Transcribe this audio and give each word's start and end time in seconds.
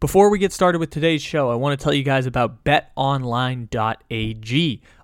Before 0.00 0.30
we 0.30 0.38
get 0.38 0.52
started 0.52 0.78
with 0.78 0.90
today's 0.90 1.22
show, 1.22 1.50
I 1.50 1.56
want 1.56 1.76
to 1.76 1.82
tell 1.82 1.92
you 1.92 2.04
guys 2.04 2.24
about 2.24 2.62
betonline.ag. 2.62 3.72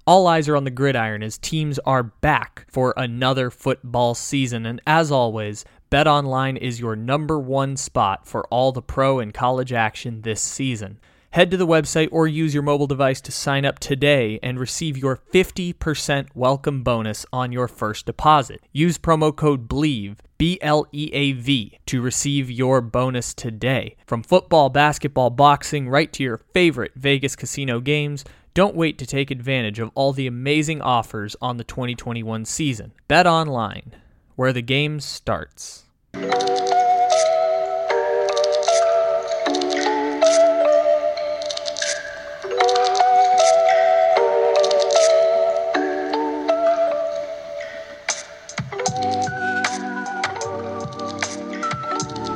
All 0.07 0.27
eyes 0.29 0.49
are 0.49 0.55
on 0.55 0.63
the 0.63 0.71
gridiron 0.71 1.25
as 1.25 1.37
teams 1.37 1.81
are 1.81 2.05
back 2.05 2.65
for 2.71 2.95
another 2.97 3.51
football 3.51 4.15
season. 4.15 4.65
And 4.67 4.81
as 4.87 5.11
always, 5.11 5.65
BetOnline 5.91 6.59
is 6.59 6.79
your 6.79 6.95
number 6.95 7.41
one 7.41 7.77
spot 7.77 8.29
for 8.29 8.47
all 8.51 8.71
the 8.71 8.83
pro 8.83 9.19
and 9.19 9.35
college 9.35 9.73
action 9.73 10.21
this 10.21 10.41
season. 10.41 11.01
Head 11.35 11.51
to 11.51 11.57
the 11.57 11.67
website 11.67 12.11
or 12.13 12.29
use 12.29 12.55
your 12.55 12.63
mobile 12.63 12.87
device 12.87 13.21
to 13.23 13.33
sign 13.33 13.65
up 13.65 13.81
today 13.81 14.39
and 14.41 14.57
receive 14.57 14.97
your 14.97 15.17
50% 15.17 16.29
welcome 16.33 16.85
bonus 16.85 17.27
on 17.33 17.51
your 17.51 17.67
first 17.67 18.07
deposit. 18.07 18.61
Use 18.71 18.99
promo 18.99 19.35
code 19.35 19.67
BLEAV, 19.69 20.19
B 20.39 20.61
L 20.63 20.87
E 20.93 21.11
A 21.13 21.33
V, 21.33 21.77
to 21.87 22.01
receive 22.01 22.53
your 22.53 22.81
bonus 22.81 23.35
today. 23.35 23.97
From 24.07 24.23
football, 24.23 24.69
basketball, 24.69 25.31
boxing, 25.31 25.89
right 25.89 26.13
to 26.13 26.23
your 26.23 26.39
favorite 26.39 26.93
Vegas 26.95 27.35
casino 27.35 27.81
games, 27.81 28.25
don't 28.55 28.77
wait 28.77 28.97
to 28.99 29.05
take 29.05 29.33
advantage 29.33 29.81
of 29.81 29.91
all 29.97 30.13
the 30.13 30.29
amazing 30.29 30.81
offers 30.83 31.35
on 31.43 31.57
the 31.57 31.65
2021 31.65 32.45
season. 32.45 32.93
Bet 33.09 33.27
online, 33.27 33.97
where 34.37 34.53
the 34.53 34.63
game 34.63 35.01
starts. 35.01 35.83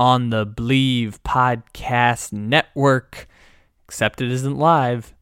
on 0.00 0.30
the 0.30 0.46
Bleav 0.46 1.18
Podcast 1.26 2.32
Network, 2.32 3.28
except 3.84 4.22
it 4.22 4.30
isn't 4.30 4.56
live 4.56 5.12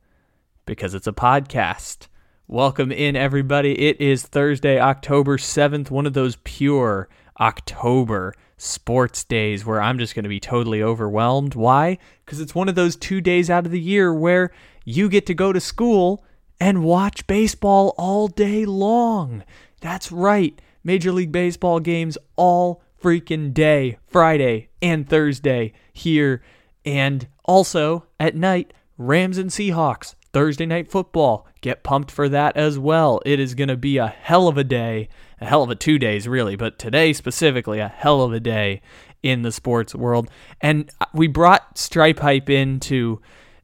because 0.67 0.95
it's 0.95 1.09
a 1.09 1.13
podcast. 1.13 2.07
Welcome 2.47 2.93
in, 2.93 3.17
everybody. 3.17 3.77
It 3.77 4.01
is 4.01 4.23
Thursday, 4.23 4.79
October 4.79 5.37
7th, 5.37 5.91
one 5.91 6.07
of 6.07 6.13
those 6.13 6.37
pure 6.45 7.09
October 7.41 8.35
sports 8.57 9.25
days 9.25 9.67
where 9.67 9.83
I'm 9.83 9.99
just 9.99 10.15
going 10.15 10.23
to 10.23 10.29
be 10.29 10.39
totally 10.39 10.81
overwhelmed. 10.81 11.57
Why? 11.57 11.99
Because 12.25 12.41
it's 12.41 12.55
one 12.55 12.69
of 12.69 12.77
those 12.77 12.95
two 12.95 13.21
days 13.21 13.51
out 13.51 13.67
of 13.67 13.73
the 13.73 13.81
year 13.81 14.15
where 14.15 14.53
you 14.85 15.09
get 15.09 15.27
to 15.27 15.35
go 15.35 15.53
to 15.53 15.61
school 15.61 16.25
and 16.61 16.85
watch 16.85 17.27
baseball 17.27 17.97
all 17.99 18.29
day 18.29 18.65
long. 18.65 19.43
That's 19.81 20.13
right. 20.13 20.57
Major 20.85 21.11
League 21.11 21.33
Baseball 21.33 21.81
games 21.81 22.17
all 22.37 22.85
freaking 23.03 23.53
day, 23.53 23.99
Friday 24.07 24.69
and 24.83 25.09
Thursday 25.09 25.73
here. 25.93 26.43
And 26.85 27.29
also 27.45 28.07
at 28.19 28.35
night, 28.35 28.73
Rams 28.97 29.39
and 29.39 29.51
Seahawks, 29.51 30.15
Thursday 30.33 30.67
night 30.67 30.91
football. 30.91 31.47
Get 31.61 31.83
pumped 31.83 32.11
for 32.11 32.29
that 32.29 32.57
as 32.57 32.79
well. 32.79 33.21
It 33.27 33.41
is 33.41 33.55
going 33.55 33.69
to 33.69 33.77
be 33.77 33.99
a 33.99 34.07
hell 34.07 34.49
of 34.49 34.57
a 34.57 34.65
day, 34.65 35.09
a 35.41 35.47
hell 35.47 35.63
of 35.63 35.71
a 35.71 35.75
two 35.75 35.99
days, 35.99 36.29
really, 36.29 36.57
but 36.57 36.79
today 36.79 37.13
specifically, 37.13 37.81
a 37.81 37.89
hell 37.89 38.23
of 38.23 38.33
a 38.33 38.41
day 38.41 38.81
in 39.23 39.43
the 39.43 39.53
sports 39.53 39.95
world. 39.95 40.31
And 40.61 40.91
we 41.13 41.27
brought 41.27 41.79
Stripe 41.79 42.21
Hype 42.21 42.49
in 42.49 42.81
to 42.81 43.21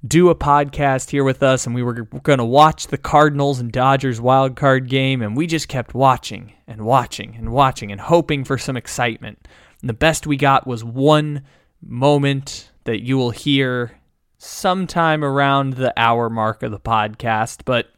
do 0.07 0.29
a 0.29 0.35
podcast 0.35 1.11
here 1.11 1.25
with 1.25 1.43
us, 1.43 1.67
and 1.67 1.75
we 1.75 1.83
were 1.83 1.95
going 1.95 2.39
to 2.39 2.45
watch 2.45 2.89
the 2.89 2.99
Cardinals 2.99 3.59
and 3.59 3.73
Dodgers 3.73 4.21
wild 4.21 4.55
card 4.55 4.89
game, 4.89 5.23
and 5.23 5.37
we 5.37 5.47
just 5.47 5.69
kept 5.69 5.95
watching 5.95 6.53
and 6.67 6.83
watching 6.83 7.35
and 7.37 7.53
watching 7.53 7.91
and 7.91 8.01
hoping 8.01 8.45
for 8.45 8.59
some 8.59 8.77
excitement. 8.77 9.49
And 9.81 9.89
the 9.89 9.95
best 9.95 10.27
we 10.27 10.37
got 10.37 10.67
was 10.67 10.85
one 10.85 11.43
moment 11.81 12.71
that 12.85 13.03
you 13.03 13.17
will 13.17 13.31
hear 13.31 13.99
sometime 14.37 15.25
around 15.25 15.75
the 15.75 15.93
hour 15.97 16.29
mark 16.29 16.63
of 16.63 16.71
the 16.71 16.81
podcast, 16.81 17.63
but 17.65 17.89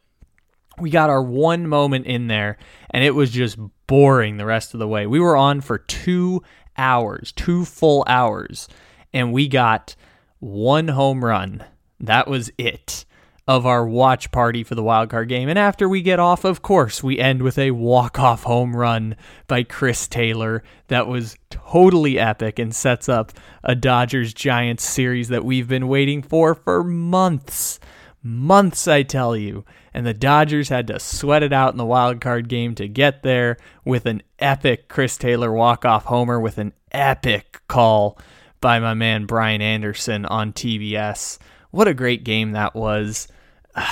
we 0.79 0.89
got 0.89 1.09
our 1.09 1.21
one 1.21 1.67
moment 1.67 2.05
in 2.05 2.27
there, 2.27 2.57
and 2.91 3.03
it 3.03 3.15
was 3.15 3.31
just 3.31 3.57
boring 3.85 4.37
the 4.37 4.45
rest 4.45 4.73
of 4.73 4.79
the 4.79 4.87
way. 4.87 5.07
We 5.07 5.19
were 5.19 5.35
on 5.35 5.59
for 5.59 5.77
two 5.77 6.41
hours, 6.77 7.33
two 7.33 7.65
full 7.65 8.05
hours, 8.07 8.69
and 9.11 9.33
we 9.33 9.49
got 9.49 9.95
one 10.39 10.87
home 10.89 11.25
run 11.25 11.65
that 11.99 12.27
was 12.27 12.51
it 12.57 13.05
of 13.47 13.65
our 13.65 13.87
watch 13.87 14.29
party 14.31 14.61
for 14.61 14.75
the 14.75 14.83
wild 14.83 15.09
card 15.09 15.29
game. 15.29 15.47
And 15.47 15.57
after 15.57 15.87
we 15.87 16.01
get 16.01 16.19
off, 16.19 16.43
of 16.43 16.61
course, 16.61 17.01
we 17.01 17.17
end 17.17 17.41
with 17.41 17.57
a 17.57 17.71
walk-off 17.71 18.43
home 18.43 18.75
run 18.75 19.15
by 19.47 19.63
Chris 19.63 20.05
Taylor 20.07 20.63
that 20.87 21.07
was 21.07 21.37
totally 21.49 22.19
epic 22.19 22.59
and 22.59 22.75
sets 22.75 23.07
up 23.07 23.31
a 23.63 23.73
Dodgers 23.73 24.33
Giants 24.33 24.83
series 24.83 25.29
that 25.29 25.45
we've 25.45 25.67
been 25.67 25.87
waiting 25.87 26.21
for 26.21 26.55
for 26.55 26.83
months. 26.83 27.79
Months, 28.21 28.85
I 28.85 29.03
tell 29.03 29.37
you. 29.37 29.63
And 29.93 30.05
the 30.05 30.13
Dodgers 30.13 30.67
had 30.67 30.87
to 30.87 30.99
sweat 30.99 31.41
it 31.41 31.53
out 31.53 31.71
in 31.71 31.77
the 31.77 31.85
wild 31.85 32.19
card 32.19 32.49
game 32.49 32.75
to 32.75 32.87
get 32.89 33.23
there 33.23 33.55
with 33.85 34.05
an 34.05 34.23
epic 34.39 34.89
Chris 34.89 35.17
Taylor 35.17 35.53
walk-off 35.53 36.03
homer 36.03 36.37
with 36.37 36.57
an 36.57 36.73
epic 36.91 37.61
call 37.69 38.19
by 38.59 38.79
my 38.79 38.93
man 38.93 39.25
Brian 39.25 39.61
Anderson 39.61 40.25
on 40.25 40.51
TBS. 40.51 41.37
What 41.77 41.87
a 41.87 41.93
great 41.93 42.23
game 42.23 42.53
that 42.53 42.73
was. 42.73 43.27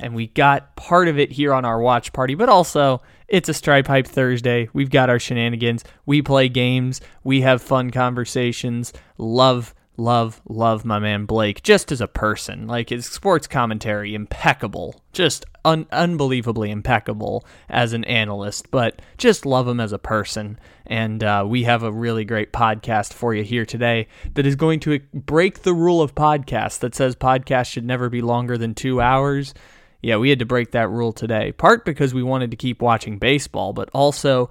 And 0.00 0.12
we 0.12 0.26
got 0.26 0.74
part 0.74 1.06
of 1.06 1.20
it 1.20 1.30
here 1.30 1.54
on 1.54 1.64
our 1.64 1.80
watch 1.80 2.12
party, 2.12 2.34
but 2.34 2.48
also 2.48 3.00
it's 3.28 3.48
a 3.48 3.54
Stripe 3.54 3.86
Hype 3.86 4.08
Thursday. 4.08 4.68
We've 4.72 4.90
got 4.90 5.08
our 5.08 5.20
shenanigans. 5.20 5.84
We 6.04 6.20
play 6.20 6.48
games. 6.48 7.00
We 7.22 7.42
have 7.42 7.62
fun 7.62 7.92
conversations. 7.92 8.92
Love 9.18 9.72
love, 9.96 10.40
love 10.48 10.84
my 10.84 10.98
man 10.98 11.24
Blake 11.24 11.62
just 11.62 11.92
as 11.92 12.00
a 12.00 12.08
person. 12.08 12.66
Like 12.66 12.90
his 12.90 13.06
sports 13.06 13.46
commentary, 13.46 14.14
impeccable, 14.14 15.00
just 15.12 15.44
un- 15.64 15.86
unbelievably 15.92 16.70
impeccable 16.70 17.44
as 17.68 17.92
an 17.92 18.04
analyst, 18.04 18.70
but 18.70 19.00
just 19.16 19.46
love 19.46 19.68
him 19.68 19.80
as 19.80 19.92
a 19.92 19.98
person. 19.98 20.58
And 20.86 21.22
uh, 21.22 21.44
we 21.46 21.64
have 21.64 21.82
a 21.82 21.92
really 21.92 22.24
great 22.24 22.52
podcast 22.52 23.12
for 23.12 23.34
you 23.34 23.42
here 23.42 23.64
today 23.64 24.08
that 24.34 24.46
is 24.46 24.56
going 24.56 24.80
to 24.80 25.00
break 25.12 25.62
the 25.62 25.74
rule 25.74 26.02
of 26.02 26.14
podcasts 26.14 26.78
that 26.80 26.94
says 26.94 27.16
podcasts 27.16 27.70
should 27.70 27.84
never 27.84 28.08
be 28.08 28.22
longer 28.22 28.58
than 28.58 28.74
two 28.74 29.00
hours. 29.00 29.54
Yeah, 30.02 30.16
we 30.18 30.28
had 30.28 30.40
to 30.40 30.46
break 30.46 30.72
that 30.72 30.90
rule 30.90 31.12
today, 31.12 31.52
part 31.52 31.86
because 31.86 32.12
we 32.12 32.22
wanted 32.22 32.50
to 32.50 32.58
keep 32.58 32.82
watching 32.82 33.18
baseball, 33.18 33.72
but 33.72 33.88
also 33.94 34.50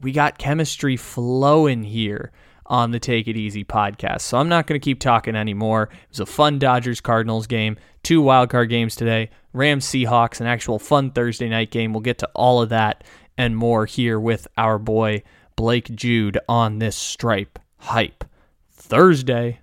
we 0.00 0.12
got 0.12 0.38
chemistry 0.38 0.96
flowing 0.96 1.82
here 1.82 2.30
on 2.66 2.90
the 2.90 2.98
Take 2.98 3.28
It 3.28 3.36
Easy 3.36 3.64
podcast. 3.64 4.22
So 4.22 4.38
I'm 4.38 4.48
not 4.48 4.66
going 4.66 4.80
to 4.80 4.84
keep 4.84 5.00
talking 5.00 5.36
anymore. 5.36 5.90
It 5.92 6.10
was 6.10 6.20
a 6.20 6.26
fun 6.26 6.58
Dodgers 6.58 7.00
Cardinals 7.00 7.46
game, 7.46 7.76
two 8.02 8.22
wildcard 8.22 8.68
games 8.68 8.96
today, 8.96 9.30
Rams 9.52 9.86
Seahawks, 9.86 10.40
an 10.40 10.46
actual 10.46 10.78
fun 10.78 11.10
Thursday 11.10 11.48
night 11.48 11.70
game. 11.70 11.92
We'll 11.92 12.00
get 12.00 12.18
to 12.18 12.30
all 12.34 12.62
of 12.62 12.70
that 12.70 13.04
and 13.36 13.56
more 13.56 13.86
here 13.86 14.18
with 14.18 14.46
our 14.56 14.78
boy 14.78 15.22
Blake 15.56 15.94
Jude 15.94 16.38
on 16.48 16.78
this 16.78 16.96
Stripe 16.96 17.58
Hype 17.78 18.24
Thursday. 18.72 19.60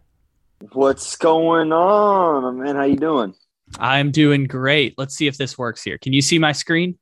What's 0.73 1.16
going 1.16 1.73
on, 1.73 2.61
man? 2.61 2.76
How 2.76 2.84
you 2.84 2.97
doing? 2.97 3.34
I'm 3.79 4.11
doing 4.11 4.46
great. 4.46 4.96
Let's 4.97 5.16
see 5.16 5.28
if 5.28 5.37
this 5.37 5.58
works 5.58 5.84
here. 5.84 5.97
Can 5.97 6.14
you 6.14 6.22
see 6.22 6.40
my 6.40 6.52
screen? 6.52 6.97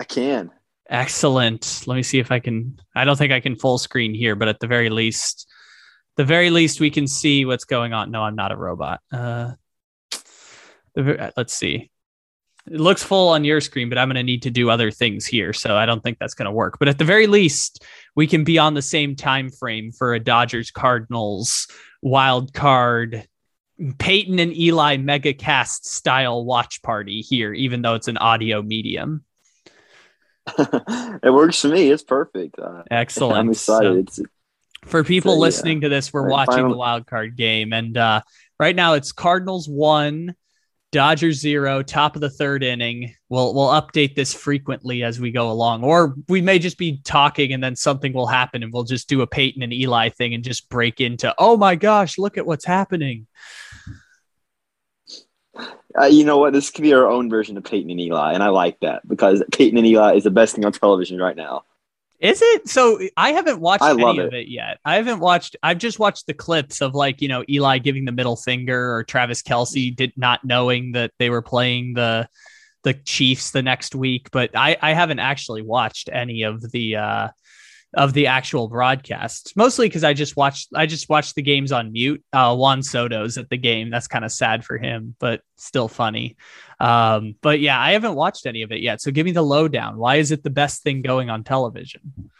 I 0.00 0.04
can. 0.04 0.50
Excellent. 0.88 1.84
Let 1.86 1.96
me 1.96 2.02
see 2.02 2.18
if 2.18 2.32
I 2.32 2.38
can. 2.38 2.80
I 2.94 3.04
don't 3.04 3.16
think 3.16 3.32
I 3.32 3.40
can 3.40 3.56
full 3.56 3.78
screen 3.78 4.14
here, 4.14 4.34
but 4.34 4.48
at 4.48 4.60
the 4.60 4.66
very 4.66 4.88
least, 4.88 5.46
the 6.16 6.24
very 6.24 6.50
least, 6.50 6.80
we 6.80 6.90
can 6.90 7.06
see 7.06 7.44
what's 7.44 7.64
going 7.64 7.92
on. 7.92 8.10
No, 8.10 8.22
I'm 8.22 8.34
not 8.34 8.52
a 8.52 8.56
robot. 8.56 9.00
Uh, 9.12 9.52
the, 10.94 11.32
let's 11.36 11.54
see. 11.54 11.90
It 12.66 12.80
looks 12.80 13.02
full 13.02 13.28
on 13.28 13.44
your 13.44 13.60
screen, 13.60 13.88
but 13.88 13.98
I'm 13.98 14.08
going 14.08 14.16
to 14.16 14.22
need 14.22 14.42
to 14.42 14.50
do 14.50 14.68
other 14.68 14.90
things 14.90 15.24
here, 15.24 15.52
so 15.52 15.76
I 15.76 15.86
don't 15.86 16.02
think 16.02 16.18
that's 16.18 16.34
going 16.34 16.46
to 16.46 16.52
work. 16.52 16.78
But 16.78 16.88
at 16.88 16.98
the 16.98 17.04
very 17.04 17.26
least, 17.26 17.84
we 18.14 18.26
can 18.26 18.44
be 18.44 18.58
on 18.58 18.74
the 18.74 18.82
same 18.82 19.16
time 19.16 19.50
frame 19.50 19.90
for 19.92 20.14
a 20.14 20.20
Dodgers 20.20 20.70
Cardinals 20.70 21.66
wild 22.02 22.52
card 22.52 23.26
Peyton 23.98 24.38
and 24.38 24.56
Eli 24.56 24.96
mega 24.96 25.32
cast 25.32 25.86
style 25.86 26.44
watch 26.44 26.82
party 26.82 27.20
here, 27.20 27.52
even 27.54 27.82
though 27.82 27.94
it's 27.94 28.08
an 28.08 28.16
audio 28.18 28.60
medium. 28.60 29.24
it 31.22 31.32
works 31.32 31.60
for 31.60 31.68
me. 31.68 31.90
It's 31.90 32.02
perfect. 32.02 32.58
Uh, 32.58 32.82
Excellent. 32.90 33.38
I'm 33.38 33.50
excited. 33.50 34.10
So, 34.12 34.24
For 34.84 35.04
people 35.04 35.32
So, 35.32 35.36
yeah. 35.36 35.40
listening 35.40 35.80
to 35.82 35.88
this, 35.88 36.12
we're 36.12 36.22
Right, 36.22 36.30
watching 36.32 36.54
final- 36.54 36.70
the 36.70 36.76
wild 36.76 37.06
card 37.06 37.36
game, 37.36 37.72
and 37.72 37.96
uh, 37.96 38.22
right 38.58 38.74
now 38.76 38.94
it's 38.94 39.12
Cardinals 39.12 39.68
one, 39.68 40.34
Dodgers 40.90 41.38
zero, 41.38 41.82
top 41.82 42.14
of 42.14 42.22
the 42.22 42.30
third 42.30 42.62
inning. 42.62 43.14
We'll 43.28 43.54
we'll 43.54 43.68
update 43.68 44.14
this 44.14 44.32
frequently 44.32 45.02
as 45.02 45.20
we 45.20 45.30
go 45.30 45.50
along, 45.50 45.84
or 45.84 46.14
we 46.28 46.40
may 46.40 46.58
just 46.58 46.78
be 46.78 47.00
talking 47.04 47.52
and 47.52 47.62
then 47.62 47.76
something 47.76 48.14
will 48.14 48.26
happen, 48.26 48.62
and 48.62 48.72
we'll 48.72 48.84
just 48.84 49.06
do 49.08 49.20
a 49.20 49.26
Peyton 49.26 49.62
and 49.62 49.72
Eli 49.72 50.08
thing 50.08 50.32
and 50.32 50.42
just 50.42 50.70
break 50.70 51.00
into, 51.02 51.34
oh 51.38 51.58
my 51.58 51.74
gosh, 51.74 52.16
look 52.16 52.38
at 52.38 52.46
what's 52.46 52.64
happening. 52.64 53.26
Uh, 56.00 56.06
you 56.06 56.24
know 56.24 56.38
what? 56.38 56.52
This 56.52 56.70
could 56.70 56.82
be 56.82 56.94
our 56.94 57.08
own 57.08 57.28
version 57.28 57.56
of 57.56 57.64
Peyton 57.64 57.90
and 57.90 58.00
Eli, 58.00 58.32
and 58.32 58.42
I 58.42 58.48
like 58.48 58.78
that 58.80 59.06
because 59.08 59.42
Peyton 59.52 59.78
and 59.78 59.86
Eli 59.86 60.14
is 60.14 60.24
the 60.24 60.30
best 60.30 60.54
thing 60.54 60.64
on 60.64 60.72
television 60.72 61.18
right 61.18 61.36
now. 61.36 61.64
Is 62.20 62.42
it? 62.42 62.68
So 62.68 62.98
I 63.16 63.30
haven't 63.30 63.60
watched 63.60 63.82
I 63.82 63.92
any 63.92 64.02
love 64.02 64.18
of 64.18 64.34
it 64.34 64.48
yet. 64.48 64.78
I 64.84 64.96
haven't 64.96 65.20
watched. 65.20 65.56
I've 65.62 65.78
just 65.78 66.00
watched 66.00 66.26
the 66.26 66.34
clips 66.34 66.82
of 66.82 66.94
like 66.94 67.22
you 67.22 67.28
know 67.28 67.44
Eli 67.48 67.78
giving 67.78 68.04
the 68.04 68.12
middle 68.12 68.36
finger 68.36 68.94
or 68.94 69.04
Travis 69.04 69.42
Kelce 69.42 69.94
did 69.94 70.12
not 70.16 70.44
knowing 70.44 70.92
that 70.92 71.12
they 71.18 71.30
were 71.30 71.42
playing 71.42 71.94
the 71.94 72.28
the 72.82 72.94
Chiefs 72.94 73.52
the 73.52 73.62
next 73.62 73.94
week. 73.94 74.30
But 74.32 74.50
I 74.54 74.76
I 74.82 74.94
haven't 74.94 75.20
actually 75.20 75.62
watched 75.62 76.10
any 76.12 76.42
of 76.42 76.72
the 76.72 76.96
uh 76.96 77.28
of 77.94 78.12
the 78.12 78.26
actual 78.26 78.68
broadcast, 78.68 79.54
Mostly 79.56 79.86
because 79.86 80.04
I 80.04 80.12
just 80.12 80.36
watched 80.36 80.68
I 80.74 80.86
just 80.86 81.08
watched 81.08 81.34
the 81.34 81.42
games 81.42 81.72
on 81.72 81.92
mute. 81.92 82.22
Uh, 82.32 82.54
Juan 82.54 82.82
Soto's 82.82 83.38
at 83.38 83.48
the 83.48 83.56
game. 83.56 83.90
That's 83.90 84.08
kind 84.08 84.24
of 84.24 84.32
sad 84.32 84.64
for 84.64 84.76
him, 84.76 85.14
but 85.18 85.40
still 85.56 85.88
funny. 85.88 86.36
Um, 86.80 87.34
but 87.40 87.60
yeah, 87.60 87.80
I 87.80 87.92
haven't 87.92 88.14
watched 88.14 88.46
any 88.46 88.62
of 88.62 88.72
it 88.72 88.82
yet. 88.82 89.00
So 89.00 89.10
give 89.10 89.24
me 89.24 89.32
the 89.32 89.42
lowdown. 89.42 89.96
Why 89.96 90.16
is 90.16 90.32
it 90.32 90.42
the 90.42 90.50
best 90.50 90.82
thing 90.82 91.02
going 91.02 91.30
on 91.30 91.44
television? 91.44 92.30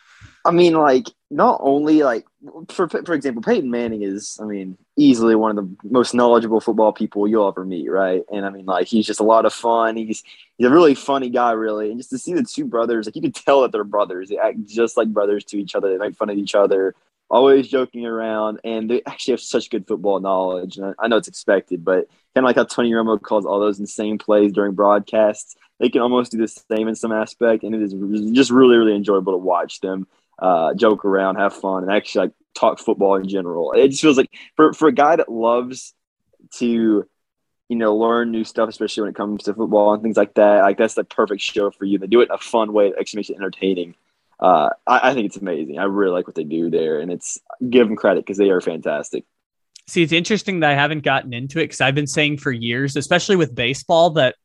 I 0.48 0.50
mean, 0.50 0.72
like 0.72 1.08
not 1.30 1.60
only 1.62 2.02
like 2.02 2.24
for 2.70 2.88
for 2.88 3.12
example, 3.12 3.42
Peyton 3.42 3.70
Manning 3.70 4.02
is, 4.02 4.38
I 4.40 4.46
mean, 4.46 4.78
easily 4.96 5.34
one 5.34 5.50
of 5.50 5.56
the 5.56 5.76
most 5.90 6.14
knowledgeable 6.14 6.60
football 6.60 6.90
people 6.90 7.28
you'll 7.28 7.48
ever 7.48 7.66
meet, 7.66 7.90
right? 7.90 8.22
And 8.32 8.46
I 8.46 8.50
mean, 8.50 8.64
like 8.64 8.86
he's 8.86 9.04
just 9.04 9.20
a 9.20 9.24
lot 9.24 9.44
of 9.44 9.52
fun. 9.52 9.96
He's 9.96 10.22
he's 10.56 10.66
a 10.66 10.70
really 10.70 10.94
funny 10.94 11.28
guy, 11.28 11.52
really. 11.52 11.90
And 11.90 12.00
just 12.00 12.08
to 12.10 12.18
see 12.18 12.32
the 12.32 12.42
two 12.42 12.64
brothers, 12.64 13.04
like 13.04 13.14
you 13.14 13.20
can 13.20 13.32
tell 13.32 13.60
that 13.60 13.72
they're 13.72 13.84
brothers. 13.84 14.30
They 14.30 14.38
act 14.38 14.64
just 14.64 14.96
like 14.96 15.08
brothers 15.08 15.44
to 15.46 15.58
each 15.58 15.74
other. 15.74 15.90
They 15.90 15.98
make 15.98 16.16
fun 16.16 16.30
of 16.30 16.38
each 16.38 16.54
other, 16.54 16.94
always 17.28 17.68
joking 17.68 18.06
around, 18.06 18.60
and 18.64 18.88
they 18.88 19.02
actually 19.04 19.32
have 19.32 19.40
such 19.40 19.68
good 19.68 19.86
football 19.86 20.20
knowledge. 20.20 20.78
And 20.78 20.86
I, 20.86 20.92
I 20.98 21.08
know 21.08 21.18
it's 21.18 21.28
expected, 21.28 21.84
but 21.84 22.08
kind 22.34 22.38
of 22.38 22.44
like 22.44 22.56
how 22.56 22.64
Tony 22.64 22.92
Romo 22.92 23.20
calls 23.20 23.44
all 23.44 23.60
those 23.60 23.80
insane 23.80 24.16
plays 24.16 24.52
during 24.52 24.72
broadcasts. 24.72 25.56
They 25.78 25.90
can 25.90 26.00
almost 26.00 26.32
do 26.32 26.38
the 26.38 26.48
same 26.48 26.88
in 26.88 26.94
some 26.94 27.12
aspect, 27.12 27.64
and 27.64 27.74
it 27.74 27.82
is 27.82 27.92
just 28.32 28.50
really, 28.50 28.78
really 28.78 28.96
enjoyable 28.96 29.34
to 29.34 29.38
watch 29.38 29.80
them 29.80 30.06
uh, 30.38 30.74
joke 30.74 31.04
around, 31.04 31.36
have 31.36 31.54
fun, 31.54 31.82
and 31.82 31.92
actually 31.92 32.26
like 32.26 32.34
talk 32.54 32.78
football 32.78 33.16
in 33.16 33.28
general. 33.28 33.72
It 33.72 33.88
just 33.88 34.02
feels 34.02 34.16
like 34.16 34.30
for 34.56 34.72
for 34.72 34.88
a 34.88 34.92
guy 34.92 35.16
that 35.16 35.30
loves 35.30 35.94
to, 36.56 37.06
you 37.68 37.76
know, 37.76 37.96
learn 37.96 38.30
new 38.30 38.44
stuff, 38.44 38.68
especially 38.68 39.02
when 39.02 39.10
it 39.10 39.16
comes 39.16 39.44
to 39.44 39.54
football 39.54 39.92
and 39.94 40.02
things 40.02 40.16
like 40.16 40.34
that. 40.34 40.62
Like 40.62 40.78
that's 40.78 40.94
the 40.94 41.04
perfect 41.04 41.42
show 41.42 41.70
for 41.70 41.84
you. 41.84 41.98
They 41.98 42.06
do 42.06 42.20
it 42.20 42.28
in 42.28 42.34
a 42.34 42.38
fun 42.38 42.72
way 42.72 42.90
that 42.90 42.98
actually 42.98 43.18
makes 43.18 43.30
it 43.30 43.36
entertaining. 43.36 43.94
Uh, 44.40 44.70
I, 44.86 45.10
I 45.10 45.14
think 45.14 45.26
it's 45.26 45.36
amazing. 45.36 45.78
I 45.78 45.84
really 45.84 46.12
like 46.12 46.26
what 46.26 46.36
they 46.36 46.44
do 46.44 46.70
there, 46.70 47.00
and 47.00 47.10
it's 47.10 47.40
give 47.68 47.86
them 47.88 47.96
credit 47.96 48.24
because 48.24 48.38
they 48.38 48.50
are 48.50 48.60
fantastic. 48.60 49.24
See, 49.88 50.02
it's 50.02 50.12
interesting 50.12 50.60
that 50.60 50.70
I 50.70 50.74
haven't 50.74 51.02
gotten 51.02 51.32
into 51.32 51.58
it 51.58 51.64
because 51.64 51.80
I've 51.80 51.94
been 51.94 52.06
saying 52.06 52.38
for 52.38 52.52
years, 52.52 52.94
especially 52.94 53.36
with 53.36 53.54
baseball, 53.54 54.10
that 54.10 54.36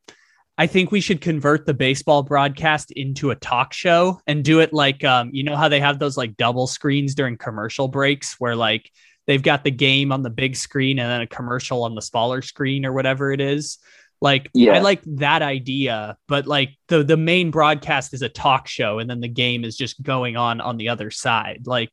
I 0.57 0.67
think 0.67 0.91
we 0.91 1.01
should 1.01 1.19
convert 1.19 1.65
the 1.65 1.73
baseball 1.73 2.21
broadcast 2.21 2.91
into 2.91 3.31
a 3.31 3.35
talk 3.35 3.73
show 3.73 4.21
and 4.27 4.43
do 4.43 4.59
it 4.59 4.71
like, 4.71 5.03
um, 5.03 5.29
you 5.33 5.43
know, 5.43 5.55
how 5.55 5.67
they 5.67 5.79
have 5.79 5.97
those 5.97 6.15
like 6.15 6.37
double 6.37 6.67
screens 6.67 7.15
during 7.15 7.37
commercial 7.37 7.87
breaks 7.87 8.35
where 8.39 8.55
like 8.55 8.91
they've 9.25 9.41
got 9.41 9.63
the 9.63 9.71
game 9.71 10.11
on 10.11 10.21
the 10.21 10.29
big 10.29 10.55
screen 10.55 10.99
and 10.99 11.09
then 11.09 11.21
a 11.21 11.27
commercial 11.27 11.83
on 11.83 11.95
the 11.95 12.01
smaller 12.01 12.41
screen 12.41 12.85
or 12.85 12.93
whatever 12.93 13.31
it 13.31 13.41
is. 13.41 13.79
Like, 14.21 14.49
Yeah. 14.53 14.73
I 14.75 14.79
like 14.79 15.01
that 15.05 15.41
idea, 15.41 16.17
but 16.27 16.45
like 16.45 16.77
the 16.87 17.03
the 17.03 17.17
main 17.17 17.49
broadcast 17.49 18.13
is 18.13 18.21
a 18.21 18.29
talk 18.29 18.67
show 18.67 18.99
and 18.99 19.09
then 19.09 19.21
the 19.21 19.27
game 19.27 19.65
is 19.65 19.75
just 19.75 20.01
going 20.03 20.37
on 20.37 20.61
on 20.61 20.77
the 20.77 20.89
other 20.89 21.09
side. 21.09 21.63
Like, 21.65 21.91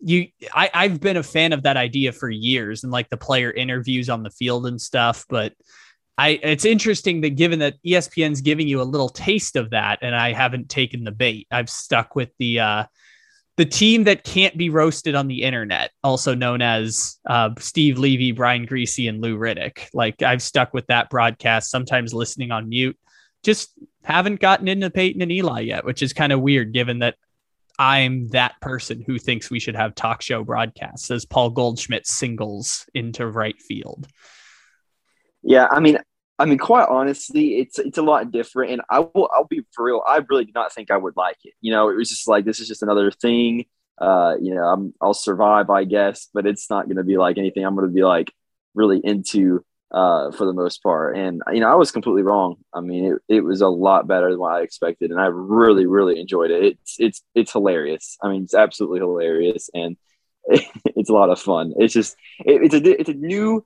you 0.00 0.28
I, 0.54 0.70
I've 0.72 1.00
been 1.00 1.16
a 1.16 1.22
fan 1.22 1.52
of 1.52 1.64
that 1.64 1.76
idea 1.76 2.12
for 2.12 2.30
years 2.30 2.84
and 2.84 2.92
like 2.92 3.08
the 3.08 3.16
player 3.16 3.50
interviews 3.50 4.08
on 4.08 4.22
the 4.22 4.30
field 4.30 4.66
and 4.66 4.80
stuff, 4.80 5.24
but 5.28 5.54
I 6.18 6.40
it's 6.42 6.64
interesting 6.64 7.20
that 7.22 7.36
given 7.36 7.58
that 7.58 7.76
ESPN's 7.84 8.40
giving 8.40 8.68
you 8.68 8.80
a 8.80 8.84
little 8.84 9.08
taste 9.08 9.56
of 9.56 9.70
that, 9.70 9.98
and 10.02 10.14
I 10.14 10.32
haven't 10.32 10.70
taken 10.70 11.04
the 11.04 11.12
bait. 11.12 11.46
I've 11.50 11.68
stuck 11.70 12.14
with 12.14 12.30
the 12.38 12.60
uh 12.60 12.84
the 13.56 13.64
team 13.64 14.04
that 14.04 14.22
can't 14.24 14.56
be 14.56 14.68
roasted 14.68 15.14
on 15.14 15.28
the 15.28 15.42
internet, 15.42 15.90
also 16.04 16.34
known 16.34 16.60
as 16.60 17.16
uh, 17.26 17.50
Steve 17.58 17.98
Levy, 17.98 18.32
Brian 18.32 18.66
Griese, 18.66 19.08
and 19.08 19.22
Lou 19.22 19.38
Riddick. 19.38 19.88
Like 19.94 20.22
I've 20.22 20.42
stuck 20.42 20.74
with 20.74 20.86
that 20.88 21.08
broadcast, 21.08 21.70
sometimes 21.70 22.12
listening 22.12 22.50
on 22.50 22.68
mute. 22.68 22.98
Just 23.42 23.70
haven't 24.04 24.40
gotten 24.40 24.68
into 24.68 24.90
Peyton 24.90 25.22
and 25.22 25.32
Eli 25.32 25.60
yet, 25.60 25.84
which 25.84 26.02
is 26.02 26.12
kind 26.12 26.32
of 26.32 26.42
weird 26.42 26.74
given 26.74 26.98
that 26.98 27.16
I'm 27.78 28.28
that 28.28 28.60
person 28.60 29.02
who 29.06 29.18
thinks 29.18 29.50
we 29.50 29.60
should 29.60 29.76
have 29.76 29.94
talk 29.94 30.22
show 30.22 30.44
broadcasts 30.44 31.10
as 31.10 31.24
Paul 31.24 31.50
Goldschmidt 31.50 32.06
singles 32.06 32.86
into 32.94 33.26
right 33.26 33.60
field. 33.60 34.06
Yeah, 35.46 35.68
I 35.70 35.78
mean, 35.80 35.98
I 36.38 36.44
mean, 36.44 36.58
quite 36.58 36.88
honestly, 36.88 37.58
it's 37.60 37.78
it's 37.78 37.98
a 37.98 38.02
lot 38.02 38.32
different, 38.32 38.72
and 38.72 38.82
I 38.90 39.00
will 39.00 39.30
I'll 39.32 39.46
be 39.46 39.62
real. 39.78 40.02
I 40.06 40.20
really 40.28 40.44
did 40.44 40.54
not 40.54 40.72
think 40.72 40.90
I 40.90 40.96
would 40.96 41.16
like 41.16 41.38
it. 41.44 41.54
You 41.60 41.72
know, 41.72 41.88
it 41.88 41.94
was 41.96 42.10
just 42.10 42.26
like 42.28 42.44
this 42.44 42.58
is 42.60 42.68
just 42.68 42.82
another 42.82 43.10
thing. 43.12 43.66
Uh, 43.98 44.34
you 44.42 44.54
know, 44.54 44.64
I'm 44.64 44.92
I'll 45.00 45.14
survive, 45.14 45.70
I 45.70 45.84
guess, 45.84 46.28
but 46.34 46.46
it's 46.46 46.68
not 46.68 46.86
going 46.86 46.96
to 46.96 47.04
be 47.04 47.16
like 47.16 47.38
anything 47.38 47.64
I'm 47.64 47.76
going 47.76 47.88
to 47.88 47.94
be 47.94 48.02
like 48.04 48.32
really 48.74 48.98
into 49.04 49.64
uh, 49.92 50.32
for 50.32 50.46
the 50.46 50.52
most 50.52 50.82
part. 50.82 51.16
And 51.16 51.42
you 51.52 51.60
know, 51.60 51.70
I 51.70 51.76
was 51.76 51.92
completely 51.92 52.22
wrong. 52.22 52.56
I 52.74 52.80
mean, 52.80 53.14
it, 53.28 53.36
it 53.36 53.40
was 53.42 53.60
a 53.60 53.68
lot 53.68 54.08
better 54.08 54.28
than 54.30 54.40
what 54.40 54.52
I 54.54 54.62
expected, 54.62 55.12
and 55.12 55.20
I 55.20 55.26
really 55.26 55.86
really 55.86 56.20
enjoyed 56.20 56.50
it. 56.50 56.64
It's 56.64 56.96
it's 56.98 57.22
it's 57.36 57.52
hilarious. 57.52 58.18
I 58.20 58.30
mean, 58.30 58.42
it's 58.42 58.54
absolutely 58.54 58.98
hilarious, 58.98 59.70
and 59.72 59.96
it's 60.48 61.08
a 61.10 61.12
lot 61.14 61.30
of 61.30 61.40
fun. 61.40 61.72
It's 61.78 61.94
just 61.94 62.16
it, 62.40 62.62
it's 62.64 62.74
a 62.74 63.00
it's 63.00 63.10
a 63.10 63.14
new 63.14 63.64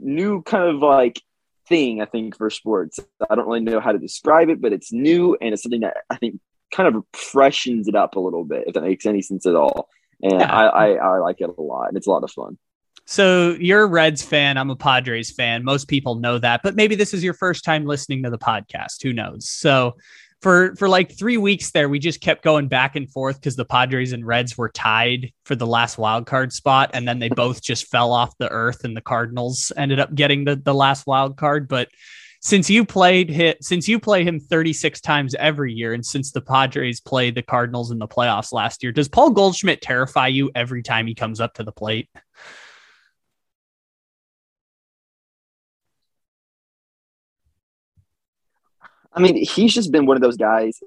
new 0.00 0.42
kind 0.42 0.64
of 0.64 0.76
like 0.82 1.20
thing 1.68 2.00
I 2.00 2.04
think 2.06 2.36
for 2.36 2.50
sports. 2.50 2.98
I 3.28 3.34
don't 3.34 3.46
really 3.46 3.60
know 3.60 3.80
how 3.80 3.92
to 3.92 3.98
describe 3.98 4.48
it, 4.48 4.60
but 4.60 4.72
it's 4.72 4.92
new 4.92 5.36
and 5.40 5.52
it's 5.52 5.62
something 5.62 5.80
that 5.80 5.98
I 6.10 6.16
think 6.16 6.40
kind 6.72 6.94
of 6.94 7.04
freshens 7.12 7.88
it 7.88 7.94
up 7.94 8.16
a 8.16 8.20
little 8.20 8.44
bit, 8.44 8.64
if 8.66 8.74
that 8.74 8.82
makes 8.82 9.06
any 9.06 9.22
sense 9.22 9.46
at 9.46 9.54
all. 9.54 9.88
And 10.22 10.40
Yeah. 10.40 10.52
I, 10.52 10.66
I, 10.66 11.14
I 11.14 11.18
like 11.18 11.40
it 11.40 11.50
a 11.56 11.62
lot, 11.62 11.88
and 11.88 11.96
it's 11.96 12.06
a 12.06 12.10
lot 12.10 12.24
of 12.24 12.30
fun. 12.30 12.58
So 13.06 13.56
you're 13.58 13.82
a 13.82 13.86
Reds 13.86 14.22
fan. 14.22 14.56
I'm 14.56 14.70
a 14.70 14.76
Padres 14.76 15.32
fan. 15.32 15.64
Most 15.64 15.88
people 15.88 16.16
know 16.16 16.38
that, 16.38 16.60
but 16.62 16.76
maybe 16.76 16.94
this 16.94 17.12
is 17.12 17.24
your 17.24 17.34
first 17.34 17.64
time 17.64 17.84
listening 17.86 18.22
to 18.22 18.30
the 18.30 18.38
podcast. 18.38 19.02
Who 19.02 19.12
knows? 19.12 19.48
So 19.48 19.96
for 20.40 20.74
for 20.76 20.88
like 20.88 21.16
three 21.16 21.36
weeks 21.36 21.70
there, 21.70 21.88
we 21.88 21.98
just 21.98 22.20
kept 22.20 22.42
going 22.42 22.68
back 22.68 22.96
and 22.96 23.10
forth 23.10 23.36
because 23.36 23.56
the 23.56 23.64
Padres 23.64 24.12
and 24.12 24.26
Reds 24.26 24.56
were 24.56 24.70
tied 24.70 25.32
for 25.44 25.54
the 25.54 25.66
last 25.66 25.98
wild 25.98 26.26
card 26.26 26.52
spot, 26.52 26.90
and 26.94 27.06
then 27.06 27.18
they 27.18 27.28
both 27.28 27.62
just 27.62 27.88
fell 27.88 28.12
off 28.12 28.36
the 28.38 28.50
earth, 28.50 28.84
and 28.84 28.96
the 28.96 29.02
Cardinals 29.02 29.70
ended 29.76 30.00
up 30.00 30.14
getting 30.14 30.44
the 30.44 30.56
the 30.56 30.74
last 30.74 31.06
wild 31.06 31.36
card. 31.36 31.68
But 31.68 31.88
since 32.42 32.70
you 32.70 32.86
played 32.86 33.28
hit 33.28 33.62
since 33.62 33.86
you 33.86 34.00
play 34.00 34.24
him 34.24 34.40
36 34.40 35.00
times 35.02 35.34
every 35.34 35.74
year, 35.74 35.92
and 35.92 36.04
since 36.04 36.32
the 36.32 36.40
Padres 36.40 37.00
played 37.00 37.34
the 37.34 37.42
Cardinals 37.42 37.90
in 37.90 37.98
the 37.98 38.08
playoffs 38.08 38.52
last 38.52 38.82
year, 38.82 38.92
does 38.92 39.08
Paul 39.08 39.30
Goldschmidt 39.30 39.82
terrify 39.82 40.28
you 40.28 40.50
every 40.54 40.82
time 40.82 41.06
he 41.06 41.14
comes 41.14 41.40
up 41.40 41.54
to 41.54 41.64
the 41.64 41.72
plate? 41.72 42.08
I 49.12 49.20
mean, 49.20 49.36
he's 49.36 49.74
just 49.74 49.90
been 49.90 50.06
one 50.06 50.16
of 50.16 50.22
those 50.22 50.36
guys. 50.36 50.78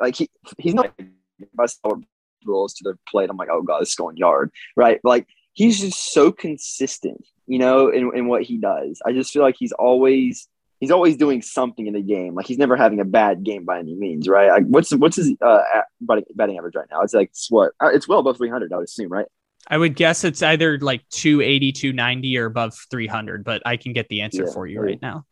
Like 0.00 0.16
he, 0.16 0.28
he's 0.58 0.74
not. 0.74 0.92
If 0.98 1.48
I 1.58 1.66
saw 1.66 1.96
rules 2.44 2.74
to 2.74 2.84
the 2.84 2.98
plate, 3.08 3.30
I'm 3.30 3.36
like, 3.36 3.48
oh 3.50 3.62
god, 3.62 3.80
this 3.80 3.90
is 3.90 3.94
going 3.94 4.16
yard, 4.16 4.50
right? 4.76 5.00
Like 5.04 5.26
he's 5.52 5.80
just 5.80 6.12
so 6.12 6.32
consistent, 6.32 7.24
you 7.46 7.58
know, 7.58 7.88
in, 7.88 8.10
in 8.14 8.28
what 8.28 8.42
he 8.42 8.58
does. 8.58 9.00
I 9.04 9.12
just 9.12 9.32
feel 9.32 9.42
like 9.42 9.56
he's 9.58 9.72
always 9.72 10.48
he's 10.80 10.90
always 10.90 11.16
doing 11.16 11.42
something 11.42 11.86
in 11.86 11.94
the 11.94 12.02
game. 12.02 12.34
Like 12.34 12.46
he's 12.46 12.58
never 12.58 12.76
having 12.76 13.00
a 13.00 13.04
bad 13.04 13.44
game 13.44 13.64
by 13.64 13.78
any 13.78 13.94
means, 13.94 14.28
right? 14.28 14.50
Like, 14.50 14.66
what's 14.66 14.94
what's 14.94 15.16
his 15.16 15.34
uh, 15.42 15.60
a- 15.74 15.84
batting, 16.00 16.24
batting 16.34 16.58
average 16.58 16.74
right 16.74 16.88
now? 16.90 17.02
It's 17.02 17.14
like 17.14 17.28
it's 17.28 17.50
what 17.50 17.72
uh, 17.80 17.90
it's 17.92 18.08
well 18.08 18.20
above 18.20 18.38
300, 18.38 18.72
I 18.72 18.76
would 18.76 18.84
assume, 18.84 19.10
right? 19.10 19.26
I 19.68 19.76
would 19.76 19.94
guess 19.94 20.24
it's 20.24 20.42
either 20.42 20.78
like 20.78 21.06
280, 21.10 21.72
290 21.72 22.38
or 22.38 22.46
above 22.46 22.74
300, 22.90 23.44
but 23.44 23.62
I 23.66 23.76
can 23.76 23.92
get 23.92 24.08
the 24.08 24.22
answer 24.22 24.44
Yeah, 24.46 24.52
for 24.52 24.66
you 24.66 24.76
yeah. 24.80 24.86
right 24.86 25.02
now. 25.02 25.26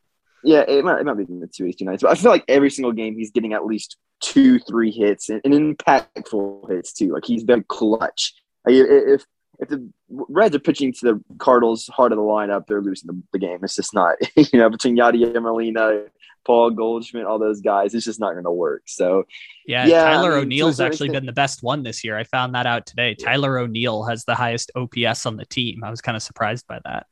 Yeah, 0.45 0.65
it 0.69 0.85
might, 0.85 1.01
it 1.01 1.05
might 1.05 1.17
be 1.17 1.25
in 1.25 1.41
the 1.41 1.47
two 1.47 1.73
nights, 1.81 2.03
but 2.03 2.13
I 2.13 2.15
feel 2.15 2.31
like 2.31 2.45
every 2.49 2.71
single 2.71 2.93
game 2.93 3.17
he's 3.17 3.31
getting 3.31 3.53
at 3.53 3.67
least 3.67 3.97
two, 4.21 4.59
three 4.61 4.91
hits 4.91 5.29
and, 5.29 5.41
and 5.45 5.77
impactful 5.77 6.71
hits 6.71 6.93
too. 6.93 7.13
Like 7.13 7.25
he's 7.25 7.45
been 7.45 7.65
clutch. 7.69 8.35
Like, 8.65 8.75
if 8.77 9.25
if 9.59 9.69
the 9.69 9.89
Reds 10.09 10.55
are 10.55 10.61
pitching 10.61 10.93
to 10.93 11.01
the 11.03 11.37
Cardinals 11.39 11.89
heart 11.89 12.13
of 12.13 12.17
the 12.17 12.23
lineup, 12.23 12.67
they're 12.67 12.81
losing 12.81 13.09
the, 13.09 13.23
the 13.33 13.39
game. 13.39 13.59
It's 13.63 13.75
just 13.75 13.93
not, 13.93 14.17
you 14.37 14.59
know, 14.59 14.71
between 14.71 14.97
Yadier 14.97 15.43
Molina, 15.43 16.05
Paul 16.47 16.71
Goldschmidt, 16.71 17.27
all 17.27 17.39
those 17.39 17.61
guys. 17.61 17.95
It's 17.95 18.05
just 18.05 18.21
not 18.21 18.33
going 18.33 18.45
to 18.45 18.53
work. 18.53 18.83
So, 18.87 19.25
yeah, 19.67 19.87
yeah 19.87 20.05
Tyler 20.05 20.35
O'Neill's 20.37 20.81
actually 20.81 21.11
been 21.11 21.27
the 21.27 21.33
best 21.33 21.63
one 21.63 21.83
this 21.83 22.05
year. 22.05 22.17
I 22.17 22.25
found 22.25 22.55
that 22.55 22.67
out 22.67 22.87
today. 22.87 23.17
Yeah. 23.19 23.27
Tyler 23.27 23.59
O'Neill 23.59 24.05
has 24.05 24.25
the 24.25 24.35
highest 24.35 24.71
OPS 24.77 25.27
on 25.27 25.37
the 25.37 25.47
team. 25.47 25.83
I 25.83 25.91
was 25.91 26.01
kind 26.01 26.17
of 26.17 26.23
surprised 26.23 26.67
by 26.69 26.81
that. 26.85 27.07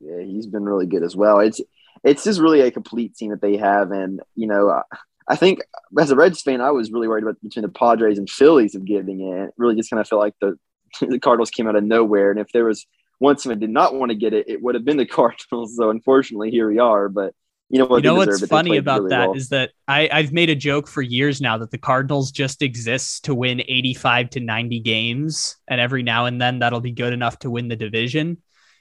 Yeah, 0.00 0.22
he's 0.22 0.46
been 0.46 0.64
really 0.64 0.86
good 0.86 1.02
as 1.02 1.16
well. 1.16 1.40
It's 1.40 1.60
it's 2.04 2.24
just 2.24 2.40
really 2.40 2.60
a 2.60 2.70
complete 2.70 3.14
team 3.14 3.30
that 3.30 3.40
they 3.40 3.56
have, 3.56 3.90
and 3.90 4.20
you 4.34 4.46
know, 4.46 4.82
I 5.28 5.36
think 5.36 5.60
as 5.98 6.10
a 6.10 6.16
Reds 6.16 6.40
fan, 6.40 6.60
I 6.60 6.70
was 6.70 6.90
really 6.90 7.08
worried 7.08 7.24
about 7.24 7.40
between 7.42 7.62
the 7.62 7.68
Padres 7.68 8.18
and 8.18 8.28
Phillies 8.28 8.74
of 8.74 8.84
getting 8.84 9.20
in. 9.20 9.44
It 9.44 9.54
really 9.58 9.76
just 9.76 9.90
kind 9.90 10.00
of 10.00 10.08
felt 10.08 10.20
like 10.20 10.34
the 10.40 10.58
the 11.06 11.18
Cardinals 11.18 11.50
came 11.50 11.68
out 11.68 11.76
of 11.76 11.84
nowhere, 11.84 12.30
and 12.30 12.40
if 12.40 12.50
there 12.52 12.64
was 12.64 12.86
one 13.18 13.36
team 13.36 13.50
that 13.50 13.60
did 13.60 13.70
not 13.70 13.94
want 13.94 14.10
to 14.10 14.16
get 14.16 14.32
it, 14.32 14.48
it 14.48 14.62
would 14.62 14.74
have 14.74 14.84
been 14.84 14.96
the 14.96 15.06
Cardinals. 15.18 15.76
So 15.76 15.90
unfortunately, 15.90 16.50
here 16.50 16.68
we 16.68 16.78
are. 16.78 17.08
But 17.08 17.34
you 17.68 17.78
know 17.78 17.84
what? 17.84 18.02
You 18.02 18.10
know 18.10 18.14
what's 18.14 18.46
funny 18.46 18.78
about 18.78 19.02
really 19.02 19.10
that 19.10 19.28
well. 19.28 19.36
is 19.36 19.50
that 19.50 19.72
I, 19.86 20.08
I've 20.10 20.32
made 20.32 20.48
a 20.48 20.54
joke 20.54 20.88
for 20.88 21.02
years 21.02 21.40
now 21.40 21.58
that 21.58 21.70
the 21.70 21.78
Cardinals 21.78 22.30
just 22.32 22.62
exists 22.62 23.20
to 23.20 23.34
win 23.34 23.60
85 23.60 24.30
to 24.30 24.40
90 24.40 24.80
games, 24.80 25.56
and 25.68 25.80
every 25.80 26.02
now 26.02 26.24
and 26.24 26.40
then 26.40 26.60
that'll 26.60 26.80
be 26.80 26.92
good 26.92 27.12
enough 27.12 27.38
to 27.40 27.50
win 27.50 27.68
the 27.68 27.76
division. 27.76 28.38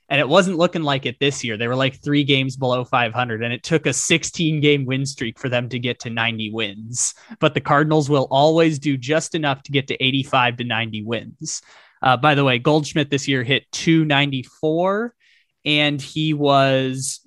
And 0.09 0.21
it 0.21 0.27
wasn't 0.27 0.57
looking 0.57 0.83
like 0.83 1.05
it 1.05 1.19
this 1.19 1.43
year. 1.43 1.57
They 1.57 1.67
were 1.67 1.75
like 1.75 2.01
three 2.01 2.23
games 2.23 2.55
below 2.55 2.85
500, 2.85 3.43
and 3.43 3.53
it 3.53 3.63
took 3.63 3.85
a 3.85 3.93
16 3.93 4.61
game 4.61 4.85
win 4.85 5.05
streak 5.05 5.37
for 5.37 5.49
them 5.49 5.67
to 5.69 5.79
get 5.79 5.99
to 6.01 6.09
90 6.09 6.51
wins. 6.51 7.13
But 7.39 7.53
the 7.53 7.61
Cardinals 7.61 8.09
will 8.09 8.27
always 8.31 8.79
do 8.79 8.97
just 8.97 9.35
enough 9.35 9.63
to 9.63 9.71
get 9.71 9.87
to 9.87 10.01
85 10.03 10.57
to 10.57 10.63
90 10.63 11.03
wins. 11.03 11.61
Uh, 12.01 12.15
by 12.15 12.35
the 12.35 12.43
way, 12.43 12.59
Goldschmidt 12.59 13.09
this 13.09 13.27
year 13.27 13.43
hit 13.43 13.69
294, 13.71 15.13
and 15.65 16.01
he 16.01 16.33
was 16.33 17.19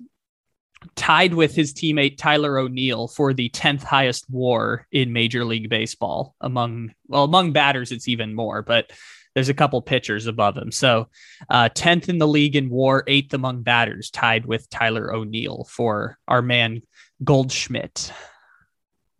tied 0.95 1.33
with 1.33 1.53
his 1.55 1.73
teammate 1.73 2.17
Tyler 2.17 2.57
O'Neill 2.57 3.07
for 3.07 3.33
the 3.33 3.49
10th 3.49 3.83
highest 3.83 4.25
WAR 4.29 4.87
in 4.91 5.13
Major 5.13 5.45
League 5.45 5.69
Baseball. 5.69 6.35
Among 6.41 6.93
well, 7.07 7.23
among 7.23 7.51
batters, 7.51 7.91
it's 7.91 8.07
even 8.07 8.33
more, 8.33 8.61
but 8.61 8.91
there's 9.33 9.49
a 9.49 9.53
couple 9.53 9.81
pitchers 9.81 10.27
above 10.27 10.57
him. 10.57 10.71
So, 10.71 11.07
uh, 11.49 11.69
10th 11.69 12.09
in 12.09 12.17
the 12.17 12.27
league 12.27 12.55
in 12.55 12.69
WAR, 12.69 13.03
eighth 13.07 13.33
among 13.33 13.63
batters, 13.63 14.09
tied 14.09 14.45
with 14.45 14.69
Tyler 14.69 15.13
O'Neill 15.13 15.65
for 15.69 16.17
our 16.27 16.41
man 16.41 16.81
Goldschmidt. 17.23 18.11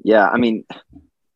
Yeah, 0.03 0.27
I 0.27 0.37
mean, 0.37 0.65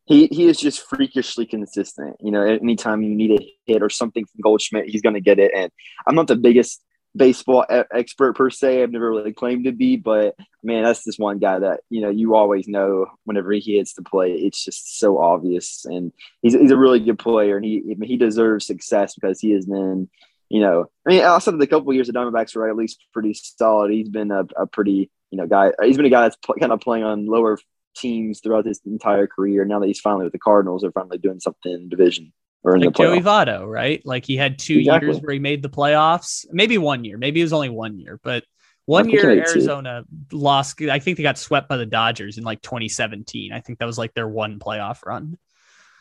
he 0.06 0.26
he 0.28 0.46
is 0.46 0.58
just 0.58 0.80
freakishly 0.80 1.46
consistent. 1.46 2.16
You 2.20 2.30
know, 2.30 2.42
anytime 2.42 3.02
you 3.02 3.14
need 3.14 3.40
a 3.40 3.52
hit 3.66 3.82
or 3.82 3.90
something 3.90 4.24
from 4.24 4.40
Goldschmidt, 4.42 4.88
he's 4.88 5.02
going 5.02 5.14
to 5.14 5.20
get 5.20 5.38
it. 5.38 5.52
And 5.54 5.70
I'm 6.06 6.14
not 6.14 6.28
the 6.28 6.36
biggest 6.36 6.82
baseball 7.16 7.64
expert 7.68 8.34
per 8.34 8.50
se. 8.50 8.82
I've 8.82 8.90
never 8.90 9.10
really 9.10 9.32
claimed 9.32 9.64
to 9.64 9.72
be, 9.72 9.96
but 9.96 10.36
man, 10.62 10.84
that's 10.84 11.02
this 11.02 11.18
one 11.18 11.38
guy 11.38 11.58
that 11.58 11.80
you 11.90 12.00
know 12.02 12.10
you 12.10 12.34
always 12.34 12.68
know 12.68 13.06
whenever 13.24 13.52
he 13.52 13.76
hits 13.76 13.94
the 13.94 14.02
play. 14.02 14.32
It's 14.32 14.64
just 14.64 14.98
so 14.98 15.18
obvious, 15.18 15.84
and 15.84 16.12
he's 16.42 16.54
he's 16.54 16.70
a 16.70 16.76
really 16.76 17.00
good 17.00 17.18
player, 17.18 17.56
and 17.56 17.64
he 17.64 17.96
he 18.02 18.16
deserves 18.16 18.66
success 18.66 19.14
because 19.14 19.40
he 19.40 19.50
has 19.52 19.66
been. 19.66 20.08
You 20.48 20.60
know, 20.60 20.84
I 21.04 21.10
mean, 21.10 21.22
outside 21.22 21.54
of 21.54 21.60
the 21.60 21.66
couple 21.66 21.90
of 21.90 21.96
years 21.96 22.08
of 22.08 22.14
Diamondbacks 22.14 22.54
were 22.54 22.70
at 22.70 22.76
least 22.76 23.04
pretty 23.12 23.34
solid. 23.34 23.90
He's 23.90 24.08
been 24.08 24.30
a, 24.30 24.44
a 24.56 24.68
pretty, 24.68 25.10
you 25.32 25.38
know, 25.38 25.48
guy. 25.48 25.72
He's 25.82 25.96
been 25.96 26.06
a 26.06 26.10
guy 26.10 26.20
that's 26.20 26.36
pl- 26.36 26.54
kind 26.60 26.70
of 26.70 26.80
playing 26.80 27.02
on 27.02 27.26
lower 27.26 27.58
teams 27.96 28.38
throughout 28.38 28.64
his 28.64 28.80
entire 28.86 29.26
career. 29.26 29.64
Now 29.64 29.80
that 29.80 29.88
he's 29.88 29.98
finally 29.98 30.22
with 30.22 30.32
the 30.32 30.38
Cardinals, 30.38 30.82
they're 30.82 30.92
finally 30.92 31.18
doing 31.18 31.40
something 31.40 31.72
in 31.72 31.88
division 31.88 32.32
or 32.66 32.78
like 32.78 32.94
Joey 32.94 33.20
Votto, 33.20 33.66
right? 33.66 34.04
Like 34.04 34.24
he 34.24 34.36
had 34.36 34.58
two 34.58 34.80
exactly. 34.80 35.08
years 35.08 35.20
where 35.20 35.32
he 35.32 35.38
made 35.38 35.62
the 35.62 35.68
playoffs, 35.68 36.44
maybe 36.50 36.78
one 36.78 37.04
year, 37.04 37.16
maybe 37.16 37.40
it 37.40 37.44
was 37.44 37.52
only 37.52 37.68
one 37.68 37.98
year, 37.98 38.18
but 38.24 38.44
one 38.86 39.08
year 39.08 39.30
Arizona 39.30 40.04
two. 40.30 40.36
lost. 40.36 40.80
I 40.82 40.98
think 40.98 41.16
they 41.16 41.22
got 41.22 41.38
swept 41.38 41.68
by 41.68 41.76
the 41.76 41.86
Dodgers 41.86 42.38
in 42.38 42.44
like 42.44 42.62
2017. 42.62 43.52
I 43.52 43.60
think 43.60 43.78
that 43.78 43.86
was 43.86 43.98
like 43.98 44.14
their 44.14 44.28
one 44.28 44.58
playoff 44.58 45.04
run. 45.06 45.38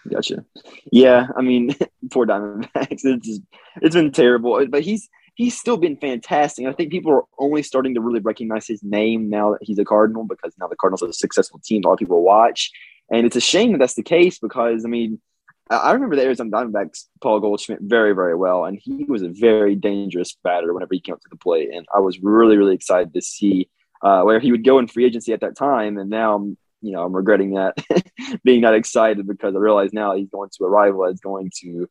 Gotcha. 0.10 0.44
Yeah, 0.92 1.28
I 1.38 1.42
mean, 1.42 1.76
poor 2.12 2.26
Diamondbacks. 2.26 3.02
It's 3.04 3.28
just, 3.28 3.42
it's 3.82 3.96
been 3.96 4.12
terrible, 4.12 4.66
but 4.68 4.82
he's 4.82 5.08
he's 5.36 5.58
still 5.58 5.78
been 5.78 5.98
fantastic. 5.98 6.66
I 6.66 6.74
think 6.74 6.92
people 6.92 7.12
are 7.12 7.24
only 7.38 7.62
starting 7.62 7.94
to 7.94 8.02
really 8.02 8.22
recognize 8.22 8.68
his 8.68 8.82
name 8.84 9.30
now 9.30 9.52
that 9.52 9.60
he's 9.62 9.80
a 9.80 9.86
Cardinal 9.86 10.24
because 10.24 10.54
now 10.60 10.68
the 10.68 10.76
Cardinals 10.76 11.04
are 11.04 11.10
a 11.10 11.14
successful 11.14 11.60
team. 11.64 11.84
A 11.84 11.88
lot 11.88 11.94
of 11.94 12.00
people 12.00 12.24
watch, 12.24 12.72
and 13.12 13.26
it's 13.26 13.36
a 13.36 13.42
shame 13.42 13.72
that 13.74 13.80
that's 13.80 13.96
the 13.96 14.04
case 14.04 14.40
because 14.40 14.84
I 14.86 14.90
mean, 14.90 15.22
I 15.70 15.94
remember 15.94 16.16
the 16.16 16.24
Arizona 16.24 16.52
Diamondbacks 16.52 17.06
Paul 17.22 17.40
Goldschmidt 17.40 17.80
very 17.82 18.14
very 18.14 18.36
well, 18.36 18.66
and 18.66 18.80
he 18.82 19.06
was 19.06 19.24
a 19.24 19.30
very 19.30 19.76
dangerous 19.76 20.38
batter 20.44 20.74
whenever 20.74 20.94
he 20.94 21.00
came 21.00 21.14
up 21.16 21.22
to 21.22 21.30
the 21.30 21.38
plate, 21.38 21.70
and 21.74 21.86
I 21.94 22.00
was 22.00 22.20
really 22.20 22.58
really 22.58 22.76
excited 22.76 23.14
to 23.14 23.22
see 23.22 23.70
uh, 24.02 24.22
where 24.22 24.40
he 24.40 24.52
would 24.52 24.64
go 24.64 24.78
in 24.80 24.88
free 24.88 25.06
agency 25.06 25.34
at 25.34 25.42
that 25.42 25.58
time, 25.58 25.98
and 25.98 26.10
now 26.10 26.36
I'm 26.36 26.58
you 26.82 26.92
know 26.92 27.04
I'm 27.04 27.16
regretting 27.16 27.56
that 27.56 27.76
being 28.44 28.62
that 28.62 28.76
excited 28.76 29.26
because 29.26 29.56
I 29.56 29.60
realize 29.60 29.92
now 29.92 30.16
he's 30.16 30.30
going 30.30 30.50
to 30.58 30.66
a 30.66 30.70
rival 30.70 31.06
that's 31.06 31.22
going 31.22 31.52
to 31.62 31.90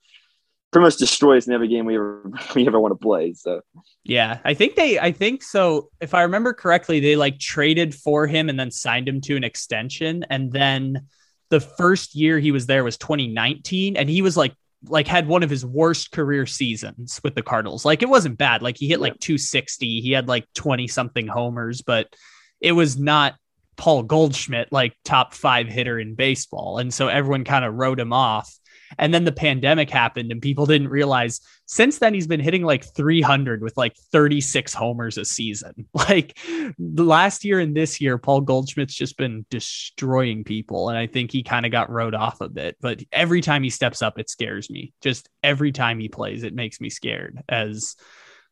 pretty 0.74 0.84
much 0.84 0.96
destroy 0.96 1.36
us 1.36 1.46
in 1.46 1.52
every 1.52 1.68
game 1.68 1.86
we 1.86 1.94
ever 1.94 2.30
we 2.54 2.66
ever 2.66 2.78
want 2.78 2.92
to 2.92 3.02
play. 3.02 3.32
So 3.32 3.62
yeah, 4.02 4.38
I 4.44 4.54
think 4.54 4.76
they 4.76 4.98
I 4.98 5.12
think 5.12 5.42
so. 5.42 5.90
If 6.00 6.14
I 6.14 6.22
remember 6.22 6.52
correctly, 6.52 7.00
they 7.00 7.16
like 7.16 7.38
traded 7.38 7.94
for 7.94 8.26
him 8.26 8.48
and 8.48 8.58
then 8.58 8.70
signed 8.70 9.08
him 9.08 9.20
to 9.22 9.36
an 9.36 9.44
extension. 9.44 10.24
And 10.30 10.52
then 10.52 11.06
the 11.54 11.60
first 11.60 12.16
year 12.16 12.40
he 12.40 12.50
was 12.50 12.66
there 12.66 12.82
was 12.82 12.98
2019, 12.98 13.96
and 13.96 14.10
he 14.10 14.22
was 14.22 14.36
like 14.36 14.54
like 14.88 15.06
had 15.06 15.28
one 15.28 15.44
of 15.44 15.48
his 15.48 15.64
worst 15.64 16.10
career 16.10 16.46
seasons 16.46 17.20
with 17.22 17.36
the 17.36 17.42
Cardinals. 17.42 17.84
Like 17.84 18.02
it 18.02 18.08
wasn't 18.08 18.36
bad. 18.36 18.60
Like 18.60 18.76
he 18.76 18.88
hit 18.88 18.98
yeah. 18.98 19.04
like 19.04 19.20
260. 19.20 20.00
He 20.00 20.10
had 20.10 20.26
like 20.26 20.46
20 20.54 20.88
something 20.88 21.28
homers, 21.28 21.80
but 21.80 22.14
it 22.60 22.72
was 22.72 22.98
not 22.98 23.36
Paul 23.76 24.02
Goldschmidt, 24.02 24.72
like 24.72 24.94
top 25.04 25.32
five 25.32 25.68
hitter 25.68 25.98
in 25.98 26.16
baseball. 26.16 26.78
And 26.78 26.92
so 26.92 27.06
everyone 27.06 27.44
kind 27.44 27.64
of 27.64 27.74
wrote 27.74 28.00
him 28.00 28.12
off. 28.12 28.52
And 28.98 29.12
then 29.12 29.24
the 29.24 29.32
pandemic 29.32 29.90
happened 29.90 30.30
and 30.32 30.40
people 30.40 30.66
didn't 30.66 30.88
realize 30.88 31.40
since 31.66 31.98
then 31.98 32.14
he's 32.14 32.26
been 32.26 32.40
hitting 32.40 32.62
like 32.62 32.84
300 32.84 33.62
with 33.62 33.76
like 33.76 33.96
36 34.12 34.74
homers 34.74 35.18
a 35.18 35.24
season. 35.24 35.88
Like 36.04 36.38
last 36.78 37.46
year 37.46 37.60
and 37.60 37.74
this 37.74 37.98
year, 37.98 38.18
Paul 38.18 38.42
Goldschmidt's 38.42 38.94
just 38.94 39.16
been 39.16 39.46
destroying 39.48 40.44
people. 40.44 40.90
And 40.90 40.98
I 40.98 41.06
think 41.06 41.32
he 41.32 41.42
kind 41.42 41.64
of 41.64 41.72
got 41.72 41.90
rode 41.90 42.14
off 42.14 42.42
a 42.42 42.48
bit. 42.48 42.76
But 42.78 43.02
every 43.10 43.40
time 43.40 43.62
he 43.62 43.70
steps 43.70 44.02
up, 44.02 44.18
it 44.18 44.28
scares 44.28 44.68
me. 44.68 44.92
Just 45.00 45.30
every 45.42 45.72
time 45.72 45.98
he 45.98 46.08
plays, 46.08 46.42
it 46.42 46.54
makes 46.54 46.78
me 46.78 46.90
scared 46.90 47.42
as 47.48 47.96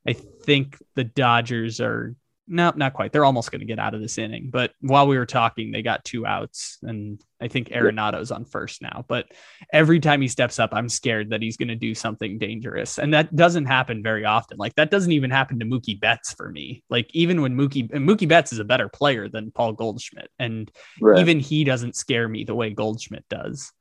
I 0.07 0.15
think 0.15 0.79
the 0.95 1.05
Dodgers 1.05 1.81
are 1.81 2.17
no, 2.49 2.73
not 2.75 2.93
quite. 2.93 3.13
They're 3.13 3.25
almost 3.25 3.51
going 3.51 3.61
to 3.61 3.67
get 3.67 3.79
out 3.79 3.95
of 3.95 4.01
this 4.01 4.19
inning. 4.19 4.51
But 4.51 4.73
while 4.81 5.07
we 5.07 5.17
were 5.17 5.27
talking, 5.27 5.71
they 5.71 5.83
got 5.83 6.05
two 6.05 6.27
outs, 6.27 6.79
and 6.83 7.23
I 7.41 7.49
think 7.49 7.71
Arenado's 7.71 8.33
on 8.33 8.45
first 8.45 8.83
now. 8.83 9.05
But 9.07 9.27
every 9.73 10.01
time 10.01 10.21
he 10.21 10.29
steps 10.29 10.59
up, 10.59 10.71
I'm 10.73 10.89
scared 10.89 11.31
that 11.31 11.41
he's 11.41 11.57
going 11.57 11.69
to 11.69 11.77
do 11.77 11.95
something 11.95 12.39
dangerous, 12.39 12.99
and 12.99 13.15
that 13.15 13.35
doesn't 13.35 13.67
happen 13.67 14.03
very 14.03 14.25
often. 14.25 14.59
Like 14.59 14.75
that 14.75 14.91
doesn't 14.91 15.13
even 15.13 15.31
happen 15.31 15.61
to 15.61 15.65
Mookie 15.65 16.01
Betts 16.01 16.33
for 16.33 16.51
me. 16.51 16.83
Like 16.91 17.09
even 17.15 17.43
when 17.43 17.57
Mookie 17.57 17.89
Mookie 17.91 18.29
Betts 18.29 18.53
is 18.53 18.59
a 18.59 18.65
better 18.65 18.89
player 18.89 19.29
than 19.29 19.53
Paul 19.53 19.75
Goldschmidt, 19.75 20.31
and 20.39 20.71
right. 21.01 21.21
even 21.21 21.39
he 21.39 21.63
doesn't 21.65 21.97
scare 21.97 22.29
me 22.29 22.45
the 22.45 22.55
way 22.55 22.71
Goldschmidt 22.71 23.29
does. 23.29 23.73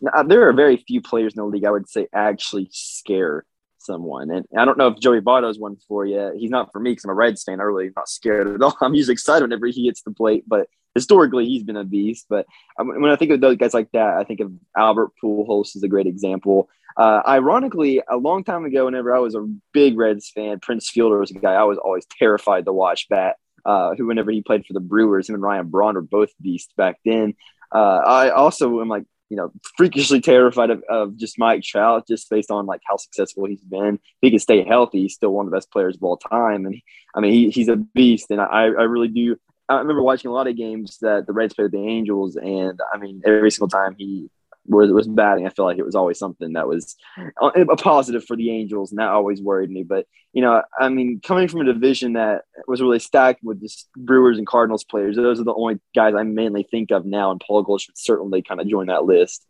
Now, 0.00 0.22
there 0.22 0.48
are 0.48 0.52
very 0.52 0.76
few 0.76 1.00
players 1.00 1.34
in 1.34 1.42
the 1.42 1.46
league 1.46 1.64
I 1.64 1.70
would 1.70 1.88
say 1.88 2.06
actually 2.12 2.68
scare 2.70 3.44
someone. 3.86 4.30
And 4.30 4.44
I 4.56 4.64
don't 4.64 4.76
know 4.76 4.88
if 4.88 4.98
Joey 4.98 5.20
Votto's 5.20 5.58
one 5.58 5.76
for 5.88 6.04
you. 6.04 6.32
He's 6.36 6.50
not 6.50 6.72
for 6.72 6.80
me 6.80 6.90
because 6.90 7.04
I'm 7.04 7.10
a 7.10 7.14
Reds 7.14 7.44
fan. 7.44 7.60
I 7.60 7.64
really 7.64 7.90
not 7.96 8.08
scared 8.08 8.48
at 8.48 8.62
all. 8.62 8.76
I'm 8.80 8.94
usually 8.94 9.14
excited 9.14 9.42
whenever 9.42 9.66
he 9.66 9.86
hits 9.86 10.02
the 10.02 10.10
plate, 10.10 10.44
but 10.46 10.68
historically 10.94 11.46
he's 11.46 11.62
been 11.62 11.76
a 11.76 11.84
beast. 11.84 12.26
But 12.28 12.46
when 12.78 13.10
I 13.10 13.16
think 13.16 13.30
of 13.30 13.40
those 13.40 13.56
guys 13.56 13.74
like 13.74 13.90
that, 13.92 14.16
I 14.16 14.24
think 14.24 14.40
of 14.40 14.52
Albert 14.76 15.12
Pujols 15.22 15.76
is 15.76 15.82
a 15.82 15.88
great 15.88 16.06
example. 16.06 16.68
Uh, 16.96 17.20
ironically, 17.28 18.02
a 18.08 18.16
long 18.16 18.42
time 18.42 18.64
ago, 18.64 18.86
whenever 18.86 19.14
I 19.14 19.18
was 19.18 19.34
a 19.34 19.46
big 19.72 19.98
Reds 19.98 20.30
fan, 20.34 20.60
Prince 20.60 20.88
Fielder 20.88 21.18
was 21.18 21.30
a 21.30 21.34
guy 21.34 21.52
I 21.52 21.64
was 21.64 21.78
always 21.78 22.06
terrified 22.18 22.64
to 22.64 22.72
watch 22.72 23.08
bat. 23.08 23.36
Uh, 23.64 23.96
who, 23.96 24.06
whenever 24.06 24.30
he 24.30 24.42
played 24.42 24.64
for 24.64 24.74
the 24.74 24.80
Brewers, 24.80 25.28
him 25.28 25.34
and 25.34 25.42
Ryan 25.42 25.68
Braun 25.68 25.96
were 25.96 26.00
both 26.00 26.30
beasts 26.40 26.72
back 26.76 27.00
then. 27.04 27.34
Uh, 27.74 28.00
I 28.06 28.30
also 28.30 28.80
am 28.80 28.88
like 28.88 29.04
you 29.28 29.36
know, 29.36 29.50
freakishly 29.76 30.20
terrified 30.20 30.70
of, 30.70 30.82
of 30.88 31.16
just 31.16 31.38
Mike 31.38 31.62
Trout, 31.62 32.06
just 32.06 32.30
based 32.30 32.50
on 32.50 32.66
like 32.66 32.80
how 32.86 32.96
successful 32.96 33.46
he's 33.46 33.60
been. 33.60 33.94
If 33.94 34.00
he 34.20 34.30
can 34.30 34.38
stay 34.38 34.64
healthy, 34.64 35.02
he's 35.02 35.14
still 35.14 35.30
one 35.30 35.46
of 35.46 35.50
the 35.50 35.56
best 35.56 35.70
players 35.70 35.96
of 35.96 36.02
all 36.02 36.16
time. 36.16 36.66
And 36.66 36.80
I 37.14 37.20
mean, 37.20 37.32
he, 37.32 37.50
he's 37.50 37.68
a 37.68 37.76
beast. 37.76 38.30
And 38.30 38.40
I, 38.40 38.64
I 38.64 38.84
really 38.84 39.08
do. 39.08 39.36
I 39.68 39.78
remember 39.78 40.02
watching 40.02 40.30
a 40.30 40.34
lot 40.34 40.46
of 40.46 40.56
games 40.56 40.98
that 41.00 41.26
the 41.26 41.32
Reds 41.32 41.54
played 41.54 41.72
the 41.72 41.78
Angels, 41.78 42.36
and 42.36 42.78
I 42.92 42.98
mean, 42.98 43.20
every 43.26 43.50
single 43.50 43.68
time 43.68 43.96
he 43.98 44.30
was 44.68 44.90
was 44.92 45.06
batting, 45.06 45.46
I 45.46 45.50
feel 45.50 45.64
like 45.64 45.78
it 45.78 45.84
was 45.84 45.94
always 45.94 46.18
something 46.18 46.54
that 46.54 46.68
was 46.68 46.96
a 47.40 47.76
positive 47.76 48.24
for 48.24 48.36
the 48.36 48.50
Angels, 48.50 48.90
and 48.90 48.98
that 48.98 49.08
always 49.08 49.40
worried 49.40 49.70
me. 49.70 49.82
But 49.82 50.06
you 50.32 50.42
know, 50.42 50.62
I 50.78 50.88
mean, 50.88 51.20
coming 51.24 51.48
from 51.48 51.62
a 51.62 51.72
division 51.72 52.14
that 52.14 52.42
was 52.66 52.80
really 52.80 52.98
stacked 52.98 53.42
with 53.42 53.60
just 53.60 53.88
Brewers 53.96 54.38
and 54.38 54.46
Cardinals 54.46 54.84
players, 54.84 55.16
those 55.16 55.40
are 55.40 55.44
the 55.44 55.54
only 55.54 55.80
guys 55.94 56.14
I 56.14 56.22
mainly 56.22 56.62
think 56.62 56.90
of 56.90 57.04
now, 57.06 57.30
and 57.30 57.40
Paul 57.40 57.62
Goldschmidt 57.62 57.98
certainly 57.98 58.42
kind 58.42 58.60
of 58.60 58.68
joined 58.68 58.88
that 58.88 59.04
list. 59.04 59.46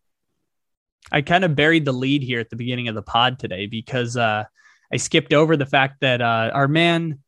I 1.10 1.22
kind 1.22 1.44
of 1.44 1.54
buried 1.54 1.84
the 1.84 1.92
lead 1.92 2.22
here 2.22 2.40
at 2.40 2.50
the 2.50 2.56
beginning 2.56 2.88
of 2.88 2.94
the 2.94 3.02
pod 3.02 3.38
today 3.38 3.66
because 3.66 4.16
uh, 4.16 4.44
I 4.92 4.96
skipped 4.96 5.32
over 5.32 5.56
the 5.56 5.66
fact 5.66 6.00
that 6.00 6.20
uh, 6.20 6.50
our 6.52 6.68
man 6.68 7.20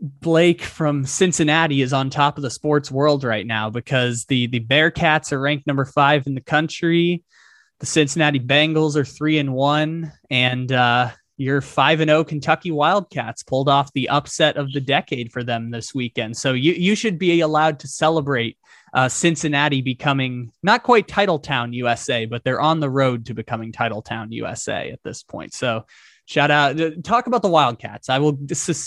Blake 0.00 0.62
from 0.62 1.06
Cincinnati 1.06 1.80
is 1.80 1.92
on 1.92 2.10
top 2.10 2.36
of 2.36 2.42
the 2.42 2.50
sports 2.50 2.90
world 2.90 3.24
right 3.24 3.46
now 3.46 3.70
because 3.70 4.24
the 4.26 4.46
the 4.48 4.60
Bearcats 4.60 5.32
are 5.32 5.40
ranked 5.40 5.66
number 5.66 5.84
five 5.84 6.26
in 6.26 6.34
the 6.34 6.40
country. 6.40 7.24
The 7.80 7.86
Cincinnati 7.86 8.40
Bengals 8.40 8.96
are 8.96 9.04
three 9.04 9.38
and 9.38 9.54
one, 9.54 10.12
and 10.30 10.70
uh, 10.70 11.10
your 11.38 11.60
five 11.60 12.00
and 12.00 12.08
zero 12.08 12.20
oh 12.20 12.24
Kentucky 12.24 12.70
Wildcats 12.70 13.42
pulled 13.42 13.68
off 13.68 13.92
the 13.92 14.08
upset 14.08 14.56
of 14.56 14.72
the 14.72 14.80
decade 14.80 15.32
for 15.32 15.42
them 15.42 15.70
this 15.70 15.94
weekend. 15.94 16.36
So 16.36 16.52
you 16.52 16.72
you 16.72 16.94
should 16.94 17.18
be 17.18 17.40
allowed 17.40 17.78
to 17.80 17.88
celebrate 17.88 18.58
uh, 18.92 19.08
Cincinnati 19.08 19.82
becoming 19.82 20.52
not 20.62 20.82
quite 20.82 21.08
Titletown 21.08 21.74
USA, 21.74 22.24
but 22.26 22.44
they're 22.44 22.60
on 22.60 22.80
the 22.80 22.90
road 22.90 23.26
to 23.26 23.34
becoming 23.34 23.72
Titletown 23.72 24.28
USA 24.30 24.90
at 24.90 25.02
this 25.02 25.22
point. 25.22 25.52
So 25.52 25.84
shout 26.26 26.50
out 26.50 26.78
uh, 26.80 26.90
talk 27.02 27.26
about 27.26 27.42
the 27.42 27.48
wildcats. 27.48 28.08
I 28.08 28.18
will 28.18 28.38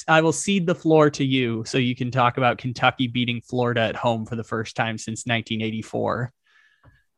i 0.07 0.21
will 0.21 0.31
cede 0.31 0.67
the 0.67 0.75
floor 0.75 1.09
to 1.11 1.25
you 1.25 1.63
so 1.65 1.77
you 1.77 1.95
can 1.95 2.11
talk 2.11 2.37
about 2.37 2.57
kentucky 2.57 3.07
beating 3.07 3.41
florida 3.41 3.81
at 3.81 3.95
home 3.95 4.25
for 4.25 4.35
the 4.35 4.43
first 4.43 4.75
time 4.75 4.97
since 4.97 5.25
1984 5.25 6.31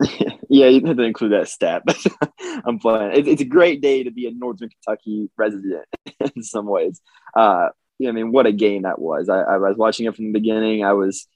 yeah 0.50 0.68
you 0.68 0.86
have 0.86 0.98
to 0.98 1.04
include 1.04 1.32
that 1.34 1.48
stat 1.48 1.84
i'm 2.66 2.80
playing. 2.80 3.12
It, 3.14 3.28
it's 3.28 3.42
a 3.42 3.46
great 3.46 3.82
day 3.82 4.04
to 4.04 4.12
be 4.12 4.28
a 4.28 4.32
northern 4.32 4.70
kentucky 4.70 5.30
resident 5.38 5.86
in 6.36 6.44
some 6.44 6.66
ways. 6.66 7.02
Uh 7.36 7.70
yeah, 8.00 8.10
i 8.10 8.12
mean 8.14 8.32
what 8.32 8.48
a 8.48 8.52
game 8.52 8.84
that 8.84 9.00
was. 9.00 9.30
I, 9.30 9.42
I 9.42 9.58
was 9.58 9.78
watching 9.78 10.06
it 10.06 10.16
from 10.16 10.26
the 10.26 10.40
beginning. 10.40 10.84
I 10.84 10.94
was 10.94 11.28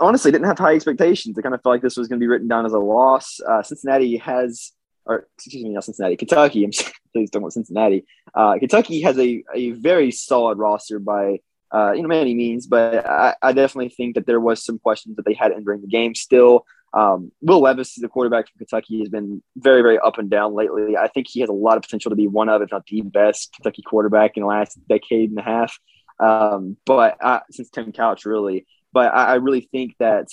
honestly 0.00 0.32
didn't 0.32 0.46
have 0.46 0.58
high 0.58 0.74
expectations. 0.74 1.38
I 1.38 1.42
kind 1.42 1.54
of 1.54 1.62
felt 1.62 1.74
like 1.74 1.82
this 1.82 1.96
was 1.96 2.08
going 2.08 2.18
to 2.18 2.22
be 2.22 2.28
written 2.28 2.48
down 2.48 2.66
as 2.66 2.72
a 2.72 2.78
loss. 2.78 3.40
Uh, 3.46 3.62
cincinnati 3.62 4.16
has 4.16 4.72
or 5.06 5.28
excuse 5.36 5.62
me, 5.62 5.70
not 5.70 5.84
Cincinnati, 5.84 6.16
Kentucky. 6.16 6.64
I'm 6.64 6.70
please 7.12 7.30
talking 7.30 7.42
about 7.42 7.52
Cincinnati. 7.52 8.04
Uh, 8.34 8.58
Kentucky 8.58 9.00
has 9.02 9.18
a, 9.18 9.42
a 9.54 9.70
very 9.70 10.10
solid 10.10 10.58
roster 10.58 10.98
by 10.98 11.40
uh, 11.72 11.92
you 11.92 12.02
know 12.02 12.08
many 12.08 12.34
means, 12.34 12.66
but 12.66 13.06
I, 13.06 13.34
I, 13.42 13.52
definitely 13.52 13.88
think 13.88 14.14
that 14.14 14.26
there 14.26 14.40
was 14.40 14.64
some 14.64 14.78
questions 14.78 15.16
that 15.16 15.24
they 15.24 15.34
had 15.34 15.52
entering 15.52 15.80
the 15.80 15.88
game. 15.88 16.14
Still, 16.14 16.64
um, 16.94 17.32
Will 17.40 17.60
Levis, 17.60 17.94
the 17.96 18.08
quarterback 18.08 18.48
from 18.48 18.58
Kentucky, 18.58 19.00
has 19.00 19.08
been 19.08 19.42
very 19.56 19.82
very 19.82 19.98
up 19.98 20.18
and 20.18 20.30
down 20.30 20.54
lately. 20.54 20.96
I 20.96 21.08
think 21.08 21.26
he 21.28 21.40
has 21.40 21.48
a 21.48 21.54
lot 21.54 21.76
of 21.76 21.82
potential 21.82 22.10
to 22.10 22.16
be 22.16 22.28
one 22.28 22.48
of, 22.48 22.62
if 22.62 22.70
not 22.70 22.86
the 22.86 23.02
best, 23.02 23.52
Kentucky 23.54 23.82
quarterback 23.82 24.36
in 24.36 24.42
the 24.42 24.48
last 24.48 24.78
decade 24.88 25.30
and 25.30 25.38
a 25.38 25.42
half. 25.42 25.78
Um, 26.18 26.76
but 26.86 27.16
uh, 27.20 27.40
since 27.50 27.70
Tim 27.70 27.92
Couch, 27.92 28.24
really. 28.24 28.66
But 28.92 29.12
I, 29.12 29.24
I 29.24 29.34
really 29.34 29.68
think 29.72 29.96
that 29.98 30.28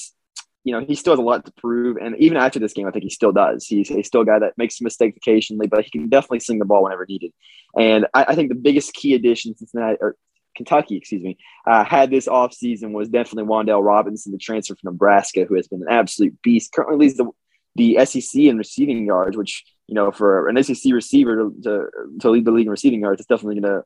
you 0.63 0.71
know, 0.71 0.85
he 0.85 0.95
still 0.95 1.13
has 1.13 1.19
a 1.19 1.23
lot 1.23 1.45
to 1.45 1.51
prove. 1.53 1.97
And 1.97 2.15
even 2.17 2.37
after 2.37 2.59
this 2.59 2.73
game, 2.73 2.87
I 2.87 2.91
think 2.91 3.03
he 3.03 3.09
still 3.09 3.31
does. 3.31 3.65
He's, 3.65 3.89
he's 3.89 4.07
still 4.07 4.21
a 4.21 4.25
guy 4.25 4.39
that 4.39 4.57
makes 4.57 4.79
mistakes 4.81 5.17
occasionally, 5.17 5.67
but 5.67 5.83
he 5.83 5.91
can 5.91 6.09
definitely 6.09 6.39
sling 6.39 6.59
the 6.59 6.65
ball 6.65 6.83
whenever 6.83 7.05
needed. 7.07 7.31
And 7.77 8.07
I, 8.13 8.25
I 8.29 8.35
think 8.35 8.49
the 8.49 8.55
biggest 8.55 8.93
key 8.93 9.13
addition 9.13 9.57
Cincinnati 9.57 9.97
or 9.99 10.15
Kentucky, 10.55 10.97
excuse 10.97 11.21
me, 11.21 11.37
uh, 11.67 11.83
had 11.83 12.09
this 12.09 12.27
offseason 12.27 12.91
was 12.91 13.09
definitely 13.09 13.49
Wan'Dale 13.49 13.83
Robinson, 13.83 14.31
the 14.31 14.37
transfer 14.37 14.75
from 14.75 14.93
Nebraska, 14.93 15.45
who 15.45 15.55
has 15.55 15.67
been 15.67 15.81
an 15.81 15.89
absolute 15.89 16.41
beast. 16.41 16.71
Currently 16.71 16.97
leads 16.97 17.17
the, 17.17 17.29
the 17.75 18.05
SEC 18.05 18.41
in 18.41 18.57
receiving 18.57 19.05
yards, 19.05 19.35
which, 19.35 19.65
you 19.87 19.95
know, 19.95 20.11
for 20.11 20.47
an 20.47 20.63
SEC 20.63 20.93
receiver 20.93 21.35
to, 21.35 21.55
to, 21.63 21.87
to 22.21 22.29
lead 22.29 22.45
the 22.45 22.51
league 22.51 22.67
in 22.67 22.71
receiving 22.71 23.01
yards, 23.01 23.19
it's 23.19 23.27
definitely 23.27 23.59
going 23.59 23.73
to 23.73 23.83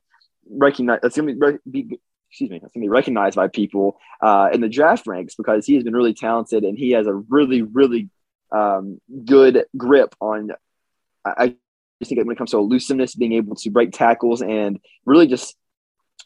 recognize, 0.50 1.00
it's 1.03 1.17
going 1.17 1.39
to 1.39 1.60
be 1.69 2.00
excuse 2.29 2.50
me, 2.50 2.60
that's 2.60 2.74
going 2.74 2.81
to 2.81 2.86
be 2.86 2.89
recognized 2.89 3.36
by 3.36 3.48
people 3.48 4.00
uh, 4.22 4.50
in 4.51 4.62
the 4.62 4.69
draft 4.69 5.07
ranks 5.07 5.36
because 5.36 5.65
he 5.65 5.75
has 5.75 5.84
been 5.84 5.96
really 5.96 6.13
talented 6.13 6.63
and 6.63 6.77
he 6.77 6.91
has 6.91 7.07
a 7.07 7.13
really, 7.13 7.62
really 7.62 8.10
um, 8.51 9.00
good 9.25 9.65
grip 9.75 10.13
on. 10.19 10.51
I, 11.25 11.55
I 12.01 12.05
think 12.05 12.19
when 12.25 12.31
it 12.31 12.38
comes 12.38 12.51
to 12.51 12.57
elusiveness, 12.57 13.15
being 13.15 13.34
able 13.34 13.55
to 13.55 13.69
break 13.69 13.91
tackles 13.91 14.41
and 14.41 14.79
really 15.05 15.27
just. 15.27 15.55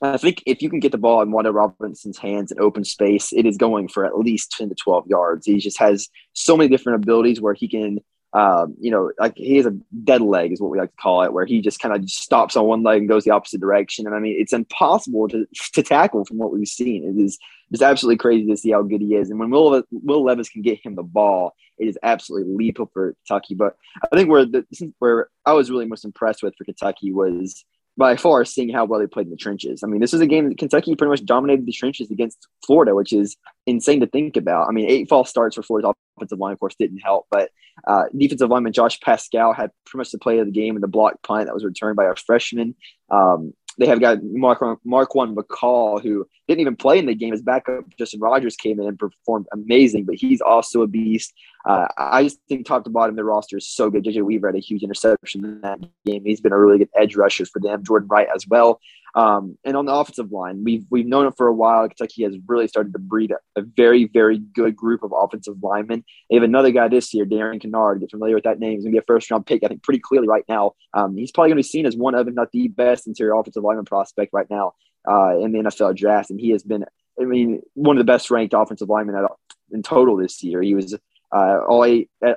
I 0.03 0.17
think 0.17 0.41
if 0.48 0.63
you 0.63 0.70
can 0.70 0.79
get 0.79 0.91
the 0.91 0.98
ball 0.98 1.22
in 1.22 1.29
Wan'Dale 1.29 1.53
Robinson's 1.53 2.17
hands 2.17 2.51
in 2.51 2.60
open 2.60 2.84
space, 2.84 3.31
it 3.31 3.46
is 3.46 3.58
going 3.58 3.88
for 3.88 4.03
at 4.03 4.17
least 4.17 4.51
10 4.58 4.70
to 4.70 4.75
12 4.75 5.05
yards. 5.08 5.46
He 5.46 5.58
just 5.58 5.77
has 5.77 6.10
so 6.34 6.58
many 6.58 6.70
different 6.70 7.03
abilities 7.03 7.39
where 7.39 7.53
he 7.53 7.67
can 7.67 8.00
um, 8.33 8.75
you 8.79 8.91
know, 8.91 9.11
like 9.19 9.33
he 9.35 9.57
has 9.57 9.65
a 9.65 9.77
dead 10.03 10.21
leg 10.21 10.53
is 10.53 10.61
what 10.61 10.71
we 10.71 10.79
like 10.79 10.91
to 10.91 11.01
call 11.01 11.23
it, 11.23 11.33
where 11.33 11.45
he 11.45 11.61
just 11.61 11.79
kind 11.81 11.93
of 11.93 12.09
stops 12.09 12.55
on 12.55 12.65
one 12.65 12.83
leg 12.83 13.00
and 13.00 13.09
goes 13.09 13.25
the 13.25 13.31
opposite 13.31 13.59
direction. 13.59 14.07
And 14.07 14.15
I 14.15 14.19
mean, 14.19 14.35
it's 14.39 14.53
impossible 14.53 15.27
to, 15.29 15.45
to 15.73 15.83
tackle 15.83 16.23
from 16.25 16.38
what 16.38 16.53
we've 16.53 16.67
seen. 16.67 17.03
It 17.03 17.21
is 17.21 17.38
just 17.71 17.83
absolutely 17.83 18.17
crazy 18.17 18.47
to 18.47 18.57
see 18.57 18.71
how 18.71 18.83
good 18.83 19.01
he 19.01 19.15
is. 19.15 19.29
And 19.29 19.39
when 19.39 19.50
Will, 19.50 19.83
Will 19.91 20.24
Levis 20.24 20.50
can 20.50 20.61
get 20.61 20.83
him 20.83 20.96
the 20.96 21.03
ball, 21.03 21.53
it 21.77 21.87
is 21.87 21.98
absolutely 22.03 22.53
lethal 22.53 22.89
for 22.94 23.15
Kentucky. 23.25 23.55
But 23.55 23.75
I 24.11 24.15
think 24.15 24.29
where 24.29 24.46
the 24.46 24.65
where 25.00 25.29
I 25.46 25.53
was 25.53 25.70
really 25.70 25.85
most 25.85 26.05
impressed 26.05 26.44
with 26.44 26.53
for 26.57 26.63
Kentucky 26.63 27.11
was 27.11 27.65
by 28.01 28.16
far 28.16 28.44
seeing 28.44 28.70
how 28.74 28.83
well 28.83 29.00
they 29.00 29.05
played 29.05 29.27
in 29.27 29.29
the 29.29 29.37
trenches. 29.37 29.83
I 29.83 29.87
mean, 29.87 30.01
this 30.01 30.11
is 30.11 30.22
a 30.22 30.25
game 30.25 30.50
that 30.50 30.57
Kentucky 30.57 30.96
pretty 30.96 31.11
much 31.11 31.24
dominated 31.24 31.68
the 31.68 31.72
trenches 31.72 32.09
against 32.09 32.48
Florida, 32.66 32.96
which 32.96 33.14
is 33.14 33.37
insane 33.68 34.00
to 34.00 34.07
think 34.07 34.35
about. 34.35 34.68
I 34.68 34.72
mean, 34.72 34.90
eight 34.90 35.07
false 35.07 35.29
starts 35.29 35.55
for 35.55 35.61
Florida's 35.61 35.94
offensive 36.18 36.40
line, 36.40 36.53
of 36.53 36.59
course, 36.59 36.74
didn't 36.74 36.98
help, 36.98 37.27
but 37.29 37.51
uh, 37.87 38.05
defensive 38.18 38.50
lineman 38.50 38.74
Josh 38.74 39.00
Paschal 39.01 39.53
had 39.53 39.70
pretty 39.85 40.00
much 40.00 40.09
the 40.09 40.18
play 40.18 40.40
of 40.40 40.48
the 40.48 40.51
game 40.51 40.75
in 40.75 40.81
the 40.81 40.87
block 40.87 41.22
punt 41.22 41.46
that 41.46 41.53
was 41.53 41.64
returned 41.64 41.96
by 41.96 42.05
a 42.05 42.16
freshman. 42.16 42.74
Um, 43.11 43.53
they 43.81 43.87
have 43.87 44.00
got 44.00 44.20
Mark 44.24 44.59
Marquan 44.85 45.33
McCall, 45.33 46.03
who 46.03 46.27
didn't 46.48 46.61
even 46.61 46.75
play 46.75 47.00
in 47.00 47.07
the 47.07 47.15
game. 47.15 47.31
His 47.31 47.41
backup 47.41 47.83
Justin 47.98 48.20
Rogers 48.20 48.55
came 48.55 48.79
in 48.79 48.87
and 48.87 48.98
performed 48.98 49.48
amazing, 49.51 50.05
but 50.05 50.15
he's 50.15 50.39
also 50.39 50.83
a 50.83 50.87
beast. 50.87 51.33
Uh, 51.65 51.87
I 51.98 52.22
just 52.22 52.37
think 52.48 52.67
top 52.67 52.83
to 52.83 52.91
bottom, 52.91 53.15
the 53.15 53.24
roster 53.24 53.57
is 53.57 53.67
so 53.67 53.89
good. 53.89 54.03
JJ 54.03 54.22
Weaver 54.22 54.50
had 54.50 54.55
a 54.55 54.59
huge 54.59 54.83
interception 54.83 55.44
in 55.44 55.61
that 55.61 55.79
game. 56.05 56.24
He's 56.24 56.41
been 56.41 56.51
a 56.51 56.59
really 56.59 56.77
good 56.77 56.89
edge 56.96 57.15
rusher 57.15 57.48
for 57.48 57.59
them. 57.59 57.83
Jordan 57.83 58.07
Wright 58.07 58.27
as 58.33 58.48
well. 58.48 58.79
Um, 59.13 59.57
and 59.65 59.75
on 59.75 59.85
the 59.85 59.93
offensive 59.93 60.31
line, 60.31 60.63
we've 60.63 60.85
we've 60.89 61.05
known 61.05 61.27
it 61.27 61.33
for 61.35 61.47
a 61.47 61.53
while. 61.53 61.87
Kentucky 61.87 62.24
has 62.24 62.35
really 62.47 62.67
started 62.67 62.93
to 62.93 63.00
breed 63.00 63.31
a, 63.31 63.59
a, 63.59 63.63
very 63.63 64.05
very 64.05 64.37
good 64.39 64.75
group 64.75 65.03
of 65.03 65.13
offensive 65.15 65.61
linemen. 65.61 66.03
They 66.29 66.35
have 66.35 66.43
another 66.43 66.71
guy 66.71 66.87
this 66.87 67.13
year, 67.13 67.25
Darian 67.25 67.59
Kinnard. 67.59 68.00
Get 68.00 68.11
familiar 68.11 68.35
with 68.35 68.45
that 68.45 68.59
name. 68.59 68.74
He's 68.74 68.83
gonna 68.83 68.93
be 68.93 69.00
a 69.00 69.03
first 69.03 69.29
round 69.29 69.45
pick, 69.45 69.63
I 69.63 69.67
think, 69.67 69.83
pretty 69.83 70.00
clearly 70.00 70.27
right 70.27 70.45
now. 70.47 70.74
Um, 70.93 71.17
he's 71.17 71.31
probably 71.31 71.50
gonna 71.50 71.59
be 71.59 71.63
seen 71.63 71.85
as 71.85 71.95
one 71.95 72.15
of, 72.15 72.27
if 72.27 72.33
not 72.33 72.51
the 72.51 72.69
best 72.69 73.07
interior 73.07 73.33
offensive 73.33 73.63
lineman 73.63 73.85
prospect 73.85 74.31
right 74.33 74.50
now 74.50 74.74
uh, 75.09 75.37
in 75.39 75.51
the 75.51 75.59
NFL 75.59 75.95
draft. 75.95 76.29
And 76.29 76.39
he 76.39 76.51
has 76.51 76.63
been, 76.63 76.85
I 77.19 77.25
mean, 77.25 77.61
one 77.74 77.97
of 77.97 78.01
the 78.01 78.11
best 78.11 78.31
ranked 78.31 78.53
offensive 78.53 78.89
linemen 78.89 79.15
at, 79.15 79.31
in 79.71 79.83
total 79.83 80.15
this 80.15 80.41
year. 80.41 80.61
He 80.61 80.75
was 80.75 80.95
uh, 81.31 81.59
all 81.67 81.85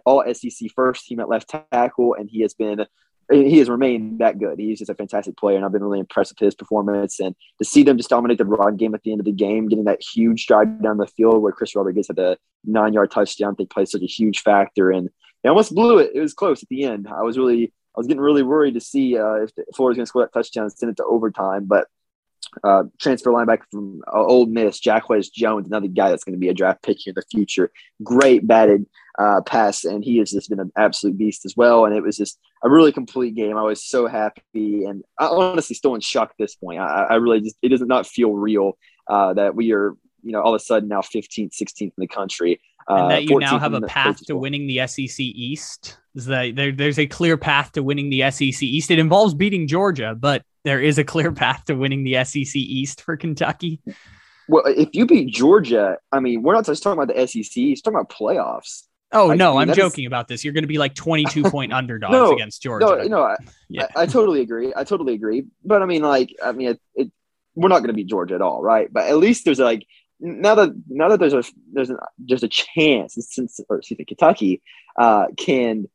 all 0.05 0.25
SEC 0.35 0.71
first 0.75 1.07
team 1.07 1.21
at 1.21 1.29
left 1.29 1.55
tackle, 1.73 2.15
and 2.15 2.29
he 2.29 2.43
has 2.43 2.55
been 2.55 2.87
he 3.31 3.59
has 3.59 3.69
remained 3.69 4.19
that 4.19 4.39
good. 4.39 4.59
He's 4.59 4.79
just 4.79 4.91
a 4.91 4.95
fantastic 4.95 5.37
player, 5.37 5.57
and 5.57 5.65
I've 5.65 5.73
been 5.73 5.83
really 5.83 6.01
impressed 6.01 6.33
with 6.33 6.45
his 6.45 6.55
performance. 6.55 7.21
And 7.21 7.35
to 7.59 7.65
see 7.65 7.83
them 7.83 7.97
just 7.97 8.11
dominate 8.11 8.39
the 8.39 8.45
run 8.45 8.77
game 8.77 8.95
at 8.95 9.03
the 9.03 9.13
end 9.13 9.21
of 9.21 9.25
the 9.25 9.33
game, 9.33 9.69
getting 9.69 9.85
that 9.85 10.03
huge 10.03 10.47
drive 10.47 10.83
down 10.83 10.99
the 10.99 11.07
field 11.07 11.43
where 11.43 11.53
Chris 11.53 11.75
Rodriguez 11.75 12.09
had 12.09 12.17
the 12.17 12.39
nine 12.65 12.93
yard 12.93 13.11
touchdown, 13.11 13.53
I 13.53 13.57
think 13.57 13.71
played 13.71 13.89
such 13.89 14.03
a 14.03 14.07
huge 14.07 14.41
factor. 14.41 14.91
And 14.91 15.09
they 15.43 15.49
almost 15.49 15.75
blew 15.75 15.99
it. 15.99 16.13
It 16.15 16.21
was 16.21 16.35
close 16.35 16.63
at 16.63 16.69
the 16.69 16.85
end. 16.85 17.09
I 17.09 17.23
was 17.23 17.39
really, 17.39 17.73
I 17.97 18.01
was 18.01 18.07
getting 18.07 18.23
really 18.23 18.43
worried 18.43 18.75
to 18.75 18.81
see 18.81 19.19
uh, 19.19 19.35
if 19.35 19.51
Florida's 19.75 19.97
going 19.97 20.05
to 20.05 20.09
score 20.09 20.23
that 20.23 20.33
touchdown 20.33 20.65
and 20.65 20.73
send 20.73 20.91
it 20.91 20.97
to 20.97 21.05
overtime. 21.05 21.67
But 21.67 21.87
uh, 22.63 22.85
transfer 23.01 23.31
linebacker 23.31 23.65
from 23.71 24.03
uh, 24.07 24.23
Ole 24.23 24.47
Miss, 24.47 24.81
Jacquez 24.81 25.31
Jones, 25.31 25.67
another 25.67 25.89
guy 25.89 26.11
that's 26.11 26.25
going 26.25 26.35
to 26.35 26.39
be 26.39 26.49
a 26.49 26.55
draft 26.55 26.83
pick 26.83 26.99
here 27.01 27.13
in 27.13 27.15
the 27.17 27.25
future. 27.31 27.71
Great 28.03 28.47
batted 28.47 28.87
uh, 29.19 29.41
pass, 29.47 29.85
and 29.85 30.05
he 30.05 30.19
has 30.19 30.31
just 30.31 30.51
been 30.51 30.61
an 30.61 30.73
absolute 30.77 31.17
beast 31.17 31.45
as 31.45 31.57
well. 31.57 31.85
And 31.85 31.95
it 31.95 32.03
was 32.03 32.17
just 32.17 32.39
a 32.63 32.71
really 32.71 32.93
complete 32.93 33.35
game. 33.35 33.57
I 33.57 33.63
was 33.63 33.85
so 33.85 34.07
happy, 34.07 34.85
and 34.85 35.03
I 35.19 35.27
honestly 35.27 35.77
still 35.77 35.95
in 35.95 36.01
shock 36.01 36.31
at 36.31 36.37
this 36.39 36.55
point. 36.55 36.81
I, 36.81 37.07
I 37.11 37.15
really 37.17 37.41
just 37.41 37.57
it 37.63 37.69
does 37.69 37.81
not 37.81 38.07
feel 38.07 38.33
real 38.33 38.77
uh, 39.09 39.35
that 39.35 39.55
we 39.55 39.73
are, 39.73 39.95
you 40.23 40.33
know, 40.33 40.43
all 40.43 40.55
of 40.55 40.61
a 40.61 40.65
sudden 40.65 40.89
now 40.89 41.01
15th, 41.01 41.53
16th 41.55 41.83
in 41.83 41.93
the 41.99 42.09
country. 42.09 42.61
And 42.89 43.11
that 43.11 43.19
uh, 43.19 43.21
you 43.21 43.39
now 43.39 43.59
have 43.59 43.75
a 43.75 43.81
path 43.83 44.25
to 44.27 44.37
winning 44.37 44.67
the 44.67 44.87
SEC 44.87 45.19
East. 45.19 45.99
Is 46.15 46.27
that 46.27 46.55
there, 46.55 46.73
there's 46.73 46.99
a 46.99 47.07
clear 47.07 47.37
path 47.37 47.73
to 47.73 47.83
winning 47.83 48.11
the 48.11 48.31
SEC 48.31 48.63
East. 48.63 48.91
It 48.91 48.99
involves 48.99 49.35
beating 49.35 49.67
Georgia, 49.67 50.15
but 50.19 50.43
there 50.65 50.81
is 50.81 50.99
a 50.99 51.05
clear 51.05 51.33
path 51.45 51.65
to 51.67 51.75
winning 51.75 52.05
the 52.05 52.25
SEC 52.25 52.55
East 52.57 53.01
for 53.01 53.17
Kentucky. 53.17 53.81
Well, 54.49 54.65
if 54.67 54.91
you 54.93 55.07
beat 55.07 55.33
Georgia, 55.33 55.97
I 56.13 56.21
mean, 56.21 56.43
we're 56.43 56.55
not 56.55 56.67
just 56.67 56.83
talking 56.83 57.03
about 57.03 57.15
the 57.15 57.27
SEC; 57.27 57.51
it's 57.57 57.81
talking 57.81 57.99
about 57.99 58.11
playoffs. 58.11 58.83
Oh 59.13 59.31
I, 59.31 59.37
no, 59.37 59.57
I 59.57 59.63
am 59.63 59.73
joking 59.73 60.05
is... 60.05 60.09
about 60.09 60.29
this. 60.29 60.45
You're 60.45 60.53
going 60.53 60.65
to 60.65 60.69
be 60.69 60.79
like 60.79 60.95
22 60.95 61.45
point 61.45 61.73
underdogs 61.73 62.13
no, 62.13 62.33
against 62.33 62.63
Georgia. 62.63 62.85
No, 62.85 63.03
no, 63.05 63.23
I, 63.23 63.37
yeah. 63.69 63.87
I, 63.97 64.03
I, 64.03 64.07
totally 64.07 64.41
agree. 64.41 64.73
I 64.77 64.85
totally 64.85 65.15
agree. 65.15 65.45
But 65.65 65.83
I 65.83 65.87
mean, 65.87 66.03
like, 66.03 66.35
I 66.43 66.53
mean, 66.53 66.71
it, 66.71 66.81
it, 66.95 67.13
we're 67.55 67.69
not 67.69 67.79
going 67.79 67.89
to 67.89 67.95
beat 67.95 68.09
Georgia 68.09 68.35
at 68.35 68.43
all, 68.43 68.61
right? 68.61 68.93
But 68.93 69.09
at 69.09 69.17
least 69.17 69.45
there's 69.45 69.61
like 69.61 69.87
now 70.25 70.55
that 70.55 70.75
now 70.89 71.09
that 71.09 71.21
there's 71.21 71.35
a 71.35 71.45
there's 71.73 71.91
a, 71.91 71.97
there's 72.19 72.43
a 72.43 72.49
chance 72.49 73.17
since 73.21 73.61
or 73.69 73.79
excuse 73.79 73.99
me, 73.99 74.05
Kentucky 74.05 74.63
uh, 74.99 75.27
can 75.37 75.89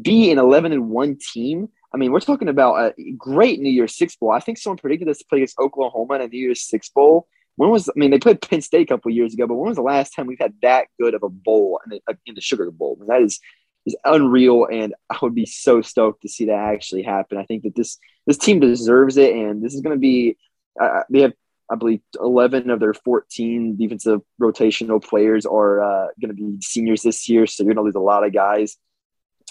be 0.00 0.30
an 0.30 0.38
11 0.38 0.72
and 0.72 0.88
one 0.88 1.18
team 1.32 1.68
I 1.94 1.98
mean, 1.98 2.12
we're 2.12 2.20
talking 2.20 2.48
about 2.48 2.94
a 2.98 3.12
great 3.12 3.60
New 3.60 3.70
Year's 3.70 3.96
Six 3.96 4.16
bowl. 4.16 4.30
I 4.30 4.40
think 4.40 4.58
someone 4.58 4.78
predicted 4.78 5.08
this 5.08 5.22
play 5.22 5.38
against 5.38 5.58
Oklahoma 5.58 6.14
in 6.14 6.20
a 6.22 6.28
New 6.28 6.38
Year's 6.38 6.62
Six 6.62 6.88
bowl. 6.88 7.28
When 7.56 7.68
was 7.68 7.88
I 7.88 7.92
mean 7.96 8.10
they 8.10 8.18
played 8.18 8.40
Penn 8.40 8.62
State 8.62 8.82
a 8.82 8.86
couple 8.86 9.10
years 9.10 9.34
ago, 9.34 9.46
but 9.46 9.54
when 9.54 9.68
was 9.68 9.76
the 9.76 9.82
last 9.82 10.14
time 10.14 10.26
we've 10.26 10.38
had 10.38 10.54
that 10.62 10.86
good 10.98 11.14
of 11.14 11.22
a 11.22 11.28
bowl 11.28 11.80
in 11.84 12.00
the, 12.06 12.18
in 12.24 12.34
the 12.34 12.40
Sugar 12.40 12.70
Bowl? 12.70 12.96
I 12.96 13.00
mean, 13.00 13.08
that 13.08 13.22
is 13.22 13.40
is 13.84 13.96
unreal, 14.04 14.66
and 14.72 14.94
I 15.10 15.18
would 15.20 15.34
be 15.34 15.44
so 15.44 15.82
stoked 15.82 16.22
to 16.22 16.28
see 16.28 16.46
that 16.46 16.52
actually 16.52 17.02
happen. 17.02 17.36
I 17.36 17.44
think 17.44 17.64
that 17.64 17.74
this 17.74 17.98
this 18.26 18.38
team 18.38 18.58
deserves 18.58 19.18
it, 19.18 19.34
and 19.34 19.62
this 19.62 19.74
is 19.74 19.82
going 19.82 19.94
to 19.94 20.00
be 20.00 20.38
uh, 20.80 21.02
they 21.10 21.20
have 21.20 21.34
I 21.70 21.76
believe 21.76 22.00
11 22.20 22.70
of 22.70 22.80
their 22.80 22.94
14 22.94 23.76
defensive 23.76 24.20
rotational 24.40 25.02
players 25.02 25.46
are 25.46 25.80
uh, 25.80 26.06
going 26.20 26.28
to 26.28 26.34
be 26.34 26.58
seniors 26.60 27.02
this 27.02 27.28
year. 27.28 27.46
So 27.46 27.62
you're 27.62 27.74
going 27.74 27.82
to 27.82 27.86
lose 27.86 27.94
a 27.94 28.00
lot 28.00 28.26
of 28.26 28.32
guys. 28.32 28.76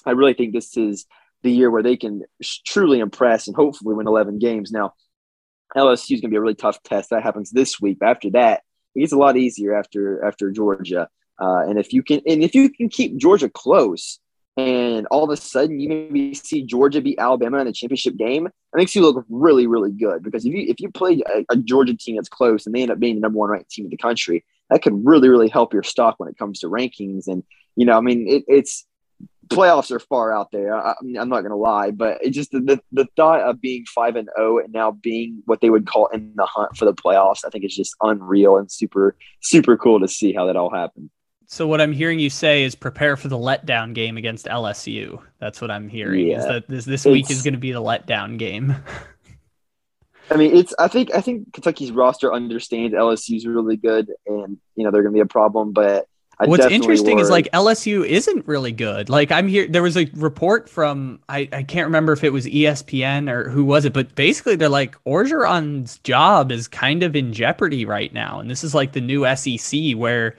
I 0.05 0.11
really 0.11 0.33
think 0.33 0.53
this 0.53 0.77
is 0.77 1.05
the 1.43 1.51
year 1.51 1.71
where 1.71 1.83
they 1.83 1.97
can 1.97 2.23
truly 2.65 2.99
impress 2.99 3.47
and 3.47 3.55
hopefully 3.55 3.95
win 3.95 4.07
11 4.07 4.39
games. 4.39 4.71
Now, 4.71 4.93
LSU 5.75 6.15
is 6.15 6.21
going 6.21 6.21
to 6.21 6.27
be 6.29 6.35
a 6.35 6.41
really 6.41 6.55
tough 6.55 6.81
test. 6.83 7.09
That 7.09 7.23
happens 7.23 7.51
this 7.51 7.79
week. 7.79 7.97
But 7.99 8.09
after 8.09 8.29
that, 8.31 8.63
it 8.95 8.99
gets 8.99 9.13
a 9.13 9.17
lot 9.17 9.37
easier 9.37 9.73
after 9.73 10.23
after 10.25 10.51
Georgia. 10.51 11.07
Uh, 11.39 11.61
and 11.67 11.79
if 11.79 11.93
you 11.93 12.03
can, 12.03 12.21
and 12.27 12.43
if 12.43 12.53
you 12.53 12.69
can 12.69 12.89
keep 12.89 13.17
Georgia 13.17 13.49
close, 13.49 14.19
and 14.61 15.07
all 15.07 15.23
of 15.23 15.29
a 15.29 15.37
sudden 15.37 15.79
you 15.79 15.89
maybe 15.89 16.33
see 16.33 16.63
Georgia 16.63 17.01
beat 17.01 17.19
Alabama 17.19 17.59
in 17.59 17.65
the 17.65 17.73
championship 17.73 18.15
game, 18.17 18.47
it 18.47 18.53
makes 18.73 18.95
you 18.95 19.01
look 19.01 19.25
really, 19.29 19.67
really 19.67 19.91
good. 19.91 20.23
Because 20.23 20.45
if 20.45 20.53
you 20.53 20.65
if 20.67 20.79
you 20.79 20.91
play 20.91 21.21
a, 21.27 21.45
a 21.49 21.57
Georgia 21.57 21.95
team 21.95 22.15
that's 22.15 22.29
close 22.29 22.65
and 22.65 22.75
they 22.75 22.81
end 22.81 22.91
up 22.91 22.99
being 22.99 23.15
the 23.15 23.21
number 23.21 23.39
one 23.39 23.49
ranked 23.49 23.71
team 23.71 23.85
in 23.85 23.91
the 23.91 23.97
country, 23.97 24.45
that 24.69 24.81
could 24.81 24.93
really, 25.05 25.29
really 25.29 25.49
help 25.49 25.73
your 25.73 25.83
stock 25.83 26.15
when 26.19 26.29
it 26.29 26.37
comes 26.37 26.59
to 26.59 26.67
rankings. 26.67 27.27
And 27.27 27.43
you 27.75 27.85
know, 27.85 27.97
I 27.97 28.01
mean, 28.01 28.27
it, 28.27 28.43
it's 28.47 28.85
playoffs 29.47 29.91
are 29.91 29.99
far 29.99 30.33
out 30.33 30.51
there. 30.51 30.75
I, 30.75 30.93
am 31.01 31.29
not 31.29 31.41
going 31.41 31.49
to 31.49 31.55
lie, 31.55 31.91
but 31.91 32.23
it 32.23 32.29
just 32.29 32.51
the, 32.51 32.79
the 32.91 33.07
thought 33.15 33.41
of 33.41 33.59
being 33.59 33.85
five 33.85 34.15
and 34.15 34.29
zero 34.37 34.55
oh 34.55 34.59
and 34.59 34.71
now 34.71 34.91
being 34.91 35.41
what 35.45 35.61
they 35.61 35.69
would 35.69 35.87
call 35.87 36.07
in 36.07 36.33
the 36.35 36.45
hunt 36.45 36.77
for 36.77 36.85
the 36.85 36.93
playoffs, 36.93 37.45
I 37.45 37.49
think 37.49 37.65
is 37.65 37.75
just 37.75 37.95
unreal 38.01 38.57
and 38.57 38.71
super 38.71 39.15
super 39.41 39.77
cool 39.77 39.99
to 39.99 40.07
see 40.07 40.33
how 40.33 40.45
that 40.45 40.55
all 40.55 40.73
happened. 40.73 41.09
So 41.51 41.67
what 41.67 41.81
I'm 41.81 41.91
hearing 41.91 42.17
you 42.17 42.29
say 42.29 42.63
is 42.63 42.75
prepare 42.75 43.17
for 43.17 43.27
the 43.27 43.37
letdown 43.37 43.93
game 43.93 44.15
against 44.15 44.45
LSU. 44.45 45.21
That's 45.39 45.59
what 45.59 45.69
I'm 45.69 45.89
hearing. 45.89 46.29
Yeah. 46.29 46.37
Is 46.37 46.45
that 46.45 46.67
this 46.69 46.85
this 46.85 47.03
week 47.03 47.29
is 47.29 47.43
going 47.43 47.55
to 47.55 47.59
be 47.59 47.73
the 47.73 47.81
letdown 47.81 48.37
game? 48.37 48.73
I 50.31 50.37
mean, 50.37 50.55
it's. 50.55 50.73
I 50.79 50.87
think. 50.87 51.13
I 51.13 51.19
think 51.19 51.51
Kentucky's 51.51 51.91
roster 51.91 52.33
understands 52.33 52.95
LSU's 52.95 53.45
really 53.45 53.75
good, 53.75 54.09
and 54.25 54.59
you 54.77 54.85
know 54.85 54.91
they're 54.91 55.01
going 55.01 55.11
to 55.11 55.17
be 55.17 55.19
a 55.19 55.25
problem. 55.25 55.73
But 55.73 56.07
I 56.39 56.45
what's 56.45 56.67
interesting 56.67 57.17
worry. 57.17 57.23
is 57.23 57.29
like 57.29 57.51
LSU 57.51 58.07
isn't 58.07 58.47
really 58.47 58.71
good. 58.71 59.09
Like 59.09 59.29
I'm 59.33 59.49
here. 59.49 59.67
There 59.67 59.83
was 59.83 59.97
a 59.97 60.09
report 60.13 60.69
from 60.69 61.19
I 61.27 61.49
I 61.51 61.63
can't 61.63 61.87
remember 61.87 62.13
if 62.13 62.23
it 62.23 62.31
was 62.31 62.45
ESPN 62.45 63.29
or 63.29 63.49
who 63.49 63.65
was 63.65 63.83
it, 63.83 63.91
but 63.91 64.15
basically 64.15 64.55
they're 64.55 64.69
like 64.69 64.95
Orgeron's 65.03 65.97
job 65.97 66.49
is 66.49 66.69
kind 66.69 67.03
of 67.03 67.13
in 67.13 67.33
jeopardy 67.33 67.83
right 67.83 68.13
now, 68.13 68.39
and 68.39 68.49
this 68.49 68.63
is 68.63 68.73
like 68.73 68.93
the 68.93 69.01
new 69.01 69.27
SEC 69.35 69.97
where 69.97 70.37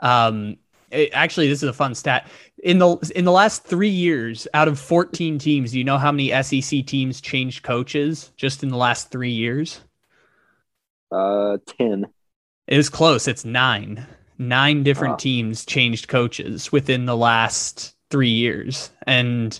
um, 0.00 0.56
it, 0.90 1.10
actually, 1.12 1.48
this 1.48 1.62
is 1.62 1.68
a 1.68 1.72
fun 1.72 1.94
stat. 1.94 2.28
In 2.62 2.78
the 2.78 2.96
in 3.14 3.24
the 3.24 3.32
last 3.32 3.64
three 3.64 3.88
years, 3.88 4.46
out 4.52 4.68
of 4.68 4.78
14 4.78 5.38
teams, 5.38 5.72
do 5.72 5.78
you 5.78 5.84
know 5.84 5.98
how 5.98 6.12
many 6.12 6.30
SEC 6.42 6.84
teams 6.86 7.20
changed 7.20 7.62
coaches 7.62 8.32
just 8.36 8.62
in 8.62 8.68
the 8.68 8.76
last 8.76 9.10
three 9.10 9.30
years? 9.30 9.80
Uh, 11.10 11.58
ten. 11.78 12.06
It 12.66 12.76
was 12.76 12.88
close. 12.88 13.28
It's 13.28 13.44
nine. 13.44 14.06
Nine 14.38 14.82
different 14.82 15.18
teams 15.18 15.66
changed 15.66 16.08
coaches 16.08 16.72
within 16.72 17.04
the 17.04 17.16
last 17.16 17.94
three 18.10 18.30
years, 18.30 18.90
and 19.06 19.58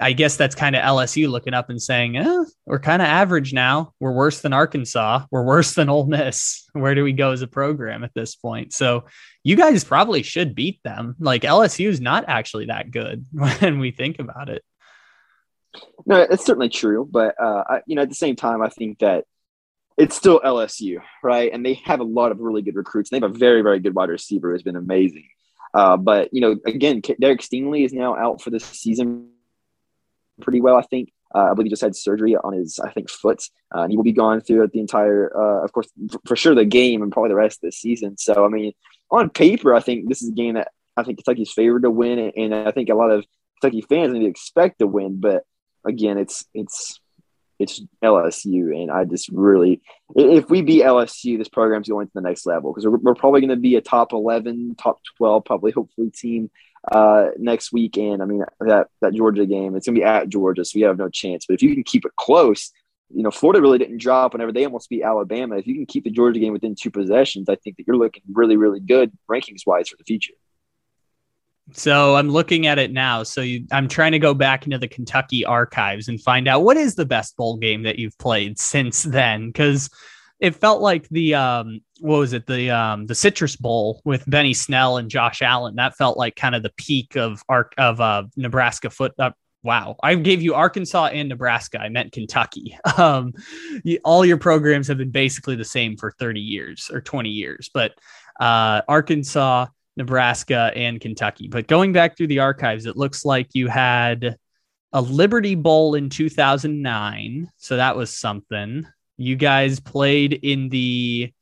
I 0.00 0.12
guess 0.12 0.36
that's 0.36 0.54
kind 0.54 0.74
of 0.74 0.82
LSU 0.82 1.28
looking 1.28 1.52
up 1.52 1.68
and 1.68 1.80
saying, 1.80 2.16
eh, 2.16 2.44
we're 2.64 2.78
kind 2.78 3.02
of 3.02 3.06
average 3.06 3.52
now. 3.52 3.92
We're 4.00 4.12
worse 4.12 4.40
than 4.40 4.52
Arkansas. 4.52 5.26
We're 5.30 5.44
worse 5.44 5.74
than 5.74 5.88
Ole 5.90 6.06
Miss. 6.06 6.68
Where 6.72 6.94
do 6.94 7.04
we 7.04 7.12
go 7.12 7.32
as 7.32 7.42
a 7.42 7.46
program 7.46 8.02
at 8.02 8.14
this 8.14 8.34
point? 8.34 8.72
So 8.72 9.04
you 9.44 9.56
guys 9.56 9.84
probably 9.84 10.22
should 10.22 10.54
beat 10.54 10.82
them. 10.82 11.16
Like 11.20 11.42
LSU 11.42 11.88
is 11.88 12.00
not 12.00 12.24
actually 12.28 12.66
that 12.66 12.90
good 12.90 13.26
when 13.32 13.78
we 13.78 13.90
think 13.90 14.18
about 14.18 14.48
it. 14.48 14.64
No, 16.06 16.16
it's 16.16 16.44
certainly 16.44 16.70
true, 16.70 17.08
but 17.08 17.40
uh, 17.40 17.64
I, 17.68 17.82
you 17.86 17.94
know, 17.94 18.02
at 18.02 18.08
the 18.08 18.14
same 18.14 18.36
time, 18.36 18.62
I 18.62 18.70
think 18.70 18.98
that 19.00 19.24
it's 19.96 20.16
still 20.16 20.40
LSU, 20.40 21.00
right? 21.22 21.52
And 21.52 21.64
they 21.64 21.74
have 21.84 22.00
a 22.00 22.04
lot 22.04 22.32
of 22.32 22.40
really 22.40 22.62
good 22.62 22.74
recruits. 22.74 23.10
They 23.10 23.18
have 23.18 23.34
a 23.34 23.38
very, 23.38 23.62
very 23.62 23.80
good 23.80 23.94
wide 23.94 24.08
receiver 24.08 24.50
who's 24.50 24.62
been 24.62 24.76
amazing. 24.76 25.28
Uh, 25.74 25.96
but 25.96 26.30
you 26.32 26.40
know, 26.40 26.56
again, 26.66 27.02
Derek 27.20 27.42
Stingley 27.42 27.84
is 27.84 27.92
now 27.92 28.16
out 28.16 28.40
for 28.40 28.50
the 28.50 28.58
season 28.58 29.28
pretty 30.40 30.60
well, 30.60 30.76
I 30.76 30.82
think. 30.82 31.12
Uh, 31.32 31.50
I 31.50 31.54
believe 31.54 31.66
he 31.66 31.70
just 31.70 31.82
had 31.82 31.94
surgery 31.94 32.36
on 32.36 32.54
his, 32.54 32.80
I 32.80 32.90
think, 32.90 33.08
foot, 33.08 33.42
uh, 33.74 33.82
and 33.82 33.92
he 33.92 33.96
will 33.96 34.04
be 34.04 34.12
gone 34.12 34.40
through 34.40 34.66
the 34.72 34.80
entire, 34.80 35.30
uh, 35.36 35.64
of 35.64 35.72
course, 35.72 35.88
for 36.26 36.34
sure 36.34 36.56
the 36.56 36.64
game 36.64 37.02
and 37.02 37.12
probably 37.12 37.28
the 37.28 37.36
rest 37.36 37.58
of 37.58 37.68
the 37.68 37.72
season. 37.72 38.18
So, 38.18 38.44
I 38.44 38.48
mean, 38.48 38.72
on 39.12 39.30
paper, 39.30 39.72
I 39.74 39.80
think 39.80 40.08
this 40.08 40.22
is 40.22 40.30
a 40.30 40.34
game 40.34 40.54
that 40.54 40.72
I 40.96 41.04
think 41.04 41.18
Kentucky's 41.18 41.52
favored 41.52 41.82
to 41.82 41.90
win, 41.90 42.18
and 42.36 42.54
I 42.54 42.72
think 42.72 42.88
a 42.88 42.94
lot 42.94 43.10
of 43.10 43.24
Kentucky 43.60 43.82
fans 43.82 44.12
maybe 44.12 44.26
expect 44.26 44.80
to 44.80 44.86
win. 44.86 45.20
But 45.20 45.44
again, 45.84 46.18
it's 46.18 46.44
it's 46.52 47.00
it's 47.60 47.82
LSU, 48.02 48.74
and 48.74 48.90
I 48.90 49.04
just 49.04 49.28
really, 49.28 49.82
if 50.16 50.48
we 50.50 50.62
beat 50.62 50.82
LSU, 50.82 51.38
this 51.38 51.48
program's 51.48 51.88
going 51.88 52.06
to 52.06 52.12
the 52.14 52.22
next 52.22 52.46
level 52.46 52.72
because 52.72 52.86
we're, 52.86 52.98
we're, 52.98 53.14
probably 53.14 53.40
going 53.40 53.50
to 53.50 53.56
be 53.56 53.76
a 53.76 53.80
top 53.80 54.12
eleven, 54.12 54.74
top 54.76 54.98
twelve, 55.16 55.44
probably 55.44 55.70
hopefully 55.70 56.10
team 56.10 56.50
uh, 56.90 57.28
next 57.38 57.72
weekend. 57.72 58.22
I 58.22 58.24
mean 58.24 58.44
that 58.60 58.88
that 59.00 59.14
Georgia 59.14 59.46
game, 59.46 59.76
it's 59.76 59.86
to 59.86 59.92
be 59.92 60.04
at 60.04 60.28
Georgia, 60.28 60.64
so 60.64 60.72
we 60.76 60.82
have 60.82 60.98
no 60.98 61.08
chance. 61.08 61.46
But 61.46 61.54
if 61.54 61.62
you 61.62 61.74
can 61.74 61.84
keep 61.84 62.04
it 62.04 62.12
close, 62.16 62.70
you 63.14 63.22
know, 63.22 63.30
Florida 63.30 63.60
really 63.60 63.78
didn't 63.78 63.98
drop 63.98 64.32
whenever 64.32 64.52
they 64.52 64.64
almost 64.64 64.88
beat 64.88 65.02
Alabama. 65.02 65.56
If 65.56 65.66
you 65.66 65.74
can 65.74 65.86
keep 65.86 66.04
the 66.04 66.10
Georgia 66.10 66.40
game 66.40 66.52
within 66.52 66.74
two 66.74 66.90
possessions, 66.90 67.48
I 67.48 67.56
think 67.56 67.76
that 67.76 67.86
you're 67.86 67.96
looking 67.96 68.22
really, 68.32 68.56
really 68.56 68.80
good 68.80 69.10
rankings 69.30 69.66
wise 69.66 69.88
for 69.88 69.96
the 69.96 70.04
future. 70.04 70.34
So 71.72 72.16
I'm 72.16 72.30
looking 72.30 72.66
at 72.66 72.78
it 72.78 72.92
now. 72.92 73.22
So 73.22 73.42
you, 73.42 73.66
I'm 73.70 73.86
trying 73.86 74.12
to 74.12 74.18
go 74.18 74.34
back 74.34 74.64
into 74.64 74.78
the 74.78 74.88
Kentucky 74.88 75.44
archives 75.44 76.08
and 76.08 76.20
find 76.20 76.48
out 76.48 76.62
what 76.64 76.76
is 76.76 76.96
the 76.96 77.04
best 77.04 77.36
bowl 77.36 77.56
game 77.56 77.82
that 77.84 77.98
you've 77.98 78.18
played 78.18 78.58
since 78.58 79.04
then, 79.04 79.48
because 79.48 79.88
it 80.40 80.56
felt 80.56 80.80
like 80.80 81.08
the 81.10 81.34
um, 81.34 81.80
what 82.00 82.18
was 82.18 82.32
it 82.32 82.46
the 82.46 82.70
um, 82.70 83.06
the 83.06 83.14
Citrus 83.14 83.56
Bowl 83.56 84.00
with 84.04 84.28
Benny 84.28 84.54
Snell 84.54 84.96
and 84.96 85.10
Josh 85.10 85.42
Allen. 85.42 85.76
That 85.76 85.96
felt 85.96 86.16
like 86.16 86.34
kind 86.34 86.54
of 86.54 86.62
the 86.62 86.72
peak 86.76 87.16
of 87.16 87.42
arc 87.48 87.74
of 87.78 88.00
uh, 88.00 88.24
Nebraska 88.36 88.90
foot 88.90 89.12
uh, 89.18 89.32
wow, 89.62 89.96
I 90.02 90.14
gave 90.14 90.42
you 90.42 90.54
Arkansas 90.54 91.06
and 91.06 91.28
Nebraska. 91.28 91.80
I 91.80 91.88
meant 91.88 92.12
Kentucky. 92.12 92.78
Um, 92.98 93.32
all 94.04 94.26
your 94.26 94.36
programs 94.36 94.86
have 94.88 94.98
been 94.98 95.10
basically 95.10 95.56
the 95.56 95.64
same 95.64 95.96
for 95.96 96.10
30 96.18 96.38
years 96.38 96.90
or 96.92 97.00
20 97.00 97.30
years, 97.30 97.70
but 97.72 97.92
uh, 98.38 98.82
Arkansas, 98.88 99.66
Nebraska, 99.96 100.70
and 100.74 101.00
Kentucky. 101.00 101.48
But 101.48 101.66
going 101.66 101.94
back 101.94 102.16
through 102.16 102.26
the 102.26 102.40
archives, 102.40 102.84
it 102.84 102.98
looks 102.98 103.24
like 103.24 103.54
you 103.54 103.68
had 103.68 104.36
a 104.92 105.00
Liberty 105.00 105.54
Bowl 105.54 105.94
in 105.94 106.10
2009. 106.10 107.50
So 107.56 107.76
that 107.76 107.96
was 107.96 108.14
something. 108.14 108.86
You 109.20 109.36
guys 109.36 109.80
played 109.80 110.32
in 110.32 110.68
the 110.68 111.32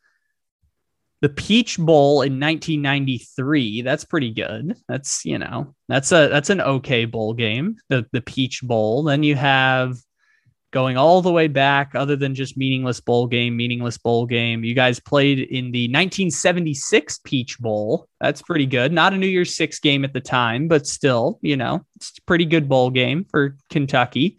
the 1.21 1.29
Peach 1.29 1.79
Bowl 1.79 2.23
in 2.23 2.39
1993. 2.39 3.83
That's 3.83 4.05
pretty 4.05 4.33
good. 4.33 4.77
That's 4.89 5.25
you 5.25 5.39
know 5.39 5.75
that's 5.89 6.13
a 6.13 6.29
that's 6.29 6.51
an 6.51 6.61
okay 6.61 7.05
bowl 7.05 7.35
game. 7.35 7.77
The 7.89 8.07
the 8.13 8.21
Peach 8.21 8.63
Bowl. 8.63 9.03
Then 9.03 9.23
you 9.23 9.35
have 9.37 9.97
going 10.71 10.97
all 10.97 11.23
the 11.23 11.33
way 11.33 11.49
back, 11.49 11.93
other 11.95 12.15
than 12.15 12.35
just 12.35 12.57
meaningless 12.57 13.01
bowl 13.01 13.27
game, 13.27 13.57
meaningless 13.57 13.97
bowl 13.97 14.27
game. 14.27 14.65
You 14.65 14.75
guys 14.75 15.01
played 15.01 15.39
in 15.39 15.71
the 15.73 15.85
1976 15.87 17.21
Peach 17.25 17.59
Bowl. 17.59 18.07
That's 18.21 18.43
pretty 18.43 18.67
good. 18.67 18.93
Not 18.93 19.15
a 19.15 19.17
New 19.17 19.29
Year's 19.29 19.57
Six 19.57 19.81
game 19.81 20.05
at 20.05 20.13
the 20.13 20.21
time, 20.21 20.69
but 20.69 20.87
still, 20.87 21.39
you 21.43 21.57
know, 21.57 21.85
it's 21.97 22.19
a 22.19 22.23
pretty 22.23 22.45
good 22.45 22.69
bowl 22.69 22.91
game 22.91 23.25
for 23.31 23.57
Kentucky. 23.71 24.39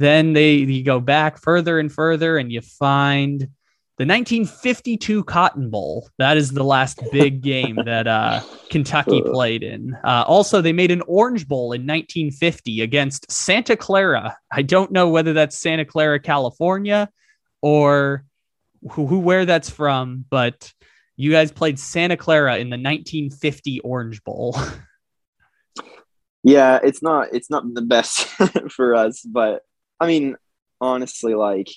Then 0.00 0.32
they 0.32 0.54
you 0.54 0.82
go 0.82 0.98
back 0.98 1.38
further 1.38 1.78
and 1.78 1.92
further, 1.92 2.38
and 2.38 2.50
you 2.50 2.62
find 2.62 3.40
the 3.40 4.06
1952 4.06 5.24
Cotton 5.24 5.68
Bowl. 5.68 6.08
That 6.16 6.38
is 6.38 6.52
the 6.52 6.64
last 6.64 7.02
big 7.12 7.42
game 7.42 7.78
that 7.84 8.06
uh, 8.06 8.40
Kentucky 8.70 9.20
played 9.20 9.62
in. 9.62 9.94
Uh, 10.02 10.24
also, 10.26 10.62
they 10.62 10.72
made 10.72 10.90
an 10.90 11.02
Orange 11.02 11.46
Bowl 11.46 11.72
in 11.72 11.82
1950 11.82 12.80
against 12.80 13.30
Santa 13.30 13.76
Clara. 13.76 14.38
I 14.50 14.62
don't 14.62 14.90
know 14.90 15.10
whether 15.10 15.34
that's 15.34 15.58
Santa 15.58 15.84
Clara, 15.84 16.18
California, 16.18 17.10
or 17.60 18.24
who, 18.92 19.06
who 19.06 19.18
where 19.18 19.44
that's 19.44 19.68
from, 19.68 20.24
but 20.30 20.72
you 21.16 21.30
guys 21.30 21.52
played 21.52 21.78
Santa 21.78 22.16
Clara 22.16 22.54
in 22.54 22.70
the 22.70 22.78
1950 22.78 23.80
Orange 23.80 24.24
Bowl. 24.24 24.56
yeah, 26.42 26.78
it's 26.82 27.02
not 27.02 27.34
it's 27.34 27.50
not 27.50 27.64
the 27.74 27.82
best 27.82 28.26
for 28.70 28.94
us, 28.94 29.20
but 29.20 29.60
I 30.00 30.06
mean, 30.06 30.36
honestly, 30.80 31.34
like 31.34 31.68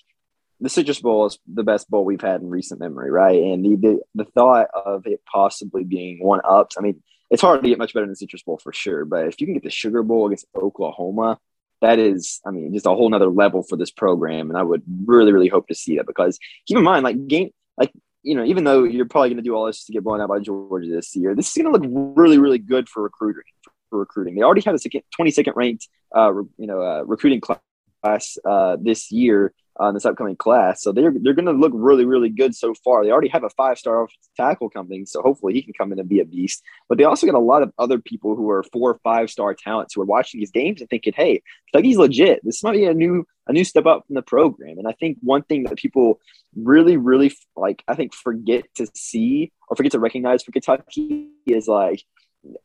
the 0.60 0.70
Citrus 0.70 1.02
Bowl 1.02 1.26
is 1.26 1.38
the 1.52 1.64
best 1.64 1.90
bowl 1.90 2.06
we've 2.06 2.22
had 2.22 2.42
in 2.42 2.50
recent 2.50 2.80
memory, 2.80 3.12
right? 3.12 3.42
And 3.42 3.66
the 3.66 3.76
the, 3.76 4.00
the 4.16 4.32
thought 4.32 4.68
of 4.74 5.06
it 5.06 5.22
possibly 5.32 5.84
being 5.84 6.24
one 6.24 6.42
ups, 6.44 6.78
I 6.78 6.82
mean, 6.82 7.04
it's 7.30 7.42
hard 7.42 7.62
to 7.62 7.70
get 7.70 7.78
much 7.78 7.94
better 7.94 8.06
than 8.06 8.12
the 8.12 8.16
Citrus 8.16 8.44
Bowl 8.44 8.58
for 8.58 8.72
sure. 8.72 9.06
But 9.06 9.28
if 9.28 9.42
you 9.42 9.48
can 9.48 9.56
get 9.56 9.64
the 9.64 9.70
Sugar 9.70 10.04
Bowl 10.04 10.28
against 10.28 10.48
Oklahoma, 10.56 11.40
that 11.82 12.00
is, 12.00 12.40
I 12.46 12.52
mean, 12.52 12.74
just 12.74 12.86
a 12.86 12.92
whole 12.92 13.10
nother 13.10 13.28
level 13.28 13.62
for 13.62 13.76
this 13.76 13.92
program. 13.92 14.50
And 14.50 14.58
I 14.58 14.64
would 14.64 14.84
really, 15.06 15.34
really 15.34 15.50
hope 15.50 15.68
to 15.68 15.76
see 15.76 15.98
that 15.98 16.08
because 16.08 16.40
keep 16.66 16.78
in 16.78 16.84
mind, 16.84 17.04
like 17.04 17.28
game, 17.28 17.50
like 17.78 17.92
you 18.22 18.36
know, 18.36 18.46
even 18.46 18.64
though 18.64 18.84
you're 18.84 19.06
probably 19.06 19.30
going 19.30 19.38
to 19.38 19.44
do 19.44 19.54
all 19.54 19.66
this 19.66 19.84
to 19.86 19.92
get 19.92 20.04
blown 20.04 20.22
out 20.22 20.30
by 20.30 20.40
Georgia 20.40 20.90
this 20.90 21.14
year, 21.16 21.36
this 21.36 21.50
is 21.50 21.62
going 21.62 21.74
to 21.74 21.78
look 21.78 22.16
really, 22.16 22.38
really 22.38 22.60
good 22.60 22.88
for 22.88 23.04
recruiting. 23.04 23.44
For 23.90 24.00
recruiting, 24.00 24.34
they 24.36 24.42
already 24.42 24.62
have 24.62 24.74
a 24.74 24.80
second, 24.80 25.04
22nd 25.20 25.56
ranked, 25.56 25.88
uh, 26.16 26.34
you 26.58 26.66
know, 26.66 26.82
uh, 26.82 27.04
recruiting 27.04 27.42
class 27.42 27.60
uh, 28.04 28.78
this 28.80 29.12
year 29.12 29.54
uh, 29.80 29.92
this 29.92 30.06
upcoming 30.06 30.36
class. 30.36 30.84
So 30.84 30.92
they're 30.92 31.14
they're 31.20 31.34
going 31.34 31.46
to 31.46 31.52
look 31.52 31.72
really 31.74 32.06
really 32.06 32.30
good 32.30 32.56
so 32.56 32.74
far. 32.74 33.04
They 33.04 33.12
already 33.12 33.30
have 33.30 33.44
a 33.44 33.50
five 33.50 33.78
star 33.78 34.08
tackle 34.36 34.70
coming, 34.70 35.06
so 35.06 35.22
hopefully 35.22 35.54
he 35.54 35.62
can 35.62 35.74
come 35.74 35.92
in 35.92 36.00
and 36.00 36.08
be 36.08 36.20
a 36.20 36.26
beast. 36.26 36.62
But 36.90 36.98
they 36.98 37.04
also 37.04 37.26
got 37.26 37.36
a 37.36 37.40
lot 37.40 37.64
of 37.64 37.74
other 37.78 38.00
people 38.00 38.36
who 38.36 38.50
are 38.50 38.64
four 38.64 38.92
or 38.92 39.00
five 39.04 39.30
star 39.30 39.54
talents 39.54 39.94
who 39.94 40.02
are 40.02 40.06
watching 40.06 40.40
these 40.40 40.52
games 40.52 40.82
and 40.82 40.90
thinking, 40.90 41.14
"Hey, 41.16 41.42
Kentucky's 41.72 41.98
legit. 41.98 42.42
This 42.44 42.64
might 42.64 42.74
be 42.74 42.86
a 42.86 42.94
new 42.94 43.26
a 43.48 43.54
new 43.54 43.64
step 43.64 43.86
up 43.86 44.06
from 44.06 44.16
the 44.16 44.22
program." 44.22 44.78
And 44.78 44.88
I 44.88 44.94
think 44.94 45.18
one 45.22 45.44
thing 45.44 45.64
that 45.64 45.78
people 45.78 46.20
really 46.56 46.98
really 46.98 47.36
like, 47.56 47.84
I 47.88 47.96
think 47.96 48.14
forget 48.14 48.66
to 48.76 48.88
see 48.94 49.52
or 49.70 49.76
forget 49.76 49.94
to 49.94 50.00
recognize 50.00 50.44
for 50.44 50.52
Kentucky 50.52 51.30
is 51.48 51.68
like 51.68 52.04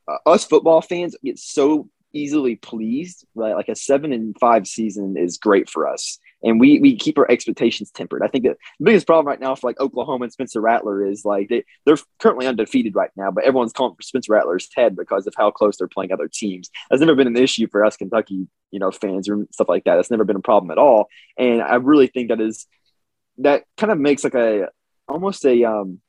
uh, 0.07 0.19
us 0.27 0.45
football 0.45 0.83
fans 0.83 1.17
get 1.25 1.39
so 1.39 1.89
easily 2.13 2.57
pleased, 2.57 3.27
right? 3.35 3.55
Like 3.55 3.69
a 3.69 3.77
seven 3.77 4.13
and 4.13 4.37
five 4.39 4.67
season 4.67 5.17
is 5.17 5.39
great 5.39 5.69
for 5.69 5.89
us. 5.89 6.19
And 6.43 6.61
we 6.61 6.79
we 6.79 6.97
keep 6.97 7.19
our 7.19 7.29
expectations 7.29 7.91
tempered. 7.91 8.23
I 8.23 8.29
think 8.29 8.45
that 8.45 8.59
the 8.79 8.85
biggest 8.85 9.07
problem 9.07 9.27
right 9.27 9.41
now 9.41 9.57
for 9.57 9.69
like 9.69 9.81
Oklahoma 9.81 10.25
and 10.25 10.33
Spencer 10.33 10.61
Rattler 10.61 11.05
is 11.05 11.25
like 11.25 11.49
they, 11.49 11.65
they're 11.85 11.97
currently 12.21 12.47
undefeated 12.47 12.95
right 12.95 13.11
now, 13.17 13.33
but 13.33 13.45
everyone's 13.45 13.73
calling 13.73 13.97
for 13.97 14.03
Spencer 14.03 14.33
Rattler's 14.33 14.69
head 14.77 14.95
because 14.95 15.27
of 15.27 15.35
how 15.37 15.51
close 15.51 15.77
they're 15.77 15.89
playing 15.89 16.13
other 16.13 16.31
teams. 16.33 16.71
That's 16.89 17.01
never 17.01 17.17
been 17.17 17.27
an 17.27 17.37
issue 17.37 17.67
for 17.69 17.85
us 17.85 17.97
Kentucky, 17.97 18.47
you 18.71 18.79
know, 18.79 18.93
fans 18.93 19.29
or 19.29 19.47
stuff 19.53 19.69
like 19.69 19.85
that. 19.85 19.97
That's 19.97 20.13
never 20.13 20.25
been 20.25 20.37
a 20.37 20.41
problem 20.41 20.71
at 20.71 20.79
all. 20.79 21.09
And 21.37 21.61
I 21.61 21.77
really 21.77 22.07
think 22.07 22.29
that 22.29 22.41
is 22.41 22.67
that 23.39 23.65
kind 23.77 23.91
of 23.91 23.99
makes 23.99 24.23
like 24.23 24.35
a 24.35 24.69
almost 25.09 25.45
a 25.45 25.65
um 25.65 26.01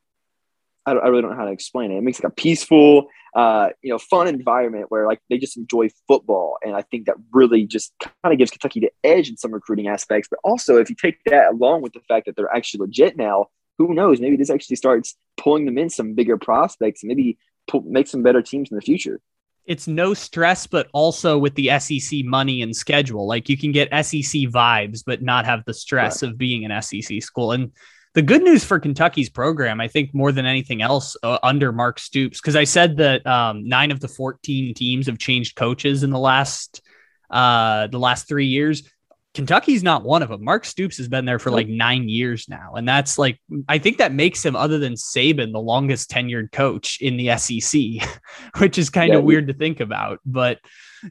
I, 0.89 0.93
I 0.93 1.07
really 1.07 1.21
don't 1.21 1.31
know 1.31 1.37
how 1.37 1.45
to 1.45 1.51
explain 1.51 1.91
it. 1.91 1.97
It 1.97 2.03
makes 2.03 2.21
like 2.21 2.31
a 2.31 2.35
peaceful 2.35 3.07
uh, 3.35 3.69
you 3.81 3.91
know, 3.91 3.99
fun 3.99 4.27
environment 4.27 4.87
where 4.89 5.05
like 5.05 5.19
they 5.29 5.37
just 5.37 5.57
enjoy 5.57 5.89
football. 6.07 6.57
And 6.63 6.75
I 6.75 6.81
think 6.81 7.05
that 7.05 7.15
really 7.31 7.65
just 7.65 7.93
kind 7.99 8.33
of 8.33 8.37
gives 8.37 8.51
Kentucky 8.51 8.79
the 8.79 8.91
edge 9.03 9.29
in 9.29 9.37
some 9.37 9.53
recruiting 9.53 9.87
aspects. 9.87 10.27
But 10.29 10.39
also, 10.43 10.77
if 10.77 10.89
you 10.89 10.95
take 10.95 11.23
that 11.25 11.51
along 11.51 11.81
with 11.81 11.93
the 11.93 12.01
fact 12.01 12.25
that 12.25 12.35
they're 12.35 12.53
actually 12.53 12.81
legit 12.81 13.17
now, 13.17 13.47
who 13.77 13.93
knows? 13.93 14.19
Maybe 14.19 14.35
this 14.35 14.49
actually 14.49 14.75
starts 14.75 15.15
pulling 15.37 15.65
them 15.65 15.77
in 15.77 15.89
some 15.89 16.13
bigger 16.13 16.37
prospects 16.37 17.03
and 17.03 17.07
maybe 17.07 17.37
pull, 17.67 17.81
make 17.81 18.07
some 18.07 18.23
better 18.23 18.41
teams 18.41 18.71
in 18.71 18.75
the 18.75 18.81
future. 18.81 19.21
It's 19.65 19.87
no 19.87 20.15
stress, 20.15 20.65
but 20.65 20.87
also 20.93 21.37
with 21.37 21.53
the 21.53 21.69
SEC 21.79 22.25
money 22.25 22.63
and 22.63 22.75
schedule. 22.75 23.27
Like 23.27 23.47
you 23.47 23.57
can 23.57 23.71
get 23.71 23.89
SEC 24.03 24.49
vibes, 24.49 25.03
but 25.05 25.21
not 25.21 25.45
have 25.45 25.63
the 25.65 25.73
stress 25.75 26.23
right. 26.23 26.31
of 26.31 26.37
being 26.37 26.65
an 26.65 26.81
SEC 26.81 27.21
school. 27.21 27.51
And 27.51 27.71
the 28.13 28.21
good 28.21 28.41
news 28.43 28.63
for 28.63 28.79
Kentucky's 28.79 29.29
program, 29.29 29.79
I 29.79 29.87
think 29.87 30.13
more 30.13 30.31
than 30.31 30.45
anything 30.45 30.81
else, 30.81 31.15
uh, 31.21 31.37
under 31.43 31.71
Mark 31.71 31.99
Stoops, 31.99 32.41
because 32.41 32.55
I 32.55 32.63
said 32.63 32.97
that 32.97 33.25
um, 33.27 33.67
nine 33.67 33.91
of 33.91 33.99
the 33.99 34.07
14 34.07 34.73
teams 34.73 35.05
have 35.05 35.19
changed 35.19 35.55
coaches 35.55 36.03
in 36.03 36.09
the 36.09 36.19
last 36.19 36.81
uh, 37.29 37.87
the 37.87 37.99
last 37.99 38.27
three 38.27 38.47
years. 38.47 38.89
Kentucky's 39.35 39.83
not 39.83 40.03
one 40.03 40.23
of 40.23 40.29
them. 40.29 40.43
Mark 40.43 40.65
Stoops 40.65 40.97
has 40.97 41.07
been 41.07 41.25
there 41.25 41.37
for 41.37 41.51
like 41.51 41.67
nine 41.67 42.09
years 42.09 42.49
now. 42.49 42.73
And 42.73 42.87
that's 42.87 43.19
like, 43.19 43.39
I 43.67 43.77
think 43.77 43.99
that 43.99 44.11
makes 44.11 44.43
him, 44.43 44.55
other 44.55 44.79
than 44.79 44.93
Saban, 44.93 45.51
the 45.51 45.59
longest 45.59 46.09
tenured 46.09 46.51
coach 46.51 46.99
in 46.99 47.15
the 47.15 47.37
SEC, 47.37 48.09
which 48.57 48.79
is 48.79 48.89
kind 48.89 49.13
of 49.13 49.21
yeah, 49.21 49.25
weird 49.25 49.47
to 49.47 49.53
think 49.53 49.81
about. 49.81 50.19
But 50.25 50.59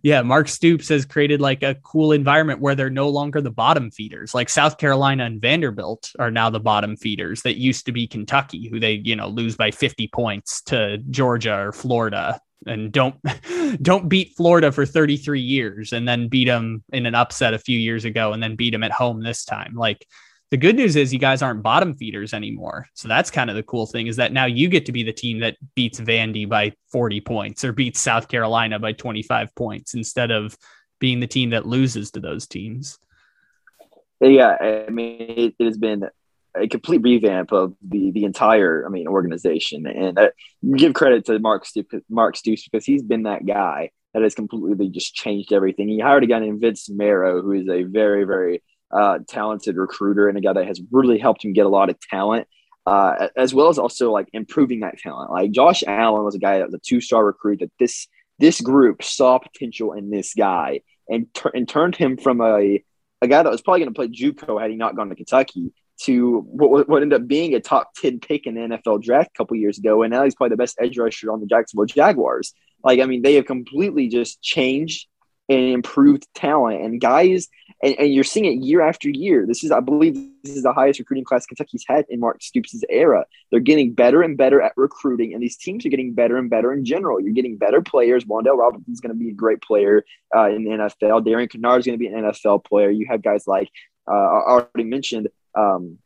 yeah, 0.03 0.23
Mark 0.23 0.49
Stoops 0.49 0.89
has 0.89 1.05
created 1.05 1.41
like 1.41 1.63
a 1.63 1.77
cool 1.77 2.13
environment 2.13 2.61
where 2.61 2.75
they're 2.75 2.91
no 2.91 3.09
longer 3.09 3.41
the 3.41 3.51
bottom 3.51 3.91
feeders. 3.91 4.35
Like 4.35 4.49
South 4.49 4.79
Carolina 4.79 5.25
and 5.25 5.41
Vanderbilt 5.41 6.13
are 6.19 6.31
now 6.31 6.51
the 6.51 6.61
bottom 6.61 6.97
feeders 6.97 7.43
that 7.43 7.57
used 7.57 7.87
to 7.87 7.93
be 7.93 8.07
Kentucky, 8.07 8.69
who 8.69 8.81
they, 8.81 8.95
you 9.05 9.17
know, 9.17 9.29
lose 9.29 9.57
by 9.57 9.71
50 9.71 10.09
points 10.09 10.63
to 10.63 10.99
Georgia 11.11 11.59
or 11.59 11.73
Florida 11.73 12.41
and 12.67 12.93
don't 12.93 13.17
don't 13.83 14.09
beat 14.09 14.35
Florida 14.37 14.73
for 14.73 14.85
33 14.85 15.41
years 15.41 15.93
and 15.93 16.09
then 16.09 16.29
beat 16.29 16.47
them 16.47 16.83
in 16.93 17.07
an 17.07 17.15
upset 17.15 17.55
a 17.55 17.59
few 17.59 17.79
years 17.79 18.05
ago 18.05 18.33
and 18.33 18.43
then 18.43 18.57
beat 18.57 18.71
them 18.71 18.83
at 18.83 18.93
home 18.93 19.23
this 19.23 19.45
time. 19.45 19.75
Like 19.75 20.07
the 20.51 20.57
good 20.57 20.77
news 20.77 20.97
is 20.97 21.13
you 21.13 21.19
guys 21.19 21.43
aren't 21.43 21.63
bottom 21.63 21.95
feeders 21.95 22.33
anymore. 22.33 22.87
So 22.95 23.07
that's 23.07 23.31
kind 23.31 23.51
of 23.51 23.57
the 23.57 23.63
cool 23.63 23.87
thing 23.87 24.07
is 24.07 24.17
that 24.17 24.33
now 24.33 24.47
you 24.47 24.69
get 24.69 24.87
to 24.87 24.93
be 24.93 25.03
the 25.03 25.13
team 25.13 25.41
that 25.41 25.57
beats 25.75 26.01
Vandy 26.01 26.49
by 26.49 26.73
40 26.91 27.21
points 27.21 27.65
or 27.65 27.73
beats 27.73 28.01
South 28.01 28.29
Carolina 28.29 28.79
by 28.79 28.93
25 28.93 29.55
points 29.55 29.95
instead 29.95 30.31
of 30.31 30.57
being 31.01 31.21
the 31.21 31.27
team 31.27 31.51
that 31.51 31.67
loses 31.67 32.11
to 32.13 32.21
those 32.21 32.47
teams. 32.47 32.99
Yeah, 34.21 34.85
I 34.89 34.91
mean, 34.91 35.21
it, 35.21 35.55
it 35.59 35.65
has 35.65 35.79
been 35.79 36.09
a 36.57 36.67
complete 36.67 37.03
revamp 37.03 37.53
of 37.53 37.75
the 37.87 38.11
the 38.11 38.25
entire, 38.25 38.85
I 38.85 38.89
mean, 38.89 39.07
organization. 39.07 39.87
And 39.87 40.19
uh, 40.19 40.31
give 40.77 40.95
credit 40.95 41.27
to 41.27 41.39
Mark 41.39 41.65
Stoops, 41.67 41.95
Mark 42.09 42.37
Stoops 42.37 42.67
because 42.69 42.85
he's 42.85 43.03
been 43.03 43.25
that 43.25 43.47
guy 43.47 43.91
that 44.15 44.23
has 44.23 44.35
completely 44.35 44.89
just 44.89 45.15
changed 45.15 45.53
everything. 45.53 45.89
He 45.89 46.01
hired 46.01 46.25
a 46.25 46.27
guy 46.27 46.41
named 46.41 46.61
Vince 46.61 46.89
Marrow, 46.89 47.43
who 47.43 47.53
is 47.53 47.69
a 47.69 47.83
very, 47.83 48.25
very 48.25 48.63
uh, 48.91 49.19
talented 49.29 49.77
recruiter 49.77 50.29
and 50.29 50.39
a 50.39 50.41
guy 50.41 50.53
that 50.53 50.67
has 50.67 50.81
really 50.91 51.19
helped 51.19 51.45
him 51.45 51.53
get 51.53 51.67
a 51.67 51.71
lot 51.71 51.91
of 51.91 52.01
talent, 52.01 52.47
uh, 52.87 53.29
as 53.37 53.53
well 53.53 53.69
as 53.69 53.79
also 53.79 54.11
like 54.11 54.29
improving 54.33 54.81
that 54.81 54.99
talent. 54.99 55.31
Like 55.31 55.51
Josh 55.51 55.83
Allen 55.87 56.25
was 56.25 56.35
a 56.35 56.39
guy 56.39 56.59
that 56.59 56.67
was 56.67 56.75
a 56.75 56.81
two 56.85 57.01
star 57.01 57.25
recruit 57.25 57.61
that 57.61 57.73
this 57.79 58.09
this 58.39 58.61
group 58.61 59.03
saw 59.03 59.39
potential 59.39 59.93
in 59.93 60.11
this 60.11 60.33
guy 60.35 60.81
and, 61.09 61.27
and 61.55 61.69
turned 61.69 61.97
him 61.97 62.17
from 62.17 62.41
a 62.41 62.83
a 63.21 63.27
guy 63.27 63.43
that 63.43 63.51
was 63.51 63.63
probably 63.63 63.81
going 63.81 63.93
to 63.93 63.99
play 63.99 64.09
JUCO 64.09 64.61
had 64.61 64.71
he 64.71 64.77
not 64.77 64.97
gone 64.97 65.09
to 65.09 65.17
Kentucky 65.17 65.73
to 66.03 66.41
what, 66.43 66.89
what 66.89 67.03
ended 67.03 67.21
up 67.21 67.27
being 67.27 67.55
a 67.55 67.61
top 67.61 67.93
10 67.97 68.21
pick 68.21 68.47
in 68.47 68.55
the 68.55 68.61
NFL 68.61 69.03
draft 69.03 69.31
a 69.35 69.39
couple 69.39 69.57
years 69.57 69.79
ago. 69.79 70.03
And 70.03 70.13
now 70.13 70.23
he's 70.23 70.35
probably 70.35 70.55
the 70.55 70.63
best 70.63 70.77
edge 70.81 70.97
rusher 70.97 71.33
on 71.33 71.41
the 71.41 71.47
Jacksonville 71.47 71.87
Jaguars. 71.87 72.55
Like, 72.85 73.01
I 73.01 73.07
mean, 73.07 73.23
they 73.23 73.35
have 73.35 73.47
completely 73.47 74.09
just 74.09 74.41
changed 74.41 75.09
and 75.49 75.61
improved 75.71 76.27
talent. 76.35 76.83
And 76.83 77.01
guys 77.01 77.49
and, 77.83 77.95
and, 77.99 78.13
you're 78.13 78.25
seeing 78.25 78.47
it 78.47 78.65
year 78.65 78.81
after 78.81 79.09
year. 79.09 79.47
This 79.47 79.63
is 79.63 79.71
i 79.71 79.81
believe 79.81 80.15
this 80.43 80.57
is 80.57 80.63
the 80.63 80.73
highest 80.73 80.99
recruiting 80.99 81.25
class 81.25 81.47
kentucky's 81.47 81.85
had 81.87 82.05
in 82.09 82.21
mark 82.21 82.43
stoops' 82.43 82.83
era. 82.89 83.25
They're 83.51 83.61
getting 83.61 83.95
better 83.95 84.23
and 84.23 84.37
better 84.37 84.61
at 84.61 84.73
recruiting 84.77 85.33
and 85.35 85.43
these 85.43 85.57
teams 85.57 85.87
are 85.87 85.91
getting 85.91 86.13
better 86.13 86.37
and 86.37 86.51
better 86.51 86.73
in 86.73 86.85
general. 86.85 87.21
You're 87.21 87.33
getting 87.33 87.57
better 87.57 87.81
players. 87.81 88.25
Wan'Dale 88.25 88.59
Robinson's 88.59 89.01
going 89.01 89.15
to 89.15 89.19
be 89.19 89.31
a 89.31 89.35
great 89.35 89.63
player 89.63 90.05
uh, 90.35 90.49
in 90.49 90.65
the 90.65 90.71
nfl 90.71 91.25
darian 91.25 91.49
kinnard 91.49 91.79
is 91.79 91.87
going 91.87 91.99
to 91.99 92.03
be 92.03 92.09
an 92.09 92.25
nfl 92.25 92.65
player. 92.65 92.91
You 92.91 93.07
have 93.09 93.23
guys 93.23 93.47
like 93.47 93.71
uh, 94.11 94.15
i 94.15 94.51
already 94.51 94.85
mentioned 94.85 95.29
um, 95.55 95.99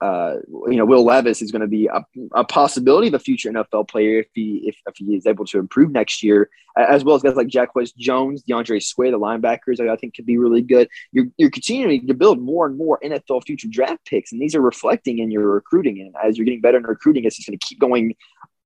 uh, 0.00 0.36
you 0.66 0.76
know, 0.76 0.84
Will 0.84 1.04
Levis 1.04 1.40
is 1.40 1.50
going 1.50 1.62
to 1.62 1.68
be 1.68 1.86
a, 1.86 2.04
a, 2.34 2.44
possibility 2.44 3.08
of 3.08 3.14
a 3.14 3.18
future 3.18 3.50
NFL 3.50 3.88
player 3.88 4.20
if 4.20 4.26
he 4.34 4.62
if, 4.66 4.76
if 4.86 4.96
he 4.96 5.16
is 5.16 5.26
able 5.26 5.46
to 5.46 5.58
improve 5.58 5.90
next 5.90 6.22
year, 6.22 6.50
as 6.76 7.02
well 7.02 7.16
as 7.16 7.22
guys 7.22 7.34
like 7.34 7.48
Jacquez 7.48 7.94
Jones, 7.96 8.42
DeAndre 8.42 8.82
Square, 8.82 9.12
the 9.12 9.18
linebackers, 9.18 9.80
I 9.80 9.96
think 9.96 10.14
could 10.14 10.26
be 10.26 10.36
really 10.36 10.60
good. 10.60 10.88
You're, 11.12 11.26
you're 11.38 11.50
continuing 11.50 12.06
to 12.06 12.14
build 12.14 12.40
more 12.40 12.66
and 12.66 12.76
more 12.76 13.00
NFL 13.02 13.46
future 13.46 13.68
draft 13.70 14.04
picks, 14.04 14.32
and 14.32 14.40
these 14.40 14.54
are 14.54 14.60
reflecting 14.60 15.18
in 15.18 15.30
your 15.30 15.46
recruiting. 15.50 16.00
And 16.00 16.14
as 16.22 16.36
you're 16.36 16.44
getting 16.44 16.60
better 16.60 16.76
in 16.76 16.84
recruiting, 16.84 17.24
it's 17.24 17.36
just 17.36 17.48
going 17.48 17.58
to 17.58 17.66
keep 17.66 17.80
going, 17.80 18.14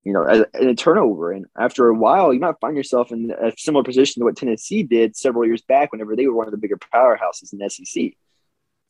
you 0.03 0.11
know, 0.11 0.45
in 0.59 0.67
a 0.67 0.75
turnover. 0.75 1.31
And 1.31 1.45
after 1.57 1.87
a 1.87 1.95
while, 1.95 2.33
you 2.33 2.41
might 2.41 2.59
find 2.59 2.75
yourself 2.75 3.13
in 3.13 3.31
a 3.41 3.53
similar 3.57 3.85
position 3.85 4.19
to 4.19 4.25
what 4.25 4.35
Tennessee 4.35 4.83
did 4.83 5.15
several 5.15 5.45
years 5.45 5.61
back, 5.61 5.93
whenever 5.93 6.17
they 6.17 6.27
were 6.27 6.35
one 6.35 6.47
of 6.47 6.51
the 6.51 6.57
bigger 6.57 6.77
powerhouses 6.93 7.53
in 7.53 7.59
the 7.59 7.69
SEC. 7.69 8.11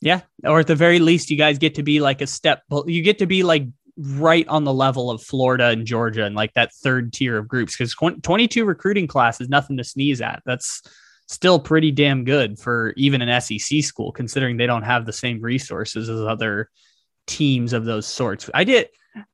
Yeah. 0.02 0.22
Or 0.44 0.60
at 0.60 0.68
the 0.68 0.76
very 0.76 1.00
least, 1.00 1.30
you 1.30 1.38
guys 1.38 1.58
get 1.58 1.76
to 1.76 1.84
be 1.84 2.00
like 2.00 2.22
a 2.22 2.28
step, 2.28 2.64
you 2.88 3.02
get 3.02 3.20
to 3.20 3.28
be 3.28 3.44
like 3.44 3.68
right 3.98 4.48
on 4.48 4.64
the 4.64 4.74
level 4.74 5.12
of 5.12 5.22
Florida 5.22 5.68
and 5.68 5.86
Georgia 5.86 6.26
and 6.26 6.36
like 6.36 6.54
that 6.54 6.74
third 6.74 7.14
tier 7.14 7.38
of 7.38 7.48
groups 7.48 7.78
because 7.78 7.94
22 7.94 8.66
recruiting 8.66 9.08
class 9.08 9.40
is 9.40 9.50
nothing 9.50 9.78
to 9.78 9.84
sneeze 9.84 10.22
at. 10.22 10.42
That's 10.46 10.82
still 11.28 11.60
pretty 11.60 11.92
damn 11.92 12.24
good 12.24 12.60
for 12.60 12.94
even 12.98 13.22
an 13.22 13.42
SEC 13.42 13.84
school, 13.84 14.12
considering 14.12 14.58
they 14.58 14.66
don't 14.66 14.84
have 14.84 15.06
the 15.06 15.14
same 15.14 15.40
resources 15.42 16.10
as 16.10 16.20
other 16.20 16.70
teams 17.28 17.74
of 17.74 17.86
those 17.86 18.08
sorts. 18.08 18.50
I 18.54 18.64
did. 18.64 18.90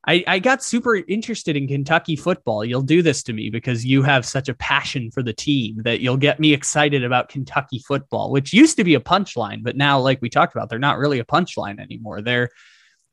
I, 0.08 0.24
I 0.28 0.40
got 0.40 0.64
super 0.64 0.96
interested 0.96 1.56
in 1.56 1.68
Kentucky 1.68 2.16
football. 2.16 2.66
You'll 2.66 2.82
do 2.82 3.02
this 3.02 3.22
to 3.24 3.34
me 3.34 3.50
because 3.50 3.86
you 3.86 4.02
have 4.02 4.26
such 4.26 4.50
a 4.50 4.56
passion 4.56 5.12
for 5.12 5.22
the 5.22 5.34
team 5.34 5.82
that 5.84 6.00
you'll 6.00 6.18
get 6.18 6.40
me 6.40 6.54
excited 6.54 7.04
about 7.04 7.30
Kentucky 7.30 7.80
football, 7.88 8.32
which 8.32 8.54
used 8.54 8.78
to 8.78 8.84
be 8.84 8.96
a 8.96 9.00
punchline, 9.00 9.64
but 9.64 9.78
now, 9.78 10.00
like 10.00 10.22
we 10.22 10.30
talked 10.30 10.56
about, 10.56 10.70
they're 10.70 10.80
not 10.80 10.98
really 10.98 11.20
a 11.20 11.26
punchline 11.26 11.80
anymore. 11.80 12.22
They're 12.22 12.50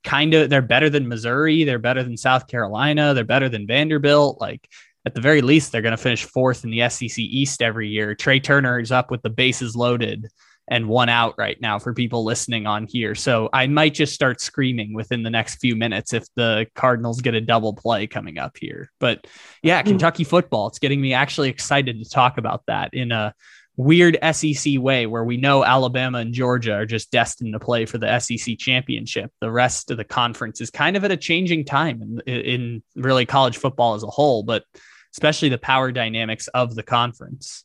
kind 0.05 0.35
of 0.35 0.51
they're 0.51 0.63
better 0.63 0.89
than 0.89 1.09
Missouri, 1.09 1.65
they're 1.65 1.79
better 1.79 2.03
than 2.03 2.17
South 2.17 2.47
Carolina, 2.47 3.15
they're 3.15 3.25
better 3.25 3.49
than 3.49 3.67
Vanderbilt. 3.67 4.41
Like 4.41 4.69
at 5.05 5.15
the 5.15 5.21
very 5.21 5.43
least, 5.43 5.73
they're 5.73 5.83
going 5.83 5.97
to 5.97 6.03
finish 6.03 6.25
fourth 6.25 6.65
in 6.65 6.71
the 6.71 6.89
SEC 6.89 7.19
East 7.19 7.61
every 7.61 7.89
year. 7.89 8.15
Trea 8.15 8.41
Turner 8.41 8.79
is 8.79 8.93
up 8.93 9.11
with 9.11 9.23
the 9.23 9.31
bases 9.31 9.77
loaded 9.77 10.29
and 10.69 10.89
one 10.89 11.09
out 11.09 11.35
right 11.37 11.61
now 11.61 11.79
for 11.79 11.93
people 11.93 12.25
listening 12.25 12.67
on 12.67 12.87
here. 12.87 13.15
So 13.15 13.51
I 13.53 13.67
might 13.67 13.95
just 13.95 14.15
start 14.15 14.41
screaming 14.41 14.95
within 14.95 15.23
the 15.23 15.31
next 15.31 15.57
few 15.57 15.77
minutes 15.77 16.13
if 16.13 16.27
the 16.37 16.67
Cardinals 16.75 17.21
get 17.21 17.35
a 17.35 17.41
double 17.41 17.75
play 17.75 18.07
coming 18.07 18.39
up 18.39 18.57
here. 18.59 18.91
But 18.99 19.27
yeah, 19.63 19.83
hmm. 19.83 19.89
Kentucky 19.89 20.25
football, 20.25 20.69
it's 20.69 20.79
getting 20.79 21.01
me 21.01 21.13
actually 21.13 21.51
excited 21.51 22.03
to 22.03 22.09
talk 22.09 22.39
about 22.39 22.63
that 22.67 22.95
in 22.95 23.13
a 23.13 23.35
weird 23.77 24.17
SEC 24.33 24.75
way 24.79 25.07
where 25.07 25.25
we 25.25 25.37
know 25.37 25.65
Alabama 25.65 26.19
and 26.19 26.33
Georgia 26.33 26.75
are 26.75 26.87
just 26.87 27.11
destined 27.11 27.53
to 27.53 27.59
play 27.59 27.87
for 27.87 27.99
the 27.99 28.19
SEC 28.21 28.59
championship. 28.59 29.33
The 29.41 29.51
rest 29.51 29.91
of 29.91 29.97
the 29.97 30.05
conference 30.05 30.61
is 30.61 30.71
kind 30.71 30.97
of 30.97 31.05
at 31.05 31.11
a 31.11 31.17
changing 31.17 31.65
time 31.65 32.21
in, 32.27 32.35
in 32.35 32.83
really 32.95 33.27
college 33.27 33.59
football 33.59 33.95
as 33.95 34.05
a 34.05 34.09
whole, 34.09 34.45
but 34.45 34.65
especially 35.13 35.49
the 35.49 35.59
power 35.59 35.93
dynamics 35.93 36.49
of 36.49 36.75
the 36.75 36.83
conference. 36.83 37.65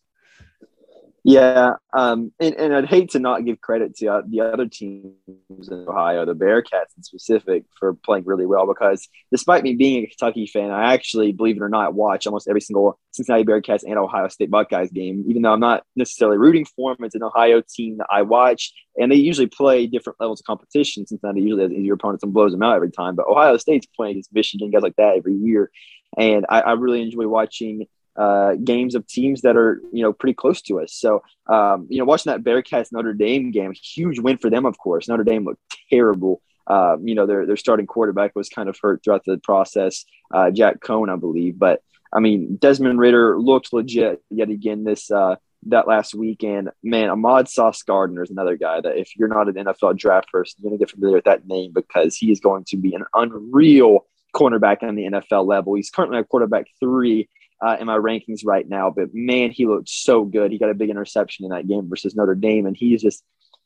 Yeah, 1.24 1.74
um, 1.94 2.32
and, 2.40 2.56
and 2.56 2.74
I'd 2.74 2.86
hate 2.86 3.12
to 3.12 3.20
not 3.20 3.44
give 3.44 3.60
credit 3.60 3.96
to 3.98 4.08
uh, 4.08 4.22
the 4.28 4.42
other 4.42 4.68
teams 4.68 5.14
in 5.50 5.86
Ohio, 5.88 6.26
the 6.26 6.34
Bearcats 6.34 6.96
in 6.96 7.04
specific, 7.04 7.66
for 7.78 7.94
playing 7.94 8.24
really 8.26 8.46
well. 8.46 8.66
Because 8.66 9.08
despite 9.32 9.64
me 9.64 9.76
being 9.76 10.04
a 10.04 10.08
Kentucky 10.08 10.48
fan, 10.48 10.72
I 10.72 10.94
actually, 10.94 11.34
believe 11.34 11.58
it 11.58 11.62
or 11.62 11.70
not, 11.70 11.94
watch 11.94 12.26
almost 12.26 12.48
every 12.48 12.62
single 12.62 12.98
Cincinnati 13.12 13.44
Bearcats 13.44 13.84
and 13.84 13.98
Ohio 13.98 14.30
State 14.30 14.50
Buckeyes 14.50 14.92
game. 14.92 15.26
Even 15.28 15.42
though 15.42 15.52
I'm 15.52 15.60
not 15.60 15.84
necessarily 15.96 16.38
rooting 16.38 16.66
for 16.66 16.96
them, 16.96 17.04
it's 17.04 17.16
an 17.16 17.24
Ohio 17.24 17.62
team 17.62 17.98
that 17.98 18.08
I 18.10 18.22
watch, 18.22 18.72
and 18.98 19.12
they 19.12 19.18
usually 19.18 19.48
play 19.48 19.88
different 19.88 20.20
levels 20.22 20.40
of 20.40 20.46
competition. 20.46 21.06
Cincinnati 21.06 21.42
usually 21.42 21.64
has 21.64 21.72
easier 21.72 21.96
opponents 21.96 22.24
and 22.24 22.34
blows 22.34 22.54
them 22.54 22.64
out 22.64 22.76
every 22.76 22.92
time, 22.92 23.16
but 23.16 23.28
Ohio 23.28 23.58
State's 23.58 23.88
playing 23.88 24.12
against 24.12 24.34
Michigan, 24.34 24.72
guys 24.72 24.84
like 24.84 24.96
that 24.96 25.18
every 25.18 25.36
year, 25.36 25.70
and 26.18 26.46
I, 26.48 26.62
I 26.62 26.72
really 26.74 27.02
enjoy 27.02 27.28
watching 27.28 27.88
uh, 28.20 28.56
games 28.56 28.96
of 28.96 29.08
teams 29.08 29.42
that 29.42 29.56
are 29.56 29.82
you 29.94 30.04
know 30.04 30.12
pretty 30.12 30.34
close 30.34 30.62
to 30.64 30.82
us. 30.82 30.94
So 30.94 31.24
um, 31.48 31.88
you 31.90 32.00
know, 32.00 32.06
watching 32.06 32.32
that 32.32 32.44
Bearcats 32.44 32.92
Notre 32.92 33.14
Dame 33.14 33.52
game, 33.52 33.74
huge 33.74 34.20
win 34.20 34.38
for 34.38 34.50
them, 34.50 34.66
of 34.66 34.78
course. 34.78 35.08
Notre 35.08 35.24
Dame 35.24 35.46
looked 35.46 35.62
terrible. 35.90 36.42
Uh, 36.68 36.98
you 37.02 37.16
know, 37.16 37.26
their 37.26 37.46
their 37.46 37.58
starting 37.58 37.88
quarterback 37.88 38.36
was 38.36 38.50
kind 38.50 38.68
of 38.68 38.78
hurt 38.80 39.02
throughout 39.04 39.24
the 39.26 39.38
process, 39.38 40.06
uh, 40.34 40.52
Jack 40.52 40.82
Coan, 40.82 41.12
I 41.12 41.16
believe. 41.16 41.58
But 41.58 41.82
I 42.12 42.20
mean, 42.20 42.58
Desmond 42.58 43.00
Ridder 43.00 43.40
looked 43.40 43.72
legit 43.72 44.22
yet 44.30 44.50
again 44.50 44.84
this 44.84 45.10
uh, 45.10 45.38
that 45.68 45.88
last 45.88 46.14
weekend. 46.14 46.72
Man, 46.84 47.10
Ahmad 47.10 47.48
Sauce 47.48 47.84
Gardner 47.84 48.24
is 48.24 48.32
another 48.32 48.58
guy 48.58 48.82
that 48.82 48.98
if 48.98 49.16
you're 49.16 49.30
not 49.30 49.48
an 49.48 49.56
NFL 49.56 49.98
draft 49.98 50.30
person, 50.30 50.58
you're 50.60 50.72
gonna 50.72 50.78
get 50.78 50.92
familiar 50.92 51.16
with 51.16 51.26
that 51.26 51.48
name 51.48 51.72
because 51.74 52.18
he 52.18 52.32
is 52.32 52.42
going 52.42 52.66
to 52.66 52.76
be 52.76 52.94
an 52.94 53.06
unreal 53.14 54.06
cornerback 54.36 54.84
on 54.84 54.96
the 54.96 55.04
NFL 55.04 55.48
level. 55.48 55.76
He's 55.76 55.90
currently 55.90 56.20
a 56.20 56.24
quarterback 56.26 56.68
three 56.82 57.30
uh, 57.62 57.78
in 57.80 57.88
my 57.88 57.98
rankings 57.98 58.42
right 58.46 58.68
now. 58.68 58.90
But 58.90 59.14
man, 59.14 59.52
he 59.52 59.66
looked 59.66 59.90
so 59.90 60.24
good. 60.24 60.52
He 60.52 60.58
got 60.58 60.70
a 60.70 60.76
big 60.76 60.90
interception 60.90 61.46
in 61.46 61.52
that 61.52 61.68
game 61.68 61.90
versus 61.90 62.16
Notre 62.16 62.36
Dame, 62.36 62.66
and 62.66 62.76
he's 62.76 63.02
just 63.02 63.24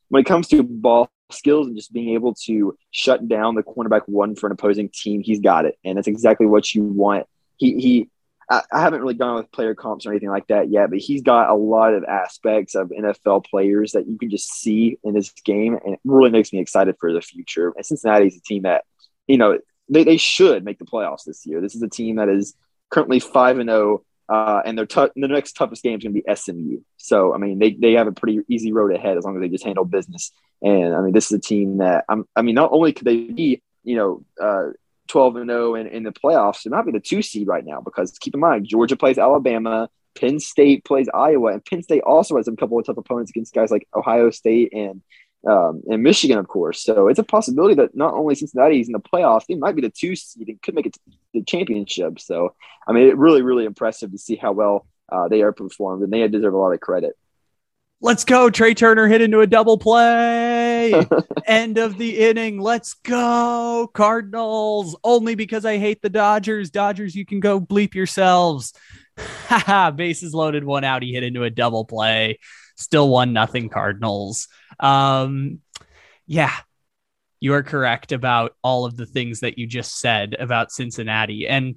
when 0.10 0.22
it 0.22 0.26
comes 0.26 0.48
to 0.50 0.64
ball 0.64 1.12
skills 1.32 1.68
and 1.68 1.76
just 1.76 1.94
being 1.94 2.14
able 2.14 2.36
to 2.46 2.78
shut 2.92 3.28
down 3.28 3.56
the 3.56 3.64
cornerback 3.64 4.02
one 4.06 4.36
for 4.36 4.48
an 4.48 4.54
opposing 4.54 4.90
team, 4.90 5.22
he's 5.22 5.40
got 5.40 5.66
it, 5.66 5.78
and 5.84 5.98
that's 5.98 6.08
exactly 6.08 6.46
what 6.46 6.74
you 6.74 6.84
want. 6.84 7.28
He 7.58 7.80
he. 7.80 8.10
I, 8.50 8.82
haven't 8.82 9.02
really 9.02 9.14
gone 9.14 9.36
with 9.36 9.52
player 9.54 9.74
comps 9.74 10.06
or 10.06 10.12
anything 10.12 10.30
like 10.30 10.48
that 10.48 10.70
yet, 10.70 10.90
but 10.90 11.00
he's 11.00 11.22
got 11.22 11.50
a 11.50 11.56
lot 11.56 11.94
of 11.94 12.04
aspects 12.04 12.76
of 12.76 12.90
NFL 12.90 13.46
players 13.46 13.94
that 13.94 14.06
you 14.06 14.18
can 14.18 14.30
just 14.30 14.52
see 14.52 15.00
in 15.04 15.14
this 15.14 15.32
game, 15.46 15.80
and 15.84 15.94
it 15.94 16.00
really 16.04 16.30
makes 16.30 16.52
me 16.52 16.60
excited 16.60 16.96
for 17.00 17.14
the 17.14 17.22
future. 17.22 17.74
And 17.76 17.86
Cincinnati 17.86 18.28
is 18.28 18.36
a 18.36 18.42
team 18.42 18.64
that, 18.64 18.84
you 19.28 19.38
know, 19.38 19.58
they, 19.90 20.04
they 20.04 20.18
should 20.18 20.64
make 20.66 20.78
the 20.78 20.86
playoffs 20.86 21.24
this 21.26 21.46
year. 21.46 21.62
This 21.62 21.74
is 21.74 21.82
a 21.82 21.90
team 21.90 22.18
that 22.18 22.30
is 22.30 22.54
currently 22.94 23.20
five 23.20 23.58
and 23.58 23.70
zero, 23.70 24.04
oh, 24.30 24.34
uh, 24.34 24.62
and 24.66 24.78
their 24.78 24.86
t- 24.86 25.10
the 25.16 25.28
next 25.28 25.54
toughest 25.54 25.84
game 25.84 25.98
is 25.98 26.04
going 26.04 26.14
to 26.14 26.22
be 26.22 26.36
SMU. 26.36 26.82
So 26.98 27.34
I 27.34 27.38
mean, 27.38 27.60
they 27.60 27.72
they 27.72 27.94
have 27.94 28.08
a 28.08 28.12
pretty 28.12 28.40
easy 28.48 28.72
road 28.72 28.94
ahead 28.94 29.18
as 29.18 29.26
long 29.26 29.36
as 29.36 29.42
they 29.42 29.50
just 29.50 29.66
handle 29.66 29.84
business. 29.84 30.32
And 30.62 30.96
I 30.96 31.02
mean, 31.02 31.14
this 31.14 31.26
is 31.26 31.32
a 31.34 31.42
team 31.42 31.80
that 31.80 32.06
I'm, 32.08 32.26
I 32.36 32.42
mean, 32.42 32.56
not 32.56 32.72
only 32.72 32.94
could 32.94 33.06
they 33.06 33.18
be 33.18 33.62
you 33.84 33.98
know 33.98 34.24
uh, 34.42 34.72
12 35.08 35.36
and 35.38 35.50
0 35.50 35.76
in, 35.76 35.88
in 35.88 36.04
the 36.04 36.12
playoffs, 36.12 36.66
it 36.66 36.72
might 36.72 36.86
be 36.86 36.92
the 36.92 37.00
two 37.00 37.22
seed 37.22 37.48
right 37.48 37.66
now 37.66 37.82
because 37.82 38.18
keep 38.20 38.34
in 38.34 38.40
mind 38.40 38.68
Georgia 38.68 38.96
plays 38.96 39.18
Alabama, 39.18 39.90
Penn 40.16 40.40
State 40.40 40.86
plays 40.86 41.10
Iowa, 41.14 41.54
and 41.54 41.66
Penn 41.66 41.84
State 41.84 42.04
also 42.04 42.38
has 42.38 42.48
a 42.48 42.56
couple 42.56 42.80
of 42.80 42.86
tough 42.86 42.98
opponents 42.98 43.32
against 43.32 43.54
guys 43.54 43.72
like 43.72 43.88
Ohio 43.96 44.30
State 44.30 44.72
and 44.74 45.02
um, 45.48 45.84
and 45.90 46.04
Michigan, 46.04 46.38
of 46.38 46.48
course. 46.48 46.84
So 46.84 47.08
it's 47.08 47.20
a 47.20 47.24
possibility 47.24 47.76
that 47.76 47.96
not 47.96 48.14
only 48.14 48.36
Cincinnati 48.36 48.80
is 48.80 48.88
in 48.88 48.94
the 48.94 49.00
playoffs, 49.00 49.46
they 49.48 49.56
might 49.56 49.76
be 49.76 49.82
the 49.82 49.90
two 49.90 50.16
seed 50.16 50.48
and 50.48 50.62
could 50.62 50.76
make 50.76 50.86
it 50.86 50.94
to 50.94 51.00
the 51.34 51.44
championship. 51.44 52.20
So, 52.20 52.56
I 52.88 52.94
mean, 52.94 53.08
it 53.08 53.18
really, 53.18 53.42
really 53.42 53.66
impressive 53.66 54.12
to 54.12 54.18
see 54.18 54.36
how 54.36 54.54
well 54.54 54.86
uh, 55.12 55.28
they 55.28 55.42
are 55.42 55.52
performed, 55.52 56.04
and 56.04 56.12
they 56.12 56.28
deserve 56.28 56.54
a 56.54 56.58
lot 56.58 56.72
of 56.72 56.80
credit. 56.80 57.18
Let's 58.02 58.26
go. 58.26 58.50
Trea 58.50 58.76
Turner 58.76 59.08
hit 59.08 59.22
into 59.22 59.40
a 59.40 59.48
double 59.48 59.78
play. 59.78 60.94
End 61.46 61.78
of 61.78 61.98
the 61.98 62.20
inning. 62.20 62.60
Let's 62.60 62.96
go. 62.96 63.90
Cardinals. 63.94 64.98
Only 65.06 65.36
because 65.36 65.64
I 65.64 65.78
hate 65.78 66.02
the 66.02 66.10
Dodgers. 66.10 66.70
Dodgers, 66.70 67.16
you 67.16 67.26
can 67.26 67.40
go 67.40 67.62
bleep 67.62 67.96
yourselves. 67.96 68.74
Bases 69.96 70.34
loaded, 70.34 70.66
one 70.66 70.84
out. 70.84 71.02
He 71.02 71.14
hit 71.14 71.24
into 71.24 71.44
a 71.44 71.50
double 71.50 71.86
play. 71.86 72.40
Still 72.76 73.10
one 73.10 73.34
nothing 73.34 73.70
Cardinals. 73.70 74.48
Um, 74.80 75.60
yeah, 76.26 76.54
you 77.40 77.54
are 77.54 77.64
correct 77.64 78.12
about 78.12 78.56
all 78.64 78.86
of 78.86 78.96
the 78.96 79.06
things 79.06 79.42
that 79.42 79.58
you 79.58 79.68
just 79.68 80.00
said 80.00 80.36
about 80.40 80.72
Cincinnati. 80.72 81.48
And 81.48 81.76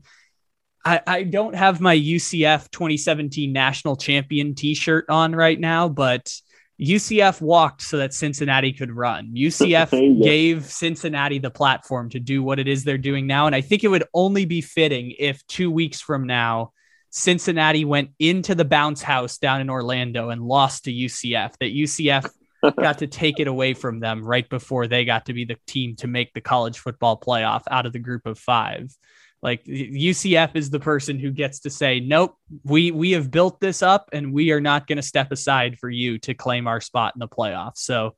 I, 0.84 1.00
I 1.06 1.22
don't 1.24 1.56
have 1.56 1.80
my 1.80 1.96
UCF 1.96 2.70
2017 2.70 3.52
national 3.52 3.96
champion 3.96 4.54
t 4.54 4.74
shirt 4.74 5.06
on 5.08 5.34
right 5.34 5.58
now, 5.58 5.88
but 5.88 6.32
UCF 6.80 7.40
walked 7.40 7.82
so 7.82 7.96
that 7.96 8.14
Cincinnati 8.14 8.72
could 8.72 8.92
run. 8.92 9.34
UCF 9.34 9.90
yeah. 9.92 10.24
gave 10.24 10.66
Cincinnati 10.66 11.38
the 11.38 11.50
platform 11.50 12.10
to 12.10 12.20
do 12.20 12.42
what 12.42 12.58
it 12.58 12.68
is 12.68 12.84
they're 12.84 12.98
doing 12.98 13.26
now. 13.26 13.46
And 13.46 13.54
I 13.54 13.62
think 13.62 13.82
it 13.82 13.88
would 13.88 14.04
only 14.14 14.44
be 14.44 14.60
fitting 14.60 15.14
if 15.18 15.44
two 15.46 15.70
weeks 15.70 16.00
from 16.00 16.26
now, 16.26 16.72
Cincinnati 17.16 17.86
went 17.86 18.10
into 18.18 18.54
the 18.54 18.64
bounce 18.66 19.00
house 19.00 19.38
down 19.38 19.62
in 19.62 19.70
Orlando 19.70 20.28
and 20.28 20.42
lost 20.42 20.84
to 20.84 20.92
UCF, 20.92 21.54
that 21.60 21.74
UCF 21.74 22.28
got 22.78 22.98
to 22.98 23.06
take 23.06 23.40
it 23.40 23.48
away 23.48 23.72
from 23.72 24.00
them 24.00 24.22
right 24.22 24.46
before 24.46 24.86
they 24.86 25.06
got 25.06 25.24
to 25.24 25.32
be 25.32 25.46
the 25.46 25.56
team 25.66 25.96
to 25.96 26.06
make 26.06 26.34
the 26.34 26.42
college 26.42 26.78
football 26.78 27.18
playoff 27.18 27.62
out 27.70 27.86
of 27.86 27.94
the 27.94 27.98
group 27.98 28.26
of 28.26 28.38
five. 28.38 28.94
Like 29.40 29.64
UCF 29.64 30.56
is 30.56 30.68
the 30.68 30.78
person 30.78 31.18
who 31.18 31.30
gets 31.30 31.60
to 31.60 31.70
say, 31.70 32.00
"Nope, 32.00 32.36
we 32.64 32.90
we 32.90 33.12
have 33.12 33.30
built 33.30 33.60
this 33.60 33.82
up, 33.82 34.10
and 34.12 34.34
we 34.34 34.50
are 34.50 34.60
not 34.60 34.86
going 34.86 34.96
to 34.96 35.02
step 35.02 35.32
aside 35.32 35.78
for 35.78 35.88
you 35.88 36.18
to 36.18 36.34
claim 36.34 36.66
our 36.66 36.82
spot 36.82 37.14
in 37.16 37.20
the 37.20 37.28
playoffs." 37.28 37.78
So, 37.78 38.14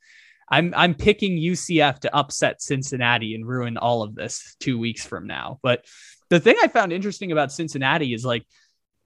I'm 0.50 0.74
I'm 0.76 0.94
picking 0.94 1.36
UCF 1.36 2.00
to 2.00 2.16
upset 2.16 2.62
Cincinnati 2.62 3.36
and 3.36 3.46
ruin 3.46 3.76
all 3.76 4.02
of 4.02 4.16
this 4.16 4.56
two 4.58 4.76
weeks 4.76 5.06
from 5.06 5.28
now. 5.28 5.60
But 5.62 5.84
the 6.30 6.40
thing 6.40 6.56
I 6.60 6.68
found 6.68 6.92
interesting 6.92 7.30
about 7.30 7.52
Cincinnati 7.52 8.12
is 8.12 8.24
like 8.24 8.44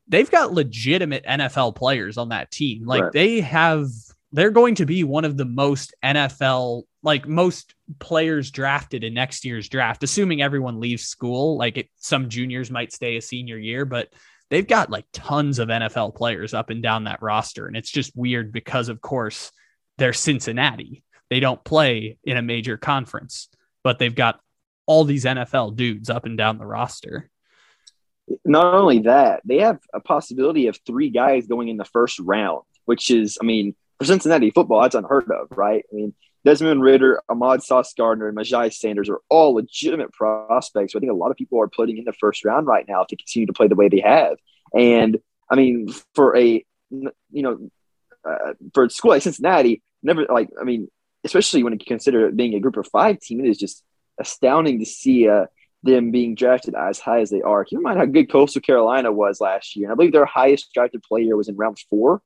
they've 0.09 0.31
got 0.31 0.53
legitimate 0.53 1.25
NFL 1.25 1.77
players 1.77 2.19
on 2.19 2.31
that 2.31 2.51
team. 2.51 2.85
Like 2.85 3.03
right. 3.03 3.13
they 3.13 3.41
have 3.41 3.89
they're 4.33 4.51
going 4.51 4.77
to 4.77 4.87
be 4.87 5.05
one 5.05 5.25
of 5.25 5.37
the 5.37 5.45
most 5.45 5.95
NFL, 6.03 6.85
like 7.03 7.29
most 7.29 7.75
players 7.99 8.51
drafted 8.51 9.05
in 9.05 9.13
next 9.15 9.45
year's 9.45 9.69
draft, 9.69 10.03
assuming 10.03 10.41
everyone 10.41 10.81
leaves 10.81 11.05
school. 11.05 11.59
Like 11.59 11.77
it, 11.77 11.91
some 11.97 12.31
juniors 12.31 12.71
might 12.71 12.93
stay 12.93 13.17
a 13.17 13.23
senior 13.23 13.59
year, 13.59 13.85
but 13.85 14.09
they've 14.49 14.67
got 14.67 14.91
like 14.91 15.05
tons 15.13 15.59
of 15.59 15.69
NFL 15.69 16.15
players 16.15 16.55
up 16.55 16.71
and 16.71 16.83
down 16.83 17.05
that 17.05 17.23
roster. 17.23 17.67
And 17.67 17.77
it's 17.77 17.91
just 17.91 18.17
weird 18.17 18.53
because, 18.53 18.89
of 18.89 19.01
course, 19.03 19.53
they're 19.99 20.15
Cincinnati. 20.15 21.05
They 21.29 21.41
don't 21.41 21.63
play 21.63 22.19
in 22.25 22.37
a 22.39 22.43
major 22.43 22.79
conference, 22.79 23.49
but 23.85 23.99
they've 23.99 24.15
got 24.15 24.41
all 24.87 25.05
these 25.05 25.25
NFL 25.25 25.77
dudes 25.77 26.09
up 26.09 26.25
and 26.25 26.39
down 26.39 26.59
the 26.59 26.67
roster. 26.67 27.31
Not 28.45 28.75
only 28.75 29.01
that, 29.01 29.43
they 29.45 29.59
have 29.59 29.79
a 29.93 30.01
possibility 30.01 30.67
of 30.67 30.79
three 30.87 31.11
guys 31.11 31.47
going 31.47 31.69
in 31.69 31.77
the 31.77 31.85
first 31.85 32.19
round, 32.19 32.63
which 32.85 33.11
is, 33.11 33.39
I 33.41 33.45
mean, 33.45 33.75
for 33.99 34.05
Cincinnati 34.07 34.51
football, 34.51 34.83
that's 34.83 34.95
unheard 34.95 35.31
of, 35.31 35.57
right? 35.57 35.85
I 35.93 35.95
mean, 35.95 36.15
Desmond 36.45 36.83
Ridder, 36.83 37.23
Ahmad 37.29 37.63
Sauce 37.63 37.95
Gardner, 37.95 38.29
and 38.29 38.37
Myjai 38.37 38.73
Sanders 38.73 39.09
are 39.09 39.21
all 39.29 39.55
legitimate 39.55 40.13
prospects. 40.13 40.95
I 40.95 40.99
think 40.99 41.13
a 41.13 41.15
lot 41.15 41.31
of 41.31 41.37
people 41.37 41.61
are 41.61 41.69
putting 41.69 41.99
in 41.99 42.05
the 42.05 42.13
first 42.13 42.45
round 42.45 42.67
right 42.67 42.85
now 42.89 43.05
to 43.05 43.17
continue 43.17 43.47
to 43.47 43.53
play 43.53 43.69
the 43.69 43.77
way 43.77 43.89
they 43.89 44.01
have. 44.01 44.39
And 44.77 45.19
I 45.49 45.55
mean, 45.55 45.89
for 46.15 46.37
a 46.37 46.65
you 46.91 47.13
know, 47.31 47.71
uh, 48.25 48.55
for 48.75 48.85
a 48.85 48.91
school 48.91 49.13
like 49.13 49.23
Cincinnati, 49.23 49.83
never 50.03 50.25
like 50.25 50.49
I 50.61 50.65
mean, 50.65 50.89
especially 51.25 51.63
when 51.63 51.73
you 51.75 51.79
consider 51.79 52.27
it 52.27 52.37
being 52.37 52.55
a 52.55 52.61
group 52.61 52.77
of 52.77 52.89
five 52.89 53.21
team, 53.21 53.41
it 53.41 53.49
is 53.49 53.59
just 53.59 53.83
astounding 54.19 54.81
to 54.81 54.87
see 54.87 55.29
uh, 55.29 55.47
them 55.83 56.11
being 56.11 56.35
drafted 56.35 56.75
as 56.75 57.01
high 57.01 57.21
as 57.21 57.31
they 57.31 57.43
are. 57.43 57.65
Keep 57.65 57.79
in 57.79 57.83
mind 57.83 57.99
how 57.99 58.05
good 58.05 58.31
Coastal 58.31 58.63
Carolina 58.63 59.11
was 59.11 59.41
last 59.41 59.77
year, 59.77 59.87
and 59.87 59.93
I 59.93 59.97
believe 59.97 60.13
their 60.13 60.25
highest 60.25 60.73
drafted 60.73 61.03
player 61.03 61.37
was 61.37 61.49
in 61.49 61.57
round 61.57 61.79
four. 61.91 62.23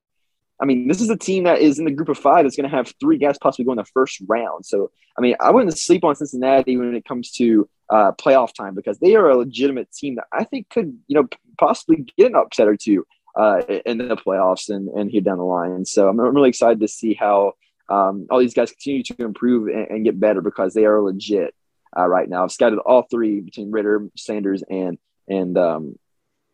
I 0.61 0.65
mean, 0.65 0.89
this 0.89 1.01
is 1.01 1.11
a 1.11 1.17
team 1.17 1.45
that 1.45 1.61
is 1.61 1.79
in 1.79 1.85
the 1.85 1.91
group 1.91 2.09
of 2.09 2.19
five 2.19 2.45
that's 2.45 2.57
going 2.57 2.69
to 2.69 2.75
have 2.75 2.95
three 2.99 3.19
guys 3.19 3.37
possibly 3.39 3.67
going 3.67 3.77
the 3.77 3.85
first 3.85 4.23
round. 4.27 4.65
So, 4.65 4.91
I 5.19 5.21
mean, 5.21 5.37
I 5.39 5.51
wouldn't 5.51 5.77
sleep 5.77 6.03
on 6.03 6.17
Cincinnati 6.17 6.77
when 6.79 6.95
it 6.95 7.05
comes 7.05 7.31
to 7.33 7.69
uh, 7.91 8.13
playoff 8.13 8.55
time 8.55 8.75
because 8.75 8.99
they 8.99 9.17
are 9.17 9.29
a 9.29 9.37
legitimate 9.37 9.93
team 9.93 10.15
that 10.15 10.25
I 10.33 10.45
think 10.45 10.71
could, 10.71 10.99
you 11.09 11.15
know, 11.15 11.29
possibly 11.59 12.07
get 12.17 12.29
an 12.29 12.37
upset 12.37 12.69
or 12.69 12.77
two 12.77 13.07
uh, 13.39 13.61
in 13.85 13.99
the 13.99 14.17
playoffs 14.17 14.75
and, 14.75 14.89
and 14.89 15.11
here 15.11 15.21
down 15.21 15.37
the 15.37 15.45
line. 15.45 15.85
So 15.85 16.09
I'm, 16.09 16.19
I'm 16.19 16.35
really 16.35 16.49
excited 16.49 16.81
to 16.81 16.89
see 16.89 17.13
how 17.13 17.53
um, 17.91 18.27
all 18.31 18.39
these 18.39 18.55
guys 18.55 18.71
continue 18.71 19.03
to 19.05 19.23
improve 19.23 19.69
and, 19.69 19.89
and 19.91 20.05
get 20.05 20.19
better 20.19 20.41
because 20.41 20.73
they 20.73 20.87
are 20.87 21.01
legit 21.03 21.55
uh, 21.97 22.07
right 22.07 22.29
now. 22.29 22.45
I've 22.45 22.53
scouted 22.53 22.79
all 22.81 23.03
three 23.03 23.41
between 23.41 23.71
Ridder, 23.71 24.09
Sanders, 24.17 24.63
and 24.69 24.99
and 25.29 25.57
um, 25.57 25.99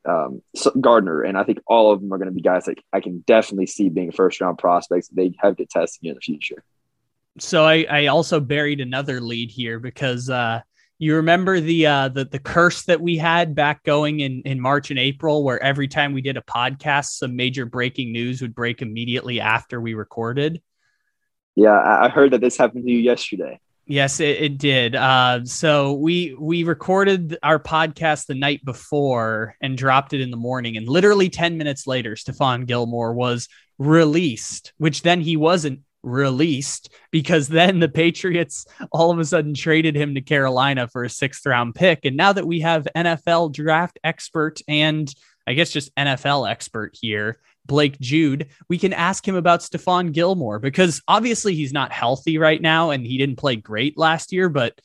um, 0.04 0.42
Gardner, 0.80 1.22
and 1.22 1.38
I 1.38 1.44
think 1.44 1.60
all 1.66 1.92
of 1.92 2.00
them 2.00 2.12
are 2.12 2.18
going 2.18 2.28
to 2.28 2.34
be 2.34 2.40
guys 2.40 2.64
that 2.64 2.78
I 2.92 3.00
can 3.00 3.22
definitely 3.26 3.66
see 3.66 3.88
being 3.88 4.12
first 4.12 4.40
round 4.40 4.58
prospects. 4.58 5.08
They 5.08 5.34
have 5.38 5.56
good 5.56 5.70
testing 5.70 6.08
in 6.10 6.14
the 6.16 6.20
future. 6.20 6.64
So 7.38 7.64
I, 7.64 7.86
I 7.88 8.06
also 8.06 8.40
buried 8.40 8.80
another 8.80 9.20
lead 9.20 9.50
here 9.50 9.78
because 9.78 10.28
uh, 10.28 10.60
You 11.02 11.16
remember 11.16 11.58
the 11.58 11.84
uh, 11.84 12.08
the 12.10 12.24
the 12.26 12.38
curse 12.38 12.84
that 12.84 13.00
we 13.00 13.16
had 13.16 13.56
back 13.56 13.82
going 13.82 14.20
in 14.20 14.42
in 14.44 14.60
March 14.60 14.90
and 14.90 15.00
April, 15.00 15.42
where 15.42 15.60
every 15.60 15.88
time 15.88 16.12
we 16.12 16.22
did 16.22 16.36
a 16.36 16.42
podcast, 16.42 17.18
some 17.18 17.34
major 17.34 17.66
breaking 17.66 18.12
news 18.12 18.40
would 18.40 18.54
break 18.54 18.82
immediately 18.82 19.40
after 19.40 19.80
we 19.80 19.94
recorded. 19.94 20.62
Yeah, 21.56 21.72
I 21.76 22.08
heard 22.08 22.30
that 22.30 22.40
this 22.40 22.56
happened 22.56 22.84
to 22.86 22.92
you 22.92 22.98
yesterday. 23.00 23.58
Yes, 23.86 24.20
it, 24.20 24.42
it 24.42 24.58
did. 24.58 24.94
Uh, 24.94 25.44
so 25.44 25.94
we 25.94 26.36
we 26.38 26.62
recorded 26.62 27.36
our 27.42 27.58
podcast 27.58 28.26
the 28.26 28.34
night 28.34 28.64
before 28.64 29.56
and 29.60 29.76
dropped 29.76 30.12
it 30.12 30.20
in 30.20 30.30
the 30.30 30.36
morning, 30.36 30.76
and 30.76 30.88
literally 30.88 31.28
ten 31.28 31.58
minutes 31.58 31.86
later, 31.86 32.14
Stephon 32.14 32.66
Gilmore 32.66 33.12
was 33.12 33.48
released, 33.78 34.72
which 34.78 35.02
then 35.02 35.20
he 35.20 35.36
wasn't 35.36 35.80
released 36.02 36.92
because 37.10 37.48
then 37.48 37.80
the 37.80 37.88
Patriots 37.88 38.66
all 38.90 39.10
of 39.10 39.18
a 39.18 39.24
sudden 39.24 39.54
traded 39.54 39.96
him 39.96 40.14
to 40.14 40.20
Carolina 40.20 40.88
for 40.88 41.04
a 41.04 41.10
sixth 41.10 41.44
round 41.46 41.74
pick. 41.74 42.04
And 42.04 42.16
now 42.16 42.32
that 42.32 42.46
we 42.46 42.60
have 42.60 42.88
NFL 42.96 43.52
draft 43.52 43.98
expert 44.02 44.60
and 44.68 45.12
I 45.46 45.54
guess 45.54 45.70
just 45.70 45.94
NFL 45.96 46.48
expert 46.48 46.96
here, 47.00 47.38
Blake 47.66 47.98
Jude, 48.00 48.48
we 48.68 48.78
can 48.78 48.92
ask 48.92 49.26
him 49.26 49.36
about 49.36 49.60
Stephon 49.60 50.12
Gilmore 50.12 50.58
because 50.58 51.00
obviously 51.06 51.54
he's 51.54 51.72
not 51.72 51.92
healthy 51.92 52.38
right 52.38 52.60
now 52.60 52.90
and 52.90 53.06
he 53.06 53.18
didn't 53.18 53.36
play 53.36 53.56
great 53.56 53.96
last 53.96 54.32
year, 54.32 54.48
but 54.48 54.80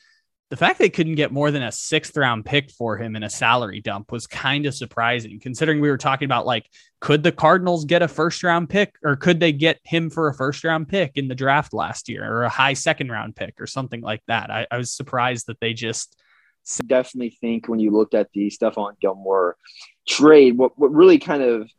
the 0.49 0.57
fact 0.57 0.79
they 0.79 0.89
couldn't 0.89 1.15
get 1.15 1.31
more 1.31 1.51
than 1.51 1.63
a 1.63 1.71
sixth 1.71 2.15
round 2.15 2.45
pick 2.45 2.71
for 2.71 2.97
him 2.97 3.15
in 3.15 3.23
a 3.23 3.29
salary 3.29 3.81
dump 3.81 4.11
was 4.11 4.27
kind 4.27 4.65
of 4.65 4.73
surprising 4.73 5.39
considering 5.41 5.81
we 5.81 5.89
were 5.89 5.97
talking 5.97 6.25
about 6.25 6.45
like 6.45 6.69
could 7.01 7.21
the 7.21 7.31
cardinals 7.31 7.83
get 7.83 8.01
a 8.01 8.07
first 8.07 8.43
round 8.43 8.69
pick 8.69 8.95
or 9.03 9.15
could 9.15 9.39
they 9.39 9.51
get 9.51 9.79
him 9.83 10.09
for 10.09 10.29
a 10.29 10.33
first 10.33 10.63
round 10.63 10.87
pick 10.87 11.11
in 11.15 11.27
the 11.27 11.35
draft 11.35 11.73
last 11.73 12.07
year 12.07 12.23
or 12.23 12.43
a 12.43 12.49
high 12.49 12.73
second 12.73 13.09
round 13.09 13.35
pick 13.35 13.59
or 13.59 13.67
something 13.67 14.01
like 14.01 14.21
that? 14.27 14.49
I, 14.49 14.67
I 14.71 14.77
was 14.77 14.93
surprised 14.93 15.47
that 15.47 15.59
they 15.59 15.73
just 15.73 16.15
definitely 16.85 17.29
think 17.29 17.67
when 17.67 17.79
you 17.79 17.91
looked 17.91 18.13
at 18.13 18.29
the 18.33 18.49
Stephon 18.49 18.99
Gilmore 18.99 19.55
trade 20.07 20.57
what, 20.57 20.77
what 20.77 20.93
really 20.93 21.17
kind 21.17 21.41
of 21.41 21.69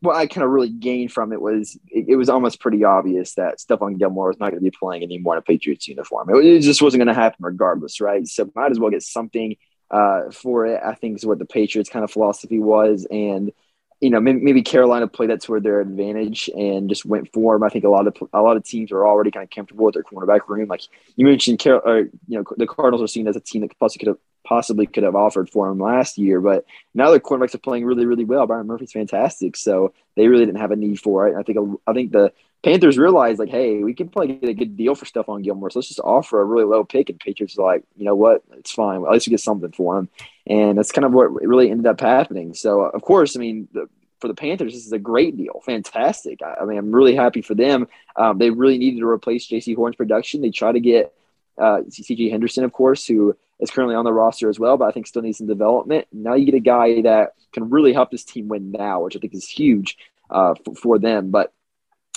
what 0.00 0.16
I 0.16 0.26
kind 0.26 0.44
of 0.44 0.50
really 0.50 0.68
gained 0.68 1.12
from 1.12 1.32
it 1.32 1.40
was 1.40 1.78
it, 1.88 2.06
it, 2.08 2.16
was 2.16 2.28
almost 2.28 2.60
pretty 2.60 2.84
obvious 2.84 3.34
that 3.34 3.58
Stephon 3.58 3.98
Gilmore 3.98 4.28
was 4.28 4.38
not 4.38 4.50
going 4.50 4.62
to 4.62 4.70
be 4.70 4.76
playing 4.76 5.02
anymore 5.02 5.34
in 5.34 5.38
a 5.38 5.42
Patriots 5.42 5.88
uniform. 5.88 6.30
It, 6.30 6.44
it, 6.44 6.60
just 6.60 6.82
wasn't 6.82 7.00
going 7.00 7.14
to 7.14 7.20
happen 7.20 7.44
regardless, 7.44 8.00
right? 8.00 8.26
So 8.26 8.50
might 8.54 8.70
as 8.70 8.78
well 8.78 8.90
get 8.90 9.02
something 9.02 9.56
uh, 9.90 10.30
for 10.30 10.66
it. 10.66 10.80
I 10.84 10.94
think 10.94 11.16
is 11.16 11.26
what 11.26 11.38
the 11.38 11.44
Patriots 11.44 11.90
kind 11.90 12.04
of 12.04 12.12
philosophy 12.12 12.60
was, 12.60 13.06
and 13.10 13.52
you 14.00 14.10
know 14.10 14.20
maybe, 14.20 14.40
maybe 14.40 14.62
Carolina 14.62 15.08
played 15.08 15.30
that 15.30 15.42
to 15.42 15.58
their 15.58 15.80
advantage 15.80 16.48
and 16.56 16.88
just 16.88 17.04
went 17.04 17.32
for 17.32 17.56
him. 17.56 17.64
I 17.64 17.68
think 17.68 17.84
a 17.84 17.88
lot 17.88 18.06
of 18.06 18.16
a 18.32 18.42
lot 18.42 18.56
of 18.56 18.64
teams 18.64 18.92
are 18.92 19.06
already 19.06 19.32
kind 19.32 19.44
of 19.44 19.50
comfortable 19.50 19.86
with 19.86 19.94
their 19.94 20.04
cornerback 20.04 20.48
room. 20.48 20.68
Like 20.68 20.82
you 21.16 21.24
mentioned, 21.24 21.58
Carol, 21.58 21.82
or, 21.84 21.98
you 22.28 22.38
know 22.38 22.44
the 22.56 22.66
Cardinals 22.68 23.02
are 23.02 23.12
seen 23.12 23.26
as 23.26 23.34
a 23.34 23.40
team 23.40 23.62
that 23.62 23.76
possibly 23.80 24.04
could 24.04 24.08
have 24.08 24.18
possibly 24.44 24.86
could 24.86 25.02
have 25.02 25.14
offered 25.14 25.50
for 25.50 25.68
him 25.68 25.78
last 25.78 26.18
year. 26.18 26.40
But 26.40 26.64
now 26.94 27.10
their 27.10 27.20
quarterbacks 27.20 27.54
are 27.54 27.58
playing 27.58 27.84
really, 27.84 28.06
really 28.06 28.24
well. 28.24 28.46
Byron 28.46 28.66
Murphy's 28.66 28.92
fantastic, 28.92 29.56
so 29.56 29.92
they 30.16 30.28
really 30.28 30.46
didn't 30.46 30.60
have 30.60 30.70
a 30.70 30.76
need 30.76 31.00
for 31.00 31.28
it. 31.28 31.36
I 31.36 31.42
think 31.42 31.58
I 31.86 31.92
think 31.92 32.12
the 32.12 32.32
Panthers 32.64 32.98
realized 32.98 33.38
like, 33.38 33.50
hey, 33.50 33.82
we 33.82 33.94
can 33.94 34.08
probably 34.08 34.34
get 34.34 34.48
a 34.48 34.54
good 34.54 34.76
deal 34.76 34.94
for 34.94 35.04
Stephon 35.04 35.44
Gilmore, 35.44 35.70
so 35.70 35.78
let's 35.78 35.88
just 35.88 36.00
offer 36.00 36.40
a 36.40 36.44
really 36.44 36.64
low 36.64 36.82
pick. 36.84 37.10
And 37.10 37.20
Patriots 37.20 37.58
are 37.58 37.62
like, 37.62 37.84
you 37.96 38.04
know 38.04 38.14
what, 38.14 38.42
it's 38.52 38.72
fine. 38.72 39.04
At 39.04 39.12
least 39.12 39.26
we 39.26 39.30
get 39.30 39.40
something 39.40 39.72
for 39.72 39.98
him, 39.98 40.08
and 40.46 40.78
that's 40.78 40.92
kind 40.92 41.04
of 41.04 41.12
what 41.12 41.32
really 41.32 41.70
ended 41.70 41.86
up 41.86 42.00
happening. 42.00 42.54
So 42.54 42.82
of 42.82 43.02
course, 43.02 43.36
I 43.36 43.40
mean. 43.40 43.68
The, 43.72 43.88
for 44.20 44.26
the 44.26 44.34
Panthers, 44.34 44.72
this 44.72 44.84
is 44.84 44.90
a 44.90 44.98
great 44.98 45.36
deal. 45.36 45.62
Fantastic. 45.64 46.42
I, 46.42 46.56
I 46.60 46.64
mean, 46.64 46.76
I'm 46.76 46.90
really 46.90 47.14
happy 47.14 47.40
for 47.40 47.54
them. 47.54 47.86
Um, 48.16 48.38
they 48.38 48.50
really 48.50 48.76
needed 48.76 48.98
to 48.98 49.06
replace 49.06 49.46
Jaycee 49.46 49.76
Horn's 49.76 49.94
production. 49.94 50.40
They 50.40 50.50
try 50.50 50.72
to 50.72 50.80
get 50.80 51.14
uh, 51.56 51.82
CJ 51.88 52.30
Henderson, 52.30 52.64
of 52.64 52.72
course, 52.72 53.06
who 53.06 53.36
is 53.60 53.70
currently 53.70 53.96
on 53.96 54.04
the 54.04 54.12
roster 54.12 54.48
as 54.48 54.58
well, 54.58 54.76
but 54.76 54.86
I 54.86 54.92
think 54.92 55.06
still 55.06 55.22
needs 55.22 55.38
some 55.38 55.46
development. 55.46 56.06
Now 56.12 56.34
you 56.34 56.46
get 56.46 56.54
a 56.54 56.60
guy 56.60 57.02
that 57.02 57.34
can 57.52 57.70
really 57.70 57.92
help 57.92 58.10
this 58.10 58.24
team 58.24 58.48
win 58.48 58.70
now, 58.70 59.02
which 59.02 59.16
I 59.16 59.18
think 59.18 59.34
is 59.34 59.48
huge 59.48 59.96
uh, 60.30 60.54
for, 60.64 60.74
for 60.74 60.98
them. 60.98 61.30
But 61.30 61.52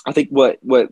I 0.05 0.11
think 0.11 0.29
what 0.29 0.59
what 0.61 0.89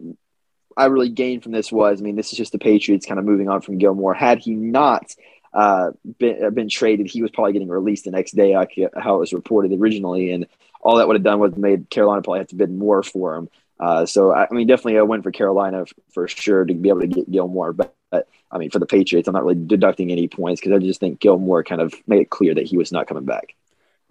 I 0.77 0.85
really 0.85 1.09
gained 1.09 1.43
from 1.43 1.51
this 1.51 1.71
was, 1.71 1.99
I 1.99 2.03
mean, 2.03 2.15
this 2.15 2.31
is 2.31 2.37
just 2.37 2.51
the 2.51 2.59
Patriots 2.59 3.05
kind 3.05 3.19
of 3.19 3.25
moving 3.25 3.49
on 3.49 3.61
from 3.61 3.77
Gilmore. 3.77 4.13
Had 4.13 4.39
he 4.39 4.51
not 4.51 5.13
uh, 5.53 5.91
been, 6.17 6.43
uh, 6.43 6.49
been 6.51 6.69
traded, 6.69 7.07
he 7.07 7.21
was 7.21 7.31
probably 7.31 7.53
getting 7.53 7.67
released 7.67 8.05
the 8.05 8.11
next 8.11 8.31
day, 8.31 8.53
how 8.53 9.15
it 9.15 9.19
was 9.19 9.33
reported 9.33 9.73
originally, 9.73 10.31
and 10.31 10.47
all 10.81 10.97
that 10.97 11.07
would 11.07 11.15
have 11.15 11.23
done 11.23 11.39
was 11.39 11.55
made 11.57 11.89
Carolina 11.89 12.21
probably 12.21 12.39
have 12.39 12.47
to 12.47 12.55
bid 12.55 12.71
more 12.71 13.03
for 13.03 13.35
him. 13.35 13.49
Uh, 13.80 14.05
so 14.05 14.34
I, 14.34 14.47
mean, 14.51 14.67
definitely 14.67 14.97
a 14.97 15.05
win 15.05 15.21
for 15.21 15.32
Carolina 15.32 15.86
for 16.11 16.27
sure 16.27 16.65
to 16.65 16.73
be 16.73 16.89
able 16.89 17.01
to 17.01 17.07
get 17.07 17.32
Gilmore. 17.32 17.73
But, 17.73 17.95
but 18.11 18.27
I 18.51 18.57
mean, 18.57 18.71
for 18.71 18.80
the 18.80 18.86
Patriots, 18.86 19.27
I'm 19.27 19.34
not 19.34 19.43
really 19.43 19.65
deducting 19.65 20.11
any 20.11 20.27
points 20.27 20.59
because 20.59 20.73
I 20.73 20.80
just 20.80 20.99
think 20.99 21.19
Gilmore 21.19 21.63
kind 21.63 21.82
of 21.82 21.93
made 22.07 22.21
it 22.21 22.30
clear 22.30 22.53
that 22.55 22.65
he 22.65 22.77
was 22.77 22.91
not 22.91 23.07
coming 23.07 23.25
back. 23.25 23.55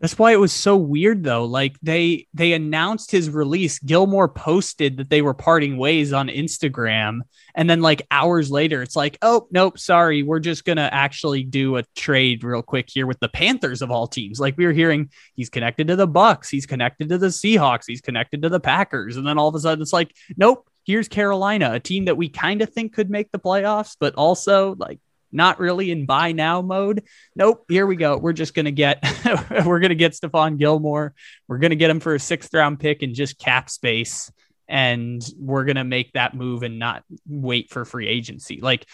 That's 0.01 0.19
why 0.19 0.33
it 0.33 0.39
was 0.39 0.53
so 0.53 0.77
weird 0.77 1.25
though. 1.25 1.45
Like 1.45 1.77
they 1.83 2.29
they 2.33 2.53
announced 2.53 3.11
his 3.11 3.31
release. 3.31 3.81
Gilmore 3.81 4.29
posted 4.29 4.99
that 4.99 5.11
they 5.11 5.23
were 5.23 5.35
parting 5.35 5.77
ways 5.77 6.13
on 6.13 6.29
Instagram. 6.29 7.21
And 7.55 7.69
then 7.69 7.81
like 7.83 8.07
hours 8.11 8.49
later, 8.51 8.81
it's 8.81 8.95
like, 8.95 9.19
oh 9.23 9.49
nope, 9.51 9.79
sorry. 9.79 10.23
We're 10.23 10.39
just 10.39 10.65
gonna 10.65 10.89
actually 10.93 11.43
do 11.43 11.77
a 11.77 11.85
trade 11.97 12.45
real 12.45 12.63
quick 12.63 12.89
here 12.89 13.07
with 13.07 13.19
the 13.19 13.29
Panthers 13.29 13.83
of 13.83 13.91
all 13.91 14.07
teams. 14.07 14.39
Like 14.39 14.57
we 14.57 14.67
were 14.67 14.73
hearing 14.73 15.11
he's 15.35 15.51
connected 15.51 15.89
to 15.89 15.97
the 15.97 16.07
Bucks, 16.07 16.49
he's 16.49 16.67
connected 16.67 17.09
to 17.09 17.19
the 17.19 17.29
Seahawks, 17.29 17.85
he's 17.89 18.01
connected 18.01 18.43
to 18.43 18.49
the 18.49 18.61
Packers. 18.61 19.17
And 19.17 19.27
then 19.27 19.37
all 19.37 19.49
of 19.49 19.55
a 19.57 19.61
sudden 19.61 19.83
it's 19.83 19.93
like, 19.93 20.15
nope, 20.37 20.69
here's 20.85 21.09
Carolina, 21.09 21.73
a 21.75 21.81
team 21.81 22.05
that 22.05 22.17
we 22.17 22.29
kind 22.29 22.63
of 22.63 22.71
think 22.71 22.95
could 22.95 23.11
make 23.11 23.33
the 23.33 23.39
playoffs, 23.41 23.97
but 23.99 24.15
also 24.15 24.77
like 24.79 25.01
not 25.33 25.61
really 25.61 25.91
in 25.91 26.07
buy 26.07 26.33
now 26.33 26.63
mode. 26.63 27.05
Nope, 27.35 27.65
here 27.69 27.87
we 27.87 27.97
go. 27.97 28.17
We're 28.17 28.33
just 28.33 28.55
gonna 28.55 28.71
get 28.71 29.03
we're 29.65 29.81
gonna 29.81 29.95
get 29.95 30.13
Stephon 30.13 30.59
Gilmore. 30.59 31.15
We're 31.47 31.59
gonna 31.59 31.77
get 31.77 31.91
him 31.91 32.01
for 32.01 32.15
a 32.15 32.21
sixth 32.21 32.53
round 32.55 32.81
pick 32.81 33.03
and 33.03 33.15
just 33.15 33.39
cap 33.39 33.71
space, 33.71 34.31
and 34.69 35.23
we're 35.39 35.65
gonna 35.65 35.85
make 35.85 36.13
that 36.13 36.35
move 36.35 36.63
and 36.63 36.79
not 36.79 37.05
wait 37.27 37.71
for 37.71 37.85
free 37.85 38.09
agency. 38.09 38.61
Like 38.61 38.87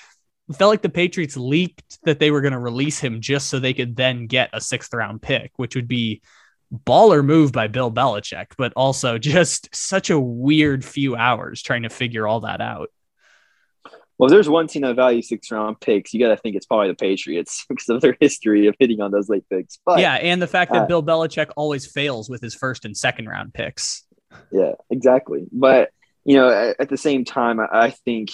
it 0.49 0.57
felt 0.57 0.71
like 0.71 0.83
the 0.83 0.89
Patriots 0.89 1.37
leaked 1.37 1.99
that 2.05 2.19
they 2.19 2.31
were 2.31 2.41
gonna 2.41 2.61
release 2.61 2.99
him 2.99 3.21
just 3.21 3.49
so 3.49 3.59
they 3.59 3.75
could 3.75 3.97
then 3.97 4.27
get 4.27 4.51
a 4.53 4.61
sixth 4.61 4.93
round 4.93 5.23
pick, 5.23 5.53
which 5.57 5.75
would 5.75 5.89
be 5.89 6.23
baller 6.73 7.25
move 7.25 7.53
by 7.53 7.69
Bill 7.69 7.91
Belichick, 7.91 8.49
but 8.59 8.73
also 8.75 9.19
just 9.19 9.75
such 9.75 10.11
a 10.11 10.19
weird 10.21 10.85
few 10.85 11.17
hours 11.17 11.63
trying 11.63 11.83
to 11.83 11.91
figure 11.91 12.27
all 12.27 12.41
that 12.41 12.61
out. 12.61 12.91
Well, 14.19 14.29
if 14.29 14.31
there's 14.31 14.49
one 14.49 14.69
team 14.69 14.83
that 14.83 14.95
values 14.95 15.29
six 15.29 15.51
round 15.51 15.81
picks. 15.81 16.15
You 16.15 16.21
got 16.21 16.29
to 16.29 16.37
think 16.37 16.55
it's 16.57 16.67
probably 16.67 16.89
the 16.89 16.95
Patriots 16.95 17.65
because 17.69 17.89
of 17.89 18.01
their 18.01 18.17
history 18.21 18.67
of 18.67 18.77
hitting 18.79 19.01
on 19.01 19.11
those 19.11 19.29
late 19.29 19.45
picks. 19.51 19.79
But 19.85 19.99
yeah, 19.99 20.15
and 20.15 20.41
the 20.41 20.47
fact 20.47 20.73
that 20.73 20.83
uh, 20.83 20.87
Bill 20.87 21.03
Belichick 21.03 21.51
always 21.57 21.87
fails 21.87 22.31
with 22.31 22.41
his 22.41 22.55
first 22.55 22.85
and 22.85 22.97
second 22.97 23.29
round 23.29 23.55
picks. 23.55 24.05
Yeah, 24.53 24.73
exactly. 24.91 25.47
But 25.53 25.91
you 26.25 26.37
know, 26.37 26.49
at, 26.51 26.81
at 26.81 26.89
the 26.89 26.97
same 26.97 27.25
time, 27.25 27.61
I, 27.61 27.69
I 27.73 27.91
think 27.91 28.31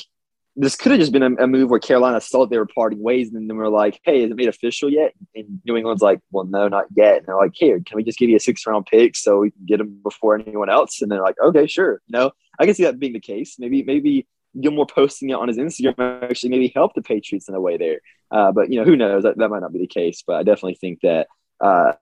this 0.56 0.76
could 0.76 0.92
have 0.92 1.00
just 1.00 1.12
been 1.12 1.22
a, 1.22 1.44
a, 1.44 1.46
move 1.46 1.70
where 1.70 1.78
Carolina 1.78 2.20
saw 2.20 2.44
they 2.44 2.58
were 2.58 2.66
parting 2.66 3.02
ways, 3.02 3.32
and 3.32 3.48
then 3.48 3.56
we're 3.56 3.68
like, 3.68 4.00
"Hey, 4.04 4.22
is 4.22 4.30
it 4.30 4.36
made 4.36 4.48
official 4.48 4.90
yet?" 4.90 5.12
And 5.34 5.60
New 5.64 5.76
England's 5.76 6.02
like, 6.02 6.20
"Well, 6.30 6.44
no, 6.44 6.68
not 6.68 6.86
yet." 6.94 7.18
And 7.18 7.26
they're 7.26 7.36
like, 7.36 7.52
"Here, 7.54 7.80
can 7.84 7.96
we 7.96 8.04
just 8.04 8.18
give 8.18 8.28
you 8.28 8.36
a 8.36 8.40
six 8.40 8.66
round 8.66 8.86
pick 8.86 9.16
so 9.16 9.38
we 9.38 9.50
can 9.50 9.64
get 9.64 9.78
them 9.78 10.00
before 10.02 10.38
anyone 10.38 10.68
else?" 10.68 11.00
And 11.00 11.10
they're 11.10 11.22
like, 11.22 11.36
"Okay, 11.42 11.66
sure." 11.66 12.02
You 12.06 12.18
know, 12.18 12.32
I 12.58 12.66
can 12.66 12.74
see 12.74 12.84
that 12.84 12.98
being 12.98 13.12
the 13.12 13.20
case. 13.20 13.56
Maybe, 13.58 13.82
maybe 13.82 14.26
Gilmore 14.58 14.86
posting 14.86 15.30
it 15.30 15.34
on 15.34 15.48
his 15.48 15.58
Instagram 15.58 16.22
actually 16.22 16.50
maybe 16.50 16.72
helped 16.74 16.94
the 16.94 17.02
Patriots 17.02 17.48
in 17.48 17.54
a 17.54 17.60
way 17.60 17.76
there. 17.76 18.00
Uh, 18.30 18.52
but 18.52 18.70
you 18.70 18.78
know, 18.78 18.84
who 18.84 18.96
knows? 18.96 19.22
That, 19.22 19.38
that 19.38 19.48
might 19.48 19.60
not 19.60 19.72
be 19.72 19.80
the 19.80 19.86
case. 19.86 20.22
But 20.26 20.36
I 20.36 20.42
definitely 20.42 20.74
think 20.74 21.00
that 21.02 21.28
uh, 21.60 21.92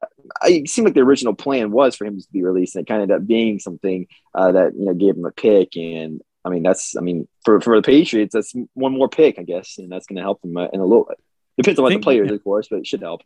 it 0.45 0.69
seemed 0.69 0.87
like 0.87 0.95
the 0.95 1.01
original 1.01 1.35
plan 1.35 1.71
was 1.71 1.97
for 1.97 2.05
him 2.05 2.19
to 2.19 2.27
be 2.33 2.43
released, 2.43 2.77
and 2.77 2.83
it 2.83 2.89
kind 2.89 3.03
of 3.03 3.11
ended 3.11 3.23
up 3.23 3.27
being 3.27 3.59
something 3.59 4.07
uh, 4.35 4.53
that 4.53 4.75
you 4.75 4.85
know 4.85 4.95
gave 4.95 5.17
him 5.17 5.25
a 5.25 5.33
pick. 5.33 5.77
And 5.77 6.21
I 6.45 6.51
mean, 6.51 6.63
that's 6.63 6.97
I 6.97 7.01
mean, 7.01 7.27
for 7.45 7.61
for 7.61 7.77
the 7.77 7.83
Patriots, 7.83 8.35
that's 8.35 8.55
one 8.75 8.93
more 8.93 9.09
pick, 9.09 9.39
I 9.39 9.43
guess, 9.43 9.79
and 9.79 9.91
that's 9.91 10.07
going 10.07 10.17
to 10.17 10.23
help 10.23 10.45
him 10.45 10.57
uh, 10.57 10.69
in 10.73 10.81
a 10.81 10.85
little 10.85 11.07
bit. 11.09 11.19
Depends 11.57 11.79
on 11.79 11.83
what 11.83 11.93
the 11.93 11.99
players, 11.99 12.31
of 12.31 12.43
course, 12.45 12.69
but 12.71 12.79
it 12.79 12.87
should 12.87 13.01
help. 13.01 13.23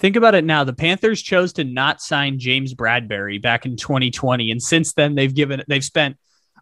Think 0.00 0.16
about 0.16 0.34
it 0.34 0.44
now. 0.44 0.64
The 0.64 0.72
Panthers 0.72 1.22
chose 1.22 1.52
to 1.54 1.64
not 1.64 2.00
sign 2.00 2.38
James 2.38 2.74
Bradberry 2.74 3.40
back 3.40 3.66
in 3.66 3.76
2020, 3.76 4.50
and 4.50 4.62
since 4.62 4.94
then 4.94 5.14
they've 5.14 5.34
given 5.34 5.62
they've 5.68 5.84
spent 5.84 6.16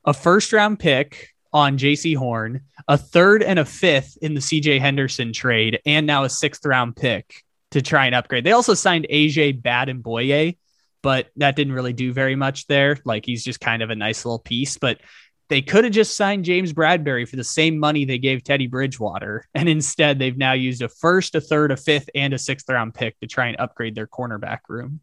a 0.04 0.12
first 0.12 0.52
round 0.52 0.78
pick 0.78 1.30
on 1.56 1.78
Jaycee 1.78 2.14
Horn, 2.14 2.60
a 2.86 2.98
third 2.98 3.42
and 3.42 3.58
a 3.58 3.64
fifth 3.64 4.18
in 4.20 4.34
the 4.34 4.40
CJ 4.40 4.78
Henderson 4.78 5.32
trade, 5.32 5.80
and 5.86 6.06
now 6.06 6.24
a 6.24 6.28
sixth 6.28 6.66
round 6.66 6.96
pick 6.96 7.42
to 7.70 7.80
try 7.80 8.04
and 8.04 8.14
upgrade. 8.14 8.44
They 8.44 8.52
also 8.52 8.74
signed 8.74 9.06
AJ 9.10 9.62
Bad 9.62 9.88
and 9.88 10.02
Boye, 10.02 10.58
but 11.02 11.28
that 11.36 11.56
didn't 11.56 11.72
really 11.72 11.94
do 11.94 12.12
very 12.12 12.36
much 12.36 12.66
there. 12.66 12.98
Like 13.06 13.24
he's 13.24 13.42
just 13.42 13.58
kind 13.58 13.82
of 13.82 13.88
a 13.88 13.94
nice 13.94 14.26
little 14.26 14.38
piece, 14.38 14.76
but 14.76 15.00
they 15.48 15.62
could 15.62 15.84
have 15.84 15.94
just 15.94 16.14
signed 16.14 16.44
James 16.44 16.74
Bradberry 16.74 17.26
for 17.26 17.36
the 17.36 17.44
same 17.44 17.78
money 17.78 18.04
they 18.04 18.18
gave 18.18 18.44
Teddy 18.44 18.66
Bridgewater. 18.66 19.46
And 19.54 19.66
instead, 19.66 20.18
they've 20.18 20.36
now 20.36 20.52
used 20.52 20.82
a 20.82 20.90
first, 20.90 21.34
a 21.36 21.40
third, 21.40 21.72
a 21.72 21.78
fifth, 21.78 22.10
and 22.14 22.34
a 22.34 22.38
sixth 22.38 22.68
round 22.68 22.92
pick 22.92 23.18
to 23.20 23.26
try 23.26 23.46
and 23.46 23.58
upgrade 23.58 23.94
their 23.94 24.06
cornerback 24.06 24.60
room. 24.68 25.00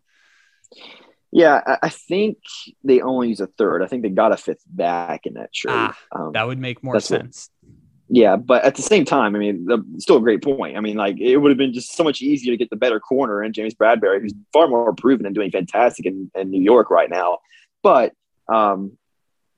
Yeah, 1.36 1.78
I 1.82 1.90
think 1.90 2.38
they 2.84 3.02
only 3.02 3.30
use 3.30 3.40
a 3.40 3.48
third. 3.48 3.82
I 3.82 3.88
think 3.88 4.04
they 4.04 4.10
got 4.10 4.32
a 4.32 4.38
fifth 4.38 4.62
back 4.68 5.26
in 5.26 5.34
that 5.34 5.52
trade. 5.52 5.74
Ah, 5.74 5.98
um, 6.12 6.32
that 6.34 6.46
would 6.46 6.60
make 6.60 6.84
more 6.84 7.00
sense. 7.00 7.50
What, 7.62 7.72
Yeah, 8.10 8.36
but 8.36 8.64
at 8.64 8.76
the 8.76 8.84
same 8.84 9.04
time, 9.04 9.36
I 9.36 9.40
mean, 9.40 9.66
the, 9.66 9.84
still 9.98 10.18
a 10.18 10.22
great 10.22 10.44
point. 10.44 10.78
I 10.78 10.80
mean, 10.80 10.96
like 10.96 11.20
it 11.20 11.38
would 11.38 11.50
have 11.50 11.58
been 11.58 11.74
just 11.74 11.96
so 11.96 12.04
much 12.04 12.22
easier 12.22 12.54
to 12.54 12.58
get 12.58 12.70
the 12.70 12.76
better 12.76 13.00
corner 13.00 13.44
in 13.44 13.52
James 13.52 13.74
Bradberry, 13.74 14.22
who's 14.22 14.36
far 14.54 14.68
more 14.68 14.94
proven 14.94 15.26
and 15.26 15.34
doing 15.34 15.50
fantastic 15.50 16.06
in, 16.06 16.30
in 16.36 16.52
New 16.52 16.62
York 16.62 16.92
right 16.92 17.10
now. 17.10 17.40
But 17.82 18.14
um, 18.48 18.96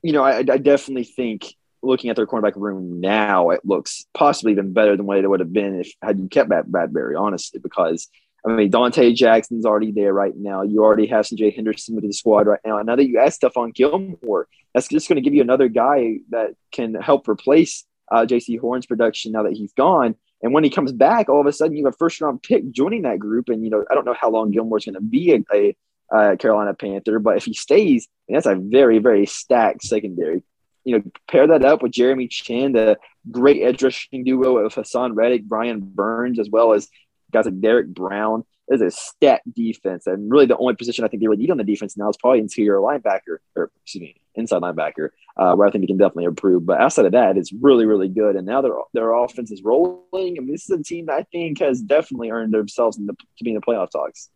you 0.02 0.14
know, 0.14 0.24
I, 0.24 0.38
I 0.38 0.58
definitely 0.58 1.04
think 1.04 1.56
looking 1.84 2.10
at 2.10 2.16
their 2.16 2.26
cornerback 2.26 2.56
room 2.56 3.02
now, 3.02 3.50
it 3.50 3.60
looks 3.66 4.06
possibly 4.14 4.54
even 4.54 4.72
better 4.72 4.96
than 4.96 5.06
what 5.06 5.18
it 5.18 5.30
would 5.30 5.42
have 5.42 5.52
been 5.52 5.82
if 5.82 5.92
had 6.02 6.20
you 6.20 6.30
kept 6.30 6.50
Bradberry, 6.50 7.20
honestly, 7.20 7.60
because 7.60 8.08
I 8.48 8.52
mean, 8.52 8.72
Donte 8.72 9.16
Jackson's 9.16 9.66
already 9.66 9.92
there 9.92 10.14
right 10.14 10.36
now. 10.36 10.62
You 10.62 10.84
already 10.84 11.08
have 11.08 11.28
Jay 11.28 11.50
Henderson 11.50 11.96
with 11.96 12.04
the 12.04 12.14
squad 12.14 12.46
right 12.46 12.60
now. 12.64 12.78
And 12.78 12.86
now 12.86 12.96
that 12.96 13.08
you 13.08 13.20
add 13.20 13.32
Stephon 13.32 13.74
Gilmore, 13.74 14.48
that's 14.74 14.88
just 14.88 15.08
going 15.08 15.16
to 15.16 15.22
give 15.22 15.34
you 15.34 15.42
another 15.42 15.68
guy 15.68 16.18
that 16.30 16.52
can 16.72 16.94
help 16.94 17.28
replace 17.28 17.86
uh, 18.12 18.26
Jaycee 18.26 18.60
Horn's 18.60 18.86
production 18.86 19.32
now 19.32 19.44
that 19.44 19.54
he's 19.54 19.74
gone. 19.74 20.16
And 20.44 20.54
when 20.54 20.64
he 20.64 20.70
comes 20.70 20.92
back, 20.92 21.28
all 21.28 21.42
of 21.42 21.48
a 21.48 21.54
sudden 21.54 21.76
you 21.76 21.86
have 21.86 21.96
a 21.96 21.98
first 21.98 22.22
round 22.22 22.44
pick 22.44 22.70
joining 22.72 23.02
that 23.02 23.18
group. 23.18 23.50
And, 23.50 23.64
you 23.64 23.72
know, 23.72 23.84
I 23.90 23.96
don't 23.96 24.06
know 24.06 24.16
how 24.20 24.30
long 24.30 24.52
Gilmore's 24.52 24.86
going 24.86 24.94
to 24.94 25.02
be 25.02 25.44
a, 25.52 25.76
a 26.16 26.38
Carolina 26.38 26.76
Panther, 26.76 27.18
but 27.18 27.38
if 27.38 27.46
he 27.46 27.54
stays, 27.56 28.08
that's 28.30 28.46
a 28.46 28.56
very, 28.56 29.00
very 29.00 29.26
stacked 29.26 29.84
secondary. 29.84 30.44
You 30.84 31.00
know, 31.00 31.04
pair 31.28 31.48
that 31.48 31.66
up 31.66 31.82
with 31.82 31.94
Jeremy 31.94 32.28
Chinn, 32.28 32.74
the 32.74 33.00
great 33.32 33.64
edge 33.64 33.82
rushing 33.82 34.24
duo 34.24 34.58
of 34.58 34.76
Haason 34.76 35.16
Reddick, 35.16 35.46
Brian 35.46 35.80
Burns, 35.80 36.38
as 36.38 36.48
well 36.48 36.74
as 36.74 36.88
guys 37.32 37.46
like 37.46 37.62
Derrick 37.62 37.88
Brown. 37.88 38.44
Is 38.68 38.82
a 38.82 38.90
stacked 38.90 39.54
defense, 39.54 40.08
and 40.08 40.32
really 40.32 40.48
the 40.48 40.58
only 40.58 40.74
position 40.74 41.06
I 41.06 41.08
think 41.08 41.22
they 41.22 41.28
would 41.28 41.38
need 41.38 41.52
on 41.52 41.58
the 41.58 41.64
defense 41.64 41.96
now 41.96 42.10
is 42.10 42.18
probably 42.18 42.40
interior 42.40 42.78
linebacker, 42.78 43.38
or 43.56 43.70
excuse 43.84 44.02
me, 44.02 44.16
inside 44.34 44.64
linebacker, 44.64 45.10
uh, 45.38 45.54
where 45.54 45.68
I 45.68 45.72
think 45.72 45.84
they 45.84 45.88
can 45.88 45.98
definitely 45.98 46.24
improve. 46.24 46.66
But 46.66 46.82
outside 46.82 47.06
of 47.06 47.12
that, 47.12 47.38
it's 47.38 47.54
really, 47.54 47.86
really 47.86 48.08
good. 48.08 48.36
And 48.36 48.48
now 48.48 48.62
their 48.62 48.74
their 48.94 49.14
offense 49.14 49.52
is 49.52 49.62
rolling. 49.64 50.38
I 50.38 50.42
mean, 50.42 50.52
this 50.52 50.68
is 50.68 50.80
a 50.80 50.82
team 50.82 51.06
that 51.08 51.14
I 51.14 51.24
think 51.32 51.60
has 51.60 51.80
definitely 51.80 52.32
earned 52.32 52.56
themselves 52.56 52.98
the, 52.98 53.14
to 53.14 53.44
be 53.44 53.52
in 53.52 53.56
the 53.56 53.62
playoff 53.62 53.92
talks. 53.92 54.30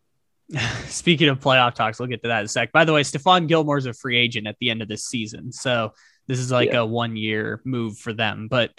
Speaking 0.86 1.28
of 1.28 1.40
playoff 1.40 1.74
talks, 1.74 1.98
we'll 1.98 2.08
get 2.08 2.22
to 2.22 2.28
that 2.28 2.40
in 2.40 2.44
a 2.44 2.48
sec. 2.48 2.72
By 2.72 2.84
the 2.84 2.92
way, 2.92 3.02
Stephon 3.02 3.48
Gilmore's 3.48 3.86
a 3.86 3.92
free 3.92 4.16
agent 4.16 4.46
at 4.46 4.56
the 4.60 4.70
end 4.70 4.82
of 4.82 4.88
this 4.88 5.04
season, 5.04 5.52
so 5.52 5.92
this 6.26 6.38
is 6.38 6.50
like 6.50 6.70
yeah. 6.70 6.80
a 6.80 6.86
one 6.86 7.16
year 7.16 7.60
move 7.64 7.98
for 7.98 8.12
them. 8.12 8.48
But 8.48 8.72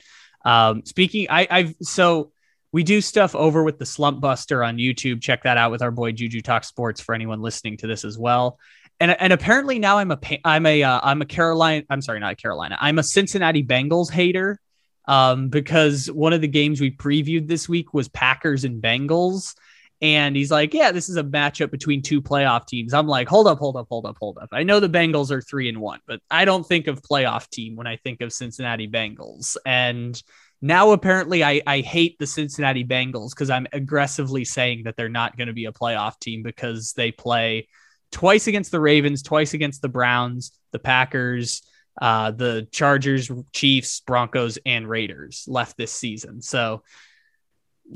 um, 0.45 0.86
speaking, 0.86 1.28
I, 1.30 1.47
I've 1.49 1.76
so 1.82 2.32
we 2.72 2.84
do 2.84 3.01
stuff 3.01 3.36
over 3.36 3.63
with 3.63 3.80
the 3.80 3.86
Slump 3.86 4.22
Buster 4.22 4.63
on 4.63 4.78
YouTube. 4.78 5.22
Check 5.22 5.43
that 5.43 5.57
out 5.57 5.72
with 5.72 5.82
our 5.82 5.91
boy 5.91 6.11
Juju 6.11 6.41
Talk 6.41 6.63
Sports 6.63 7.01
for 7.01 7.13
anyone 7.13 7.41
listening 7.41 7.78
to 7.78 7.88
this 7.88 8.05
as 8.05 8.17
well. 8.17 8.57
And, 8.99 9.19
and 9.19 9.34
apparently 9.34 9.80
now 9.80 9.97
I'm 9.97 10.11
a 10.11 10.19
I'm 10.45 10.65
a 10.65 10.84
uh, 10.84 10.99
I'm 11.03 11.22
a 11.22 11.26
Carolina 11.26 11.84
I'm 11.89 12.01
sorry 12.01 12.19
not 12.19 12.38
Carolina. 12.38 12.78
I'm 12.80 12.99
a 12.99 13.03
Cincinnati 13.03 13.63
Bengals 13.63 14.11
hater 14.11 14.59
um, 15.05 15.49
because 15.49 16.09
one 16.11 16.34
of 16.34 16.41
the 16.41 16.47
games 16.47 16.80
we 16.80 16.91
previewed 16.91 17.47
this 17.47 17.67
week 17.67 17.93
was 17.93 18.07
Packers 18.09 18.63
and 18.63 18.82
Bengals. 18.82 19.55
And 20.03 20.36
he's 20.36 20.51
like 20.51 20.74
yeah 20.74 20.91
this 20.91 21.09
is 21.09 21.17
a 21.17 21.24
matchup 21.24 21.72
between 21.72 22.03
two 22.03 22.22
playoff 22.22 22.67
teams. 22.67 22.93
I'm 22.93 23.07
like 23.07 23.28
hold 23.28 23.47
up 23.47 23.57
hold 23.57 23.76
up 23.76 23.88
hold 23.89 24.05
up 24.05 24.17
hold 24.19 24.38
up. 24.38 24.49
I 24.51 24.63
know 24.63 24.80
the 24.80 24.88
Bengals 24.88 25.32
are 25.32 25.41
three 25.41 25.67
and 25.67 25.82
one 25.82 25.99
but 26.05 26.22
I 26.30 26.45
don't 26.45 26.65
think 26.65 26.88
of 26.88 27.01
playoff 27.01 27.49
team 27.49 27.76
when 27.76 27.88
I 27.88 27.97
think 27.97 28.22
of 28.22 28.32
Cincinnati 28.32 28.88
Bengals. 28.88 29.57
And 29.65 30.22
now, 30.62 30.91
apparently, 30.91 31.43
I, 31.43 31.62
I 31.66 31.80
hate 31.80 32.20
the 32.20 32.28
Cincinnati 32.28 32.86
Bengals 32.86 33.32
because 33.32 33.49
I'm 33.49 33.66
aggressively 33.74 34.45
saying 34.45 34.84
that 34.84 34.95
they're 34.95 35.09
not 35.09 35.36
going 35.36 35.47
to 35.47 35.53
be 35.53 35.66
a 35.66 35.72
playoff 35.72 36.20
team 36.20 36.43
because 36.43 36.93
they 36.93 37.12
play 37.12 37.68
twice 38.12 38.45
against 38.45 38.72
the 38.72 38.80
Ravens, 38.80 39.24
twice 39.24 39.55
against 39.55 39.82
the 39.82 39.89
Browns, 39.89 40.51
the 40.72 40.78
Packers, 40.78 41.64
uh, 41.99 42.30
the 42.30 42.68
Chargers, 42.72 43.32
Chiefs, 43.53 44.01
Broncos, 44.01 44.59
and 44.64 44.88
Raiders 44.88 45.45
left 45.47 45.78
this 45.78 45.91
season. 45.91 46.43
So, 46.43 46.84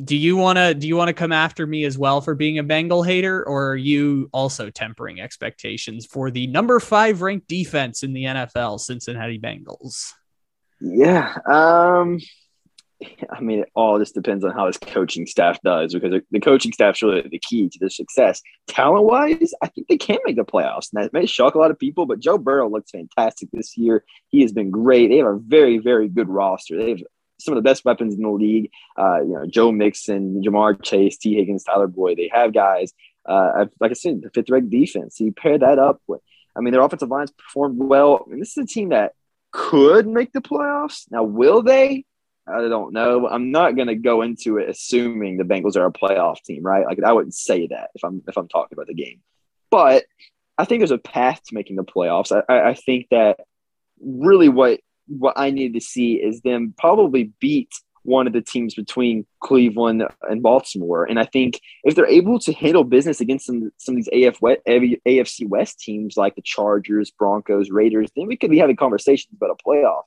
do 0.04 0.18
you 0.18 0.36
want 0.36 0.58
to 0.58 0.74
do 0.74 0.88
you 0.88 0.98
want 0.98 1.08
to 1.08 1.14
come 1.14 1.32
after 1.32 1.66
me 1.66 1.86
as 1.86 1.98
well 1.98 2.20
for 2.20 2.34
being 2.34 2.58
a 2.58 2.64
Bengal 2.64 3.04
hater, 3.04 3.48
or 3.48 3.70
are 3.70 3.78
you 3.78 4.28
also 4.34 4.72
tempering 4.72 5.22
expectations 5.22 6.06
for 6.06 6.32
the 6.32 6.48
number 6.48 6.80
five 6.80 7.22
ranked 7.22 7.48
defense 7.48 8.02
in 8.02 8.12
the 8.12 8.24
NFL, 8.24 8.80
Cincinnati 8.80 9.40
Bengals? 9.40 10.12
Yeah. 10.82 11.38
Um 11.50 12.20
I 13.30 13.40
mean, 13.42 13.60
it 13.60 13.70
all 13.76 14.00
just 14.00 14.16
depends 14.16 14.44
on 14.44 14.52
how 14.52 14.68
his 14.68 14.78
coaching 14.78 15.26
staff 15.28 15.60
does 15.62 15.94
because 15.94 16.22
the 16.32 16.40
coaching 16.40 16.72
staff 16.72 16.96
is 16.96 17.02
really 17.02 17.28
the 17.30 17.40
key 17.40 17.70
to 17.70 17.80
their 17.80 17.90
success. 17.90 18.42
Talent 18.68 19.06
wise, 19.06 19.54
I 19.62 19.68
think 19.68 19.88
they 19.88 19.98
can 19.98 20.20
make 20.26 20.36
the 20.36 20.46
playoffs. 20.46 20.92
And 20.94 21.04
that 21.04 21.14
may 21.14 21.26
shock 21.26 21.56
a 21.56 21.60
lot 21.60 21.72
of 21.72 21.80
people, 21.80 22.06
but 22.06 22.20
Joe 22.20 22.38
Burrow 22.38 22.70
looks 22.70 22.92
fantastic 22.92 23.50
this 23.52 23.78
year. 23.78 24.04
He 24.30 24.42
has 24.42 24.52
been 24.52 24.72
great. 24.72 25.10
They 25.10 25.18
have 25.18 25.28
a 25.28 25.40
very, 25.40 25.78
very 25.78 26.08
good 26.08 26.30
roster. 26.30 26.78
They 26.78 26.90
have 26.92 27.04
some 27.40 27.54
of 27.54 27.62
the 27.62 27.68
best 27.68 27.86
weapons 27.86 28.16
in 28.16 28.22
the 28.22 28.30
league. 28.30 28.72
Uh, 28.98 29.22
you 29.22 29.34
know, 29.34 29.46
Joe 29.46 29.72
Mixon, 29.72 30.42
Ja'Marr 30.42 30.82
Chase, 30.82 31.18
Tee 31.18 31.36
Higgins, 31.36 31.64
Tyler 31.64 31.88
Boyd. 31.88 32.18
They 32.18 32.30
have 32.34 32.54
guys, 32.54 32.94
uh, 33.26 33.66
like 33.80 33.92
I 33.92 33.96
said, 33.96 34.22
the 34.22 34.30
fifth 34.30 34.50
ranked 34.50 34.70
defense. 34.70 35.18
So 35.18 35.26
you 35.26 35.34
pair 35.34 35.58
that 35.58 35.80
up 35.80 36.02
with, 36.08 36.22
I 36.56 36.62
mean, 36.62 36.72
their 36.72 36.82
offensive 36.82 37.10
lines 37.10 37.32
performed 37.32 37.78
well. 37.78 38.24
I 38.26 38.30
mean, 38.30 38.40
this 38.40 38.58
is 38.58 38.64
a 38.64 38.66
team 38.66 38.90
that 38.90 39.14
could 39.52 40.08
make 40.08 40.32
the 40.32 40.42
playoffs. 40.42 41.06
Now, 41.12 41.24
will 41.24 41.62
they? 41.62 42.06
I 42.48 42.68
don't 42.68 42.94
know. 42.94 43.28
I'm 43.28 43.52
not 43.52 43.76
going 43.76 43.88
to 43.88 43.96
go 43.96 44.22
into 44.22 44.58
it 44.58 44.70
assuming 44.70 45.38
the 45.38 45.44
Bengals 45.44 45.76
are 45.76 45.86
a 45.86 45.92
playoff 45.92 46.44
team, 46.44 46.62
right? 46.64 46.86
Like 46.86 47.00
I 47.04 47.12
wouldn't 47.12 47.34
say 47.34 47.68
that 47.68 47.90
if 47.96 48.04
I'm 48.04 48.22
if 48.28 48.38
I'm 48.38 48.48
talking 48.48 48.76
about 48.76 48.88
the 48.88 48.94
game, 48.94 49.22
but 49.72 50.06
I 50.58 50.66
think 50.66 50.80
there's 50.80 50.92
a 50.92 50.98
path 50.98 51.42
to 51.46 51.56
making 51.56 51.76
the 51.76 51.84
playoffs. 51.84 52.32
I, 52.48 52.70
I 52.70 52.74
think 52.76 53.08
that 53.10 53.40
really 54.00 54.50
what 54.50 54.80
what 55.08 55.34
I 55.38 55.50
need 55.52 55.74
to 55.74 55.82
see 55.82 56.14
is 56.14 56.42
them 56.42 56.74
probably 56.78 57.32
beat 57.40 57.72
one 58.06 58.28
of 58.28 58.34
the 58.34 58.42
teams 58.42 58.76
between 58.76 59.26
Cleveland 59.42 60.04
and 60.30 60.44
Baltimore. 60.44 61.06
And 61.06 61.20
I 61.20 61.26
think 61.26 61.60
if 61.84 61.96
they're 61.96 62.08
able 62.08 62.38
to 62.40 62.54
handle 62.54 62.84
business 62.84 63.20
against 63.20 63.48
some, 63.48 63.72
some 63.78 63.98
of 63.98 64.06
these 64.06 64.28
AF 64.28 64.40
West, 64.42 64.62
AFC 64.68 65.48
West 65.48 65.80
teams 65.80 66.16
like 66.16 66.36
the 66.36 66.44
Chargers, 66.44 67.10
Broncos, 67.10 67.72
Raiders, 67.72 68.10
then 68.16 68.28
we 68.28 68.38
could 68.38 68.52
be 68.52 68.60
having 68.60 68.76
conversations 68.76 69.34
about 69.36 69.50
a 69.50 69.68
playoff. 69.68 70.04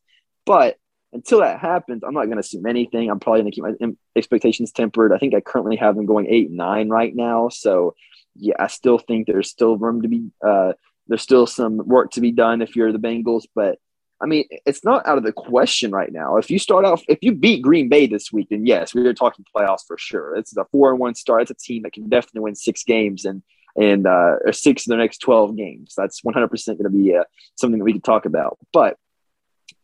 But 0.46 0.76
until 1.12 1.40
that 1.40 1.60
happens, 1.60 2.02
I'm 2.04 2.14
not 2.14 2.24
going 2.24 2.36
to 2.36 2.40
assume 2.40 2.66
anything. 2.66 3.10
I'm 3.10 3.20
probably 3.20 3.42
going 3.42 3.52
to 3.52 3.54
keep 3.54 3.64
my 3.80 3.92
expectations 4.14 4.72
tempered. 4.72 5.12
I 5.12 5.18
think 5.18 5.34
I 5.34 5.40
currently 5.40 5.76
have 5.76 5.96
them 5.96 6.06
going 6.06 6.26
eight 6.28 6.50
nine 6.50 6.88
right 6.88 7.14
now. 7.14 7.48
So, 7.48 7.94
yeah, 8.36 8.54
I 8.58 8.66
still 8.66 8.98
think 8.98 9.26
there's 9.26 9.48
still 9.48 9.76
room 9.76 10.02
to 10.02 10.08
be, 10.08 10.30
uh, 10.44 10.74
there's 11.06 11.22
still 11.22 11.46
some 11.46 11.78
work 11.78 12.12
to 12.12 12.20
be 12.20 12.30
done 12.30 12.60
if 12.60 12.76
you're 12.76 12.92
the 12.92 12.98
Bengals. 12.98 13.44
But 13.54 13.78
I 14.20 14.26
mean, 14.26 14.44
it's 14.66 14.84
not 14.84 15.06
out 15.06 15.18
of 15.18 15.24
the 15.24 15.32
question 15.32 15.92
right 15.92 16.12
now. 16.12 16.36
If 16.36 16.50
you 16.50 16.58
start 16.58 16.84
off, 16.84 17.02
if 17.08 17.18
you 17.22 17.34
beat 17.34 17.62
Green 17.62 17.88
Bay 17.88 18.06
this 18.06 18.32
week, 18.32 18.48
then 18.50 18.66
yes, 18.66 18.92
we 18.92 19.06
are 19.06 19.14
talking 19.14 19.44
playoffs 19.56 19.86
for 19.86 19.96
sure. 19.96 20.36
It's 20.36 20.56
a 20.56 20.64
four 20.66 20.90
and 20.90 20.98
one 20.98 21.14
start. 21.14 21.42
It's 21.42 21.50
a 21.50 21.54
team 21.54 21.84
that 21.84 21.92
can 21.92 22.08
definitely 22.08 22.42
win 22.42 22.54
six 22.54 22.84
games 22.84 23.24
and 23.24 23.42
and 23.76 24.06
uh, 24.06 24.36
or 24.44 24.52
six 24.52 24.86
of 24.86 24.90
the 24.90 24.96
next 24.96 25.18
twelve 25.18 25.56
games. 25.56 25.94
That's 25.96 26.22
100 26.22 26.48
percent 26.48 26.78
going 26.78 26.92
to 26.92 26.98
be 26.98 27.16
uh, 27.16 27.24
something 27.54 27.78
that 27.78 27.84
we 27.84 27.92
can 27.92 28.00
talk 28.02 28.26
about. 28.26 28.58
But 28.72 28.98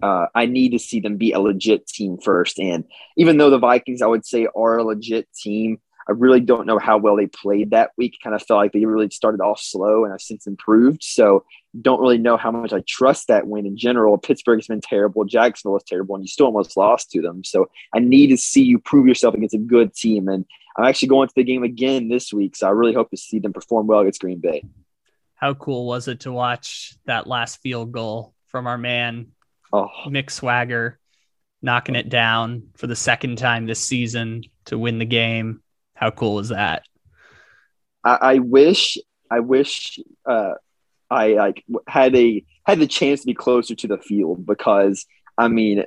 uh, 0.03 0.27
I 0.35 0.47
need 0.47 0.71
to 0.71 0.79
see 0.79 1.01
them 1.01 1.17
be 1.17 1.33
a 1.33 1.41
legit 1.41 1.87
team 1.87 2.19
first. 2.19 2.59
And 2.59 2.85
even 3.17 3.37
though 3.37 3.51
the 3.51 3.59
Vikings, 3.59 4.03
I 4.03 4.07
would 4.07 4.27
say, 4.27 4.47
are 4.55 4.79
a 4.79 4.85
legit 4.85 5.29
team, 5.33 5.81
I 6.07 6.13
really 6.13 6.41
don't 6.41 6.67
know 6.67 6.79
how 6.79 6.99
well 6.99 7.17
they 7.17 7.27
played 7.27 7.71
that 7.71 7.93
week. 7.97 8.19
Kind 8.23 8.37
of 8.37 8.43
felt 8.43 8.59
like 8.59 8.73
they 8.73 8.85
really 8.85 9.09
started 9.11 9.41
off 9.41 9.61
slow 9.61 10.05
and 10.05 10.13
I've 10.13 10.21
since 10.21 10.47
improved. 10.47 11.03
So 11.03 11.45
don't 11.81 12.01
really 12.01 12.19
know 12.19 12.37
how 12.37 12.51
much 12.51 12.73
I 12.73 12.83
trust 12.87 13.29
that 13.29 13.47
win 13.47 13.67
in 13.67 13.77
general. 13.77 14.19
Pittsburgh 14.19 14.59
has 14.59 14.67
been 14.67 14.83
terrible. 14.83 15.25
Jacksonville 15.25 15.75
was 15.75 15.85
terrible, 15.85 16.15
and 16.15 16.25
you 16.25 16.29
still 16.29 16.47
almost 16.47 16.77
lost 16.77 17.11
to 17.13 17.23
them. 17.23 17.43
So 17.43 17.71
I 17.95 18.01
need 18.01 18.29
to 18.29 18.37
see 18.37 18.63
you 18.63 18.79
prove 18.79 19.07
yourself 19.07 19.35
against 19.35 19.55
a 19.55 19.59
good 19.59 19.95
team. 19.95 20.29
And 20.29 20.45
I'm 20.77 20.85
actually 20.85 21.09
going 21.09 21.29
to 21.29 21.35
the 21.35 21.45
game 21.45 21.63
again 21.63 22.09
this 22.09 22.33
week. 22.33 22.57
So 22.57 22.67
I 22.67 22.71
really 22.71 22.93
hope 22.93 23.11
to 23.11 23.17
see 23.17 23.39
them 23.39 23.53
perform 23.53 23.87
well 23.87 24.01
against 24.01 24.21
Green 24.21 24.41
Bay. 24.41 24.65
How 25.37 25.55
cool 25.55 25.87
was 25.87 26.07
it 26.07 26.21
to 26.21 26.33
watch 26.33 26.95
that 27.07 27.27
last 27.27 27.61
field 27.61 27.93
goal 27.93 28.35
from 28.49 28.67
our 28.67 28.79
man 28.79 29.29
Oh. 29.75 29.89
Mick 30.07 30.31
Swagger 30.31 31.01
knocking 31.61 31.97
it 31.97 32.09
down 32.09 32.69
for 32.77 32.87
the 32.87 32.95
second 32.95 33.39
time 33.39 33.67
this 33.67 33.81
season 33.81 34.43
to 34.67 34.79
win 34.79 35.01
the 35.01 35.05
game. 35.05 35.63
How 35.95 36.13
cool 36.13 36.39
is 36.39 36.51
that? 36.51 36.85
I, 38.05 38.19
I 38.21 38.39
wish, 38.39 38.99
I 39.31 39.41
wish, 39.41 39.99
uh, 40.27 40.55
I 41.11 41.33
like 41.33 41.65
had 41.89 42.15
a 42.15 42.45
had 42.65 42.79
the 42.79 42.87
chance 42.87 43.21
to 43.21 43.27
be 43.27 43.35
closer 43.35 43.75
to 43.75 43.89
the 43.89 43.99
field 43.99 44.47
because 44.47 45.07
I 45.37 45.49
mean 45.49 45.85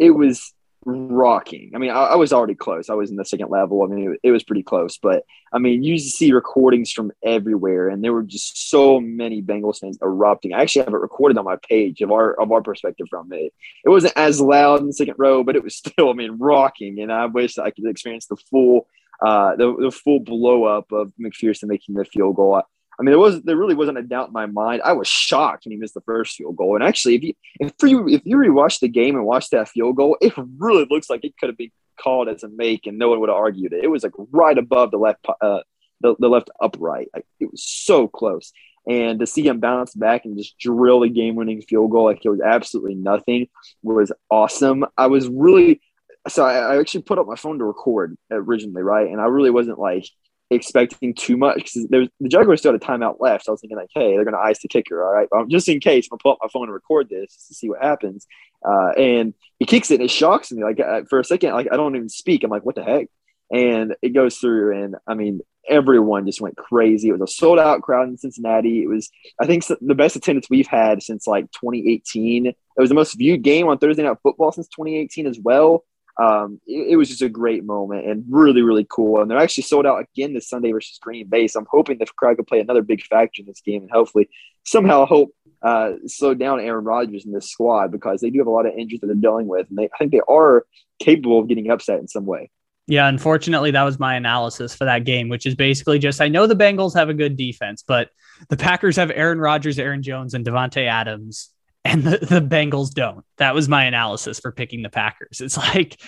it 0.00 0.10
was 0.10 0.54
rocking. 0.86 1.72
I 1.74 1.78
mean, 1.78 1.90
I, 1.90 2.04
I, 2.04 2.14
was 2.14 2.32
already 2.32 2.54
close. 2.54 2.88
I 2.88 2.94
was 2.94 3.10
in 3.10 3.16
the 3.16 3.24
second 3.24 3.50
level. 3.50 3.82
I 3.82 3.86
mean, 3.86 4.12
it, 4.12 4.28
it, 4.28 4.30
was 4.30 4.44
pretty 4.44 4.62
close. 4.62 4.98
But 4.98 5.24
I 5.52 5.58
mean, 5.58 5.82
you 5.82 5.98
see 5.98 6.32
recordings 6.32 6.92
from 6.92 7.10
everywhere, 7.24 7.88
and 7.88 8.02
there 8.02 8.12
were 8.12 8.22
just 8.22 8.70
so 8.70 9.00
many 9.00 9.42
Bengals 9.42 9.80
fans 9.80 9.98
erupting. 10.00 10.54
I 10.54 10.62
actually 10.62 10.84
have 10.84 10.94
it 10.94 10.98
recorded 10.98 11.38
on 11.38 11.44
my 11.44 11.56
page 11.68 12.00
of 12.00 12.12
our 12.12 12.40
of 12.40 12.52
our 12.52 12.62
perspective 12.62 13.08
from 13.10 13.32
it. 13.32 13.52
It 13.84 13.88
wasn't 13.88 14.14
as 14.16 14.40
loud 14.40 14.80
in 14.80 14.86
the 14.86 14.92
second 14.92 15.16
row, 15.18 15.42
but 15.42 15.56
it 15.56 15.64
was 15.64 15.76
still, 15.76 16.08
I 16.08 16.12
mean, 16.12 16.38
rocking. 16.38 17.00
And 17.00 17.12
I 17.12 17.26
wish 17.26 17.58
I 17.58 17.70
could 17.70 17.86
experience 17.86 18.26
the 18.26 18.36
full 18.36 18.86
uh, 19.20 19.56
the, 19.56 19.74
the 19.76 19.90
full 19.90 20.20
blow 20.20 20.64
up 20.64 20.92
of 20.92 21.12
McPherson 21.20 21.64
making 21.64 21.94
the 21.94 22.04
field 22.04 22.36
goal. 22.36 22.62
I, 22.98 23.02
mean, 23.02 23.12
there 23.12 23.18
was 23.18 23.42
there 23.42 23.56
really 23.56 23.74
wasn't 23.74 23.98
a 23.98 24.02
doubt 24.02 24.28
in 24.28 24.32
my 24.32 24.46
mind. 24.46 24.82
I 24.84 24.92
was 24.92 25.08
shocked 25.08 25.64
when 25.64 25.72
he 25.72 25.78
missed 25.78 25.94
the 25.94 26.00
first 26.02 26.36
field 26.36 26.56
goal. 26.56 26.74
And 26.74 26.84
actually, 26.84 27.16
if 27.16 27.22
you 27.22 27.34
if 27.60 27.72
you 27.82 28.08
if 28.08 28.22
you 28.24 28.36
rewatch 28.36 28.80
the 28.80 28.88
game 28.88 29.16
and 29.16 29.24
watch 29.24 29.50
that 29.50 29.68
field 29.68 29.96
goal, 29.96 30.16
it 30.20 30.32
really 30.58 30.86
looks 30.88 31.10
like 31.10 31.24
it 31.24 31.34
could 31.38 31.48
have 31.48 31.58
been 31.58 31.70
called 32.00 32.28
as 32.28 32.42
a 32.42 32.48
make, 32.48 32.86
and 32.86 32.98
no 32.98 33.08
one 33.08 33.20
would 33.20 33.28
have 33.28 33.36
argued 33.36 33.72
it. 33.72 33.84
It 33.84 33.88
was 33.88 34.02
like 34.02 34.12
right 34.30 34.56
above 34.56 34.90
the 34.90 34.98
left 34.98 35.24
uh, 35.40 35.60
the, 36.00 36.14
the 36.18 36.28
left 36.28 36.50
upright. 36.60 37.08
Like, 37.14 37.26
it 37.40 37.50
was 37.50 37.62
so 37.62 38.08
close. 38.08 38.52
And 38.88 39.18
to 39.18 39.26
see 39.26 39.44
him 39.44 39.58
bounce 39.58 39.94
back 39.94 40.24
and 40.24 40.38
just 40.38 40.58
drill 40.58 41.00
the 41.00 41.08
game 41.08 41.34
winning 41.34 41.60
field 41.60 41.90
goal 41.90 42.04
like 42.04 42.24
it 42.24 42.28
was 42.28 42.40
absolutely 42.40 42.94
nothing 42.94 43.48
was 43.82 44.12
awesome. 44.30 44.84
I 44.96 45.08
was 45.08 45.28
really 45.28 45.80
so 46.28 46.44
I, 46.44 46.74
I 46.74 46.78
actually 46.78 47.02
put 47.02 47.18
up 47.18 47.26
my 47.26 47.36
phone 47.36 47.58
to 47.58 47.64
record 47.64 48.16
originally, 48.30 48.82
right? 48.82 49.10
And 49.10 49.20
I 49.20 49.24
really 49.24 49.50
wasn't 49.50 49.78
like 49.78 50.06
expecting 50.50 51.14
too 51.14 51.36
much 51.36 51.56
because 51.56 51.86
the 51.88 52.08
Jaguars 52.28 52.60
still 52.60 52.72
had 52.72 52.82
a 52.82 52.84
timeout 52.84 53.16
left. 53.20 53.44
So 53.44 53.50
I 53.50 53.54
was 53.54 53.60
thinking 53.60 53.76
like, 53.76 53.90
hey, 53.94 54.14
they're 54.14 54.24
gonna 54.24 54.38
ice 54.38 54.60
the 54.60 54.68
kicker, 54.68 55.04
all 55.04 55.12
right. 55.12 55.28
But 55.30 55.48
just 55.48 55.68
in 55.68 55.80
case, 55.80 56.06
I'm 56.06 56.10
gonna 56.10 56.20
pull 56.22 56.32
up 56.32 56.38
my 56.42 56.48
phone 56.52 56.64
and 56.64 56.72
record 56.72 57.08
this 57.08 57.46
to 57.48 57.54
see 57.54 57.68
what 57.68 57.82
happens. 57.82 58.26
Uh, 58.64 58.90
and 58.96 59.34
he 59.58 59.66
kicks 59.66 59.90
it 59.90 59.96
and 59.96 60.04
it 60.04 60.10
shocks 60.10 60.52
me. 60.52 60.62
Like 60.62 60.80
uh, 60.80 61.02
for 61.08 61.20
a 61.20 61.24
second, 61.24 61.52
like 61.52 61.68
I 61.70 61.76
don't 61.76 61.96
even 61.96 62.08
speak. 62.08 62.44
I'm 62.44 62.50
like, 62.50 62.64
what 62.64 62.74
the 62.74 62.84
heck? 62.84 63.08
And 63.50 63.94
it 64.02 64.10
goes 64.10 64.38
through, 64.38 64.82
and 64.82 64.96
I 65.06 65.14
mean, 65.14 65.40
everyone 65.68 66.26
just 66.26 66.40
went 66.40 66.56
crazy. 66.56 67.08
It 67.08 67.12
was 67.18 67.30
a 67.30 67.32
sold 67.32 67.58
out 67.58 67.82
crowd 67.82 68.08
in 68.08 68.16
Cincinnati. 68.16 68.82
It 68.82 68.88
was, 68.88 69.10
I 69.40 69.46
think, 69.46 69.64
the 69.66 69.94
best 69.94 70.16
attendance 70.16 70.48
we've 70.50 70.66
had 70.66 71.02
since 71.02 71.26
like 71.26 71.50
2018. 71.52 72.46
It 72.46 72.56
was 72.76 72.88
the 72.88 72.94
most 72.94 73.14
viewed 73.14 73.42
game 73.42 73.68
on 73.68 73.78
Thursday 73.78 74.02
Night 74.02 74.18
Football 74.22 74.52
since 74.52 74.68
2018 74.68 75.26
as 75.26 75.38
well 75.38 75.84
um, 76.18 76.60
it, 76.66 76.92
it, 76.92 76.96
was 76.96 77.08
just 77.08 77.22
a 77.22 77.28
great 77.28 77.64
moment 77.64 78.06
and 78.06 78.24
really, 78.28 78.62
really 78.62 78.86
cool. 78.88 79.20
And 79.20 79.30
they're 79.30 79.38
actually 79.38 79.64
sold 79.64 79.86
out 79.86 80.02
again 80.02 80.32
this 80.32 80.48
Sunday 80.48 80.72
versus 80.72 80.98
Green 81.00 81.28
Bay. 81.28 81.46
So 81.46 81.60
I'm 81.60 81.66
hoping 81.70 81.98
the 81.98 82.06
crowd 82.06 82.36
could 82.36 82.46
play 82.46 82.60
another 82.60 82.82
big 82.82 83.02
factor 83.02 83.42
in 83.42 83.46
this 83.46 83.60
game 83.60 83.82
and 83.82 83.90
hopefully 83.90 84.28
somehow 84.64 85.04
hope 85.04 85.30
uh, 85.62 85.92
slow 86.06 86.32
down 86.32 86.60
Aaron 86.60 86.84
Rodgers 86.84 87.26
in 87.26 87.32
this 87.32 87.50
squad 87.50 87.92
because 87.92 88.20
they 88.20 88.30
do 88.30 88.38
have 88.38 88.46
a 88.46 88.50
lot 88.50 88.66
of 88.66 88.72
injuries 88.76 89.00
that 89.00 89.08
they're 89.08 89.16
dealing 89.16 89.46
with. 89.46 89.68
And 89.68 89.78
they, 89.78 89.84
I 89.84 89.98
think 89.98 90.12
they 90.12 90.22
are 90.28 90.64
capable 90.98 91.40
of 91.40 91.48
getting 91.48 91.70
upset 91.70 92.00
in 92.00 92.08
some 92.08 92.24
way. 92.24 92.50
Yeah, 92.88 93.08
unfortunately, 93.08 93.72
that 93.72 93.82
was 93.82 93.98
my 93.98 94.14
analysis 94.14 94.74
for 94.74 94.84
that 94.84 95.04
game, 95.04 95.28
which 95.28 95.44
is 95.44 95.56
basically 95.56 95.98
just 95.98 96.20
I 96.20 96.28
know 96.28 96.46
the 96.46 96.54
Bengals 96.54 96.94
have 96.94 97.08
a 97.08 97.14
good 97.14 97.36
defense, 97.36 97.82
but 97.86 98.10
the 98.48 98.56
Packers 98.56 98.96
have 98.96 99.10
Aaron 99.10 99.40
Rodgers, 99.40 99.78
Aaron 99.78 100.02
Jones, 100.02 100.34
and 100.34 100.46
Davante 100.46 100.86
Adams 100.86 101.50
and 101.86 102.02
the, 102.02 102.18
the 102.18 102.40
Bengals 102.40 102.90
don't. 102.90 103.24
That 103.38 103.54
was 103.54 103.68
my 103.68 103.84
analysis 103.84 104.40
for 104.40 104.50
picking 104.50 104.82
the 104.82 104.90
Packers. 104.90 105.40
It's 105.40 105.56
like 105.56 106.00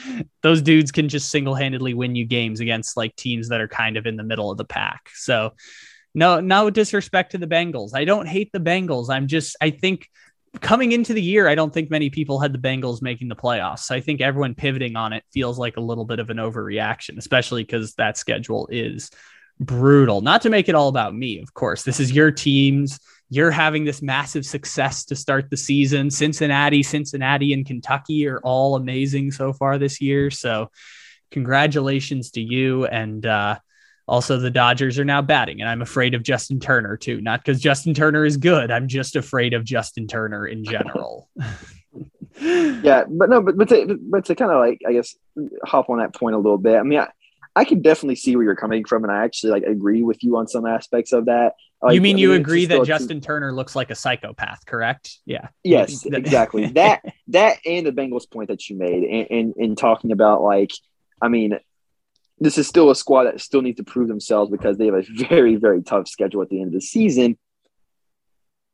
those 0.43 0.61
dudes 0.61 0.91
can 0.91 1.09
just 1.09 1.31
single 1.31 1.55
handedly 1.55 1.95
win 1.95 2.17
you 2.17 2.25
games 2.25 2.59
against 2.59 2.97
like 2.97 3.15
teams 3.15 3.49
that 3.51 3.61
are 3.61 3.69
kind 3.69 3.97
of 3.97 4.05
in 4.05 4.17
the 4.17 4.25
middle 4.25 4.51
of 4.51 4.59
the 4.59 4.65
pack. 4.65 5.09
So, 5.15 5.53
no, 6.15 6.41
no 6.41 6.69
disrespect 6.69 7.33
to 7.33 7.39
the 7.39 7.47
Bengals. 7.47 7.91
I 7.95 8.05
don't 8.05 8.27
hate 8.27 8.51
the 8.53 8.59
Bengals. 8.59 9.09
I'm 9.09 9.29
just, 9.29 9.57
I 9.61 9.71
think 9.71 10.09
coming 10.61 10.91
into 10.91 11.13
the 11.13 11.23
year, 11.23 11.47
I 11.47 11.55
don't 11.55 11.73
think 11.73 11.91
many 11.91 12.11
people 12.11 12.41
had 12.41 12.53
the 12.53 12.59
Bengals 12.59 13.01
making 13.01 13.29
the 13.29 13.37
playoffs. 13.37 13.81
So 13.81 13.95
I 13.95 14.01
think 14.01 14.21
everyone 14.21 14.57
pivoting 14.57 14.97
on 14.97 15.13
it 15.13 15.23
feels 15.33 15.61
like 15.61 15.77
a 15.77 15.81
little 15.81 16.05
bit 16.05 16.19
of 16.19 16.29
an 16.31 16.39
overreaction, 16.39 17.19
especially 17.19 17.63
because 17.63 17.95
that 17.95 18.19
schedule 18.19 18.69
is 18.73 19.11
brutal. 19.61 20.23
Not 20.23 20.43
to 20.43 20.51
make 20.51 20.69
it 20.69 20.75
all 20.75 20.89
about 20.89 21.15
me, 21.15 21.41
of 21.41 21.55
course. 21.55 21.85
This 21.85 22.01
is 22.01 22.11
your 22.11 22.33
team's 22.33 22.99
you're 23.31 23.51
having 23.51 23.85
this 23.85 24.01
massive 24.01 24.47
success 24.47 25.05
to 25.07 25.17
start 25.17 25.51
the 25.51 25.57
season. 25.57 26.11
Cincinnati, 26.11 26.83
Cincinnati, 26.83 27.53
and 27.53 27.67
Kentucky 27.67 28.27
are 28.27 28.41
all 28.41 28.77
amazing 28.77 29.31
so 29.33 29.53
far 29.53 29.79
this 29.79 30.01
year. 30.01 30.31
So, 30.31 30.71
congratulations 31.31 32.31
to 32.33 32.41
you. 32.41 32.87
And 32.87 33.27
uh, 33.27 33.59
also, 34.07 34.39
the 34.39 34.51
Dodgers 34.51 34.99
are 34.99 35.05
now 35.05 35.21
batting, 35.21 35.61
and 35.61 35.69
I'm 35.69 35.83
afraid 35.83 36.15
of 36.15 36.23
Justin 36.23 36.59
Turner 36.59 36.97
too. 36.97 37.21
Not 37.21 37.45
because 37.45 37.61
Justin 37.61 37.93
Turner 37.93 38.25
is 38.25 38.39
good, 38.39 38.71
I'm 38.71 38.89
just 38.89 39.17
afraid 39.17 39.53
of 39.53 39.65
Justin 39.65 40.07
Turner 40.07 40.47
in 40.47 40.65
general. 40.65 41.29
yeah, 42.41 43.05
but 43.07 43.29
no, 43.29 43.43
but 43.43 43.59
but 43.59 43.69
to, 43.69 43.99
but 44.01 44.25
to 44.27 44.35
kind 44.35 44.51
of 44.51 44.59
like 44.61 44.81
I 44.87 44.95
guess 44.95 45.15
hop 45.65 45.91
on 45.91 45.99
that 45.99 46.15
point 46.15 46.35
a 46.35 46.39
little 46.39 46.57
bit. 46.57 46.79
I 46.79 46.83
mean, 46.83 47.01
I, 47.01 47.09
I 47.55 47.65
can 47.65 47.83
definitely 47.83 48.17
see 48.17 48.35
where 48.35 48.45
you're 48.45 48.57
coming 48.57 48.85
from, 48.85 49.05
and 49.05 49.13
I 49.13 49.25
actually 49.25 49.53
like 49.53 49.65
agree 49.65 50.03
with 50.03 50.25
you 50.25 50.39
on 50.39 50.49
some 50.49 50.65
aspects 50.65 51.13
of 51.13 51.27
that. 51.27 51.53
Like, 51.81 51.95
you 51.95 52.01
mean, 52.01 52.15
I 52.15 52.17
mean 52.17 52.19
you 52.19 52.33
agree 52.33 52.67
that 52.67 52.85
Justin 52.85 53.21
Turner 53.21 53.53
looks 53.53 53.77
like 53.77 53.91
a 53.91 53.95
psychopath, 53.95 54.67
correct? 54.67 55.19
Yeah. 55.25 55.49
Yes, 55.63 56.05
exactly. 56.05 56.67
that 56.73 57.03
that 57.29 57.59
and 57.65 57.87
the 57.87 57.93
Bengals 57.93 58.29
point 58.29 58.49
that 58.49 58.69
you 58.69 58.77
made, 58.77 59.05
and, 59.05 59.27
in 59.29 59.55
and 59.57 59.79
talking 59.79 60.11
about 60.11 60.43
like, 60.43 60.73
I 61.23 61.29
mean, 61.29 61.59
this 62.41 62.59
is 62.59 62.67
still 62.67 62.91
a 62.91 62.97
squad 62.97 63.25
that 63.25 63.41
still 63.41 63.63
needs 63.63 63.77
to 63.77 63.85
prove 63.85 64.09
themselves 64.09 64.51
because 64.51 64.77
they 64.77 64.87
have 64.87 64.95
a 64.95 65.03
very 65.29 65.57
very 65.57 65.83
tough 65.83 66.09
schedule 66.09 66.43
at 66.43 66.49
the 66.49 66.61
end 66.61 66.69
of 66.69 66.75
the 66.75 66.81
season. 66.81 67.39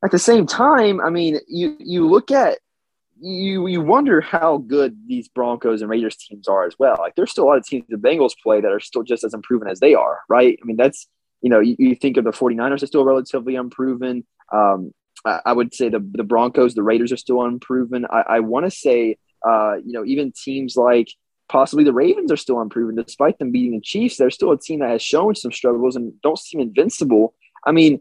At 0.02 0.10
the 0.10 0.18
same 0.18 0.46
time, 0.46 1.00
I 1.00 1.10
mean, 1.10 1.40
you 1.46 1.76
you 1.78 2.08
look 2.08 2.30
at 2.30 2.58
you 3.20 3.66
you 3.66 3.82
wonder 3.82 4.22
how 4.22 4.58
good 4.58 4.96
these 5.06 5.28
Broncos 5.28 5.82
and 5.82 5.90
Raiders 5.90 6.16
teams 6.16 6.48
are 6.48 6.66
as 6.66 6.74
well. 6.78 6.96
Like 6.98 7.14
there's 7.16 7.30
still 7.30 7.44
a 7.44 7.48
lot 7.48 7.58
of 7.58 7.66
teams 7.66 7.84
the 7.88 7.96
Bengals 7.96 8.32
play 8.42 8.62
that 8.62 8.72
are 8.72 8.80
still 8.80 9.02
just 9.02 9.24
as 9.24 9.34
unproven 9.34 9.68
as 9.68 9.80
they 9.80 9.94
are, 9.94 10.20
right? 10.28 10.58
I 10.62 10.64
mean, 10.64 10.76
that's 10.76 11.06
you 11.44 11.50
know, 11.50 11.60
you, 11.60 11.76
you 11.78 11.94
think 11.94 12.16
of 12.16 12.24
the 12.24 12.30
49ers 12.30 12.82
are 12.82 12.86
still 12.86 13.04
relatively 13.04 13.54
unproven. 13.54 14.24
Um, 14.50 14.94
I, 15.26 15.40
I, 15.44 15.52
would 15.52 15.74
say 15.74 15.90
the 15.90 16.00
the 16.00 16.24
Broncos, 16.24 16.74
the 16.74 16.82
Raiders 16.82 17.12
are 17.12 17.18
still 17.18 17.44
unproven. 17.44 18.06
I, 18.10 18.24
I 18.36 18.40
want 18.40 18.64
to 18.64 18.70
say, 18.70 19.18
uh, 19.46 19.74
you 19.84 19.92
know, 19.92 20.06
even 20.06 20.32
teams 20.32 20.74
like 20.74 21.08
possibly 21.50 21.84
the 21.84 21.92
Ravens 21.92 22.32
are 22.32 22.38
still 22.38 22.62
unproven, 22.62 22.94
despite 22.94 23.38
them 23.38 23.50
beating 23.50 23.72
the 23.72 23.82
Chiefs. 23.82 24.16
They're 24.16 24.30
still 24.30 24.52
a 24.52 24.58
team 24.58 24.80
that 24.80 24.88
has 24.88 25.02
shown 25.02 25.34
some 25.34 25.52
struggles 25.52 25.96
and 25.96 26.18
don't 26.22 26.38
seem 26.38 26.62
invincible. 26.62 27.34
I 27.66 27.72
mean, 27.72 28.00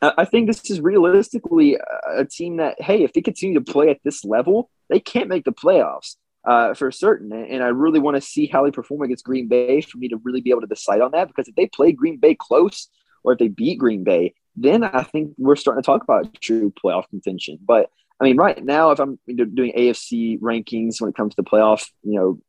I 0.00 0.24
think 0.24 0.46
this 0.46 0.70
is 0.70 0.80
realistically 0.80 1.76
a 2.16 2.24
team 2.24 2.56
that, 2.58 2.80
hey, 2.80 3.04
if 3.04 3.12
they 3.12 3.20
continue 3.20 3.58
to 3.58 3.72
play 3.72 3.90
at 3.90 3.98
this 4.04 4.24
level, 4.24 4.70
they 4.88 5.00
can't 5.00 5.28
make 5.28 5.44
the 5.44 5.52
playoffs 5.52 6.16
uh, 6.46 6.74
for 6.74 6.90
certain. 6.90 7.32
And 7.32 7.62
I 7.62 7.68
really 7.68 8.00
want 8.00 8.16
to 8.16 8.20
see 8.20 8.46
how 8.46 8.64
they 8.64 8.70
perform 8.70 9.02
against 9.02 9.24
Green 9.24 9.48
Bay 9.48 9.80
for 9.80 9.98
me 9.98 10.08
to 10.08 10.16
really 10.22 10.40
be 10.40 10.50
able 10.50 10.62
to 10.62 10.66
decide 10.66 11.00
on 11.00 11.12
that. 11.12 11.28
Because 11.28 11.48
if 11.48 11.54
they 11.54 11.66
play 11.66 11.92
Green 11.92 12.18
Bay 12.18 12.36
close 12.38 12.88
or 13.24 13.32
if 13.32 13.38
they 13.38 13.48
beat 13.48 13.78
Green 13.78 14.04
Bay, 14.04 14.34
then 14.56 14.82
I 14.84 15.02
think 15.02 15.34
we're 15.38 15.56
starting 15.56 15.82
to 15.82 15.86
talk 15.86 16.02
about 16.02 16.40
true 16.40 16.72
playoff 16.72 17.08
contention. 17.08 17.58
But 17.64 17.90
I 18.20 18.24
mean, 18.24 18.36
right 18.36 18.62
now, 18.62 18.90
if 18.90 18.98
I'm 18.98 19.18
doing 19.26 19.72
AFC 19.76 20.40
rankings 20.40 21.00
when 21.00 21.10
it 21.10 21.16
comes 21.16 21.34
to 21.36 21.42
playoff, 21.42 21.88
you 22.02 22.18
know, 22.18 22.40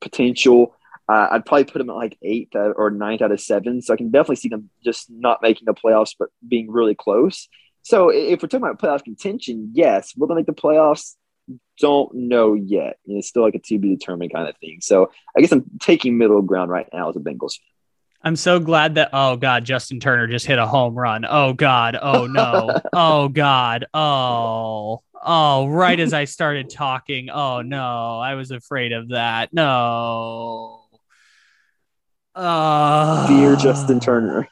potential, 0.00 0.74
uh, 1.08 1.28
I'd 1.30 1.44
probably 1.44 1.64
put 1.64 1.78
them 1.78 1.90
at 1.90 1.96
like 1.96 2.18
eighth 2.22 2.54
or 2.54 2.90
ninth 2.90 3.22
out 3.22 3.32
of 3.32 3.40
seven. 3.40 3.82
So 3.82 3.92
I 3.92 3.96
can 3.96 4.10
definitely 4.10 4.36
see 4.36 4.48
them 4.48 4.70
just 4.84 5.10
not 5.10 5.42
making 5.42 5.66
the 5.66 5.74
playoffs, 5.74 6.14
but 6.18 6.28
being 6.46 6.70
really 6.70 6.94
close. 6.94 7.48
So 7.82 8.10
if 8.10 8.42
we're 8.42 8.48
talking 8.48 8.66
about 8.66 8.80
playoff 8.80 9.04
contention, 9.04 9.70
yes, 9.74 10.14
will 10.16 10.28
they 10.28 10.34
make 10.34 10.46
the 10.46 10.52
playoffs? 10.52 11.14
Don't 11.80 12.12
know 12.14 12.54
yet. 12.54 12.98
it's 13.06 13.28
still 13.28 13.42
like 13.42 13.54
a 13.54 13.60
to 13.60 13.78
be 13.78 13.94
determined 13.94 14.32
kind 14.32 14.48
of 14.48 14.56
thing. 14.58 14.78
So 14.80 15.10
I 15.36 15.40
guess 15.40 15.52
I'm 15.52 15.64
taking 15.80 16.18
middle 16.18 16.42
ground 16.42 16.70
right 16.70 16.88
now 16.92 17.08
as 17.08 17.16
a 17.16 17.20
Bengals 17.20 17.58
fan. 17.58 17.68
I'm 18.22 18.36
so 18.36 18.58
glad 18.58 18.96
that 18.96 19.10
oh 19.12 19.36
god, 19.36 19.64
Justin 19.64 20.00
Turner 20.00 20.26
just 20.26 20.44
hit 20.44 20.58
a 20.58 20.66
home 20.66 20.96
run. 20.96 21.24
Oh 21.28 21.52
god, 21.52 21.96
oh 22.00 22.26
no, 22.26 22.80
oh 22.92 23.28
god, 23.28 23.86
oh 23.94 25.02
oh. 25.22 25.66
Right 25.66 26.00
as 26.00 26.12
I 26.12 26.24
started 26.24 26.68
talking, 26.68 27.30
oh 27.30 27.62
no, 27.62 28.18
I 28.18 28.34
was 28.34 28.50
afraid 28.50 28.92
of 28.92 29.10
that. 29.10 29.52
No. 29.52 30.84
Uh, 32.34 33.26
Dear 33.26 33.56
Justin 33.56 34.00
Turner. 34.00 34.48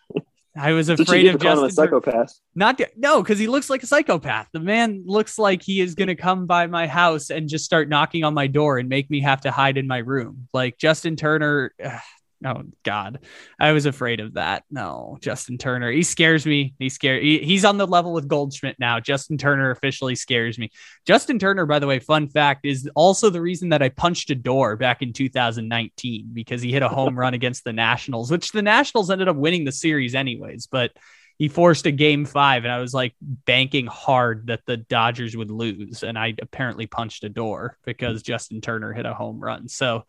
I 0.58 0.72
was 0.72 0.88
afraid 0.88 1.26
of 1.26 1.40
Justin. 1.40 1.66
A 1.66 1.70
psychopath. 1.70 2.32
Not 2.54 2.80
no, 2.96 3.22
because 3.22 3.38
he 3.38 3.46
looks 3.46 3.68
like 3.68 3.82
a 3.82 3.86
psychopath. 3.86 4.48
The 4.52 4.60
man 4.60 5.04
looks 5.06 5.38
like 5.38 5.62
he 5.62 5.80
is 5.80 5.94
going 5.94 6.08
to 6.08 6.14
come 6.14 6.46
by 6.46 6.66
my 6.66 6.86
house 6.86 7.30
and 7.30 7.48
just 7.48 7.64
start 7.64 7.88
knocking 7.88 8.24
on 8.24 8.34
my 8.34 8.46
door 8.46 8.78
and 8.78 8.88
make 8.88 9.10
me 9.10 9.20
have 9.20 9.42
to 9.42 9.50
hide 9.50 9.76
in 9.76 9.86
my 9.86 9.98
room. 9.98 10.48
Like 10.52 10.78
Justin 10.78 11.16
Turner. 11.16 11.74
Ugh, 11.84 12.00
Oh 12.44 12.64
God, 12.82 13.20
I 13.58 13.72
was 13.72 13.86
afraid 13.86 14.20
of 14.20 14.34
that. 14.34 14.64
No, 14.70 15.16
Justin 15.22 15.56
Turner. 15.56 15.90
He 15.90 16.02
scares 16.02 16.44
me. 16.44 16.74
He 16.78 16.90
scared. 16.90 17.22
He, 17.22 17.38
he's 17.38 17.64
on 17.64 17.78
the 17.78 17.86
level 17.86 18.12
with 18.12 18.28
Goldschmidt 18.28 18.78
now. 18.78 19.00
Justin 19.00 19.38
Turner 19.38 19.70
officially 19.70 20.14
scares 20.14 20.58
me. 20.58 20.70
Justin 21.06 21.38
Turner, 21.38 21.64
by 21.64 21.78
the 21.78 21.86
way, 21.86 21.98
fun 21.98 22.28
fact 22.28 22.66
is 22.66 22.90
also 22.94 23.30
the 23.30 23.40
reason 23.40 23.70
that 23.70 23.82
I 23.82 23.88
punched 23.88 24.30
a 24.30 24.34
door 24.34 24.76
back 24.76 25.00
in 25.00 25.14
2019 25.14 26.30
because 26.34 26.60
he 26.60 26.72
hit 26.72 26.82
a 26.82 26.88
home 26.88 27.18
run 27.18 27.32
against 27.32 27.64
the 27.64 27.72
Nationals, 27.72 28.30
which 28.30 28.52
the 28.52 28.62
Nationals 28.62 29.10
ended 29.10 29.28
up 29.28 29.36
winning 29.36 29.64
the 29.64 29.72
series 29.72 30.14
anyways. 30.14 30.66
But 30.66 30.92
he 31.38 31.48
forced 31.48 31.86
a 31.86 31.90
game 31.90 32.24
five, 32.24 32.64
and 32.64 32.72
I 32.72 32.80
was 32.80 32.94
like 32.94 33.14
banking 33.20 33.86
hard 33.86 34.46
that 34.46 34.64
the 34.66 34.76
Dodgers 34.76 35.36
would 35.36 35.50
lose, 35.50 36.02
and 36.02 36.18
I 36.18 36.34
apparently 36.40 36.86
punched 36.86 37.24
a 37.24 37.28
door 37.28 37.76
because 37.84 38.22
Justin 38.22 38.60
Turner 38.60 38.92
hit 38.92 39.06
a 39.06 39.14
home 39.14 39.40
run. 39.40 39.68
So 39.68 40.04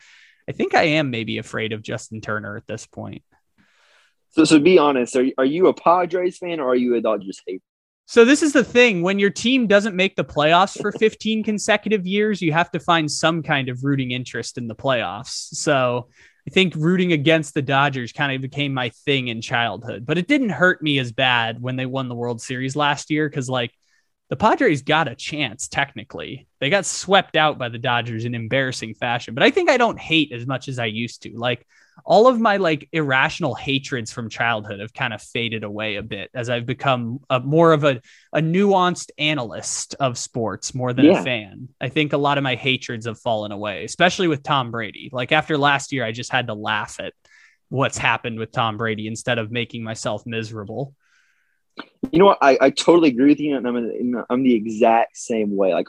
I 0.48 0.52
think 0.54 0.76
I 0.76 0.84
am 0.84 1.10
maybe 1.10 1.38
afraid 1.38 1.74
of 1.74 1.82
Justin 1.82 2.22
Turner 2.22 2.58
at 2.58 2.68
this 2.68 2.86
point. 2.86 3.24
So, 4.30 4.46
so 4.46 4.60
be 4.60 4.78
honest, 4.78 5.16
are 5.16 5.24
you, 5.24 5.34
are 5.38 5.46
you 5.46 5.68
a 5.68 5.74
Padres 5.74 6.38
fan 6.38 6.60
or 6.60 6.70
are 6.70 6.76
you 6.76 6.96
a 6.96 7.02
Dodgers 7.02 7.42
hater? 7.46 7.64
So 8.06 8.24
this 8.24 8.42
is 8.42 8.54
the 8.54 8.64
thing: 8.64 9.02
when 9.02 9.20
your 9.20 9.30
team 9.30 9.68
doesn't 9.68 9.96
make 9.96 10.16
the 10.16 10.24
playoffs 10.24 10.82
for 10.82 10.92
15 10.94 11.44
consecutive 11.44 12.08
years, 12.08 12.42
you 12.42 12.54
have 12.54 12.72
to 12.72 12.80
find 12.80 13.12
some 13.12 13.44
kind 13.44 13.68
of 13.68 13.84
rooting 13.84 14.12
interest 14.12 14.58
in 14.58 14.68
the 14.68 14.76
playoffs. 14.76 15.54
So 15.56 16.08
I 16.48 16.50
think 16.52 16.74
rooting 16.76 17.12
against 17.12 17.54
the 17.54 17.62
Dodgers 17.62 18.14
kind 18.14 18.34
of 18.34 18.42
became 18.42 18.74
my 18.74 18.90
thing 19.04 19.28
in 19.28 19.42
childhood, 19.42 20.06
but 20.06 20.18
it 20.18 20.30
didn't 20.30 20.50
hurt 20.50 20.82
me 20.82 21.00
as 21.00 21.12
bad 21.12 21.62
when 21.62 21.76
they 21.76 21.86
won 21.86 22.08
the 22.08 22.16
World 22.16 22.42
Series 22.42 22.78
last 22.78 23.12
year 23.12 23.30
because, 23.30 23.50
like, 23.50 23.74
the 24.30 24.36
Padres 24.36 24.82
got 24.82 25.08
a 25.08 25.16
chance 25.16 25.68
technically. 25.68 26.48
They 26.60 26.70
got 26.70 26.86
swept 26.86 27.36
out 27.36 27.58
by 27.58 27.70
the 27.70 27.78
Dodgers 27.78 28.26
in 28.26 28.36
embarrassing 28.36 28.96
fashion, 28.96 29.34
but 29.34 29.44
I 29.44 29.52
think 29.52 29.70
I 29.70 29.78
don't 29.78 30.00
hate 30.00 30.32
as 30.32 30.46
much 30.46 30.68
as 30.68 30.80
I 30.80 30.86
used 30.86 31.24
to. 31.24 31.38
Like, 31.38 31.66
all 32.06 32.28
of 32.28 32.40
my 32.40 32.58
like 32.58 32.88
irrational 32.92 33.56
hatreds 33.56 34.12
from 34.12 34.30
childhood 34.30 34.80
have 34.80 34.94
kind 34.94 35.14
of 35.14 35.22
faded 35.22 35.64
away 35.64 35.96
a 35.96 36.04
bit 36.04 36.30
as 36.34 36.50
I've 36.50 36.66
become 36.66 37.20
a, 37.30 37.40
more 37.40 37.74
of 37.74 37.84
a, 37.84 38.02
a 38.34 38.40
nuanced 38.40 39.10
analyst 39.18 39.96
of 40.00 40.18
sports 40.18 40.76
more 40.76 40.94
than 40.94 41.06
yeah. 41.06 41.22
a 41.22 41.24
fan. 41.24 41.70
I 41.82 41.90
think 41.90 42.14
a 42.14 42.18
lot 42.18 42.38
of 42.38 42.44
my 42.44 42.56
hatreds 42.56 43.06
have 43.06 43.20
fallen 43.20 43.52
away, 43.52 43.84
especially 43.84 44.28
with 44.28 44.44
Tom 44.44 44.72
Brady. 44.72 45.10
Like 45.12 45.32
after 45.32 45.58
last 45.58 45.92
year, 45.92 46.06
I 46.06 46.12
just 46.12 46.32
had 46.32 46.48
to 46.48 46.54
laugh 46.54 47.00
at 47.00 47.14
what's 47.70 47.98
happened 47.98 48.40
with 48.40 48.52
Tom 48.52 48.78
Brady 48.78 49.08
instead 49.08 49.40
of 49.40 49.52
making 49.52 49.84
myself 49.84 50.24
miserable. 50.26 50.94
You 52.12 52.20
know 52.20 52.26
what? 52.26 52.38
I, 52.42 52.58
I 52.62 52.70
totally 52.70 53.10
agree 53.10 53.30
with 53.30 53.40
you, 53.40 53.58
and 53.58 53.68
I'm, 53.68 54.26
I'm 54.30 54.44
the 54.44 54.54
exact 54.54 55.18
same 55.18 55.56
way. 55.56 55.74
Like 55.74 55.88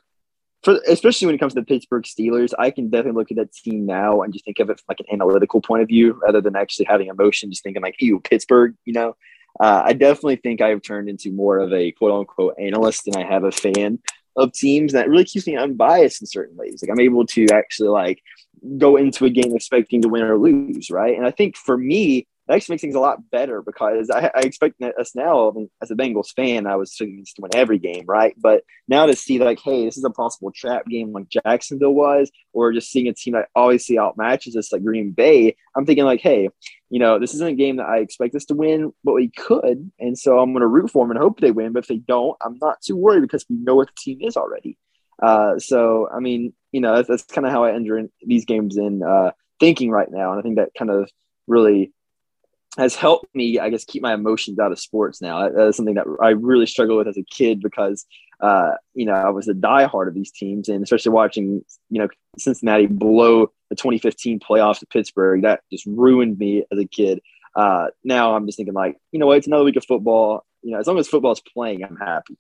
for 0.62 0.80
especially 0.89 1.26
when 1.26 1.34
it 1.34 1.39
comes 1.39 1.55
to 1.55 1.61
the 1.61 1.66
Pittsburgh 1.66 2.05
Steelers, 2.05 2.53
I 2.59 2.70
can 2.70 2.91
definitely 2.91 3.20
look 3.20 3.30
at 3.30 3.36
that 3.36 3.53
team 3.53 3.86
now 3.86 4.22
and 4.22 4.32
just 4.32 4.45
think 4.45 4.59
of 4.59 4.70
it 4.70 4.78
from 4.78 4.84
like 4.89 5.01
an 5.01 5.07
analytical 5.12 5.61
point 5.61 5.82
of 5.82 5.89
view 5.89 6.18
rather 6.22 6.41
than 6.41 6.57
actually 6.57 6.86
having 6.86 7.09
emotion, 7.09 7.51
just 7.51 7.62
thinking 7.62 7.82
like, 7.82 7.97
"Ew, 8.01 8.20
Pittsburgh," 8.20 8.74
you 8.84 8.93
know. 8.93 9.16
Uh, 9.61 9.82
I 9.84 9.93
definitely 9.93 10.36
think 10.36 10.61
I've 10.61 10.82
turned 10.82 11.09
into 11.09 11.32
more 11.32 11.59
of 11.59 11.72
a 11.72 11.93
quote 11.93 12.12
unquote 12.12 12.55
analyst 12.59 13.05
than 13.05 13.16
I 13.16 13.26
have 13.26 13.45
a 13.45 13.53
fan 13.53 13.99
of 14.36 14.53
teams. 14.53 14.93
That 14.93 15.09
really 15.09 15.24
keeps 15.24 15.47
me 15.47 15.57
unbiased 15.57 16.20
in 16.20 16.26
certain 16.26 16.57
ways. 16.57 16.82
Like 16.82 16.91
I'm 16.91 17.01
able 17.01 17.26
to 17.26 17.47
actually 17.53 17.89
like 17.89 18.22
go 18.76 18.97
into 18.97 19.24
a 19.24 19.30
game 19.30 19.55
expecting 19.55 20.03
to 20.03 20.09
win 20.09 20.22
or 20.22 20.39
lose, 20.39 20.91
right? 20.91 21.16
And 21.16 21.26
I 21.26 21.30
think 21.30 21.57
for 21.57 21.76
me, 21.76 22.26
that 22.49 22.55
actually 22.55 22.74
makes 22.74 22.80
things 22.80 22.94
a 22.94 23.01
lot 23.01 23.30
better 23.30 23.61
because 23.61 24.09
I, 24.09 24.30
I 24.34 24.40
expect 24.40 24.82
us 24.82 25.14
now, 25.14 25.51
I 25.51 25.53
mean, 25.53 25.70
as 25.82 25.90
a 25.90 25.94
Bengals 25.94 26.34
fan, 26.34 26.66
I 26.66 26.76
was 26.76 26.90
expecting 26.90 27.24
to 27.24 27.42
win 27.42 27.51
every 27.55 27.78
game, 27.78 28.05
right? 28.07 28.34
But 28.38 28.64
now 28.88 29.05
to 29.05 29.14
see 29.14 29.38
like, 29.38 29.61
hey, 29.61 29.84
this 29.84 29.99
is 29.99 30.05
a 30.05 30.11
possible 30.11 30.51
trap 30.51 30.86
game 30.86 31.12
like 31.12 31.28
Jacksonville 31.28 31.92
was, 31.92 32.30
or 32.55 32.72
just 32.72 32.90
seeing 32.90 33.07
a 33.07 33.12
team 33.12 33.34
that 33.34 33.49
obviously 33.55 33.96
outmatches 33.96 34.57
us 34.57 34.72
like 34.72 34.82
Green 34.82 35.11
Bay, 35.11 35.57
I'm 35.76 35.84
thinking 35.84 36.07
like, 36.07 36.20
hey, 36.22 36.49
you 36.88 36.99
know, 36.99 37.18
this 37.18 37.34
isn't 37.34 37.49
a 37.49 37.55
game 37.55 37.76
that 37.76 37.86
I 37.86 37.99
expect 37.99 38.34
us 38.34 38.46
to 38.46 38.55
win, 38.55 38.94
but 39.05 39.12
we 39.12 39.28
could, 39.28 39.90
and 39.99 40.18
so 40.18 40.38
I'm 40.38 40.53
going 40.53 40.62
to 40.62 40.66
root 40.66 40.90
for 40.90 41.05
them 41.05 41.11
and 41.11 41.20
hope 41.20 41.40
they 41.40 41.51
win. 41.51 41.74
But 41.74 41.84
if 41.84 41.88
they 41.88 41.99
don't, 41.99 42.36
I'm 42.42 42.59
not 42.62 42.80
too 42.80 42.96
worried 42.96 43.20
because 43.20 43.44
we 43.51 43.57
know 43.57 43.74
what 43.74 43.88
the 43.88 43.94
team 43.99 44.20
is 44.22 44.38
already. 44.38 44.78
Uh, 45.22 45.59
so 45.59 46.09
I 46.11 46.20
mean, 46.20 46.55
you 46.72 46.80
know, 46.80 46.96
that's, 46.96 47.09
that's 47.09 47.24
kind 47.24 47.46
of 47.46 47.53
how 47.53 47.64
I 47.64 47.74
enter 47.74 47.99
in 47.99 48.09
these 48.22 48.46
games 48.46 48.78
in 48.78 49.03
uh, 49.03 49.32
thinking 49.61 49.90
right 49.90 50.11
now, 50.11 50.30
and 50.30 50.38
I 50.38 50.42
think 50.42 50.57
that 50.57 50.70
kind 50.78 50.90
of 50.90 51.11
really 51.46 51.92
has 52.79 52.95
helped 52.95 53.35
me, 53.35 53.59
I 53.59 53.70
guess, 53.70 53.85
keep 53.85 54.03
my 54.03 54.14
emotions 54.14 54.61
out 54.61 54.70
of 54.70 54.79
sports 54.79 55.20
now. 55.20 55.51
That 55.51 55.68
is 55.68 55.76
something 55.76 55.97
that 55.97 56.07
I 56.22 56.31
really 56.31 56.64
struggled 56.64 56.99
with 56.99 57.09
as 57.09 57.18
a 57.18 57.24
kid 57.24 57.61
because, 57.61 58.07
uh, 58.41 58.74
you 58.95 59.05
know, 59.05 59.14
I 59.14 59.31
was 59.31 59.49
a 59.49 59.53
diehard 59.53 60.07
of 60.07 60.14
these 60.14 60.31
teams, 60.31 60.68
and 60.68 60.83
especially 60.83 61.11
watching, 61.11 61.64
you 61.91 62.01
know, 62.01 62.09
Cincinnati 62.39 62.87
blow 62.87 63.51
the 63.68 63.74
2015 63.74 64.39
playoffs 64.39 64.79
to 64.79 64.87
Pittsburgh, 64.87 65.43
that 65.43 65.61
just 65.72 65.87
ruined 65.87 66.39
me 66.39 66.64
as 66.70 66.79
a 66.79 66.87
kid. 66.87 67.20
Uh, 67.57 67.89
now 68.05 68.37
I'm 68.37 68.47
just 68.47 68.57
thinking 68.57 68.74
like, 68.74 68.97
you 69.11 69.18
know 69.18 69.26
what, 69.26 69.39
it's 69.39 69.49
another 69.49 69.64
week 69.64 69.76
of 69.76 69.85
football. 69.85 70.45
You 70.62 70.72
know, 70.72 70.79
as 70.79 70.87
long 70.87 70.99
as 70.99 71.09
football's 71.09 71.43
playing, 71.53 71.83
I'm 71.83 71.97
happy. 71.97 72.39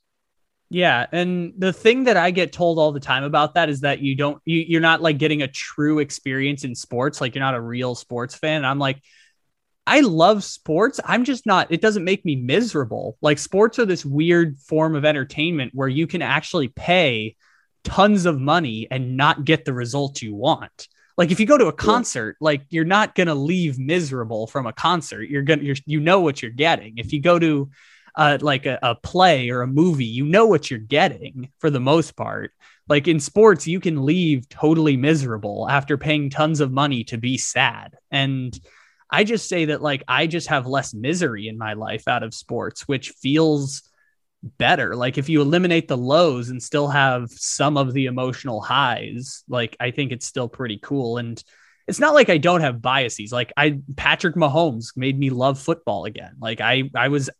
Yeah, 0.70 1.06
and 1.10 1.54
the 1.58 1.72
thing 1.72 2.04
that 2.04 2.16
I 2.16 2.30
get 2.30 2.52
told 2.52 2.78
all 2.78 2.92
the 2.92 3.00
time 3.00 3.24
about 3.24 3.54
that 3.54 3.70
is 3.70 3.80
that 3.80 4.00
you 4.00 4.14
don't 4.14 4.40
you 4.44 4.58
you're 4.58 4.82
not 4.82 5.00
like 5.02 5.18
getting 5.18 5.42
a 5.42 5.48
true 5.48 5.98
experience 5.98 6.62
in 6.62 6.76
sports, 6.76 7.20
like 7.20 7.34
you're 7.34 7.44
not 7.44 7.54
a 7.54 7.60
real 7.60 7.96
sports 7.96 8.36
fan. 8.36 8.58
And 8.58 8.66
I'm 8.66 8.78
like, 8.78 9.02
I 9.88 10.00
love 10.00 10.44
sports. 10.44 11.00
I'm 11.02 11.24
just 11.24 11.46
not, 11.46 11.72
it 11.72 11.80
doesn't 11.80 12.04
make 12.04 12.22
me 12.22 12.36
miserable. 12.36 13.16
Like 13.22 13.38
sports 13.38 13.78
are 13.78 13.86
this 13.86 14.04
weird 14.04 14.58
form 14.58 14.94
of 14.94 15.06
entertainment 15.06 15.72
where 15.74 15.88
you 15.88 16.06
can 16.06 16.20
actually 16.20 16.68
pay 16.68 17.36
tons 17.84 18.26
of 18.26 18.38
money 18.38 18.86
and 18.90 19.16
not 19.16 19.46
get 19.46 19.64
the 19.64 19.72
result 19.72 20.20
you 20.20 20.34
want. 20.34 20.88
Like 21.16 21.30
if 21.30 21.40
you 21.40 21.46
go 21.46 21.56
to 21.56 21.68
a 21.68 21.72
concert, 21.72 22.36
like 22.38 22.66
you're 22.68 22.84
not 22.84 23.14
going 23.14 23.28
to 23.28 23.34
leave 23.34 23.78
miserable 23.78 24.46
from 24.46 24.66
a 24.66 24.74
concert. 24.74 25.22
You're 25.22 25.42
going 25.42 25.60
to, 25.60 25.64
you're, 25.64 25.76
you 25.86 26.00
know 26.00 26.20
what 26.20 26.42
you're 26.42 26.50
getting. 26.50 26.98
If 26.98 27.14
you 27.14 27.22
go 27.22 27.38
to 27.38 27.70
uh, 28.14 28.38
like 28.42 28.66
a, 28.66 28.78
a 28.82 28.94
play 28.94 29.48
or 29.48 29.62
a 29.62 29.66
movie, 29.66 30.04
you 30.04 30.26
know 30.26 30.46
what 30.46 30.70
you're 30.70 30.80
getting 30.80 31.50
for 31.60 31.70
the 31.70 31.80
most 31.80 32.14
part. 32.14 32.52
Like 32.88 33.08
in 33.08 33.20
sports, 33.20 33.66
you 33.66 33.80
can 33.80 34.04
leave 34.04 34.50
totally 34.50 34.98
miserable 34.98 35.66
after 35.68 35.96
paying 35.96 36.28
tons 36.28 36.60
of 36.60 36.70
money 36.70 37.04
to 37.04 37.16
be 37.16 37.38
sad. 37.38 37.96
And, 38.10 38.58
I 39.10 39.24
just 39.24 39.48
say 39.48 39.66
that 39.66 39.82
like 39.82 40.02
I 40.06 40.26
just 40.26 40.48
have 40.48 40.66
less 40.66 40.92
misery 40.94 41.48
in 41.48 41.58
my 41.58 41.74
life 41.74 42.08
out 42.08 42.22
of 42.22 42.34
sports, 42.34 42.86
which 42.86 43.10
feels 43.10 43.82
better. 44.42 44.94
Like 44.94 45.18
if 45.18 45.28
you 45.28 45.40
eliminate 45.40 45.88
the 45.88 45.96
lows 45.96 46.50
and 46.50 46.62
still 46.62 46.88
have 46.88 47.30
some 47.30 47.76
of 47.76 47.92
the 47.92 48.06
emotional 48.06 48.60
highs, 48.60 49.44
like 49.48 49.76
I 49.80 49.90
think 49.90 50.12
it's 50.12 50.26
still 50.26 50.48
pretty 50.48 50.78
cool. 50.82 51.18
And 51.18 51.42
it's 51.86 52.00
not 52.00 52.14
like 52.14 52.28
I 52.28 52.38
don't 52.38 52.60
have 52.60 52.82
biases. 52.82 53.32
Like 53.32 53.52
I 53.56 53.80
Patrick 53.96 54.36
Mahomes 54.36 54.96
made 54.96 55.18
me 55.18 55.30
love 55.30 55.58
football 55.58 56.04
again. 56.04 56.34
Like 56.38 56.60
I 56.60 56.90
I 56.94 57.08
was 57.08 57.30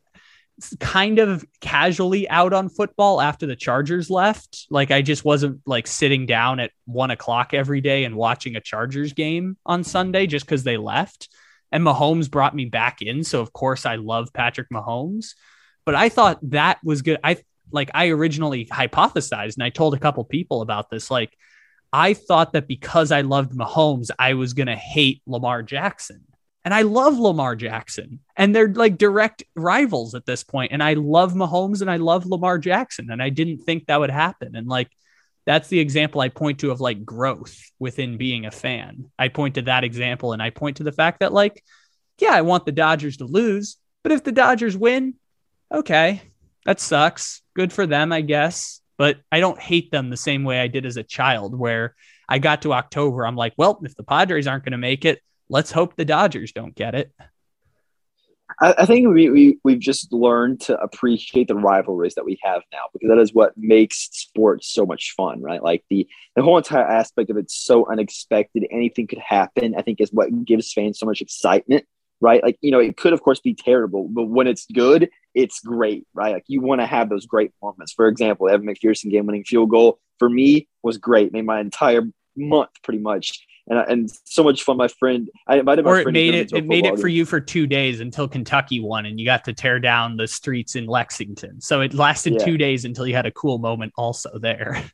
kind 0.81 1.21
of 1.21 1.45
casually 1.61 2.29
out 2.29 2.53
on 2.53 2.69
football 2.69 3.21
after 3.21 3.47
the 3.47 3.55
Chargers 3.55 4.11
left. 4.11 4.67
Like 4.71 4.91
I 4.91 5.03
just 5.03 5.25
wasn't 5.25 5.61
like 5.67 5.87
sitting 5.87 6.27
down 6.27 6.61
at 6.61 6.73
one 6.87 7.11
o'clock 7.11 7.53
every 7.53 7.81
day 7.81 8.05
and 8.05 8.17
watching 8.17 8.57
a 8.57 8.61
Chargers 8.61 9.13
game 9.13 9.57
on 9.67 9.85
Sunday 9.85 10.27
just 10.27 10.47
because 10.47 10.65
they 10.65 10.79
left 10.79 11.29
and 11.71 11.85
Mahomes 11.85 12.31
brought 12.31 12.55
me 12.55 12.65
back 12.65 13.03
in. 13.03 13.25
So 13.25 13.41
of 13.41 13.53
course 13.53 13.87
I 13.87 13.97
love 13.97 14.33
Patrick 14.33 14.69
Mahomes, 14.71 15.35
but 15.85 15.95
I 15.95 16.09
thought 16.09 16.39
that 16.51 16.79
was 16.85 17.03
good. 17.03 17.19
I 17.23 17.39
like 17.71 17.91
I 17.95 18.09
originally 18.09 18.67
hypothesized 18.67 19.57
and 19.57 19.65
I 19.65 19.71
told 19.71 19.95
a 19.95 19.99
couple 19.99 20.25
people 20.25 20.63
about 20.63 20.91
this. 20.91 21.11
Like 21.11 21.37
I 21.93 22.15
thought 22.15 22.53
that 22.53 22.69
because 22.69 23.13
I 23.13 23.23
loved 23.23 23.53
Mahomes, 23.53 24.11
I 24.19 24.35
was 24.35 24.53
going 24.53 24.67
to 24.67 24.77
hate 24.77 25.23
Lamar 25.27 25.63
Jackson. 25.63 26.25
And 26.65 26.75
I 26.75 26.83
love 26.83 27.19
Lamar 27.19 27.57
Jackson. 27.57 28.21
And 28.37 28.55
they're 28.55 28.69
like 28.69 28.99
direct 28.99 29.43
rivals 29.57 30.15
at 30.15 30.27
this 30.27 30.45
point. 30.45 30.73
And 30.73 30.83
I 30.83 30.95
love 30.95 31.33
Mahomes 31.33 31.81
and 31.81 31.91
I 31.91 31.97
love 31.97 32.27
Lamar 32.27 32.59
Jackson. 32.59 33.11
And 33.11 33.23
I 33.23 33.31
didn't 33.31 33.59
think 33.59 33.87
that 33.87 34.01
would 34.01 34.11
happen. 34.11 34.55
And 34.55 34.67
like 34.67 34.91
that's 35.49 35.69
the 35.69 35.81
example 35.81 36.21
I 36.21 36.29
point 36.29 36.59
to 36.59 36.71
of 36.71 36.83
like 36.83 37.07
growth 37.07 37.59
within 37.79 38.19
being 38.19 38.45
a 38.45 38.51
fan. 38.51 39.07
I 39.19 39.29
point 39.29 39.55
to 39.55 39.63
that 39.63 39.83
example 39.83 40.35
and 40.35 40.43
I 40.43 40.51
point 40.51 40.77
to 40.77 40.83
the 40.83 40.93
fact 40.93 41.21
that, 41.21 41.33
like, 41.33 41.65
yeah, 42.19 42.33
I 42.33 42.43
want 42.43 42.67
the 42.67 42.73
Dodgers 42.73 43.17
to 43.17 43.25
lose, 43.25 43.79
but 44.03 44.13
if 44.13 44.23
the 44.23 44.31
Dodgers 44.31 44.77
win, 44.77 45.15
okay, 45.73 46.21
that 46.67 46.81
sucks. 46.81 47.41
Good 47.55 47.73
for 47.73 47.87
them, 47.87 48.13
I 48.13 48.21
guess. 48.21 48.83
But 48.99 49.21
I 49.33 49.41
don't 49.41 49.59
hate 49.59 49.91
them 49.91 50.11
the 50.11 50.19
same 50.19 50.45
way 50.45 50.61
I 50.61 50.67
did 50.67 50.85
as 50.85 50.99
a 50.99 51.03
child, 51.03 51.59
where 51.59 51.95
I 52.29 52.41
got 52.41 52.61
to 52.63 52.75
October. 52.75 53.27
I'm 53.27 53.37
like, 53.37 53.55
well, 53.57 53.81
if 53.83 53.97
the 53.97 54.05
Padres 54.05 54.47
aren't 54.47 54.65
going 54.65 54.73
to 54.73 54.77
make 54.77 55.07
it, 55.07 55.23
let's 55.49 55.73
hope 55.73 55.97
the 55.97 56.05
Dodgers 56.05 56.53
don't 56.53 56.75
get 56.75 56.95
it. 56.95 57.11
I, 58.61 58.75
I 58.79 58.87
think 58.87 59.09
we, 59.09 59.31
we 59.31 59.59
we've 59.65 59.79
just 59.79 60.13
learned 60.13 60.61
to 60.63 60.79
appreciate 60.81 61.49
the 61.49 61.55
rivalries 61.55 62.15
that 62.15 62.25
we 62.25 62.39
have 62.43 62.63
now 62.73 62.85
because 62.93 63.09
that 63.09 63.19
is 63.19 63.35
what 63.35 63.53
makes 63.57 64.09
sports 64.13 64.73
so 64.73 64.87
much 64.87 65.15
fun, 65.17 65.43
right? 65.43 65.63
Like 65.63 65.85
the 65.91 66.07
the 66.35 66.43
whole 66.43 66.59
entire 66.59 66.87
aspect 66.87 67.31
of 67.31 67.37
it's 67.37 67.55
so 67.55 67.91
unexpected, 67.91 68.67
anything 68.71 69.07
could 69.07 69.19
happen. 69.19 69.75
I 69.77 69.83
think 69.83 70.01
is 70.01 70.13
what 70.13 70.45
gives 70.45 70.73
fans 70.73 70.99
so 70.99 71.07
much 71.07 71.21
excitement, 71.21 71.85
right? 72.21 72.43
Like 72.43 72.57
you 72.61 72.71
know, 72.71 72.81
it 72.81 72.97
could 72.97 73.13
of 73.13 73.23
course 73.23 73.41
be 73.41 73.55
terrible, 73.55 74.09
but 74.09 74.25
when 74.25 74.47
it's 74.47 74.67
good, 74.73 75.11
it's 75.35 75.61
great, 75.61 76.07
right? 76.15 76.35
Like 76.35 76.45
you 76.47 76.61
want 76.61 76.81
to 76.81 76.87
have 76.87 77.11
those 77.11 77.27
great 77.27 77.53
moments. 77.63 77.93
For 77.93 78.09
example, 78.09 78.49
Evan 78.49 78.67
McPherson 78.67 79.11
game 79.11 79.27
winning 79.27 79.45
field 79.45 79.71
goal 79.71 79.99
for 80.19 80.29
me 80.29 80.69
was 80.83 80.99
great, 80.99 81.33
made 81.33 81.47
my 81.47 81.61
entire 81.61 82.03
month 82.37 82.71
pretty 82.83 83.01
much 83.01 83.47
and, 83.69 83.79
and 83.79 84.11
so 84.25 84.43
much 84.43 84.63
fun. 84.63 84.77
My 84.77 84.89
friend, 84.89 85.29
I 85.47 85.59
invited 85.59 85.85
my 85.85 85.91
or 85.91 86.03
friend. 86.03 86.09
it 86.09 86.21
made 86.21 86.35
it. 86.35 86.53
It 86.53 86.67
made 86.67 86.87
it 86.87 86.99
for 86.99 87.09
you 87.09 87.25
for 87.25 87.41
two 87.41 87.67
days 87.67 88.01
until 88.01 88.29
Kentucky 88.29 88.81
won, 88.81 89.07
and 89.07 89.19
you 89.19 89.27
got 89.27 89.45
to 89.45 89.53
tear 89.53 89.79
down 89.79 90.17
the 90.17 90.27
streets 90.27 90.75
in 90.75 90.87
Lexington. 90.87 91.61
So 91.61 91.81
it 91.81 91.95
lasted 91.95 92.35
yeah. 92.35 92.45
two 92.45 92.57
days 92.57 92.85
until 92.85 93.07
you 93.07 93.15
had 93.15 93.27
a 93.27 93.33
cool 93.33 93.59
moment 93.59 93.93
also 93.97 94.39
there. 94.39 94.83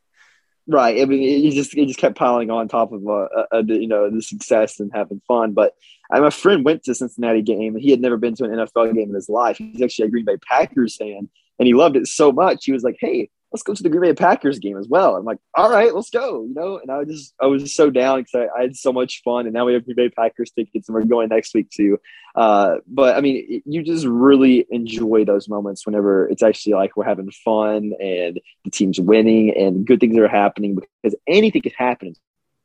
Right. 0.67 0.99
I 0.99 1.05
mean, 1.05 1.21
it 1.21 1.51
just 1.51 1.77
it 1.77 1.85
just 1.85 1.99
kept 1.99 2.17
piling 2.17 2.49
on 2.49 2.67
top 2.67 2.91
of 2.91 3.07
uh, 3.07 3.27
uh, 3.51 3.61
you 3.67 3.87
know 3.87 4.09
the 4.09 4.19
success 4.19 4.79
and 4.79 4.89
having 4.91 5.21
fun. 5.27 5.53
But 5.53 5.75
I, 6.11 6.19
my 6.19 6.31
friend 6.31 6.65
went 6.65 6.83
to 6.85 6.95
Cincinnati 6.95 7.43
game, 7.43 7.75
and 7.75 7.83
he 7.83 7.91
had 7.91 8.01
never 8.01 8.17
been 8.17 8.33
to 8.35 8.45
an 8.45 8.51
NFL 8.51 8.95
game 8.95 9.09
in 9.09 9.13
his 9.13 9.29
life. 9.29 9.57
He's 9.59 9.83
actually 9.83 10.07
a 10.07 10.09
Green 10.09 10.25
Bay 10.25 10.37
Packers 10.37 10.97
fan, 10.97 11.29
and 11.59 11.67
he 11.67 11.75
loved 11.75 11.97
it 11.97 12.07
so 12.07 12.31
much. 12.31 12.65
He 12.65 12.71
was 12.71 12.81
like, 12.81 12.97
"Hey, 12.99 13.29
let's 13.55 13.63
go 13.63 13.73
to 13.73 13.83
the 13.83 13.87
Green 13.87 14.01
Bay 14.01 14.13
Packers 14.13 14.59
game 14.59 14.77
as 14.77 14.85
well. 14.89 15.15
I'm 15.15 15.23
like, 15.23 15.37
all 15.53 15.69
right, 15.69 15.95
let's 15.95 16.09
go. 16.09 16.43
You 16.43 16.53
know, 16.53 16.77
and 16.77 16.91
I 16.91 16.97
was 16.97 17.07
just 17.07 17.33
I 17.41 17.45
was 17.45 17.63
just 17.63 17.75
so 17.75 17.89
down 17.89 18.19
because 18.19 18.49
I, 18.53 18.59
I, 18.59 18.61
had 18.63 18.75
so 18.75 18.91
much 18.91 19.21
fun, 19.23 19.45
and 19.45 19.53
now 19.53 19.63
we 19.63 19.73
have 19.73 19.85
Green 19.85 19.95
Bay 19.95 20.09
Packers 20.09 20.51
tickets, 20.51 20.89
and 20.89 20.93
we're 20.93 21.05
going 21.05 21.29
next 21.29 21.55
week 21.55 21.69
too. 21.69 21.97
Uh, 22.35 22.75
but 22.85 23.15
I 23.15 23.21
mean, 23.21 23.61
you 23.65 23.81
just 23.81 24.05
really 24.05 24.65
enjoy 24.69 25.23
those 25.23 25.47
moments 25.47 25.85
whenever 25.85 26.27
it's 26.27 26.43
actually 26.43 26.73
like 26.73 26.97
we're 26.97 27.05
having 27.05 27.31
fun 27.31 27.93
and 28.01 28.41
the 28.65 28.71
team's 28.71 28.99
winning 28.99 29.55
and 29.55 29.87
good 29.87 30.01
things 30.01 30.17
are 30.17 30.27
happening 30.27 30.77
because 31.01 31.17
anything 31.25 31.61
can 31.61 31.71
happen 31.77 32.09
in 32.09 32.15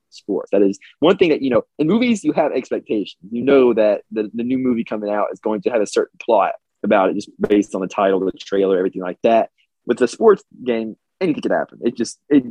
sports. 0.09 0.51
That 0.51 0.63
is 0.63 0.81
one 0.99 1.19
thing 1.19 1.29
that, 1.29 1.41
you 1.41 1.51
know, 1.51 1.63
in 1.79 1.87
movies, 1.87 2.25
you 2.25 2.33
have 2.33 2.51
expectations. 2.51 3.21
You 3.31 3.45
know 3.45 3.75
that 3.75 4.03
the, 4.11 4.29
the 4.35 4.43
new 4.43 4.59
movie 4.59 4.83
coming 4.83 5.09
out 5.09 5.29
is 5.33 5.39
going 5.39 5.63
to 5.63 5.71
have 5.71 5.83
a 5.83 5.87
certain 5.87 6.19
plot 6.21 6.55
about 6.83 7.11
it 7.11 7.15
just 7.15 7.31
based 7.41 7.77
on 7.77 7.81
the 7.81 7.87
title, 7.87 8.19
the 8.19 8.33
trailer, 8.33 8.77
everything 8.77 9.03
like 9.03 9.19
that. 9.23 9.51
With 9.91 9.99
the 9.99 10.07
sports 10.07 10.45
game, 10.63 10.97
anything 11.21 11.43
could 11.43 11.51
happen. 11.51 11.81
It 11.83 11.97
just, 11.97 12.21
it, 12.29 12.45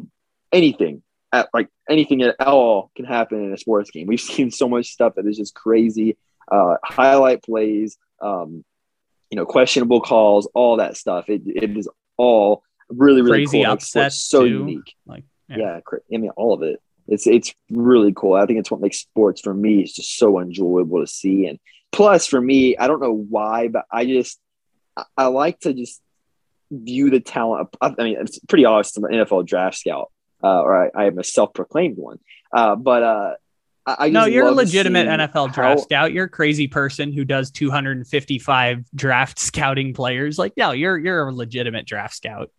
anything, 0.51 1.03
at, 1.31 1.47
like 1.53 1.69
anything 1.89 2.21
at 2.21 2.35
all 2.41 2.91
can 2.97 3.05
happen 3.05 3.41
in 3.45 3.53
a 3.53 3.57
sports 3.57 3.91
game. 3.91 4.07
We've 4.07 4.19
seen 4.33 4.51
so 4.51 4.67
much 4.67 4.87
stuff 4.87 5.15
that 5.15 5.25
is 5.25 5.37
just 5.37 5.55
crazy. 5.55 6.17
Uh, 6.51 6.75
highlight 6.83 7.41
plays, 7.41 7.97
um, 8.21 8.65
you 9.29 9.37
know, 9.37 9.45
questionable 9.45 10.01
calls, 10.01 10.49
all 10.53 10.75
that 10.77 10.97
stuff. 10.97 11.29
It, 11.29 11.43
it 11.45 11.77
is 11.77 11.87
all 12.17 12.61
really, 12.89 13.21
really 13.21 13.45
Crazy 13.45 13.63
cool. 13.63 13.71
upsets 13.71 14.19
so 14.19 14.43
unique. 14.43 14.93
Like, 15.05 15.23
Yeah. 15.47 15.79
yeah. 15.79 15.79
I 16.13 16.17
mean, 16.17 16.31
all 16.35 16.53
of 16.53 16.61
it. 16.63 16.81
It's 17.07 17.25
it's 17.25 17.55
really 17.71 18.11
cool. 18.13 18.33
I 18.33 18.45
think 18.47 18.59
it's 18.59 18.69
what 18.69 18.81
makes 18.81 18.97
sports 18.99 19.39
for 19.39 19.53
me. 19.53 19.79
It's 19.79 19.95
just 19.95 20.17
so 20.17 20.41
enjoyable 20.41 20.99
to 20.99 21.07
see. 21.07 21.47
And 21.47 21.57
plus, 21.93 22.27
for 22.27 22.41
me, 22.41 22.75
I 22.75 22.87
don't 22.87 22.99
know 22.99 23.15
why, 23.15 23.69
but 23.69 23.85
I 23.89 24.05
just 24.05 24.39
I 25.17 25.27
like 25.27 25.61
to 25.61 25.73
just 25.73 26.01
view 26.71 27.09
the 27.09 27.19
talent. 27.19 27.69
I, 27.81 27.89
mean, 27.97 28.17
it's 28.19 28.39
pretty 28.39 28.65
obvious. 28.65 28.95
I'm 28.97 29.03
an 29.05 29.11
NFL 29.11 29.45
draft 29.45 29.77
scout, 29.77 30.11
uh, 30.43 30.61
or 30.61 30.85
I, 30.85 31.03
I 31.03 31.05
am 31.07 31.17
a 31.19 31.23
self-proclaimed 31.23 31.97
one. 31.97 32.19
Uh, 32.53 32.75
but 32.75 33.03
uh, 33.03 33.33
I, 33.85 33.95
I 33.99 34.09
No, 34.09 34.25
you're 34.25 34.47
a 34.47 34.51
legitimate 34.51 35.07
NFL 35.07 35.53
draft 35.53 35.79
how- 35.79 35.83
scout. 35.83 36.13
You're 36.13 36.25
a 36.25 36.29
crazy 36.29 36.67
person 36.67 37.11
who 37.13 37.25
does 37.25 37.51
255 37.51 38.85
draft 38.93 39.39
scouting 39.49 39.93
players. 39.93 40.37
Like, 40.37 40.53
no, 40.57 40.71
you're 40.71 40.97
you're 40.97 41.27
a 41.27 41.33
legitimate 41.33 41.85
draft 41.85 42.15
scout. 42.15 42.51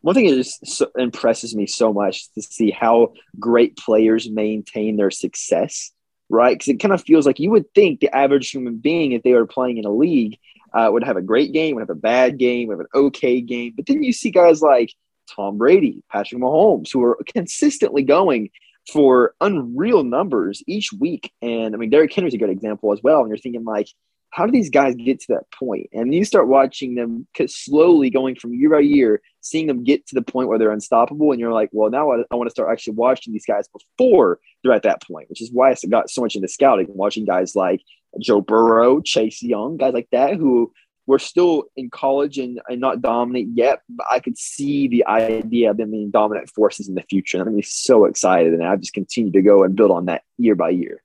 one 0.00 0.14
thing 0.14 0.30
that 0.30 0.36
just 0.36 0.66
so 0.66 0.86
impresses 0.96 1.54
me 1.54 1.66
so 1.66 1.92
much 1.92 2.32
to 2.34 2.42
see 2.42 2.70
how 2.70 3.12
great 3.38 3.76
players 3.76 4.30
maintain 4.30 4.96
their 4.96 5.10
success, 5.10 5.90
right? 6.28 6.54
Because 6.54 6.68
it 6.68 6.80
kind 6.80 6.94
of 6.94 7.02
feels 7.02 7.26
like 7.26 7.38
you 7.40 7.50
would 7.50 7.72
think 7.74 8.00
the 8.00 8.14
average 8.14 8.50
human 8.50 8.76
being, 8.76 9.12
if 9.12 9.22
they 9.22 9.32
were 9.32 9.46
playing 9.46 9.78
in 9.78 9.84
a 9.84 9.92
league, 9.92 10.38
uh, 10.72 10.88
would 10.92 11.04
have 11.04 11.16
a 11.16 11.22
great 11.22 11.52
game, 11.52 11.74
would 11.74 11.82
have 11.82 11.90
a 11.90 11.94
bad 11.94 12.38
game, 12.38 12.68
would 12.68 12.74
have 12.74 12.80
an 12.80 12.86
okay 12.94 13.40
game. 13.40 13.74
But 13.76 13.86
then 13.86 14.02
you 14.02 14.12
see 14.12 14.30
guys 14.30 14.62
like 14.62 14.92
Tom 15.34 15.58
Brady, 15.58 16.02
Patrick 16.10 16.40
Mahomes, 16.40 16.92
who 16.92 17.02
are 17.04 17.18
consistently 17.32 18.02
going 18.02 18.50
for 18.92 19.34
unreal 19.40 20.02
numbers 20.02 20.62
each 20.66 20.92
week. 20.92 21.32
And 21.42 21.74
I 21.74 21.78
mean, 21.78 21.90
Derrick 21.90 22.12
Henry's 22.12 22.34
a 22.34 22.38
good 22.38 22.50
example 22.50 22.92
as 22.92 23.00
well. 23.02 23.20
And 23.20 23.28
you're 23.28 23.38
thinking 23.38 23.64
like, 23.64 23.88
how 24.30 24.46
do 24.46 24.52
these 24.52 24.70
guys 24.70 24.94
get 24.94 25.20
to 25.20 25.26
that 25.34 25.50
point? 25.58 25.88
And 25.92 26.14
you 26.14 26.24
start 26.24 26.48
watching 26.48 26.94
them 26.94 27.26
slowly 27.46 28.10
going 28.10 28.36
from 28.36 28.52
year 28.54 28.70
by 28.70 28.80
year, 28.80 29.22
seeing 29.40 29.66
them 29.66 29.84
get 29.84 30.06
to 30.08 30.14
the 30.14 30.22
point 30.22 30.48
where 30.48 30.58
they're 30.58 30.70
unstoppable. 30.70 31.32
And 31.32 31.40
you're 31.40 31.52
like, 31.52 31.70
well, 31.72 31.90
now 31.90 32.12
I, 32.12 32.22
I 32.30 32.34
want 32.34 32.46
to 32.46 32.50
start 32.50 32.70
actually 32.70 32.94
watching 32.94 33.32
these 33.32 33.46
guys 33.46 33.68
before 33.68 34.38
they're 34.62 34.74
at 34.74 34.82
that 34.82 35.02
point, 35.02 35.30
which 35.30 35.40
is 35.40 35.50
why 35.50 35.70
I 35.70 35.76
got 35.88 36.10
so 36.10 36.20
much 36.20 36.36
into 36.36 36.48
scouting, 36.48 36.86
watching 36.88 37.24
guys 37.24 37.56
like 37.56 37.80
Joe 38.20 38.40
Burrow, 38.40 39.00
Chase 39.00 39.42
Young, 39.42 39.76
guys 39.76 39.94
like 39.94 40.08
that 40.12 40.36
who 40.36 40.72
were 41.08 41.18
still 41.18 41.64
in 41.74 41.88
college 41.88 42.36
and, 42.36 42.60
and 42.68 42.80
not 42.80 43.00
dominant 43.00 43.56
yet, 43.56 43.80
but 43.88 44.06
I 44.10 44.20
could 44.20 44.36
see 44.36 44.88
the 44.88 45.06
idea 45.06 45.70
of 45.70 45.78
them 45.78 45.90
being 45.90 46.10
dominant 46.10 46.50
forces 46.50 46.86
in 46.86 46.94
the 46.94 47.02
future. 47.02 47.40
And 47.40 47.48
I'm 47.48 47.62
so 47.62 48.04
excited. 48.04 48.52
And 48.52 48.62
I've 48.62 48.80
just 48.80 48.92
continued 48.92 49.32
to 49.32 49.42
go 49.42 49.64
and 49.64 49.74
build 49.74 49.90
on 49.90 50.04
that 50.04 50.22
year 50.36 50.54
by 50.54 50.68
year. 50.68 51.02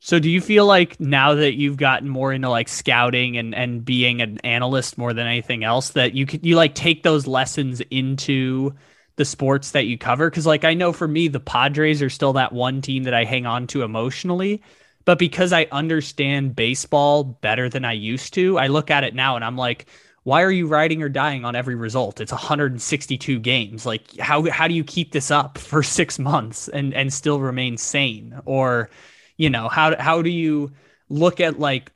So 0.00 0.18
do 0.18 0.30
you 0.30 0.40
feel 0.40 0.66
like 0.66 1.00
now 1.00 1.34
that 1.34 1.54
you've 1.54 1.78
gotten 1.78 2.08
more 2.08 2.32
into 2.32 2.48
like 2.48 2.68
scouting 2.68 3.36
and 3.36 3.54
and 3.54 3.84
being 3.84 4.20
an 4.20 4.38
analyst 4.44 4.96
more 4.96 5.12
than 5.12 5.26
anything 5.26 5.64
else 5.64 5.90
that 5.90 6.14
you 6.14 6.24
could 6.24 6.46
you 6.46 6.54
like 6.54 6.74
take 6.74 7.02
those 7.02 7.26
lessons 7.26 7.80
into 7.90 8.74
the 9.16 9.24
sports 9.24 9.72
that 9.72 9.86
you 9.86 9.98
cover 9.98 10.30
cuz 10.30 10.46
like 10.46 10.64
I 10.64 10.74
know 10.74 10.92
for 10.92 11.08
me 11.08 11.26
the 11.26 11.40
Padres 11.40 12.00
are 12.00 12.10
still 12.10 12.34
that 12.34 12.52
one 12.52 12.80
team 12.80 13.04
that 13.04 13.14
I 13.14 13.24
hang 13.24 13.44
on 13.44 13.66
to 13.68 13.82
emotionally 13.82 14.62
but 15.08 15.18
because 15.18 15.54
I 15.54 15.66
understand 15.72 16.54
baseball 16.54 17.24
better 17.24 17.70
than 17.70 17.82
I 17.82 17.92
used 17.92 18.34
to 18.34 18.58
I 18.58 18.66
look 18.66 18.90
at 18.90 19.04
it 19.04 19.14
now 19.14 19.36
and 19.36 19.44
I'm 19.44 19.56
like 19.56 19.86
why 20.24 20.42
are 20.42 20.50
you 20.50 20.66
riding 20.66 21.02
or 21.02 21.08
dying 21.08 21.46
on 21.46 21.56
every 21.56 21.74
result? 21.74 22.20
It's 22.20 22.32
162 22.32 23.38
games. 23.38 23.86
Like 23.86 24.18
how 24.18 24.50
how 24.50 24.68
do 24.68 24.74
you 24.74 24.84
keep 24.84 25.12
this 25.12 25.30
up 25.30 25.56
for 25.70 25.82
6 25.82 26.18
months 26.18 26.68
and 26.68 26.92
and 26.92 27.10
still 27.10 27.40
remain 27.40 27.78
sane? 27.78 28.38
Or 28.44 28.90
you 29.38 29.48
know 29.48 29.70
how 29.70 29.96
how 29.98 30.20
do 30.20 30.28
you 30.28 30.72
look 31.08 31.40
at 31.40 31.58
like 31.58 31.90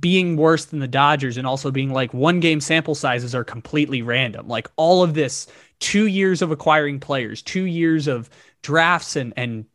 being 0.00 0.38
worse 0.38 0.64
than 0.64 0.78
the 0.78 0.88
Dodgers 0.88 1.36
and 1.36 1.46
also 1.46 1.70
being 1.70 1.92
like 1.92 2.14
one 2.14 2.40
game 2.40 2.62
sample 2.62 2.94
sizes 2.94 3.34
are 3.34 3.44
completely 3.44 4.00
random. 4.00 4.48
Like 4.48 4.70
all 4.76 5.02
of 5.02 5.12
this 5.12 5.48
2 5.80 6.06
years 6.06 6.40
of 6.40 6.50
acquiring 6.50 6.98
players 6.98 7.42
2 7.42 7.64
years 7.64 8.08
of 8.08 8.30
drafts 8.62 9.16
and 9.16 9.34
and 9.36 9.66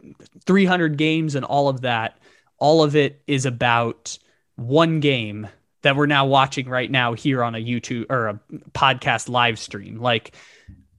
300 0.48 0.98
games 0.98 1.36
and 1.36 1.46
all 1.46 1.70
of 1.70 1.82
that 1.82 2.19
all 2.60 2.84
of 2.84 2.96
it 2.96 3.22
is 3.28 3.46
about 3.46 4.18
one 4.56 5.00
game 5.00 5.48
that 5.82 5.96
we're 5.96 6.06
now 6.06 6.26
watching 6.26 6.68
right 6.68 6.92
now 6.92 7.14
here 7.14 7.44
on 7.44 7.56
a 7.56 7.60
YouTube 7.60 8.06
or 8.10 8.28
a 8.28 8.40
podcast 8.72 9.30
live 9.30 9.58
stream 9.58 10.00
like 10.00 10.36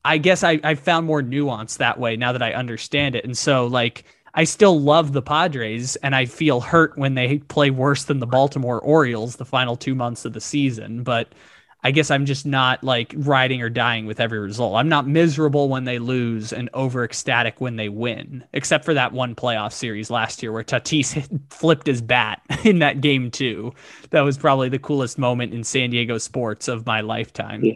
I 0.04 0.18
guess 0.18 0.42
I 0.42 0.58
I 0.64 0.74
found 0.74 1.06
more 1.06 1.22
nuance 1.22 1.76
that 1.76 1.98
way 1.98 2.16
now 2.16 2.32
that 2.32 2.42
I 2.42 2.54
understand 2.54 3.14
it 3.14 3.24
and 3.24 3.36
so 3.36 3.66
like 3.66 4.04
I 4.34 4.44
still 4.44 4.80
love 4.80 5.12
the 5.12 5.22
Padres 5.22 5.96
and 5.96 6.14
I 6.14 6.26
feel 6.26 6.60
hurt 6.60 6.96
when 6.96 7.14
they 7.14 7.38
play 7.38 7.70
worse 7.70 8.04
than 8.04 8.20
the 8.20 8.26
Baltimore 8.26 8.80
Orioles 8.80 9.36
the 9.36 9.44
final 9.44 9.76
two 9.76 9.94
months 9.94 10.24
of 10.24 10.32
the 10.32 10.40
season. 10.40 11.02
But 11.02 11.34
I 11.82 11.90
guess 11.92 12.10
I'm 12.10 12.26
just 12.26 12.44
not 12.44 12.84
like 12.84 13.14
riding 13.16 13.62
or 13.62 13.70
dying 13.70 14.06
with 14.06 14.20
every 14.20 14.38
result. 14.38 14.76
I'm 14.76 14.88
not 14.88 15.06
miserable 15.06 15.68
when 15.68 15.84
they 15.84 15.98
lose 15.98 16.52
and 16.52 16.68
over 16.74 17.04
ecstatic 17.04 17.60
when 17.60 17.76
they 17.76 17.88
win, 17.88 18.44
except 18.52 18.84
for 18.84 18.94
that 18.94 19.12
one 19.12 19.34
playoff 19.34 19.72
series 19.72 20.10
last 20.10 20.42
year 20.42 20.52
where 20.52 20.62
Tatis 20.62 21.40
flipped 21.50 21.86
his 21.86 22.02
bat 22.02 22.42
in 22.64 22.80
that 22.80 23.00
game 23.00 23.30
too. 23.30 23.72
That 24.10 24.22
was 24.22 24.36
probably 24.36 24.68
the 24.68 24.78
coolest 24.78 25.18
moment 25.18 25.54
in 25.54 25.64
San 25.64 25.90
Diego 25.90 26.18
sports 26.18 26.68
of 26.68 26.86
my 26.86 27.00
lifetime. 27.00 27.64
Yeah. 27.64 27.74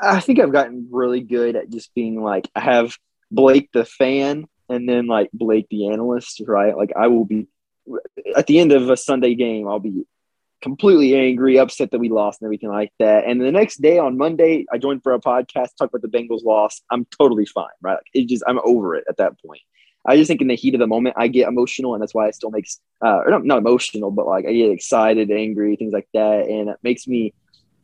I 0.00 0.20
think 0.20 0.40
I've 0.40 0.52
gotten 0.52 0.88
really 0.90 1.20
good 1.20 1.56
at 1.56 1.70
just 1.70 1.94
being 1.94 2.22
like 2.22 2.48
I 2.54 2.60
have 2.60 2.96
Blake 3.30 3.70
the 3.72 3.84
fan 3.84 4.46
and 4.68 4.88
then 4.88 5.06
like 5.06 5.30
Blake 5.32 5.66
the 5.70 5.88
analyst, 5.88 6.42
right? 6.46 6.76
Like 6.76 6.92
I 6.96 7.08
will 7.08 7.24
be 7.24 7.48
at 8.36 8.46
the 8.46 8.58
end 8.58 8.72
of 8.72 8.90
a 8.90 8.96
Sunday 8.96 9.34
game, 9.34 9.68
I'll 9.68 9.78
be 9.80 10.04
completely 10.62 11.16
angry, 11.16 11.58
upset 11.58 11.90
that 11.90 11.98
we 11.98 12.08
lost 12.08 12.40
and 12.40 12.46
everything 12.46 12.70
like 12.70 12.92
that. 12.98 13.24
And 13.24 13.40
the 13.40 13.50
next 13.50 13.82
day 13.82 13.98
on 13.98 14.16
Monday, 14.16 14.64
I 14.72 14.78
joined 14.78 15.02
for 15.02 15.12
a 15.12 15.20
podcast, 15.20 15.76
talk 15.76 15.90
about 15.92 16.02
the 16.02 16.08
Bengals 16.08 16.44
loss. 16.44 16.80
I'm 16.90 17.04
totally 17.18 17.46
fine, 17.46 17.66
right? 17.82 17.94
Like 17.94 18.06
it 18.14 18.28
just 18.28 18.44
I'm 18.46 18.60
over 18.64 18.94
it 18.94 19.04
at 19.08 19.16
that 19.18 19.40
point. 19.44 19.60
I 20.04 20.16
just 20.16 20.28
think 20.28 20.40
in 20.40 20.48
the 20.48 20.56
heat 20.56 20.74
of 20.74 20.80
the 20.80 20.86
moment, 20.86 21.16
I 21.18 21.28
get 21.28 21.46
emotional, 21.46 21.94
and 21.94 22.02
that's 22.02 22.14
why 22.14 22.26
it 22.26 22.34
still 22.34 22.50
makes 22.50 22.80
uh, 23.04 23.22
or 23.24 23.30
not, 23.30 23.44
not 23.44 23.58
emotional, 23.58 24.10
but 24.10 24.26
like 24.26 24.46
I 24.46 24.52
get 24.52 24.70
excited, 24.70 25.30
angry, 25.30 25.76
things 25.76 25.92
like 25.92 26.08
that, 26.14 26.46
and 26.48 26.70
it 26.70 26.76
makes 26.82 27.06
me 27.06 27.34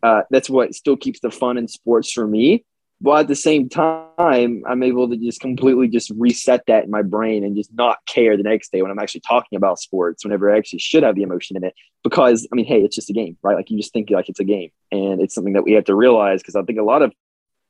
uh, 0.03 0.23
that's 0.31 0.49
what 0.51 0.75
still 0.75 0.97
keeps 0.97 1.21
the 1.21 1.31
fun 1.31 1.59
in 1.59 1.69
sports 1.69 2.13
for 2.13 2.27
me. 2.27 2.65
But 3.01 3.21
at 3.21 3.29
the 3.29 3.37
same 3.37 3.69
time, 3.69 4.63
I'm 4.67 4.83
able 4.83 5.09
to 5.09 5.17
just 5.17 5.41
completely 5.41 5.87
just 5.87 6.11
reset 6.17 6.65
that 6.67 6.85
in 6.85 6.91
my 6.91 7.03
brain 7.03 7.45
and 7.45 7.55
just 7.55 7.73
not 7.73 7.99
care 8.07 8.37
the 8.37 8.43
next 8.43 8.73
day 8.73 8.83
when 8.83 8.91
I'm 8.91 8.99
actually 8.99 9.21
talking 9.21 9.57
about 9.57 9.79
sports, 9.79 10.25
whenever 10.25 10.53
I 10.53 10.59
actually 10.59 10.81
should 10.81 11.05
have 11.05 11.15
the 11.15 11.23
emotion 11.23 11.57
in 11.57 11.63
it. 11.63 11.75
Because 12.03 12.49
I 12.53 12.57
mean, 12.57 12.67
hey, 12.67 12.81
it's 12.81 12.97
just 12.97 13.11
a 13.11 13.13
game, 13.13 13.37
right? 13.43 13.55
Like 13.55 13.71
you 13.71 13.77
just 13.77 13.93
think 13.93 14.11
like 14.11 14.29
it's 14.29 14.41
a 14.41 14.45
game, 14.45 14.71
and 14.91 15.21
it's 15.21 15.35
something 15.35 15.53
that 15.53 15.63
we 15.63 15.73
have 15.73 15.85
to 15.85 15.95
realize. 15.95 16.43
Because 16.43 16.57
I 16.57 16.63
think 16.63 16.81
a 16.81 16.85
lot 16.85 17.03
of 17.03 17.13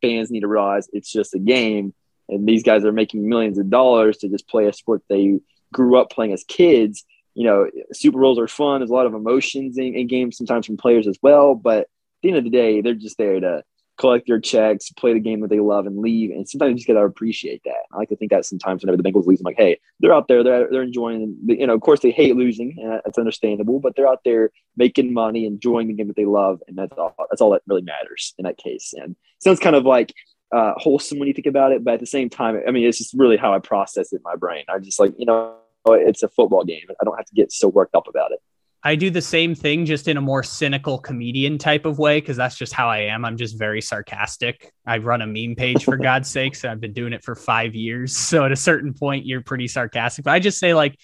fans 0.00 0.30
need 0.30 0.40
to 0.40 0.48
realize 0.48 0.88
it's 0.92 1.12
just 1.12 1.34
a 1.34 1.38
game, 1.38 1.92
and 2.30 2.48
these 2.48 2.62
guys 2.62 2.84
are 2.84 2.92
making 2.92 3.28
millions 3.28 3.58
of 3.58 3.68
dollars 3.68 4.18
to 4.18 4.28
just 4.28 4.48
play 4.48 4.66
a 4.66 4.72
sport 4.72 5.02
they 5.10 5.40
grew 5.74 5.98
up 5.98 6.10
playing 6.10 6.32
as 6.32 6.44
kids. 6.44 7.04
You 7.34 7.44
know, 7.44 7.70
Super 7.92 8.18
Bowls 8.18 8.38
are 8.38 8.48
fun. 8.48 8.80
There's 8.80 8.90
a 8.90 8.94
lot 8.94 9.06
of 9.06 9.14
emotions 9.14 9.76
in, 9.76 9.94
in 9.94 10.06
games 10.06 10.38
sometimes 10.38 10.66
from 10.66 10.78
players 10.78 11.06
as 11.06 11.18
well, 11.22 11.54
but 11.54 11.80
at 11.80 11.86
the 12.22 12.28
end 12.30 12.38
of 12.38 12.44
the 12.44 12.50
day, 12.50 12.80
they're 12.80 12.94
just 12.94 13.18
there 13.18 13.38
to 13.38 13.62
collect 13.98 14.26
their 14.26 14.40
checks, 14.40 14.90
play 14.90 15.12
the 15.12 15.20
game 15.20 15.40
that 15.40 15.50
they 15.50 15.60
love, 15.60 15.86
and 15.86 15.98
leave. 15.98 16.30
And 16.30 16.48
sometimes 16.48 16.70
you 16.70 16.76
just 16.76 16.88
gotta 16.88 17.04
appreciate 17.04 17.62
that. 17.64 17.82
I 17.92 17.96
like 17.96 18.08
to 18.08 18.16
think 18.16 18.30
that 18.30 18.46
sometimes 18.46 18.82
whenever 18.82 19.00
the 19.00 19.02
Bengals 19.02 19.26
lose, 19.26 19.40
I'm 19.40 19.44
like, 19.44 19.56
hey, 19.56 19.80
they're 20.00 20.14
out 20.14 20.28
there, 20.28 20.42
they're 20.42 20.68
they're 20.70 20.82
enjoying. 20.82 21.36
You 21.46 21.66
know, 21.66 21.74
of 21.74 21.80
course 21.80 22.00
they 22.00 22.10
hate 22.10 22.36
losing, 22.36 22.76
and 22.78 23.00
that's 23.04 23.18
understandable. 23.18 23.80
But 23.80 23.96
they're 23.96 24.08
out 24.08 24.22
there 24.24 24.50
making 24.76 25.12
money, 25.12 25.46
enjoying 25.46 25.88
the 25.88 25.94
game 25.94 26.08
that 26.08 26.16
they 26.16 26.26
love, 26.26 26.62
and 26.68 26.76
that's 26.78 26.92
all. 26.96 27.14
That's 27.30 27.40
all 27.40 27.50
that 27.50 27.62
really 27.66 27.82
matters 27.82 28.34
in 28.38 28.44
that 28.44 28.56
case. 28.56 28.94
And 28.96 29.16
sounds 29.40 29.60
kind 29.60 29.76
of 29.76 29.84
like 29.84 30.14
uh, 30.52 30.72
wholesome 30.76 31.18
when 31.18 31.28
you 31.28 31.34
think 31.34 31.46
about 31.46 31.72
it, 31.72 31.84
but 31.84 31.94
at 31.94 32.00
the 32.00 32.06
same 32.06 32.30
time, 32.30 32.60
I 32.66 32.70
mean, 32.70 32.86
it's 32.86 32.98
just 32.98 33.14
really 33.14 33.36
how 33.36 33.52
I 33.52 33.58
process 33.58 34.12
it 34.12 34.16
in 34.16 34.22
my 34.24 34.36
brain. 34.36 34.64
I'm 34.68 34.82
just 34.82 34.98
like, 34.98 35.12
you 35.18 35.26
know, 35.26 35.56
it's 35.86 36.22
a 36.22 36.28
football 36.28 36.64
game. 36.64 36.84
I 37.00 37.04
don't 37.04 37.16
have 37.16 37.26
to 37.26 37.34
get 37.34 37.52
so 37.52 37.68
worked 37.68 37.94
up 37.94 38.08
about 38.08 38.32
it. 38.32 38.40
I 38.84 38.94
do 38.94 39.10
the 39.10 39.22
same 39.22 39.54
thing 39.54 39.86
just 39.86 40.06
in 40.06 40.16
a 40.16 40.20
more 40.20 40.44
cynical 40.44 40.98
comedian 40.98 41.58
type 41.58 41.84
of 41.84 41.98
way 41.98 42.20
because 42.20 42.36
that's 42.36 42.56
just 42.56 42.72
how 42.72 42.88
I 42.88 42.98
am. 42.98 43.24
I'm 43.24 43.36
just 43.36 43.58
very 43.58 43.80
sarcastic. 43.80 44.72
I 44.86 44.98
run 44.98 45.20
a 45.20 45.26
meme 45.26 45.56
page 45.56 45.84
for 45.84 45.96
God's 45.98 46.28
sakes. 46.28 46.62
And 46.62 46.70
I've 46.70 46.80
been 46.80 46.92
doing 46.92 47.12
it 47.12 47.24
for 47.24 47.34
five 47.34 47.74
years. 47.74 48.16
So 48.28 48.44
at 48.44 48.52
a 48.52 48.56
certain 48.56 48.92
point, 48.92 49.24
you're 49.24 49.40
pretty 49.40 49.68
sarcastic. 49.68 50.24
But 50.24 50.32
I 50.32 50.38
just 50.38 50.58
say 50.58 50.74
like 50.74 50.98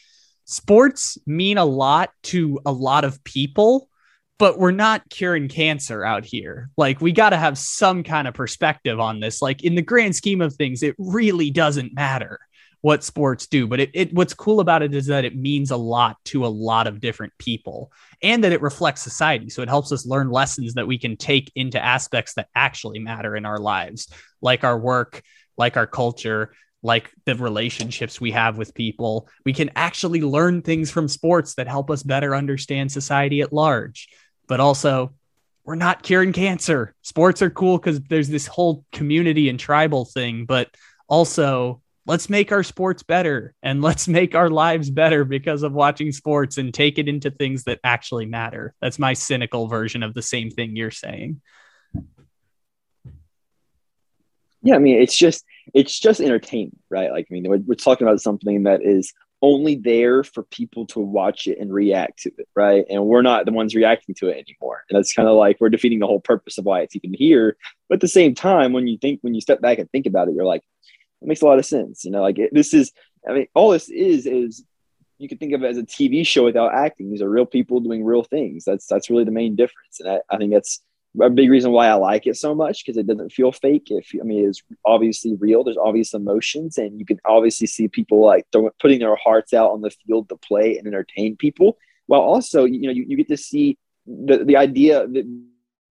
sports 0.45 1.16
mean 1.27 1.57
a 1.57 1.64
lot 1.64 2.11
to 2.25 2.61
a 2.66 2.72
lot 2.72 3.05
of 3.05 3.25
people, 3.25 3.89
but 4.39 4.59
we're 4.59 4.70
not 4.70 5.09
curing 5.09 5.49
cancer 5.49 6.05
out 6.05 6.27
here. 6.27 6.70
Like 6.77 7.01
we 7.01 7.12
got 7.12 7.31
to 7.31 7.39
have 7.39 7.57
some 7.57 8.03
kind 8.03 8.29
of 8.29 8.35
perspective 8.35 9.01
on 9.01 9.20
this. 9.20 9.41
Like 9.41 9.64
in 9.64 9.75
the 9.75 9.83
grand 9.83 10.14
scheme 10.14 10.43
of 10.43 10.55
things, 10.55 10.83
it 10.83 10.95
really 10.99 11.51
doesn't 11.51 11.95
matter 11.95 12.41
what 12.85 13.03
sports 13.03 13.47
do, 13.47 13.66
but 13.66 13.80
it, 13.80 13.91
it 13.95 14.12
what's 14.12 14.35
cool 14.35 14.61
about 14.61 14.82
it 14.82 14.95
is 14.95 15.07
that 15.07 15.24
it 15.24 15.35
means 15.35 15.70
a 15.70 15.76
lot 15.76 16.22
to 16.26 16.45
a 16.45 16.49
lot 16.49 16.87
of 16.87 17.01
different 17.01 17.32
people 17.39 17.91
and 18.22 18.45
that 18.45 18.53
it 18.53 18.61
reflects 18.61 19.01
society. 19.01 19.49
So 19.49 19.62
it 19.62 19.70
helps 19.70 19.91
us 19.91 20.05
learn 20.05 20.28
lessons 20.28 20.74
that 20.74 20.87
we 20.87 20.99
can 20.99 21.16
take 21.16 21.51
into 21.55 21.82
aspects 21.82 22.35
that 22.35 22.49
actually 22.55 22.99
matter 22.99 23.37
in 23.37 23.47
our 23.47 23.59
lives, 23.59 24.09
like 24.43 24.64
our 24.64 24.78
work, 24.78 25.22
like 25.57 25.78
our 25.78 25.87
culture, 25.87 26.53
like 26.82 27.11
the 27.24 27.35
relationships 27.35 28.20
we 28.20 28.32
have 28.32 28.59
with 28.59 28.74
people. 28.74 29.30
We 29.47 29.55
can 29.55 29.70
actually 29.76 30.20
learn 30.20 30.61
things 30.61 30.91
from 30.91 31.09
sports 31.09 31.55
that 31.55 31.66
help 31.66 31.91
us 31.91 32.03
better 32.03 32.35
understand 32.35 32.93
society 32.93 33.41
at 33.41 33.51
large 33.51 34.09
but 34.47 34.61
also 34.61 35.14
we're 35.64 35.74
not 35.74 36.03
curing 36.03 36.32
cancer. 36.32 36.95
Sports 37.03 37.41
are 37.41 37.51
cool 37.51 37.78
because 37.78 38.01
there's 38.03 38.28
this 38.28 38.47
whole 38.47 38.85
community 38.93 39.49
and 39.49 39.59
tribal 39.59 40.05
thing, 40.05 40.45
but 40.45 40.68
also 41.09 41.80
let's 42.07 42.28
make 42.28 42.52
our 42.52 42.62
sports 42.62 43.02
better 43.02 43.55
and 43.62 43.82
let's 43.82 44.07
make 44.09 44.34
our 44.34 44.50
lives 44.50 44.90
better 44.90 45.24
because 45.24 45.62
of 45.62 45.72
watching 45.72 46.12
sports 46.12 46.59
and 46.59 46.72
take 46.72 46.98
it 46.98 47.09
into 47.09 47.30
things 47.30 47.64
that 47.64 47.80
actually 47.84 48.26
matter. 48.26 48.74
That's 48.80 48.98
my 48.98 49.14
cynical 49.14 49.68
version 49.68 50.02
of 50.02 50.14
the 50.14 50.22
same 50.22 50.50
thing 50.50 50.76
you're 50.76 50.90
saying. 50.90 51.40
Yeah, 54.62 54.76
I 54.76 54.78
mean, 54.78 55.00
it's 55.00 55.16
just 55.16 55.44
it's 55.74 55.98
just 55.98 56.20
entertainment, 56.20 56.80
right? 56.90 57.11
Like, 57.11 57.26
I 57.30 57.34
mean, 57.34 57.48
we're, 57.48 57.59
we're 57.59 57.74
talking 57.74 58.07
about 58.07 58.20
something 58.20 58.62
that 58.62 58.82
is 58.82 59.12
only 59.42 59.74
there 59.74 60.24
for 60.24 60.42
people 60.44 60.86
to 60.86 61.00
watch 61.00 61.46
it 61.46 61.59
and 61.59 61.70
react 61.72 62.20
to 62.20 62.30
it, 62.38 62.48
right? 62.57 62.86
And 62.88 63.05
we're 63.05 63.20
not 63.20 63.44
the 63.44 63.52
ones 63.52 63.74
reacting 63.74 64.14
to 64.16 64.28
it 64.28 64.42
anymore. 64.48 64.84
And 64.88 64.96
that's 64.96 65.12
kind 65.12 65.28
of 65.28 65.36
like 65.36 65.59
we're 65.61 65.68
defeating 65.68 65.98
the 65.98 66.07
whole 66.07 66.20
purpose 66.20 66.57
of 66.57 66.64
why 66.64 66.80
it's 66.80 66.96
even 66.96 67.12
here. 67.12 67.59
But 67.88 67.96
at 67.96 68.00
the 68.00 68.09
same 68.09 68.34
time, 68.34 68.72
when 68.72 68.86
you 68.86 68.96
think, 68.96 69.20
when 69.20 69.34
you 69.34 69.42
step 69.42 69.61
back 69.61 69.78
and 69.78 69.90
think 69.90 70.07
about 70.07 70.28
it, 70.28 70.34
you're 70.34 70.46
like, 70.46 70.62
it 71.25 71.29
makes 71.29 71.43
a 71.43 71.47
lot 71.47 71.59
of 71.59 71.66
sense. 71.66 72.05
You 72.05 72.11
know, 72.11 72.22
like 72.22 72.39
it, 72.39 72.51
this 72.53 72.75
is, 72.75 72.93
I 73.29 73.33
mean, 73.33 73.47
all 73.55 73.70
this 73.70 73.89
is, 73.89 74.27
is 74.27 74.64
you 75.18 75.29
could 75.29 75.41
think 75.41 75.55
of 75.55 75.62
it 75.64 75.68
as 75.68 75.79
a 75.79 75.83
TV 75.83 76.27
show 76.27 76.45
without 76.45 76.75
acting. 76.75 77.11
These 77.11 77.22
are 77.22 77.29
real 77.29 77.47
people 77.47 77.81
doing 77.81 78.05
real 78.05 78.22
things. 78.22 78.64
That's, 78.64 78.87
that's 78.87 79.11
really 79.11 79.25
the 79.25 79.31
main 79.31 79.57
difference. 79.57 80.01
And 80.01 80.11
I, 80.11 80.20
I 80.31 80.37
think 80.37 80.53
that's, 80.53 80.81
a 81.20 81.31
big 81.31 81.51
reason 81.51 81.70
why 81.70 81.87
I 81.87 81.95
like 81.95 82.27
it 82.27 82.37
so 82.37 82.55
much 82.55 82.85
because 82.85 82.97
it 82.97 83.07
doesn't 83.07 83.33
feel 83.33 83.53
fake. 83.53 83.87
If 83.91 84.11
I 84.20 84.25
mean, 84.25 84.49
it's 84.49 84.62
obviously 84.85 85.37
real. 85.37 85.62
There's 85.62 85.77
obvious 85.77 86.12
emotions, 86.12 86.77
and 86.77 86.99
you 86.99 87.07
can 87.07 87.20
obviously 87.25 87.66
see 87.66 87.87
people 87.89 88.25
like 88.25 88.47
putting 88.81 88.99
their 88.99 89.16
hearts 89.16 89.53
out 89.53 89.70
on 89.70 89.81
the 89.81 89.91
field 89.91 90.29
to 90.29 90.37
play 90.37 90.77
and 90.77 90.87
entertain 90.87 91.37
people. 91.37 91.79
While 92.07 92.22
also, 92.22 92.64
you 92.64 92.81
know, 92.83 92.93
you, 92.93 93.05
you 93.07 93.16
get 93.16 93.29
to 93.29 93.37
see 93.37 93.79
the 94.07 94.45
the 94.45 94.57
idea 94.57 95.07
that 95.07 95.43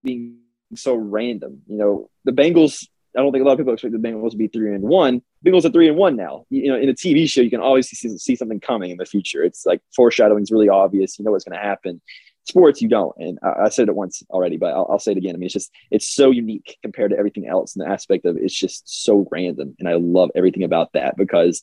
being 0.02 0.38
so 0.74 0.94
random. 0.94 1.62
You 1.66 1.78
know, 1.78 2.10
the 2.24 2.32
Bengals. 2.32 2.86
I 3.16 3.20
don't 3.20 3.32
think 3.32 3.42
a 3.42 3.46
lot 3.46 3.52
of 3.52 3.58
people 3.58 3.72
expect 3.72 3.92
the 3.92 3.98
Bengals 3.98 4.32
to 4.32 4.36
be 4.36 4.48
three 4.48 4.74
and 4.74 4.82
one. 4.82 5.22
Bengals 5.44 5.64
are 5.64 5.70
three 5.70 5.88
and 5.88 5.96
one 5.96 6.16
now. 6.16 6.44
You, 6.50 6.72
know, 6.72 6.78
in 6.78 6.88
a 6.88 6.94
TV 6.94 7.28
show, 7.28 7.40
you 7.40 7.50
can 7.50 7.60
always 7.60 7.88
see, 7.88 8.18
see 8.18 8.36
something 8.36 8.60
coming 8.60 8.90
in 8.90 8.96
the 8.96 9.06
future. 9.06 9.44
It's 9.44 9.64
like 9.64 9.80
foreshadowing 9.94 10.42
is 10.42 10.50
really 10.50 10.68
obvious. 10.68 11.18
You 11.18 11.24
know 11.24 11.30
what's 11.30 11.44
going 11.44 11.58
to 11.58 11.64
happen 11.64 12.00
sports 12.46 12.82
you 12.82 12.88
don't 12.88 13.14
and 13.18 13.38
I, 13.42 13.64
I, 13.64 13.68
said 13.70 13.88
it 13.88 13.94
once 13.94 14.22
already 14.30 14.56
but 14.56 14.72
I'll, 14.72 14.86
I'll, 14.90 14.98
say 14.98 15.12
it 15.12 15.18
again 15.18 15.34
i 15.34 15.38
mean 15.38 15.46
it's 15.46 15.54
just 15.54 15.70
it's 15.90 16.08
so 16.08 16.30
unique 16.30 16.76
compared 16.82 17.10
to 17.10 17.18
everything 17.18 17.48
else 17.48 17.74
and 17.74 17.84
the 17.84 17.90
aspect 17.90 18.26
of 18.26 18.36
it's 18.36 18.54
just 18.54 19.04
so 19.04 19.26
random 19.30 19.74
and 19.78 19.88
i 19.88 19.94
love 19.94 20.30
everything 20.34 20.62
about 20.62 20.92
that 20.92 21.16
because 21.16 21.62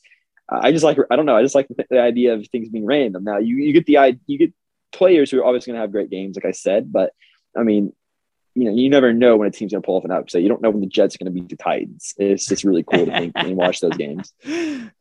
i 0.49 0.71
just 0.71 0.83
like 0.83 0.97
i 1.09 1.15
don't 1.15 1.25
know 1.25 1.35
i 1.35 1.43
just 1.43 1.55
like 1.55 1.67
the, 1.67 1.85
the 1.89 2.01
idea 2.01 2.33
of 2.33 2.47
things 2.47 2.69
being 2.69 2.85
random 2.85 3.23
now 3.23 3.37
you, 3.37 3.57
you 3.57 3.73
get 3.73 3.85
the 3.85 4.17
you 4.25 4.39
get 4.39 4.53
players 4.91 5.29
who 5.29 5.39
are 5.39 5.45
obviously 5.45 5.71
going 5.71 5.77
to 5.77 5.81
have 5.81 5.91
great 5.91 6.09
games 6.09 6.35
like 6.35 6.45
i 6.45 6.51
said 6.51 6.91
but 6.91 7.13
i 7.55 7.63
mean 7.63 7.93
you 8.53 8.65
know, 8.65 8.71
you 8.71 8.89
never 8.89 9.13
know 9.13 9.37
when 9.37 9.47
a 9.47 9.51
team's 9.51 9.71
going 9.71 9.81
to 9.81 9.85
pull 9.85 9.97
off 9.97 10.05
an 10.05 10.11
upset. 10.11 10.41
You 10.41 10.49
don't 10.49 10.61
know 10.61 10.69
when 10.69 10.81
the 10.81 10.87
Jets 10.87 11.15
are 11.15 11.17
going 11.19 11.33
to 11.33 11.39
beat 11.39 11.49
the 11.49 11.55
Titans. 11.55 12.13
It's 12.17 12.45
just 12.45 12.63
really 12.63 12.83
cool 12.83 13.05
to 13.05 13.11
think 13.11 13.33
and 13.35 13.55
watch 13.55 13.79
those 13.79 13.95
games. 13.95 14.33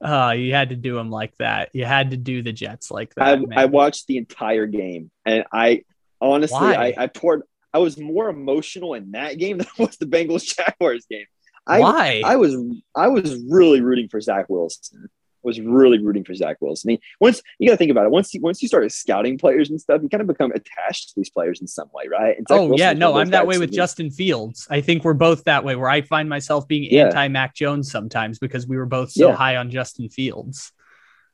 Oh, 0.01 0.30
you 0.30 0.55
had 0.55 0.68
to 0.68 0.76
do 0.76 0.94
them 0.94 1.11
like 1.11 1.36
that. 1.38 1.70
You 1.72 1.84
had 1.84 2.12
to 2.12 2.16
do 2.16 2.42
the 2.42 2.53
Jets 2.53 2.90
like 2.90 3.14
that. 3.14 3.40
I, 3.53 3.62
I 3.62 3.64
watched 3.66 4.07
the 4.07 4.18
entire 4.18 4.66
game, 4.66 5.11
and 5.24 5.44
I 5.53 5.82
honestly, 6.20 6.59
I, 6.59 6.94
I, 6.96 7.07
poured. 7.09 7.42
I 7.74 7.78
was 7.78 7.98
more 7.98 8.28
emotional 8.28 8.94
in 8.94 9.12
that 9.12 9.38
game 9.38 9.59
than 9.59 9.66
I 9.78 9.82
was 9.82 9.96
the 9.96 10.07
Bengals 10.07 10.55
Jaguars 10.57 11.07
game. 11.11 11.26
I, 11.66 11.80
Why? 11.80 12.22
I 12.24 12.36
was 12.36 12.57
I 12.96 13.09
was 13.09 13.42
really 13.48 13.80
rooting 13.80 14.09
for 14.09 14.20
Zach 14.20 14.48
Wilson 14.48 15.09
was 15.43 15.61
really 15.61 15.99
rooting 15.99 16.24
for 16.24 16.34
Zach 16.34 16.57
Wilson. 16.61 16.88
I 16.88 16.93
mean, 16.93 16.99
once 17.20 17.43
you 17.59 17.68
got 17.68 17.74
to 17.74 17.76
think 17.76 17.91
about 17.91 18.05
it, 18.05 18.11
once 18.11 18.32
you 18.34 18.41
once 18.41 18.62
you 18.62 18.68
start 18.68 18.91
scouting 18.93 19.38
players 19.38 19.70
and 19.70 19.80
stuff, 19.80 20.03
you 20.03 20.09
kind 20.09 20.20
of 20.20 20.26
become 20.26 20.53
attached 20.53 21.11
to 21.11 21.14
these 21.16 21.30
players 21.30 21.61
in 21.61 21.66
some 21.66 21.88
way, 21.93 22.05
right? 22.09 22.36
oh 22.51 22.66
Wilson 22.66 22.78
yeah, 22.78 22.93
no, 22.93 23.16
I'm 23.16 23.30
that 23.30 23.47
way 23.47 23.59
with 23.59 23.72
Justin 23.72 24.11
Fields. 24.11 24.66
I 24.70 24.80
think 24.80 25.05
we're 25.05 25.14
both 25.14 25.45
that 25.45 25.64
way. 25.64 25.76
Where 25.76 25.88
I 25.91 26.03
find 26.03 26.28
myself 26.28 26.66
being 26.68 26.84
yeah. 26.84 27.07
anti 27.07 27.28
Mac 27.28 27.55
Jones 27.55 27.91
sometimes 27.91 28.38
because 28.38 28.66
we 28.66 28.76
were 28.76 28.86
both 28.86 29.11
so 29.12 29.28
yeah. 29.28 29.34
high 29.34 29.57
on 29.57 29.70
Justin 29.70 30.09
Fields. 30.09 30.72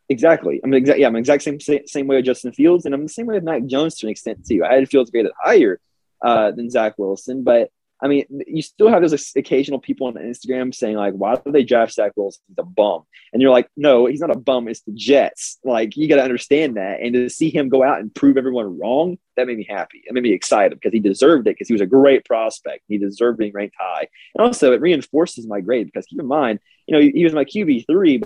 Exactly. 0.08 0.60
I'm 0.62 0.72
exactly 0.72 1.02
yeah, 1.02 1.08
I'm 1.08 1.16
exact 1.16 1.42
same 1.42 1.58
same 1.60 2.06
way 2.06 2.16
with 2.16 2.24
Justin 2.24 2.52
Fields, 2.52 2.84
and 2.86 2.94
I'm 2.94 3.02
the 3.02 3.08
same 3.08 3.26
way 3.26 3.34
with 3.34 3.44
Mac 3.44 3.64
Jones 3.66 3.96
to 3.96 4.06
an 4.06 4.10
extent 4.10 4.46
too. 4.46 4.64
I 4.64 4.74
had 4.74 4.88
Fields 4.88 5.10
graded 5.10 5.32
higher 5.40 5.80
uh, 6.24 6.52
than 6.52 6.70
Zach 6.70 6.94
Wilson, 6.96 7.42
but 7.42 7.70
I 8.02 8.08
mean, 8.08 8.26
you 8.46 8.60
still 8.60 8.88
have 8.88 9.00
those 9.00 9.32
occasional 9.36 9.78
people 9.78 10.06
on 10.06 10.14
Instagram 10.14 10.74
saying 10.74 10.96
like, 10.96 11.14
"Why 11.14 11.36
did 11.36 11.52
they 11.52 11.64
draft 11.64 11.94
Zach 11.94 12.12
Wilson? 12.14 12.42
A 12.58 12.62
bum." 12.62 13.04
And 13.32 13.40
you're 13.40 13.50
like, 13.50 13.68
"No, 13.76 14.06
he's 14.06 14.20
not 14.20 14.34
a 14.34 14.38
bum. 14.38 14.68
It's 14.68 14.82
the 14.82 14.92
Jets." 14.92 15.58
Like, 15.64 15.96
you 15.96 16.08
got 16.08 16.16
to 16.16 16.22
understand 16.22 16.76
that. 16.76 17.00
And 17.00 17.14
to 17.14 17.30
see 17.30 17.48
him 17.50 17.68
go 17.70 17.82
out 17.82 18.00
and 18.00 18.14
prove 18.14 18.36
everyone 18.36 18.78
wrong, 18.78 19.18
that 19.36 19.46
made 19.46 19.56
me 19.56 19.66
happy. 19.68 20.02
It 20.04 20.12
made 20.12 20.24
me 20.24 20.32
excited 20.32 20.78
because 20.78 20.92
he 20.92 21.00
deserved 21.00 21.46
it 21.46 21.52
because 21.52 21.68
he 21.68 21.74
was 21.74 21.80
a 21.80 21.86
great 21.86 22.24
prospect. 22.26 22.84
He 22.86 22.98
deserved 22.98 23.38
being 23.38 23.52
ranked 23.52 23.76
high, 23.78 24.08
and 24.34 24.46
also 24.46 24.72
it 24.72 24.80
reinforces 24.82 25.46
my 25.46 25.60
grade 25.60 25.86
because 25.86 26.06
keep 26.06 26.20
in 26.20 26.26
mind, 26.26 26.60
you 26.86 26.94
know, 26.94 27.00
he 27.00 27.24
was 27.24 27.32
my 27.32 27.44
QB 27.44 27.86
three, 27.86 28.18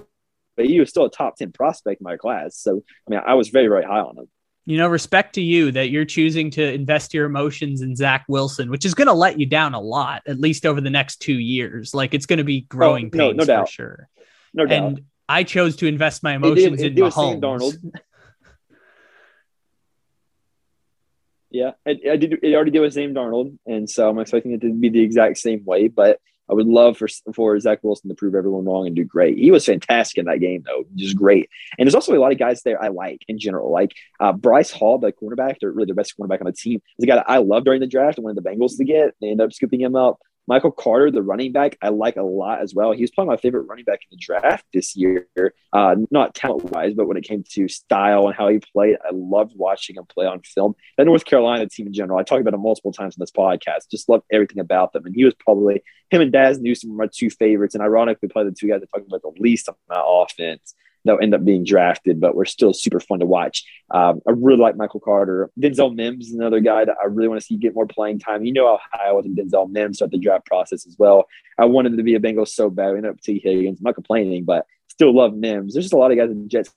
but 0.57 0.67
he 0.67 0.81
was 0.81 0.89
still 0.91 1.05
a 1.05 1.11
top 1.11 1.37
ten 1.37 1.53
prospect 1.53 2.01
in 2.01 2.05
my 2.05 2.17
class. 2.17 2.57
So, 2.57 2.83
I 3.07 3.11
mean, 3.11 3.21
I 3.25 3.35
was 3.35 3.51
very, 3.51 3.69
very 3.69 3.85
high 3.85 4.01
on 4.01 4.19
him 4.19 4.29
you 4.71 4.79
know, 4.79 4.87
respect 4.87 5.35
to 5.35 5.43
you 5.43 5.73
that 5.73 5.91
you're 5.91 6.05
choosing 6.05 6.49
to 6.53 6.73
invest 6.73 7.13
your 7.13 7.27
emotions 7.27 7.83
in 7.83 7.97
Zach 7.97 8.25
Wilson, 8.29 8.71
which 8.71 8.85
is 8.85 8.95
going 8.95 9.09
to 9.09 9.13
let 9.13 9.41
you 9.41 9.45
down 9.45 9.75
a 9.75 9.81
lot, 9.81 10.23
at 10.29 10.39
least 10.39 10.65
over 10.65 10.81
the 10.81 10.91
next 10.91 11.17
two 11.17 11.35
years. 11.35 11.93
Like 11.93 12.15
it's 12.15 12.25
going 12.25 12.37
to 12.37 12.45
be 12.45 12.67
oh, 12.67 12.67
growing 12.69 13.11
oh, 13.13 13.17
no, 13.17 13.29
pains 13.31 13.37
no 13.39 13.45
doubt. 13.47 13.67
for 13.67 13.73
sure. 13.73 14.09
No 14.55 14.67
doubt. 14.67 14.87
And 14.87 15.05
I 15.29 15.43
chose 15.43 15.75
to 15.77 15.89
invest 15.89 16.23
my 16.23 16.37
emotions 16.37 16.81
it 16.81 16.95
did, 16.95 16.99
it 16.99 17.03
in 17.03 17.11
Mahomes. 17.11 17.41
Darnold. 17.41 17.79
yeah, 21.51 21.73
I, 21.85 21.99
I, 22.09 22.17
did. 22.17 22.39
It 22.41 22.55
already 22.55 22.71
did 22.71 22.79
with 22.79 22.95
Sam 22.95 23.13
Darnold, 23.13 23.59
and 23.67 23.91
so 23.91 24.09
I'm 24.09 24.21
expecting 24.21 24.53
it 24.53 24.61
to 24.61 24.73
be 24.73 24.89
the 24.89 25.03
exact 25.03 25.39
same 25.39 25.65
way. 25.65 25.89
But 25.89 26.21
I 26.51 26.55
would 26.55 26.67
love 26.67 26.99
for 26.99 27.09
for 27.35 27.59
Zach 27.61 27.79
Wilson 27.83 28.09
to 28.09 28.15
prove 28.15 28.35
everyone 28.35 28.65
wrong 28.65 28.87
and 28.87 28.97
do 28.97 29.05
great. 29.05 29.39
He 29.39 29.51
was 29.51 29.65
fantastic 29.65 30.19
in 30.19 30.25
that 30.27 30.41
game, 30.41 30.63
though, 30.67 30.85
just 30.97 31.17
great. 31.17 31.49
And 31.79 31.87
there's 31.87 31.95
also 31.95 32.15
a 32.15 32.19
lot 32.19 32.33
of 32.33 32.39
guys 32.39 32.63
there 32.63 32.83
I 32.83 32.89
like 32.89 33.25
in 33.29 33.39
general, 33.39 33.71
like 33.71 33.93
uh, 34.19 34.33
Bryce 34.33 34.71
Hall, 34.71 34.99
the 34.99 35.13
cornerback, 35.13 35.57
they're 35.61 35.71
really 35.71 35.87
the 35.87 35.95
best 35.95 36.15
cornerback 36.19 36.41
on 36.41 36.47
the 36.47 36.53
team. 36.53 36.83
He's 36.97 37.05
a 37.05 37.07
guy 37.07 37.17
that 37.17 37.31
I 37.31 37.39
love 37.39 37.65
during 37.65 37.81
the 37.81 37.87
draft. 37.87 38.19
I 38.19 38.23
wanted 38.23 38.43
the 38.43 38.49
Bengals 38.49 38.77
to 38.79 38.85
get. 38.85 39.15
They 39.21 39.29
end 39.29 39.41
up 39.41 39.53
scooping 39.53 39.81
him 39.81 39.95
up. 39.95 40.21
Michael 40.51 40.73
Carter, 40.73 41.13
the 41.13 41.23
running 41.23 41.53
back, 41.53 41.79
I 41.81 41.91
like 41.91 42.17
a 42.17 42.25
lot 42.25 42.61
as 42.61 42.75
well. 42.75 42.91
He 42.91 43.03
was 43.03 43.13
probably 43.13 43.31
my 43.31 43.37
favorite 43.37 43.69
running 43.69 43.85
back 43.85 44.01
in 44.01 44.09
the 44.11 44.17
draft 44.17 44.67
this 44.75 44.97
year. 44.97 45.29
Uh, 45.73 45.95
not 46.11 46.35
talent 46.35 46.73
wise, 46.73 46.93
but 46.93 47.07
when 47.07 47.17
it 47.17 47.23
came 47.23 47.45
to 47.51 47.69
style 47.69 48.27
and 48.27 48.35
how 48.35 48.49
he 48.49 48.59
played, 48.59 48.97
I 49.05 49.11
loved 49.13 49.53
watching 49.55 49.95
him 49.95 50.07
play 50.07 50.27
on 50.27 50.41
film. 50.41 50.75
The 50.99 51.05
North 51.05 51.25
Carolina 51.25 51.69
team 51.69 51.87
in 51.87 51.93
general, 51.93 52.19
I 52.19 52.25
talked 52.25 52.41
about 52.41 52.55
him 52.55 52.63
multiple 52.63 52.91
times 52.91 53.15
in 53.17 53.21
this 53.21 53.31
podcast. 53.31 53.93
Just 53.93 54.09
love 54.09 54.25
everything 54.33 54.59
about 54.59 54.93
them. 54.93 55.07
And 55.07 55.15
he 55.15 55.25
was 55.25 55.35
probably 55.35 55.85
him 56.11 56.21
and 56.21 56.33
Dazz 56.33 56.59
Newsome 56.59 56.91
were 56.91 57.05
my 57.05 57.11
two 57.15 57.31
favorites. 57.31 57.77
And 57.77 57.85
ironically, 57.85 58.29
probably 58.29 58.51
the 58.51 58.57
two 58.57 58.67
guys 58.67 58.81
that 58.81 58.91
talk 58.93 59.07
about 59.07 59.23
the 59.23 59.41
least 59.41 59.69
on 59.69 59.77
my 59.89 60.03
offense 60.05 60.75
they'll 61.05 61.19
end 61.21 61.35
up 61.35 61.45
being 61.45 61.65
drafted, 61.65 62.21
but 62.21 62.35
we're 62.35 62.45
still 62.45 62.73
super 62.73 63.01
fun 63.01 63.21
to 63.21 63.27
watch. 63.27 63.65
Um, 63.91 64.21
I 64.27 64.33
really 64.33 64.59
like 64.59 64.77
Michael 64.77 65.01
Carter. 65.01 65.51
Denzel 65.59 65.95
Mims 65.95 66.29
is 66.29 66.35
another 66.35 66.61
guy 66.61 66.85
that 66.85 66.97
I 67.03 67.07
really 67.07 67.29
want 67.29 67.41
to 67.41 67.47
see 67.47 67.57
get 67.57 67.75
more 67.75 67.87
playing 67.87 68.19
time. 68.19 68.45
You 68.45 68.53
know 68.53 68.67
how 68.67 68.81
high 68.93 69.09
I 69.09 69.13
was 69.13 69.27
in 69.27 69.35
Denzel 69.35 69.71
Mims 69.71 69.99
throughout 69.99 70.11
the 70.11 70.19
draft 70.19 70.47
process 70.47 70.87
as 70.87 70.97
well. 70.99 71.27
I 71.59 71.65
wanted 71.67 71.97
to 71.97 72.03
be 72.03 72.15
a 72.15 72.21
Bengal 72.21 72.47
so 72.47 72.71
bad. 72.71 72.93
We 72.93 72.99
ended 72.99 73.13
up 73.13 73.21
Tee 73.21 73.41
Higgins. 73.43 73.81
I'm 73.81 73.85
not 73.85 73.95
complaining, 73.95 74.45
but 74.45 74.67
still 74.89 75.15
love 75.15 75.35
Mims. 75.35 75.75
There's 75.75 75.87
just 75.87 75.95
a 75.95 75.99
lot 75.99 76.13
of 76.13 76.19
guys 76.19 76.31
in 76.31 76.43
the 76.43 76.49
Jets 76.49 76.71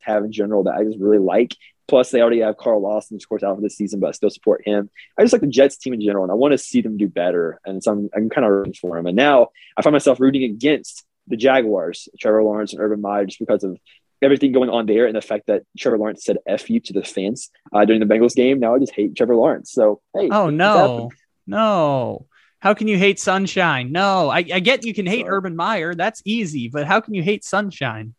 have 0.00 0.24
in 0.24 0.32
general 0.32 0.64
that 0.64 0.74
I 0.74 0.84
just 0.84 0.98
really 0.98 1.18
like. 1.18 1.54
Plus, 1.86 2.10
they 2.10 2.20
already 2.20 2.40
have 2.40 2.58
Carl 2.58 2.82
Lawson, 2.82 3.16
of 3.16 3.26
course, 3.26 3.42
out 3.42 3.56
for 3.56 3.62
the 3.62 3.70
season, 3.70 3.98
but 3.98 4.08
I 4.08 4.12
still 4.12 4.28
support 4.28 4.62
him. 4.66 4.90
I 5.18 5.22
just 5.22 5.32
like 5.32 5.40
the 5.40 5.48
Jets 5.48 5.78
team 5.78 5.94
in 5.94 6.02
general, 6.02 6.22
and 6.22 6.30
I 6.30 6.34
want 6.34 6.52
to 6.52 6.58
see 6.58 6.82
them 6.82 6.98
do 6.98 7.08
better. 7.08 7.60
And 7.64 7.82
so 7.82 7.92
I'm, 7.92 8.10
I'm 8.14 8.28
kind 8.28 8.44
of 8.44 8.52
rooting 8.52 8.74
for 8.74 8.96
them. 8.96 9.06
And 9.06 9.16
now 9.16 9.48
I 9.76 9.80
find 9.82 9.94
myself 9.94 10.20
rooting 10.20 10.44
against 10.44 11.06
the 11.28 11.36
Jaguars, 11.36 12.08
Trevor 12.18 12.42
Lawrence 12.42 12.72
and 12.72 12.82
Urban 12.82 13.00
Meyer, 13.00 13.26
just 13.26 13.38
because 13.38 13.64
of 13.64 13.78
everything 14.20 14.50
going 14.50 14.70
on 14.70 14.86
there 14.86 15.06
and 15.06 15.14
the 15.14 15.20
fact 15.20 15.46
that 15.46 15.62
Trevor 15.78 15.98
Lawrence 15.98 16.24
said 16.24 16.38
"f 16.46 16.68
you" 16.68 16.80
to 16.80 16.92
the 16.92 17.04
fans 17.04 17.50
uh, 17.72 17.84
during 17.84 18.00
the 18.00 18.12
Bengals 18.12 18.34
game. 18.34 18.58
Now 18.60 18.74
I 18.74 18.78
just 18.78 18.94
hate 18.94 19.14
Trevor 19.16 19.36
Lawrence. 19.36 19.70
So 19.72 20.00
hey, 20.14 20.28
oh 20.30 20.50
no, 20.50 21.10
no. 21.46 22.26
How 22.60 22.74
can 22.74 22.88
you 22.88 22.98
hate 22.98 23.20
Sunshine? 23.20 23.92
No, 23.92 24.28
I, 24.28 24.38
I 24.38 24.58
get 24.58 24.84
you 24.84 24.92
can 24.92 25.06
hate 25.06 25.26
Sorry. 25.26 25.36
Urban 25.36 25.54
Meyer. 25.54 25.94
That's 25.94 26.20
easy, 26.24 26.68
but 26.68 26.86
how 26.86 27.00
can 27.00 27.14
you 27.14 27.22
hate 27.22 27.44
Sunshine? 27.44 28.14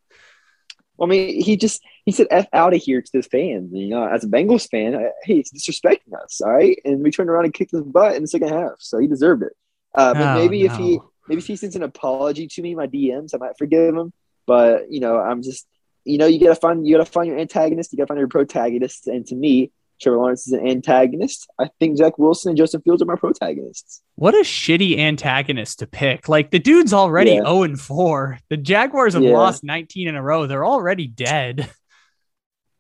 Well, 0.95 1.07
I 1.07 1.12
mean, 1.12 1.41
he 1.41 1.57
just 1.57 1.82
he 2.05 2.12
said 2.12 2.28
"f 2.32 2.47
out 2.53 2.74
of 2.74 2.82
here" 2.82 3.01
to 3.01 3.10
his 3.14 3.28
fans. 3.28 3.72
You 3.74 3.89
know, 3.89 4.05
as 4.05 4.24
a 4.24 4.28
Bengals 4.28 4.70
fan, 4.70 4.95
I, 4.95 5.10
hey, 5.24 5.36
he's 5.36 5.51
disrespecting 5.51 6.14
us. 6.24 6.41
All 6.41 6.53
right, 6.53 6.80
and 6.86 7.01
we 7.01 7.12
turned 7.12 7.30
around 7.30 7.45
and 7.45 7.53
kicked 7.53 7.72
his 7.72 7.82
butt 7.84 8.16
in 8.16 8.22
the 8.22 8.28
second 8.28 8.49
half, 8.49 8.74
so 8.80 8.97
he 8.99 9.07
deserved 9.07 9.43
it. 9.43 9.53
Uh, 9.95 10.14
but 10.14 10.36
Oh, 10.36 10.36
maybe 10.36 10.64
if 10.64 10.76
he 10.76 10.97
no. 10.97 11.12
Maybe 11.30 11.39
if 11.39 11.47
he 11.47 11.55
sends 11.55 11.75
an 11.75 11.84
apology 11.84 12.47
to 12.47 12.61
me, 12.61 12.75
my 12.75 12.88
DMs, 12.88 13.34
I 13.34 13.38
might 13.38 13.57
forgive 13.57 13.95
him. 13.95 14.11
But 14.45 14.91
you 14.91 14.99
know, 14.99 15.17
I'm 15.19 15.43
just 15.43 15.67
you 16.03 16.17
know, 16.17 16.25
you 16.25 16.39
gotta 16.39 16.55
find 16.55 16.86
you 16.88 16.97
gotta 16.97 17.09
find 17.09 17.27
your 17.27 17.38
antagonist, 17.39 17.93
you 17.93 17.97
gotta 17.97 18.07
find 18.07 18.19
your 18.19 18.27
protagonist, 18.27 19.07
and 19.07 19.25
to 19.27 19.36
me. 19.36 19.71
Trevor 20.01 20.15
Lawrence 20.15 20.47
is 20.47 20.53
an 20.53 20.65
antagonist. 20.65 21.49
I 21.59 21.69
think 21.77 21.97
Zach 21.97 22.17
Wilson 22.17 22.51
and 22.51 22.57
Justin 22.57 22.80
Fields 22.84 23.01
are 23.01 23.05
my 23.05 23.17
protagonists. 23.17 24.01
What 24.15 24.34
a 24.34 24.43
shitty 24.45 24.97
antagonist 24.97 25.80
to 25.80 25.88
pick. 25.88 26.30
Like 26.30 26.51
the 26.51 26.57
dude's 26.59 26.93
already 26.93 27.32
Yeah. 27.32 27.41
0 27.43 27.63
and 27.63 27.77
4. 27.77 28.39
The 28.49 28.55
Jaguars 28.55 29.13
have 29.15 29.23
Yeah. 29.23 29.34
lost 29.34 29.61
19 29.61 30.07
in 30.07 30.15
a 30.15 30.23
row. 30.23 30.47
They're 30.47 30.65
already 30.65 31.05
dead. 31.05 31.69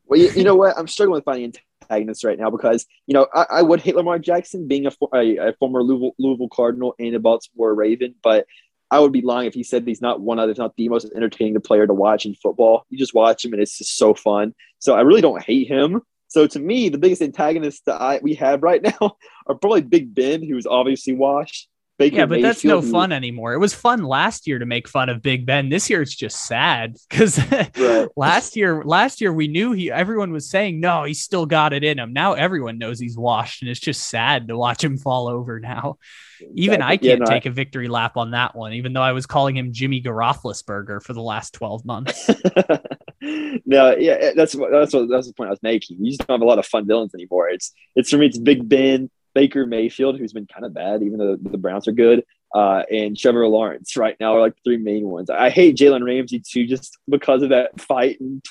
Well, 0.05 0.17
you, 0.17 0.29
you 0.31 0.45
know 0.45 0.55
what? 0.55 0.77
I'm 0.77 0.87
struggling 0.87 1.15
with 1.15 1.25
finding 1.25 1.53
antagonists 1.89 2.23
right 2.23 2.39
now 2.39 2.49
because 2.49 2.85
you 3.07 3.13
know 3.13 3.27
I, 3.33 3.45
I 3.49 3.61
would 3.61 3.81
hate 3.81 3.95
Lamar 3.95 4.19
Jackson 4.19 4.67
being 4.67 4.85
a, 4.85 4.91
a, 5.13 5.49
a 5.49 5.53
former 5.53 5.83
Louisville, 5.83 6.15
Louisville 6.19 6.49
Cardinal 6.49 6.95
and 6.99 7.15
a 7.15 7.19
Baltimore 7.19 7.73
Raven, 7.73 8.15
but 8.21 8.45
I 8.91 8.99
would 8.99 9.11
be 9.11 9.21
lying 9.21 9.47
if 9.47 9.53
he 9.53 9.63
said 9.63 9.87
he's 9.87 10.01
not 10.01 10.21
one 10.21 10.39
of, 10.39 10.49
if 10.49 10.57
not 10.57 10.75
the 10.75 10.89
most 10.89 11.11
entertaining 11.15 11.59
player 11.61 11.85
to 11.85 11.93
watch 11.93 12.25
in 12.25 12.33
football. 12.35 12.85
You 12.89 12.97
just 12.97 13.13
watch 13.13 13.45
him 13.45 13.53
and 13.53 13.61
it's 13.61 13.77
just 13.77 13.97
so 13.97 14.13
fun. 14.13 14.55
So 14.79 14.95
I 14.95 15.01
really 15.01 15.21
don't 15.21 15.41
hate 15.41 15.67
him. 15.67 16.01
So 16.27 16.47
to 16.47 16.59
me, 16.59 16.89
the 16.89 16.97
biggest 16.97 17.21
antagonists 17.21 17.81
that 17.85 18.01
I, 18.01 18.19
we 18.21 18.35
have 18.35 18.63
right 18.63 18.81
now 19.01 19.17
are 19.47 19.55
probably 19.55 19.81
Big 19.81 20.13
Ben, 20.15 20.41
who's 20.41 20.65
obviously 20.65 21.13
washed. 21.13 21.68
Baker 21.99 22.15
Yeah, 22.15 22.25
but 22.25 22.41
that's 22.41 22.63
no 22.63 22.77
Mayfield, 22.77 22.91
fun 22.93 23.11
anymore. 23.11 23.53
It 23.53 23.59
was 23.59 23.73
fun 23.73 24.03
last 24.03 24.47
year 24.47 24.57
to 24.57 24.65
make 24.65 24.87
fun 24.87 25.09
of 25.09 25.21
Big 25.21 25.45
Ben. 25.45 25.67
This 25.67 25.89
year 25.89 26.01
it's 26.01 26.15
just 26.15 26.45
sad 26.45 26.95
because 27.09 27.37
Right. 27.77 28.07
last 28.15 28.55
year, 28.55 28.83
last 28.85 29.19
year 29.19 29.33
we 29.33 29.49
knew 29.49 29.73
he. 29.73 29.91
Everyone 29.91 30.31
was 30.31 30.49
saying 30.49 30.79
no, 30.79 31.03
he's 31.03 31.21
still 31.21 31.45
got 31.45 31.73
it 31.73 31.83
in 31.83 31.99
him. 31.99 32.13
Now 32.13 32.33
everyone 32.33 32.77
knows 32.77 32.99
he's 32.99 33.17
washed, 33.17 33.61
and 33.61 33.69
it's 33.69 33.81
just 33.81 34.09
sad 34.09 34.47
to 34.47 34.57
watch 34.57 34.81
him 34.81 34.97
fall 34.97 35.27
over 35.27 35.59
now. 35.59 35.97
Even 36.55 36.81
I 36.81 36.95
can't 36.95 37.19
no, 37.19 37.25
take 37.25 37.45
a 37.45 37.49
victory 37.51 37.89
lap 37.89 38.15
on 38.15 38.31
that 38.31 38.55
one, 38.55 38.71
even 38.73 38.93
though 38.93 39.01
I 39.01 39.11
was 39.11 39.25
calling 39.25 39.57
him 39.57 39.73
Jimmy 39.73 40.01
Garoflisberger 40.01 41.03
for 41.03 41.11
the 41.11 41.21
last 41.21 41.53
twelve 41.53 41.83
months. 41.83 42.29
no, 43.21 43.95
yeah, 43.97 44.31
that's 44.33 44.55
what 44.55 44.71
that's 44.71 44.93
what 44.93 45.09
that's 45.09 45.27
the 45.27 45.33
point 45.33 45.49
I 45.49 45.51
was 45.51 45.61
making. 45.61 45.97
You 45.99 46.11
just 46.11 46.25
don't 46.25 46.35
have 46.35 46.41
a 46.41 46.45
lot 46.45 46.59
of 46.59 46.65
fun 46.65 46.87
villains 46.87 47.13
anymore. 47.13 47.49
It's 47.49 47.73
it's 47.93 48.09
for 48.09 48.17
me. 48.17 48.27
It's 48.27 48.37
Big 48.37 48.69
Ben, 48.69 49.09
Baker 49.33 49.65
Mayfield, 49.65 50.17
who's 50.17 50.33
been 50.33 50.47
kind 50.47 50.65
of 50.65 50.73
bad, 50.73 51.03
even 51.03 51.19
though 51.19 51.35
the 51.35 51.57
Browns 51.57 51.87
are 51.87 51.93
good, 51.93 52.23
uh, 52.53 52.83
and 52.91 53.17
Trevor 53.17 53.47
Lawrence. 53.47 53.95
Right 53.95 54.15
now 54.19 54.35
are 54.35 54.41
like 54.41 54.55
the 54.55 54.61
three 54.63 54.77
main 54.77 55.05
ones. 55.05 55.29
I 55.29 55.49
hate 55.49 55.77
Jalen 55.77 56.05
Ramsey 56.05 56.39
too, 56.39 56.65
just 56.65 56.97
because 57.07 57.43
of 57.43 57.49
that 57.49 57.79
fight 57.79 58.19
in 58.19 58.41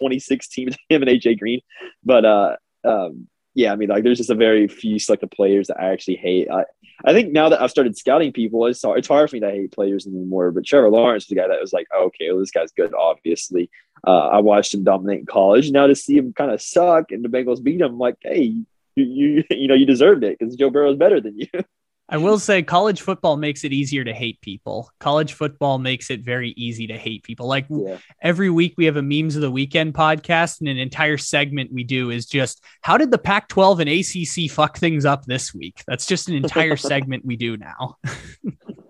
2016 0.00 0.66
with 0.66 0.76
him 0.88 1.02
and 1.02 1.10
AJ 1.10 1.38
Green. 1.38 1.60
But 2.04 2.24
uh, 2.24 2.56
um, 2.84 3.28
yeah, 3.54 3.72
I 3.72 3.76
mean, 3.76 3.88
like 3.88 4.04
there's 4.04 4.18
just 4.18 4.30
a 4.30 4.36
very 4.36 4.68
few 4.68 4.98
selected 4.98 5.30
players 5.30 5.66
that 5.68 5.80
I 5.80 5.90
actually 5.90 6.16
hate. 6.16 6.48
I, 6.50 6.64
I 7.04 7.12
think 7.12 7.32
now 7.32 7.48
that 7.48 7.60
I've 7.60 7.70
started 7.70 7.96
scouting 7.96 8.32
people, 8.32 8.66
it's 8.66 8.82
hard, 8.82 8.98
it's 8.98 9.08
hard 9.08 9.28
for 9.28 9.36
me 9.36 9.40
to 9.40 9.50
hate 9.50 9.72
players 9.72 10.06
anymore. 10.06 10.52
But 10.52 10.64
Trevor 10.64 10.90
Lawrence 10.90 11.24
was 11.24 11.28
the 11.28 11.34
guy 11.36 11.48
that 11.48 11.60
was 11.60 11.72
like, 11.72 11.86
oh, 11.92 12.06
okay, 12.06 12.30
well, 12.30 12.40
this 12.40 12.50
guy's 12.50 12.72
good, 12.72 12.94
obviously. 12.94 13.70
Uh, 14.06 14.28
I 14.28 14.38
watched 14.38 14.74
him 14.74 14.84
dominate 14.84 15.20
in 15.20 15.26
college. 15.26 15.70
Now 15.70 15.86
to 15.88 15.96
see 15.96 16.16
him 16.16 16.32
kind 16.32 16.52
of 16.52 16.62
suck 16.62 17.10
and 17.10 17.24
the 17.24 17.28
Bengals 17.28 17.62
beat 17.62 17.80
him, 17.80 17.92
I'm 17.92 17.98
like, 17.98 18.16
hey, 18.20 18.64
you, 18.98 19.26
you, 19.26 19.44
you 19.50 19.68
know, 19.68 19.74
you 19.74 19.86
deserved 19.86 20.24
it 20.24 20.38
because 20.38 20.56
Joe 20.56 20.70
Burrow 20.70 20.92
is 20.92 20.98
better 20.98 21.20
than 21.20 21.38
you. 21.38 21.46
I 22.10 22.16
will 22.16 22.38
say 22.38 22.62
college 22.62 23.02
football 23.02 23.36
makes 23.36 23.64
it 23.64 23.72
easier 23.74 24.02
to 24.02 24.14
hate 24.14 24.40
people. 24.40 24.90
College 24.98 25.34
football 25.34 25.78
makes 25.78 26.10
it 26.10 26.24
very 26.24 26.50
easy 26.56 26.86
to 26.86 26.96
hate 26.96 27.22
people. 27.22 27.46
Like 27.46 27.66
yeah. 27.68 27.98
every 28.22 28.48
week 28.48 28.74
we 28.78 28.86
have 28.86 28.96
a 28.96 29.02
memes 29.02 29.36
of 29.36 29.42
the 29.42 29.50
weekend 29.50 29.92
podcast 29.92 30.60
and 30.60 30.70
an 30.70 30.78
entire 30.78 31.18
segment 31.18 31.70
we 31.70 31.84
do 31.84 32.08
is 32.08 32.24
just 32.24 32.64
how 32.80 32.96
did 32.96 33.10
the 33.10 33.18
Pac 33.18 33.48
12 33.48 33.80
and 33.80 33.90
ACC 33.90 34.50
fuck 34.50 34.78
things 34.78 35.04
up 35.04 35.26
this 35.26 35.52
week? 35.52 35.82
That's 35.86 36.06
just 36.06 36.30
an 36.30 36.34
entire 36.34 36.76
segment 36.78 37.26
we 37.26 37.36
do 37.36 37.58
now. 37.58 37.98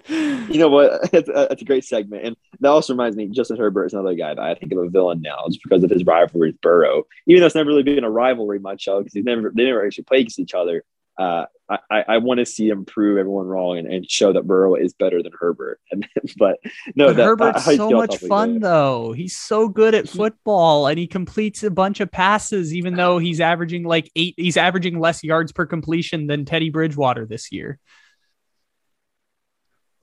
You 0.49 0.59
know 0.59 0.69
what? 0.69 1.09
It's 1.13 1.29
a, 1.29 1.49
it's 1.51 1.63
a 1.63 1.65
great 1.65 1.85
segment. 1.85 2.25
And 2.25 2.37
that 2.61 2.69
also 2.69 2.95
reminds 2.95 3.17
me, 3.17 3.29
Justin 3.29 3.59
Herbert 3.59 3.87
is 3.87 3.93
another 3.93 4.15
guy 4.15 4.35
that 4.35 4.43
I 4.43 4.55
think 4.55 4.73
of 4.73 4.79
a 4.79 4.89
villain 4.89 5.21
now 5.21 5.45
just 5.49 5.63
because 5.63 5.85
of 5.85 5.91
his 5.91 6.05
rivalry 6.05 6.53
with 6.53 6.61
Burrow. 6.61 7.05
Even 7.27 7.41
though 7.41 7.47
it's 7.47 7.55
never 7.55 7.69
really 7.69 7.83
been 7.83 8.05
a 8.05 8.11
rivalry 8.11 8.59
much 8.59 8.89
of 8.89 9.05
because 9.05 9.13
he's 9.13 9.25
never 9.25 9.53
they 9.55 9.65
never 9.65 9.85
actually 9.85 10.05
played 10.05 10.21
against 10.21 10.39
each 10.39 10.55
other. 10.55 10.85
Uh, 11.19 11.47
I, 11.69 11.79
I, 11.91 12.05
I 12.09 12.19
want 12.19 12.39
to 12.39 12.47
see 12.47 12.69
him 12.69 12.85
prove 12.85 13.19
everyone 13.19 13.47
wrong 13.47 13.77
and, 13.77 13.93
and 13.93 14.09
show 14.09 14.33
that 14.33 14.47
Burrow 14.47 14.77
is 14.77 14.95
better 14.95 15.23
than 15.23 15.33
Herbert. 15.39 15.81
And 15.91 16.07
but 16.39 16.59
no, 16.95 17.09
But 17.09 17.17
that, 17.17 17.25
Herbert's 17.25 17.69
I- 17.69 17.77
so 17.77 17.91
much 17.91 18.17
fun 18.19 18.61
though. 18.61 19.13
He's 19.13 19.37
so 19.37 19.69
good 19.69 19.95
at 19.95 20.09
football 20.09 20.87
and 20.87 20.99
he 20.99 21.07
completes 21.07 21.63
a 21.63 21.71
bunch 21.71 22.01
of 22.01 22.11
passes, 22.11 22.75
even 22.75 22.95
though 22.95 23.19
he's 23.19 23.41
averaging 23.41 23.85
like 23.85 24.11
eight, 24.17 24.35
he's 24.37 24.57
averaging 24.57 25.01
less 25.01 25.25
yards 25.25 25.53
per 25.53 25.67
completion 25.67 26.27
than 26.29 26.45
Teddy 26.45 26.71
Bridgewater 26.71 27.27
this 27.27 27.51
year. 27.53 27.79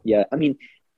Yeah, 0.05 0.23
I 0.31 0.37
mean, 0.37 0.57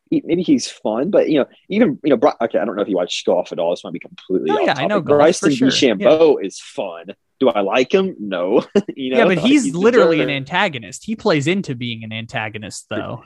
he, 0.09 0.21
maybe 0.23 0.43
he's 0.43 0.69
fun, 0.69 1.09
but 1.09 1.29
you 1.29 1.39
know, 1.39 1.45
even 1.69 1.99
you 2.03 2.11
know, 2.11 2.17
Bri- 2.17 2.31
okay, 2.41 2.59
I 2.59 2.65
don't 2.65 2.75
know 2.75 2.81
if 2.81 2.87
you 2.87 2.95
watch 2.95 3.23
golf 3.25 3.51
at 3.51 3.59
all. 3.59 3.71
This 3.71 3.83
might 3.83 3.93
be 3.93 3.99
completely. 3.99 4.51
Oh, 4.51 4.59
yeah, 4.59 4.75
I 4.77 4.83
know 4.83 4.95
topic. 4.95 5.07
golf, 5.07 5.17
Bryson 5.17 5.53
sure. 5.53 5.69
DeChambeau 5.69 6.43
is 6.43 6.59
fun. 6.59 7.07
Do 7.39 7.49
I 7.49 7.61
like 7.61 7.93
him? 7.93 8.15
No. 8.19 8.63
you 8.95 9.11
know, 9.11 9.17
yeah, 9.17 9.25
but 9.25 9.37
like, 9.37 9.45
he's 9.45 9.75
literally 9.75 10.21
an 10.21 10.29
antagonist. 10.29 11.05
He 11.05 11.15
plays 11.15 11.47
into 11.47 11.75
being 11.75 12.03
an 12.03 12.11
antagonist 12.11 12.87
though. 12.89 13.23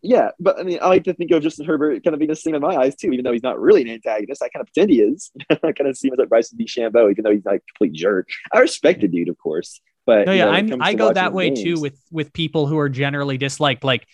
Yeah, 0.00 0.30
but 0.38 0.60
I 0.60 0.62
mean, 0.62 0.78
I 0.80 0.86
like 0.86 1.04
to 1.04 1.14
think 1.14 1.32
of 1.32 1.42
Justin 1.42 1.66
Herbert 1.66 2.04
kind 2.04 2.14
of 2.14 2.20
being 2.20 2.28
the 2.28 2.36
same 2.36 2.54
in 2.54 2.62
my 2.62 2.76
eyes 2.76 2.94
too, 2.94 3.10
even 3.10 3.24
though 3.24 3.32
he's 3.32 3.42
not 3.42 3.60
really 3.60 3.82
an 3.82 3.88
antagonist. 3.88 4.42
I 4.42 4.48
kind 4.48 4.60
of 4.60 4.72
pretend 4.72 4.90
he 4.90 5.00
is. 5.00 5.32
I 5.50 5.72
kind 5.72 5.88
of 5.88 5.96
see 5.96 6.06
him 6.06 6.14
as 6.14 6.18
like 6.18 6.28
Bryson 6.28 6.56
DeChambeau, 6.56 7.10
even 7.10 7.24
though 7.24 7.32
he's 7.32 7.44
like 7.44 7.62
a 7.62 7.72
complete 7.72 7.94
jerk. 7.98 8.28
I 8.52 8.60
respect 8.60 9.00
the 9.00 9.08
dude, 9.08 9.28
of 9.28 9.36
course, 9.38 9.80
but 10.08 10.26
No, 10.26 10.32
you 10.32 10.38
yeah, 10.38 10.44
know, 10.46 10.50
I'm 10.52 10.82
I 10.82 10.94
go 10.94 11.12
that 11.12 11.32
way 11.32 11.50
games- 11.50 11.62
too 11.62 11.80
with 11.80 12.00
with 12.10 12.32
people 12.32 12.66
who 12.66 12.78
are 12.78 12.88
generally 12.88 13.36
disliked. 13.38 13.84
Like, 13.84 14.06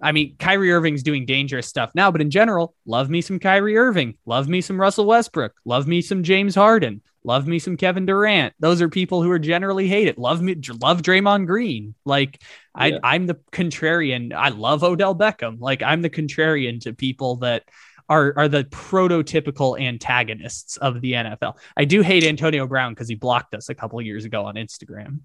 I 0.00 0.10
mean, 0.12 0.36
Kyrie 0.38 0.72
Irving's 0.72 1.02
doing 1.02 1.26
dangerous 1.26 1.66
stuff 1.68 1.92
now, 1.94 2.10
but 2.10 2.20
in 2.20 2.30
general, 2.30 2.74
love 2.86 3.08
me 3.10 3.20
some 3.20 3.38
Kyrie 3.38 3.76
Irving, 3.76 4.16
love 4.26 4.48
me 4.48 4.60
some 4.60 4.80
Russell 4.80 5.06
Westbrook, 5.06 5.52
love 5.64 5.86
me 5.86 6.00
some 6.02 6.22
James 6.22 6.54
Harden, 6.54 7.00
love 7.22 7.46
me 7.46 7.58
some 7.58 7.76
Kevin 7.76 8.06
Durant. 8.06 8.54
Those 8.58 8.82
are 8.82 8.88
people 8.88 9.22
who 9.22 9.30
are 9.30 9.38
generally 9.38 9.86
hated. 9.86 10.18
Love 10.18 10.42
me, 10.42 10.56
love 10.82 11.02
Draymond 11.02 11.46
Green. 11.46 11.94
Like, 12.04 12.42
I 12.74 12.88
Yeah. 12.88 12.98
I'm 13.04 13.26
the 13.26 13.36
contrarian. 13.52 14.32
I 14.34 14.48
love 14.48 14.82
Odell 14.82 15.14
Beckham. 15.14 15.60
Like, 15.60 15.82
I'm 15.82 16.02
the 16.02 16.10
contrarian 16.10 16.80
to 16.80 16.92
people 16.92 17.36
that. 17.36 17.62
Are, 18.08 18.34
are 18.36 18.48
the 18.48 18.64
prototypical 18.64 19.80
antagonists 19.80 20.76
of 20.76 21.00
the 21.00 21.12
NFL. 21.12 21.56
I 21.76 21.86
do 21.86 22.02
hate 22.02 22.24
Antonio 22.24 22.66
Brown 22.66 22.92
because 22.92 23.08
he 23.08 23.14
blocked 23.14 23.54
us 23.54 23.70
a 23.70 23.74
couple 23.74 23.98
of 23.98 24.04
years 24.04 24.26
ago 24.26 24.44
on 24.44 24.56
Instagram. 24.56 25.20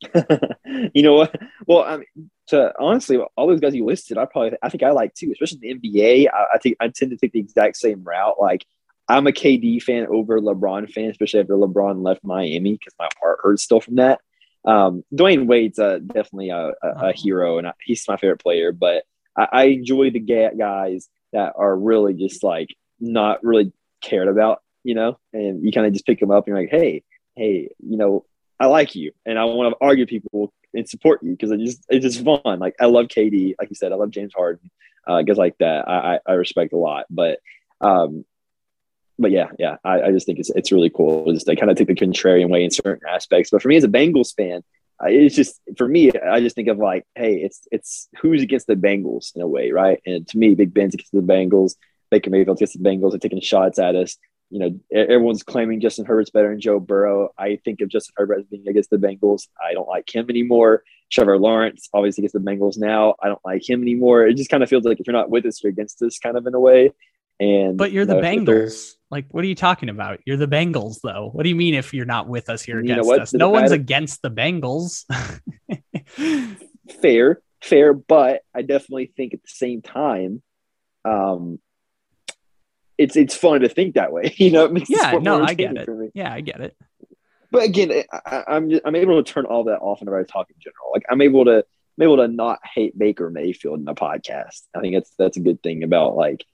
you 0.94 1.02
know 1.02 1.14
what? 1.14 1.34
Well, 1.66 1.82
I 1.82 1.98
mean, 1.98 2.30
to 2.48 2.72
honestly, 2.78 3.18
all 3.18 3.46
those 3.46 3.60
guys 3.60 3.74
you 3.74 3.84
listed, 3.84 4.16
I 4.16 4.24
probably, 4.24 4.56
I 4.62 4.68
think 4.68 4.82
I 4.82 4.90
like 4.90 5.14
too, 5.14 5.30
especially 5.32 5.58
the 5.60 5.74
NBA. 5.74 6.28
I, 6.32 6.46
I 6.54 6.58
think 6.58 6.76
I 6.80 6.88
tend 6.88 7.10
to 7.10 7.16
take 7.16 7.32
the 7.32 7.40
exact 7.40 7.76
same 7.76 8.02
route. 8.04 8.40
Like, 8.40 8.64
I'm 9.08 9.26
a 9.26 9.32
KD 9.32 9.82
fan 9.82 10.06
over 10.06 10.40
LeBron 10.40 10.90
fan, 10.90 11.10
especially 11.10 11.40
after 11.40 11.54
LeBron 11.54 12.02
left 12.02 12.24
Miami 12.24 12.72
because 12.72 12.94
my 12.98 13.08
heart 13.20 13.40
hurts 13.42 13.64
still 13.64 13.80
from 13.80 13.96
that. 13.96 14.20
Um, 14.64 15.02
Dwyane 15.14 15.46
Wade's 15.46 15.78
uh, 15.78 15.98
definitely 15.98 16.50
a, 16.50 16.72
a, 16.82 17.08
a 17.08 17.12
hero, 17.12 17.58
and 17.58 17.66
I, 17.66 17.72
he's 17.82 18.06
my 18.06 18.16
favorite 18.16 18.42
player. 18.42 18.72
But 18.72 19.04
I, 19.36 19.48
I 19.50 19.64
enjoy 19.64 20.10
the 20.10 20.20
guys 20.20 21.08
that 21.32 21.54
are 21.56 21.76
really 21.76 22.14
just 22.14 22.42
like 22.42 22.68
not 23.00 23.42
really 23.44 23.72
cared 24.00 24.28
about, 24.28 24.62
you 24.84 24.94
know. 24.94 25.18
And 25.32 25.64
you 25.64 25.72
kind 25.72 25.86
of 25.86 25.92
just 25.92 26.06
pick 26.06 26.20
them 26.20 26.30
up, 26.30 26.46
and 26.46 26.48
you're 26.48 26.62
like, 26.62 26.70
hey, 26.70 27.02
hey, 27.36 27.68
you 27.78 27.96
know, 27.96 28.24
I 28.60 28.66
like 28.66 28.94
you, 28.94 29.12
and 29.26 29.38
I 29.38 29.44
want 29.44 29.72
to 29.72 29.84
argue 29.84 30.06
people 30.06 30.52
and 30.74 30.88
support 30.88 31.22
you 31.22 31.30
because 31.32 31.50
it 31.50 31.60
just 31.60 31.84
it's 31.88 32.04
just 32.04 32.24
fun. 32.24 32.58
Like 32.58 32.74
I 32.80 32.86
love 32.86 33.06
KD, 33.06 33.54
like 33.58 33.70
you 33.70 33.76
said, 33.76 33.92
I 33.92 33.96
love 33.96 34.10
James 34.10 34.32
Harden, 34.34 34.70
uh, 35.06 35.22
guys 35.22 35.38
like 35.38 35.56
that. 35.58 35.88
I, 35.88 36.20
I 36.26 36.32
respect 36.32 36.72
a 36.72 36.76
lot, 36.76 37.06
but 37.10 37.38
um, 37.80 38.24
but 39.18 39.30
yeah, 39.30 39.48
yeah, 39.58 39.76
I, 39.84 40.02
I 40.02 40.12
just 40.12 40.26
think 40.26 40.38
it's 40.38 40.50
it's 40.50 40.72
really 40.72 40.90
cool. 40.90 41.32
Just 41.32 41.48
I 41.48 41.54
kind 41.54 41.70
of 41.70 41.76
take 41.76 41.88
the 41.88 41.94
contrarian 41.94 42.50
way 42.50 42.64
in 42.64 42.70
certain 42.70 43.06
aspects. 43.08 43.50
But 43.50 43.62
for 43.62 43.68
me 43.68 43.76
as 43.76 43.84
a 43.84 43.88
Bengals 43.88 44.34
fan, 44.34 44.62
it's 45.02 45.36
just 45.36 45.60
for 45.76 45.86
me, 45.86 46.10
I 46.12 46.40
just 46.40 46.56
think 46.56 46.68
of 46.68 46.78
like, 46.78 47.06
hey, 47.14 47.36
it's 47.36 47.66
it's 47.70 48.08
who's 48.20 48.42
against 48.42 48.66
the 48.66 48.74
Bengals 48.74 49.34
in 49.36 49.42
a 49.42 49.46
way, 49.46 49.70
right? 49.70 50.00
And 50.04 50.26
to 50.28 50.38
me, 50.38 50.54
Big 50.54 50.74
Ben's 50.74 50.94
against 50.94 51.12
the 51.12 51.20
Bengals, 51.20 51.74
Baker 52.10 52.30
Mayfield's 52.30 52.60
against 52.60 52.82
the 52.82 52.88
Bengals, 52.88 53.14
are 53.14 53.18
taking 53.18 53.40
shots 53.40 53.78
at 53.78 53.94
us. 53.94 54.16
You 54.50 54.60
know, 54.60 54.80
everyone's 54.92 55.42
claiming 55.42 55.80
Justin 55.80 56.06
Herbert's 56.06 56.30
better 56.30 56.48
than 56.48 56.60
Joe 56.60 56.80
Burrow. 56.80 57.28
I 57.38 57.60
think 57.64 57.80
of 57.80 57.90
Justin 57.90 58.14
Herbert 58.16 58.40
as 58.40 58.46
being 58.46 58.66
against 58.66 58.88
the 58.90 58.96
Bengals. 58.96 59.46
I 59.62 59.74
don't 59.74 59.88
like 59.88 60.12
him 60.12 60.30
anymore. 60.30 60.82
Trevor 61.12 61.38
Lawrence, 61.38 61.88
obviously 61.92 62.22
against 62.22 62.32
the 62.32 62.50
Bengals 62.50 62.78
now. 62.78 63.14
I 63.22 63.28
don't 63.28 63.44
like 63.44 63.68
him 63.68 63.82
anymore. 63.82 64.26
It 64.26 64.36
just 64.36 64.50
kind 64.50 64.62
of 64.62 64.68
feels 64.70 64.84
like 64.84 65.00
if 65.00 65.06
you're 65.06 65.16
not 65.16 65.30
with 65.30 65.44
us, 65.44 65.62
you're 65.62 65.70
against 65.70 66.02
us, 66.02 66.18
kind 66.18 66.36
of 66.36 66.46
in 66.46 66.54
a 66.54 66.60
way. 66.60 66.92
And 67.40 67.76
But 67.76 67.92
you're 67.92 68.02
you 68.02 68.06
the 68.06 68.14
know, 68.14 68.22
Bengals. 68.22 68.92
Like, 69.10 69.26
what 69.30 69.44
are 69.44 69.46
you 69.46 69.54
talking 69.54 69.88
about? 69.88 70.20
You're 70.26 70.36
the 70.36 70.48
Bengals, 70.48 70.98
though. 71.02 71.30
What 71.32 71.44
do 71.44 71.48
you 71.48 71.54
mean 71.54 71.74
if 71.74 71.94
you're 71.94 72.04
not 72.04 72.28
with 72.28 72.50
us, 72.50 72.66
know 72.68 72.78
against 72.78 73.10
us? 73.10 73.34
No 73.34 73.50
one's 73.50 73.70
against 73.70 74.22
the 74.22 74.30
Bengals. 74.30 75.04
fair, 77.00 77.40
fair, 77.62 77.94
but 77.94 78.42
I 78.54 78.62
definitely 78.62 79.12
think 79.16 79.34
at 79.34 79.42
the 79.42 79.48
same 79.48 79.82
time, 79.82 80.42
um, 81.04 81.60
it's 82.98 83.16
it's 83.16 83.36
fun 83.36 83.60
to 83.60 83.68
think 83.68 83.94
that 83.94 84.12
way. 84.12 84.34
You 84.38 84.50
know, 84.50 84.64
it 84.64 84.72
makes 84.72 84.90
Yeah, 84.90 85.18
no, 85.22 85.42
I 85.42 85.54
get 85.54 85.76
it. 85.76 85.88
Yeah, 86.14 86.32
I 86.32 86.40
get 86.40 86.60
it. 86.60 86.76
But 87.50 87.62
again, 87.64 88.02
I, 88.12 88.44
I'm 88.48 88.70
I'm 88.84 88.96
able 88.96 89.22
to 89.22 89.32
turn 89.32 89.46
all 89.46 89.64
that 89.64 89.78
off 89.78 90.00
whenever 90.00 90.18
I 90.18 90.24
talk 90.24 90.50
in 90.50 90.56
general. 90.58 90.90
Like 90.92 91.04
I'm 91.08 91.22
able 91.22 91.44
to 91.46 91.58
I'm 91.98 92.02
able 92.02 92.18
to 92.18 92.28
not 92.28 92.58
hate 92.62 92.98
Baker 92.98 93.30
Mayfield 93.30 93.78
in 93.78 93.84
the 93.84 93.94
podcast. 93.94 94.62
I 94.76 94.80
think 94.80 94.94
that's 94.94 95.12
that's 95.18 95.36
a 95.36 95.40
good 95.40 95.62
thing 95.62 95.82
about 95.82 96.16
like 96.16 96.44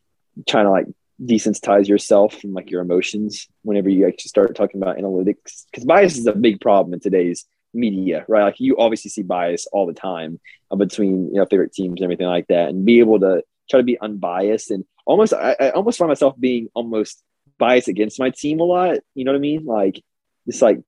trying 0.46 0.64
to 0.64 0.70
like 0.70 0.86
desensitize 1.22 1.88
yourself 1.88 2.40
from 2.40 2.52
like 2.52 2.70
your 2.70 2.82
emotions 2.82 3.46
whenever 3.62 3.88
you 3.88 4.06
actually 4.06 4.28
start 4.28 4.54
talking 4.56 4.82
about 4.82 4.96
analytics 4.96 5.64
because 5.70 5.84
bias 5.84 6.18
is 6.18 6.26
a 6.26 6.32
big 6.32 6.60
problem 6.60 6.92
in 6.92 7.00
today's 7.00 7.46
media 7.72 8.24
right? 8.28 8.44
Like 8.44 8.60
you 8.60 8.76
obviously 8.78 9.10
see 9.10 9.22
bias 9.22 9.66
all 9.72 9.86
the 9.86 9.92
time 9.92 10.40
uh, 10.70 10.76
between 10.76 11.28
you 11.28 11.34
know 11.34 11.46
favorite 11.46 11.72
teams 11.72 12.00
and 12.00 12.04
everything 12.04 12.26
like 12.26 12.46
that 12.48 12.68
and 12.68 12.84
be 12.84 13.00
able 13.00 13.20
to 13.20 13.42
try 13.70 13.78
to 13.78 13.84
be 13.84 13.98
unbiased 14.00 14.70
and 14.70 14.84
almost 15.06 15.32
I, 15.32 15.56
I 15.58 15.70
almost 15.70 15.98
find 15.98 16.08
myself 16.08 16.38
being 16.38 16.68
almost 16.74 17.22
biased 17.58 17.88
against 17.88 18.18
my 18.18 18.30
team 18.30 18.60
a 18.60 18.64
lot 18.64 18.98
you 19.14 19.24
know 19.24 19.32
what 19.32 19.38
i 19.38 19.40
mean? 19.40 19.64
Like 19.64 20.02
just 20.46 20.62
like 20.62 20.80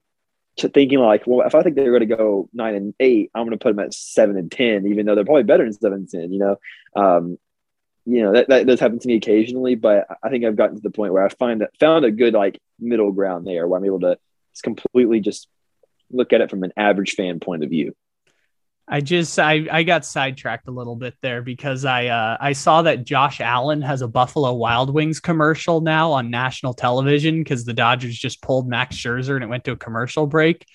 thinking 0.58 0.98
like 0.98 1.22
well 1.26 1.46
if 1.46 1.54
i 1.54 1.62
think 1.62 1.76
they're 1.76 1.90
going 1.90 2.08
to 2.08 2.16
go 2.16 2.48
nine 2.54 2.74
and 2.74 2.94
eight 2.98 3.30
i'm 3.34 3.44
going 3.44 3.50
to 3.50 3.62
put 3.62 3.76
them 3.76 3.84
at 3.84 3.92
seven 3.92 4.38
and 4.38 4.50
ten 4.50 4.86
even 4.86 5.04
though 5.04 5.14
they're 5.14 5.22
probably 5.22 5.42
better 5.42 5.64
than 5.64 5.72
seven 5.74 5.98
and 5.98 6.08
ten 6.08 6.32
you 6.32 6.38
know? 6.38 6.56
Um 6.94 7.38
you 8.06 8.22
know 8.22 8.32
that, 8.32 8.48
that 8.48 8.66
does 8.66 8.80
happen 8.80 8.98
to 8.98 9.08
me 9.08 9.16
occasionally 9.16 9.74
but 9.74 10.06
i 10.22 10.30
think 10.30 10.44
i've 10.44 10.56
gotten 10.56 10.76
to 10.76 10.82
the 10.82 10.90
point 10.90 11.12
where 11.12 11.24
i 11.24 11.28
find 11.28 11.60
that 11.60 11.76
found 11.78 12.04
a 12.04 12.10
good 12.10 12.34
like 12.34 12.60
middle 12.78 13.12
ground 13.12 13.46
there 13.46 13.66
where 13.66 13.78
i'm 13.78 13.84
able 13.84 14.00
to 14.00 14.16
just 14.52 14.62
completely 14.62 15.20
just 15.20 15.48
look 16.10 16.32
at 16.32 16.40
it 16.40 16.48
from 16.48 16.62
an 16.62 16.72
average 16.76 17.12
fan 17.12 17.40
point 17.40 17.64
of 17.64 17.70
view 17.70 17.94
I 18.88 19.00
just 19.00 19.36
I, 19.38 19.66
I 19.70 19.82
got 19.82 20.04
sidetracked 20.04 20.68
a 20.68 20.70
little 20.70 20.94
bit 20.94 21.14
there 21.20 21.42
because 21.42 21.84
I 21.84 22.06
uh, 22.06 22.36
I 22.40 22.52
saw 22.52 22.82
that 22.82 23.04
Josh 23.04 23.40
Allen 23.40 23.82
has 23.82 24.00
a 24.00 24.06
Buffalo 24.06 24.52
Wild 24.54 24.94
Wings 24.94 25.18
commercial 25.18 25.80
now 25.80 26.12
on 26.12 26.30
national 26.30 26.72
television 26.72 27.42
because 27.42 27.64
the 27.64 27.72
Dodgers 27.72 28.16
just 28.16 28.40
pulled 28.40 28.68
Max 28.68 28.94
Scherzer 28.94 29.34
and 29.34 29.42
it 29.42 29.48
went 29.48 29.64
to 29.64 29.72
a 29.72 29.76
commercial 29.76 30.28
break. 30.28 30.66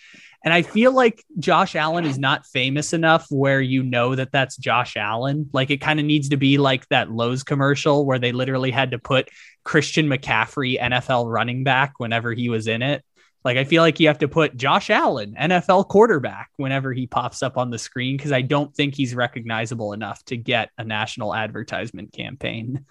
And 0.44 0.54
I 0.54 0.64
feel 0.64 0.92
like 0.92 1.24
Josh 1.38 1.76
Allen 1.76 2.06
is 2.06 2.18
not 2.18 2.48
famous 2.48 2.94
enough 2.94 3.28
where 3.30 3.62
you 3.62 3.84
know 3.84 4.16
that 4.16 4.32
that's 4.32 4.58
Josh 4.58 4.98
Allen. 4.98 5.50
Like 5.54 5.70
it 5.70 5.82
kind 5.82 6.00
of 6.00 6.06
needs 6.06 6.30
to 6.30 6.38
be 6.38 6.58
like 6.58 6.88
that 6.90 7.12
Lowe's 7.12 7.44
commercial 7.44 8.06
where 8.06 8.18
they 8.18 8.32
literally 8.32 8.72
had 8.72 8.92
to 8.92 9.00
put 9.00 9.30
Christian 9.64 10.08
McCaffrey 10.08 10.82
NFL 10.82 11.32
running 11.32 11.64
back 11.64 11.94
whenever 11.98 12.34
he 12.34 12.50
was 12.50 12.68
in 12.68 12.82
it. 12.82 13.04
Like 13.44 13.58
I 13.58 13.66
feel 13.66 13.84
like 13.84 14.00
you 14.00 14.08
have 14.08 14.20
to 14.20 14.28
put 14.28 14.56
Josh 14.56 14.90
Allen, 14.90 15.36
NFL 15.40 15.88
quarterback, 15.88 16.50
whenever 16.58 16.92
he 16.92 17.06
pops 17.06 17.44
up 17.44 17.58
on 17.58 17.70
the 17.70 17.80
screen 17.80 18.18
because 18.18 18.32
I 18.32 18.42
don't 18.42 18.76
think 18.76 18.96
he's 18.96 19.14
recognizable 19.14 19.94
enough 19.94 20.24
to 20.26 20.38
get 20.38 20.70
a 20.78 20.84
national 20.84 21.36
advertisement 21.36 22.14
campaign. 22.14 22.86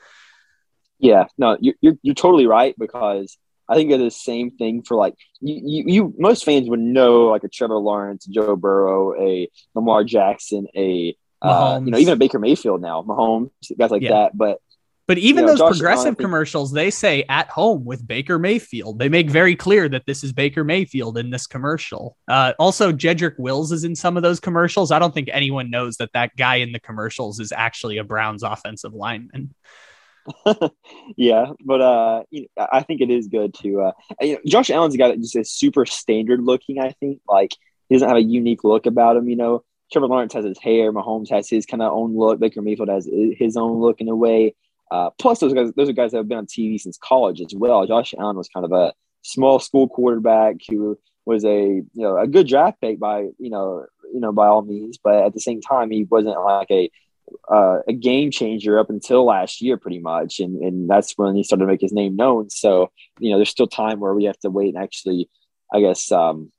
yeah 0.98 1.26
no 1.38 1.56
you're, 1.60 1.74
you're, 1.80 1.94
you're 2.02 2.14
totally 2.14 2.46
right 2.46 2.74
because 2.78 3.38
i 3.70 3.74
think 3.74 3.90
it's 3.90 4.02
the 4.02 4.10
same 4.10 4.50
thing 4.50 4.82
for 4.82 4.96
like 4.96 5.14
you, 5.40 5.54
you, 5.64 5.84
you 5.94 6.14
most 6.18 6.44
fans 6.44 6.68
would 6.68 6.80
know 6.80 7.26
like 7.28 7.44
a 7.44 7.48
trevor 7.48 7.78
lawrence 7.78 8.26
joe 8.26 8.56
burrow 8.56 9.14
a 9.18 9.48
lamar 9.74 10.04
jackson 10.04 10.66
a 10.76 11.16
uh, 11.42 11.80
you 11.82 11.90
know 11.90 11.96
even 11.98 12.12
a 12.12 12.16
baker 12.16 12.38
mayfield 12.38 12.82
now 12.82 13.00
mahomes 13.02 13.50
guys 13.78 13.90
like 13.90 14.02
Yeah. 14.02 14.10
that 14.10 14.36
but 14.36 14.58
But 15.08 15.18
even 15.18 15.42
You 15.42 15.46
know, 15.46 15.52
those 15.52 15.58
Josh 15.58 15.66
Allen, 15.66 15.78
progressive 15.78 16.04
think- 16.04 16.18
commercials, 16.20 16.70
they 16.70 16.90
say 16.90 17.24
at 17.28 17.48
home 17.48 17.84
with 17.84 18.06
Baker 18.06 18.38
Mayfield. 18.38 19.00
They 19.00 19.08
make 19.08 19.28
very 19.28 19.56
clear 19.56 19.88
that 19.88 20.04
this 20.06 20.22
is 20.22 20.32
Baker 20.32 20.62
Mayfield 20.62 21.18
in 21.18 21.30
this 21.30 21.48
commercial. 21.48 22.16
Uh, 22.28 22.52
also, 22.60 22.92
Jedrick 22.92 23.36
Wills 23.36 23.72
is 23.72 23.82
in 23.82 23.96
some 23.96 24.16
of 24.16 24.22
those 24.22 24.38
commercials. 24.38 24.92
I 24.92 25.00
don't 25.00 25.12
think 25.12 25.28
anyone 25.32 25.68
knows 25.68 25.96
that 25.96 26.12
that 26.12 26.36
guy 26.36 26.56
in 26.62 26.70
the 26.70 26.78
commercials 26.78 27.40
is 27.40 27.50
actually 27.50 27.98
a 27.98 28.04
Browns 28.04 28.44
offensive 28.44 28.94
lineman. 28.94 29.52
yeah, 31.16 31.46
but 31.64 31.80
uh, 31.80 32.22
you 32.30 32.46
know, 32.56 32.66
I 32.72 32.82
think 32.82 33.00
it 33.00 33.10
is 33.10 33.28
good 33.28 33.54
to. 33.62 33.82
Uh, 33.82 33.92
you 34.20 34.34
know, 34.34 34.40
Josh 34.46 34.70
Allen's 34.70 34.94
a 34.94 34.98
guy 34.98 35.08
that 35.08 35.20
just 35.20 35.36
is 35.36 35.50
super 35.50 35.86
standard 35.86 36.42
looking. 36.42 36.80
I 36.80 36.90
think 37.00 37.20
like 37.28 37.54
he 37.88 37.94
doesn't 37.94 38.08
have 38.08 38.18
a 38.18 38.22
unique 38.22 38.64
look 38.64 38.86
about 38.86 39.16
him. 39.16 39.28
You 39.28 39.36
know, 39.36 39.64
Trevor 39.92 40.06
Lawrence 40.06 40.32
has 40.34 40.44
his 40.44 40.58
hair. 40.58 40.92
Mahomes 40.92 41.30
has 41.30 41.48
his 41.48 41.66
kind 41.66 41.82
of 41.82 41.92
own 41.92 42.16
look. 42.16 42.40
Baker 42.40 42.62
Mayfield 42.62 42.88
has 42.88 43.06
his 43.06 43.56
own 43.56 43.80
look 43.80 44.00
in 44.00 44.08
a 44.08 44.16
way. 44.16 44.54
Uh, 44.90 45.10
plus, 45.18 45.38
those 45.38 45.54
guys, 45.54 45.70
those 45.76 45.88
are 45.88 45.92
guys 45.92 46.10
that 46.10 46.18
have 46.18 46.28
been 46.28 46.38
on 46.38 46.46
TV 46.46 46.80
since 46.80 46.98
college 46.98 47.40
as 47.40 47.54
well. 47.54 47.86
Josh 47.86 48.14
Allen 48.18 48.36
was 48.36 48.48
kind 48.48 48.64
of 48.64 48.72
a 48.72 48.92
small 49.22 49.58
school 49.58 49.88
quarterback 49.88 50.56
who 50.68 50.98
was 51.26 51.44
a 51.44 51.66
you 51.66 51.84
know 51.94 52.16
a 52.16 52.26
good 52.26 52.48
draft 52.48 52.80
pick 52.80 52.98
by 52.98 53.20
you 53.38 53.50
know 53.50 53.84
you 54.12 54.20
know 54.20 54.32
by 54.32 54.46
all 54.46 54.62
means, 54.62 54.98
but 55.02 55.24
at 55.24 55.34
the 55.34 55.40
same 55.40 55.60
time 55.60 55.90
he 55.90 56.04
wasn't 56.04 56.40
like 56.42 56.70
a 56.70 56.90
uh, 57.48 57.78
a 57.88 57.92
game 57.92 58.30
changer 58.30 58.78
up 58.78 58.90
until 58.90 59.24
last 59.24 59.60
year, 59.60 59.76
pretty 59.76 59.98
much, 59.98 60.40
and 60.40 60.62
and 60.62 60.88
that's 60.88 61.16
when 61.16 61.34
he 61.34 61.42
started 61.42 61.64
to 61.64 61.66
make 61.70 61.80
his 61.80 61.92
name 61.92 62.16
known. 62.16 62.50
So 62.50 62.90
you 63.18 63.30
know, 63.30 63.36
there's 63.38 63.50
still 63.50 63.66
time 63.66 64.00
where 64.00 64.14
we 64.14 64.24
have 64.24 64.38
to 64.40 64.50
wait 64.50 64.74
and 64.74 64.82
actually, 64.82 65.28
I 65.72 65.80
guess, 65.80 66.10
um, 66.12 66.52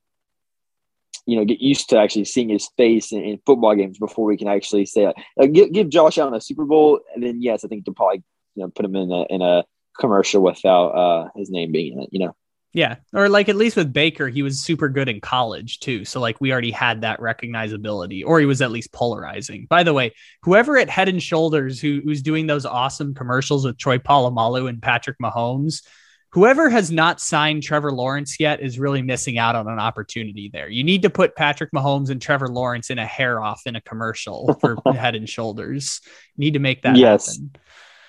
you 1.25 1.37
know, 1.37 1.45
get 1.45 1.61
used 1.61 1.89
to 1.89 1.97
actually 1.97 2.25
seeing 2.25 2.49
his 2.49 2.69
face 2.77 3.11
in, 3.11 3.23
in 3.23 3.39
football 3.45 3.75
games 3.75 3.97
before 3.97 4.25
we 4.25 4.37
can 4.37 4.47
actually 4.47 4.85
say, 4.85 5.05
uh, 5.05 5.45
give, 5.45 5.71
give 5.71 5.89
Josh 5.89 6.17
Allen 6.17 6.33
a 6.33 6.41
Super 6.41 6.65
Bowl, 6.65 6.99
and 7.13 7.23
then 7.23 7.41
yes, 7.41 7.63
I 7.63 7.67
think 7.67 7.85
to 7.85 7.91
probably 7.91 8.23
you 8.55 8.63
know 8.63 8.69
put 8.69 8.85
him 8.85 8.95
in 8.95 9.11
a 9.11 9.25
in 9.29 9.41
a 9.41 9.63
commercial 9.99 10.41
without 10.41 10.89
uh, 10.89 11.29
his 11.35 11.49
name 11.49 11.71
being 11.71 11.93
in 11.93 12.03
it. 12.03 12.09
You 12.11 12.25
know, 12.25 12.35
Yeah. 12.73 12.95
Or 13.13 13.27
like 13.27 13.49
at 13.49 13.57
least 13.57 13.75
with 13.75 13.91
Baker, 13.91 14.29
he 14.29 14.43
was 14.43 14.61
super 14.61 14.87
good 14.87 15.09
in 15.09 15.19
college 15.19 15.79
too. 15.81 16.05
So 16.05 16.21
like 16.21 16.39
we 16.39 16.51
already 16.53 16.71
had 16.71 17.01
that 17.01 17.19
recognizability, 17.19 18.23
or 18.25 18.39
he 18.39 18.45
was 18.45 18.61
at 18.61 18.71
least 18.71 18.93
polarizing. 18.93 19.67
By 19.69 19.83
the 19.83 19.93
way, 19.93 20.13
whoever 20.43 20.77
at 20.77 20.89
Head 20.89 21.09
and 21.09 21.21
Shoulders 21.21 21.81
who, 21.81 22.01
who's 22.03 22.21
doing 22.21 22.47
those 22.47 22.65
awesome 22.65 23.13
commercials 23.13 23.65
with 23.65 23.77
Troy 23.77 23.97
Polamalu 23.97 24.69
and 24.69 24.81
Patrick 24.81 25.17
Mahomes, 25.21 25.83
whoever 26.31 26.69
has 26.69 26.89
not 26.91 27.19
signed 27.19 27.61
Trevor 27.61 27.91
Lawrence 27.91 28.39
yet 28.39 28.61
is 28.61 28.79
really 28.79 29.01
missing 29.01 29.37
out 29.37 29.57
on 29.57 29.67
an 29.67 29.79
opportunity 29.79 30.49
there. 30.53 30.69
You 30.69 30.85
need 30.85 31.01
to 31.01 31.09
put 31.09 31.35
Patrick 31.35 31.71
Mahomes 31.73 32.09
and 32.09 32.21
Trevor 32.21 32.47
Lawrence 32.47 32.89
in 32.89 32.99
a 32.99 33.05
hair 33.05 33.41
off 33.41 33.63
in 33.65 33.75
a 33.75 33.81
commercial 33.81 34.57
for 34.61 34.77
Head 34.93 35.15
and 35.15 35.27
Shoulders. 35.27 35.99
You 36.37 36.45
need 36.45 36.53
to 36.53 36.59
make 36.59 36.83
that 36.83 36.95
Yes. 36.95 37.35
happen. 37.35 37.51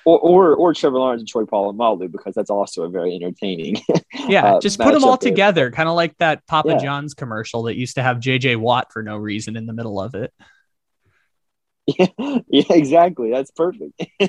Or 0.04 0.18
or, 0.18 0.54
or 0.54 0.74
Trevor 0.74 0.98
Lawrence 0.98 1.20
and 1.22 1.28
Troy 1.28 1.44
Polamalu 1.44 2.10
because 2.10 2.34
that's 2.34 2.50
also 2.50 2.82
a 2.84 2.88
very 2.88 3.14
entertaining. 3.14 3.76
Yeah, 4.28 4.54
uh, 4.54 4.60
just 4.60 4.78
put 4.78 4.92
them 4.92 5.04
all 5.04 5.16
together, 5.16 5.70
kind 5.70 5.88
of 5.88 5.96
like 5.96 6.16
that 6.18 6.46
Papa 6.46 6.68
Yeah. 6.68 6.78
John's 6.78 7.12
commercial 7.12 7.64
that 7.64 7.76
used 7.76 7.96
to 7.96 8.02
have 8.02 8.18
JJ 8.18 8.56
Watt 8.58 8.92
for 8.92 9.02
no 9.02 9.16
reason 9.16 9.56
in 9.56 9.66
the 9.66 9.72
middle 9.72 10.00
of 10.00 10.14
it. 10.14 10.32
Yeah, 11.86 12.06
yeah, 12.48 12.64
exactly. 12.70 13.30
That's 13.30 13.50
perfect. 13.50 14.00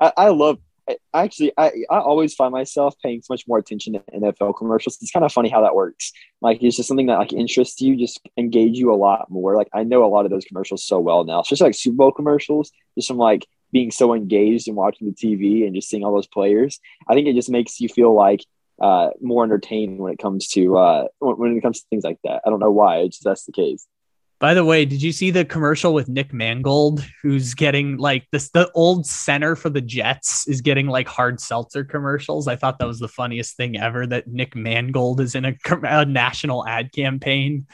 I, 0.00 0.12
I 0.16 0.28
love. 0.28 0.58
I, 0.88 0.96
actually, 1.14 1.52
I 1.56 1.72
I 1.90 1.98
always 1.98 2.34
find 2.34 2.52
myself 2.52 2.94
paying 3.02 3.22
so 3.22 3.32
much 3.32 3.46
more 3.46 3.58
attention 3.58 3.94
to 3.94 4.00
NFL 4.14 4.56
commercials. 4.56 4.98
It's 5.00 5.10
kind 5.10 5.24
of 5.24 5.32
funny 5.32 5.48
how 5.48 5.62
that 5.62 5.74
works. 5.74 6.12
Like 6.40 6.62
it's 6.62 6.76
just 6.76 6.88
something 6.88 7.06
that 7.06 7.18
like 7.18 7.32
interests 7.32 7.80
you, 7.80 7.96
just 7.96 8.20
engage 8.36 8.76
you 8.78 8.92
a 8.92 8.96
lot 8.96 9.30
more. 9.30 9.56
Like 9.56 9.68
I 9.72 9.84
know 9.84 10.04
a 10.04 10.08
lot 10.08 10.24
of 10.24 10.30
those 10.30 10.44
commercials 10.44 10.84
so 10.84 10.98
well 10.98 11.24
now, 11.24 11.40
especially 11.40 11.68
like 11.68 11.74
Super 11.74 11.96
Bowl 11.96 12.12
commercials. 12.12 12.72
Just 12.96 13.08
from 13.08 13.18
like 13.18 13.46
being 13.72 13.90
so 13.90 14.14
engaged 14.14 14.68
and 14.68 14.76
watching 14.76 15.08
the 15.08 15.14
TV 15.14 15.66
and 15.66 15.74
just 15.74 15.88
seeing 15.88 16.04
all 16.04 16.14
those 16.14 16.26
players. 16.26 16.80
I 17.08 17.14
think 17.14 17.26
it 17.26 17.34
just 17.34 17.50
makes 17.50 17.80
you 17.80 17.88
feel 17.88 18.14
like 18.14 18.44
uh, 18.80 19.10
more 19.20 19.44
entertained 19.44 19.98
when 19.98 20.12
it 20.12 20.18
comes 20.18 20.48
to 20.48 20.76
uh, 20.76 21.04
when, 21.18 21.56
it 21.56 21.60
comes 21.60 21.80
to 21.80 21.86
things 21.90 22.04
like 22.04 22.18
that. 22.24 22.42
I 22.46 22.50
don't 22.50 22.60
know 22.60 22.70
why. 22.70 22.98
It's 22.98 23.16
just 23.16 23.24
that's 23.24 23.44
the 23.44 23.52
case. 23.52 23.86
By 24.40 24.54
the 24.54 24.64
way, 24.64 24.84
did 24.84 25.02
you 25.02 25.10
see 25.10 25.32
the 25.32 25.44
commercial 25.44 25.92
with 25.92 26.08
Nick 26.08 26.32
Mangold, 26.32 27.04
who's 27.22 27.54
getting 27.54 27.96
like 27.96 28.24
this? 28.30 28.50
The 28.50 28.70
old 28.72 29.04
center 29.04 29.56
for 29.56 29.68
the 29.68 29.80
Jets 29.80 30.46
is 30.46 30.60
getting 30.60 30.86
like 30.86 31.08
hard 31.08 31.40
seltzer 31.40 31.82
commercials. 31.82 32.46
I 32.46 32.54
thought 32.54 32.78
that 32.78 32.86
was 32.86 33.00
the 33.00 33.08
funniest 33.08 33.56
thing 33.56 33.76
ever. 33.76 34.06
That 34.06 34.28
Nick 34.28 34.54
Mangold 34.54 35.20
is 35.20 35.34
in 35.34 35.44
a, 35.44 35.56
a 35.82 36.04
national 36.04 36.64
ad 36.68 36.92
campaign. 36.92 37.66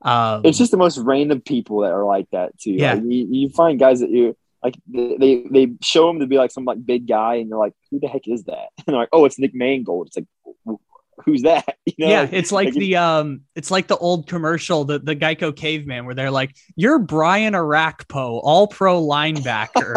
Um, 0.00 0.42
it's 0.44 0.56
just 0.56 0.70
the 0.70 0.78
most 0.78 0.96
random 0.96 1.42
people 1.42 1.80
that 1.80 1.92
are 1.92 2.04
like 2.04 2.30
that 2.30 2.58
too. 2.58 2.72
Yeah. 2.72 2.94
Like, 2.94 3.02
you, 3.02 3.26
you 3.30 3.48
find 3.50 3.78
guys 3.78 4.00
that 4.00 4.10
you 4.10 4.36
like 4.66 4.76
they 5.18 5.44
they 5.50 5.68
show 5.80 6.10
him 6.10 6.20
to 6.20 6.26
be 6.26 6.38
like 6.38 6.50
some 6.50 6.64
like 6.64 6.84
big 6.84 7.06
guy, 7.06 7.36
and 7.36 7.48
you're 7.48 7.58
like, 7.58 7.74
who 7.90 8.00
the 8.00 8.08
heck 8.08 8.26
is 8.26 8.44
that? 8.44 8.68
And 8.86 8.94
they're 8.94 8.96
like, 8.96 9.08
oh, 9.12 9.24
it's 9.24 9.38
Nick 9.38 9.54
Mangold. 9.54 10.08
It's 10.08 10.16
like, 10.16 10.78
who's 11.24 11.42
that? 11.42 11.64
You 11.98 12.04
know, 12.04 12.10
yeah, 12.12 12.28
it's 12.30 12.52
like 12.52 12.66
like 12.66 12.74
the 12.74 12.96
um, 12.96 13.40
it's 13.54 13.70
like 13.70 13.86
the 13.86 13.96
old 13.96 14.26
commercial, 14.26 14.84
the 14.84 14.98
the 14.98 15.16
Geico 15.16 15.54
caveman, 15.56 16.04
where 16.04 16.14
they're 16.16 16.32
like, 16.32 16.54
"You're 16.74 16.98
Brian 16.98 17.54
Orakpo, 17.54 18.40
all 18.42 18.66
pro 18.66 19.00
linebacker." 19.00 19.94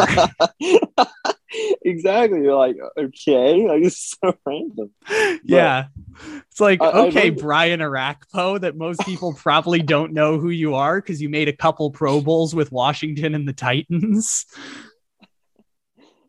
exactly. 1.84 2.40
You're 2.42 2.54
like, 2.54 2.76
okay, 2.96 3.66
like 3.68 3.82
it's 3.82 4.16
so 4.22 4.34
random. 4.46 4.90
yeah, 5.44 5.86
it's 6.48 6.60
like 6.60 6.80
I- 6.80 6.86
I 6.86 7.06
okay, 7.08 7.30
love- 7.30 7.40
Brian 7.40 7.80
Orakpo, 7.80 8.60
that 8.60 8.76
most 8.76 9.00
people 9.00 9.34
probably 9.34 9.82
don't 9.82 10.12
know 10.12 10.38
who 10.38 10.48
you 10.50 10.76
are 10.76 11.00
because 11.00 11.20
you 11.20 11.28
made 11.28 11.48
a 11.48 11.52
couple 11.52 11.90
Pro 11.90 12.20
Bowls 12.20 12.54
with 12.54 12.72
Washington 12.72 13.34
and 13.34 13.46
the 13.46 13.52
Titans. 13.52 14.46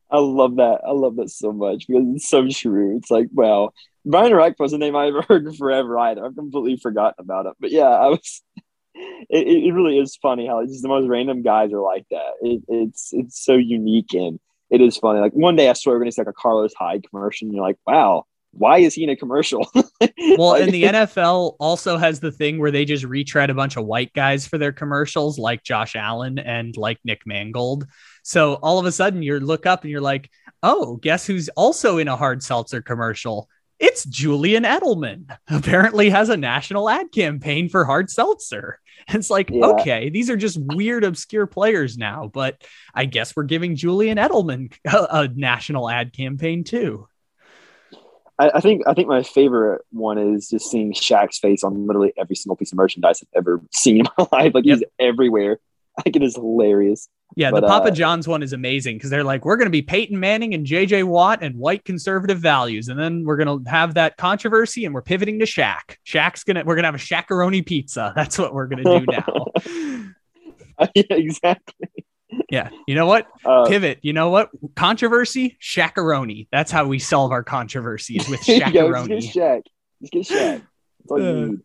I 0.09 0.17
love 0.17 0.57
that. 0.57 0.81
I 0.85 0.91
love 0.91 1.15
that 1.17 1.29
so 1.29 1.53
much 1.53 1.87
because 1.87 2.03
it's 2.15 2.27
so 2.27 2.45
true. 2.49 2.97
It's 2.97 3.09
like, 3.09 3.27
wow, 3.31 3.69
Brian 4.05 4.33
Reich 4.33 4.59
was 4.59 4.73
a 4.73 4.77
name 4.77 4.95
I 4.97 5.05
haven't 5.05 5.25
heard 5.27 5.45
in 5.45 5.53
forever 5.53 5.97
either. 5.97 6.25
I've 6.25 6.35
completely 6.35 6.77
forgotten 6.77 7.15
about 7.23 7.45
it. 7.45 7.53
But 7.59 7.71
yeah, 7.71 7.89
I 7.89 8.07
was. 8.07 8.41
It, 9.29 9.47
it 9.47 9.71
really 9.73 9.97
is 9.97 10.17
funny 10.17 10.45
how 10.45 10.65
just 10.65 10.81
the 10.81 10.89
most 10.89 11.07
random 11.07 11.43
guys 11.43 11.71
are 11.71 11.79
like 11.79 12.05
that. 12.11 12.31
It, 12.41 12.61
it's 12.67 13.11
it's 13.13 13.41
so 13.43 13.53
unique 13.55 14.13
and 14.13 14.37
it 14.69 14.81
is 14.81 14.97
funny. 14.97 15.21
Like 15.21 15.31
one 15.31 15.55
day, 15.55 15.69
I 15.69 15.73
swear 15.73 15.95
we're 15.95 15.99
gonna 16.01 16.11
see 16.11 16.21
like 16.21 16.27
a 16.27 16.33
Carlos 16.33 16.73
Hyde 16.77 17.05
commercial, 17.09 17.45
and 17.47 17.55
you're 17.55 17.65
like, 17.65 17.77
wow, 17.87 18.25
why 18.51 18.79
is 18.79 18.93
he 18.93 19.03
in 19.03 19.09
a 19.09 19.15
commercial? 19.15 19.65
Well, 20.37 20.49
Like- 20.49 20.63
and 20.63 20.73
the 20.73 20.83
NFL 20.83 21.55
also 21.59 21.97
has 21.97 22.19
the 22.19 22.31
thing 22.31 22.59
where 22.59 22.69
they 22.71 22.83
just 22.85 23.05
retread 23.05 23.49
a 23.49 23.53
bunch 23.55 23.77
of 23.77 23.85
white 23.85 24.13
guys 24.13 24.45
for 24.45 24.57
their 24.57 24.71
commercials, 24.73 25.39
like 25.39 25.63
Josh 25.63 25.95
Allen 25.95 26.37
and 26.37 26.75
like 26.77 26.99
Nick 27.03 27.21
Mangold. 27.25 27.87
So 28.23 28.55
all 28.55 28.77
of 28.77 28.85
a 28.85 28.91
sudden, 28.91 29.23
you 29.23 29.39
look 29.39 29.65
up 29.65 29.83
and 29.83 29.89
you're 29.91 30.01
like, 30.01 30.29
oh, 30.63 30.97
guess 30.97 31.25
who's 31.25 31.49
also 31.49 31.97
in 31.97 32.07
a 32.07 32.15
hard 32.17 32.43
seltzer 32.43 32.81
commercial? 32.81 33.49
It's 33.81 34.05
Julian 34.05 34.63
Edelman. 34.63 35.25
Apparently, 35.49 36.09
has 36.11 36.29
a 36.29 36.37
national 36.37 36.87
ad 36.89 37.11
campaign 37.11 37.67
for 37.67 37.83
hard 37.83 38.09
seltzer. 38.11 38.79
It's 39.09 39.31
like, 39.31 39.49
Yeah. 39.49 39.65
okay, 39.65 40.09
these 40.09 40.29
are 40.29 40.37
just 40.37 40.59
weird, 40.61 41.03
obscure 41.03 41.47
players 41.47 41.97
now, 41.97 42.29
but 42.31 42.61
I 42.93 43.05
guess 43.05 43.35
we're 43.35 43.43
giving 43.43 43.75
Julian 43.75 44.17
Edelman 44.19 44.71
a, 44.85 45.07
a 45.23 45.27
national 45.27 45.89
ad 45.89 46.13
campaign 46.13 46.63
too. 46.63 47.07
I, 48.37 48.51
I 48.55 48.59
think 48.61 48.83
I 48.87 48.93
think 48.93 49.07
my 49.07 49.23
favorite 49.23 49.81
one 49.91 50.17
is 50.19 50.49
just 50.49 50.69
seeing 50.69 50.93
Shaq's 50.93 51.39
face 51.39 51.63
on 51.63 51.87
literally 51.87 52.13
every 52.17 52.35
single 52.35 52.55
piece 52.55 52.71
of 52.71 52.77
merchandise 52.77 53.23
I've 53.23 53.39
ever 53.39 53.61
seen 53.73 53.97
in 54.01 54.05
my 54.17 54.27
life. 54.31 54.53
Like 54.53 54.65
he's 54.65 54.83
everywhere. 54.99 55.59
Like 56.05 56.15
it 56.15 56.23
is 56.23 56.35
hilarious. 56.35 57.09
Yeah, 57.35 57.51
But, 57.51 57.61
the 57.61 57.67
Papa 57.67 57.87
uh, 57.87 57.91
John's 57.91 58.27
one 58.27 58.43
is 58.43 58.53
amazing 58.53 58.97
because 58.97 59.09
they're 59.09 59.23
like, 59.23 59.45
we're 59.45 59.55
going 59.55 59.67
to 59.67 59.71
be 59.71 59.81
Peyton 59.81 60.19
Manning 60.19 60.53
and 60.53 60.65
JJ 60.65 61.05
Watt 61.05 61.43
and 61.43 61.55
white 61.55 61.85
conservative 61.85 62.39
values. 62.39 62.87
And 62.89 62.99
then 62.99 63.23
we're 63.25 63.37
going 63.37 63.63
to 63.63 63.69
have 63.69 63.93
that 63.93 64.17
controversy 64.17 64.83
and 64.85 64.93
we're 64.93 65.01
pivoting 65.01 65.39
to 65.39 65.45
Shaq. 65.45 65.95
Shaq's 66.05 66.43
going 66.43 66.55
to, 66.55 66.63
we're 66.63 66.75
going 66.75 66.83
to 66.83 66.87
have 66.87 66.95
a 66.95 66.97
Shaqaroni 66.97 67.65
pizza. 67.65 68.11
That's 68.17 68.37
what 68.37 68.53
we're 68.53 68.67
going 68.67 68.83
to 68.83 68.99
do 68.99 69.05
now. 69.11 70.07
yeah, 70.95 71.03
exactly. 71.09 71.87
yeah. 72.49 72.69
You 72.87 72.95
know 72.95 73.05
what? 73.05 73.27
Uh, 73.45 73.65
Pivot. 73.65 73.99
You 74.01 74.11
know 74.13 74.29
what? 74.29 74.49
Controversy, 74.75 75.57
Shaqaroni. 75.61 76.47
That's 76.51 76.71
how 76.71 76.85
we 76.87 76.99
solve 76.99 77.31
our 77.31 77.43
controversies 77.43 78.27
with 78.29 78.45
go, 78.45 78.57
just 78.59 78.73
Shaqaroni. 78.73 79.07
get 79.07 79.23
Shaq. 79.23 79.61
Just 80.01 80.13
get 80.13 80.23
Shaq. 80.25 80.61
That's 80.99 81.11
all 81.11 81.19
you 81.21 81.25
Uh, 81.25 81.33
need. 81.47 81.59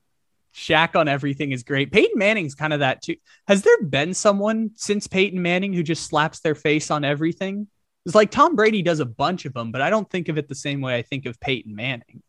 Shaq 0.57 0.97
on 0.97 1.07
everything 1.07 1.53
is 1.53 1.63
great. 1.63 1.93
Peyton 1.93 2.17
Manning's 2.19 2.55
kind 2.55 2.73
of 2.73 2.81
that 2.81 3.03
too. 3.03 3.17
Has 3.47 3.61
there 3.63 3.83
been 3.83 4.15
someone 4.15 4.71
since 4.75 5.07
Peyton 5.07 5.43
Manning 5.43 5.75
who 5.75 5.83
just 5.83 6.07
slaps 6.07 6.41
their 6.41 6.55
face 6.55 6.91
on 6.91 7.05
everything? 7.05 7.69
It's 8.07 8.15
like 8.15 8.31
Tom 8.31 8.57
Brady 8.57 8.81
does 8.83 9.01
a 9.01 9.05
bunch 9.05 9.45
of 9.45 9.53
them, 9.53 9.71
but 9.71 9.83
I 9.83 9.91
don't 9.91 10.09
think 10.09 10.29
of 10.29 10.39
it 10.39 10.49
the 10.49 10.55
same 10.55 10.81
way 10.81 10.97
I 10.97 11.03
think 11.03 11.27
of 11.27 11.39
Peyton 11.41 11.75
Manning. 11.77 12.23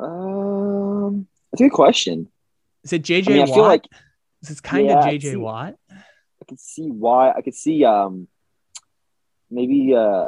Um, 0.00 1.26
that's 1.52 1.60
a 1.60 1.64
good 1.64 1.72
question. 1.72 2.28
Is 2.84 2.92
it 2.92 3.02
JJ 3.02 3.28
I 3.28 3.30
mean, 3.32 3.36
I 3.38 3.44
Watt? 3.46 3.54
feel 3.54 3.64
like 3.64 3.84
Is 4.42 4.50
it 4.50 4.62
kind 4.62 4.86
Yeah, 4.86 4.98
of 4.98 5.04
I 5.04 5.14
JJ 5.16 5.22
see- 5.22 5.36
Watt? 5.36 5.74
I 5.90 6.44
could 6.48 6.60
see 6.60 6.88
why. 6.90 7.30
I 7.32 7.42
could 7.42 7.54
see 7.54 7.84
um 7.84 8.26
maybe 9.50 9.94
uh 9.94 10.26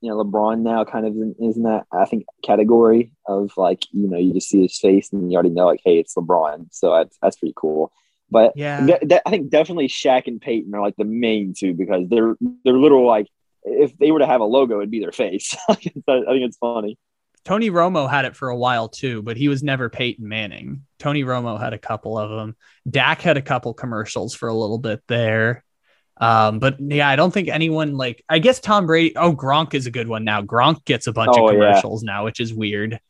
you 0.00 0.10
know 0.10 0.22
LeBron 0.24 0.60
now 0.60 0.84
kind 0.84 1.06
of 1.06 1.14
is 1.40 1.56
in 1.56 1.64
that 1.64 1.86
I 1.92 2.04
think 2.04 2.24
category 2.44 3.12
of 3.26 3.52
like 3.56 3.84
you 3.92 4.08
know 4.08 4.18
you 4.18 4.32
just 4.32 4.48
see 4.48 4.62
his 4.62 4.78
face 4.78 5.12
and 5.12 5.30
you 5.30 5.36
already 5.36 5.50
know 5.50 5.66
like 5.66 5.80
hey 5.84 5.98
it's 5.98 6.14
LeBron 6.14 6.66
so 6.70 6.92
that's 6.94 7.16
that's 7.20 7.36
pretty 7.36 7.54
cool. 7.56 7.92
But 8.30 8.52
Yeah. 8.56 8.84
th- 8.86 9.00
th- 9.08 9.22
I 9.24 9.30
think 9.30 9.48
definitely 9.50 9.88
Shaq 9.88 10.26
and 10.26 10.40
Peyton 10.40 10.74
are 10.74 10.82
like 10.82 10.96
the 10.96 11.04
main 11.04 11.54
two 11.56 11.72
because 11.74 12.08
they're 12.08 12.36
they're 12.64 12.74
little 12.76 13.06
like 13.06 13.26
if 13.64 13.96
they 13.98 14.10
were 14.12 14.18
to 14.20 14.26
have 14.26 14.40
a 14.40 14.44
logo 14.44 14.78
it'd 14.78 14.90
be 14.90 15.00
their 15.00 15.12
face. 15.12 15.54
I 15.68 15.74
think 15.74 15.94
it's 16.06 16.58
funny. 16.58 16.98
Tony 17.44 17.70
Romo 17.70 18.10
had 18.10 18.26
it 18.26 18.36
for 18.36 18.50
a 18.50 18.56
while 18.56 18.88
too, 18.88 19.22
but 19.22 19.38
he 19.38 19.48
was 19.48 19.62
never 19.62 19.88
Peyton 19.88 20.28
Manning. 20.28 20.82
Tony 20.98 21.24
Romo 21.24 21.58
had 21.58 21.72
a 21.72 21.78
couple 21.78 22.18
of 22.18 22.28
them. 22.30 22.54
Dak 22.88 23.22
had 23.22 23.38
a 23.38 23.42
couple 23.42 23.72
commercials 23.72 24.34
for 24.34 24.48
a 24.48 24.54
little 24.54 24.78
bit 24.78 25.00
there. 25.08 25.64
Um, 26.20 26.58
but 26.58 26.76
yeah, 26.80 27.08
I 27.08 27.16
don't 27.16 27.32
think 27.32 27.48
anyone 27.48 27.96
like 27.96 28.24
I 28.28 28.38
guess 28.38 28.60
Tom 28.60 28.86
Brady. 28.86 29.16
Oh, 29.16 29.34
Gronk 29.34 29.74
is 29.74 29.86
a 29.86 29.90
good 29.90 30.08
one 30.08 30.24
now. 30.24 30.42
Gronk 30.42 30.84
gets 30.84 31.06
a 31.06 31.12
bunch 31.12 31.36
Oh, 31.36 31.48
of 31.48 31.54
yeah. 31.54 31.60
commercials 31.60 32.02
now, 32.02 32.24
which 32.24 32.40
is 32.40 32.52
weird. 32.52 33.00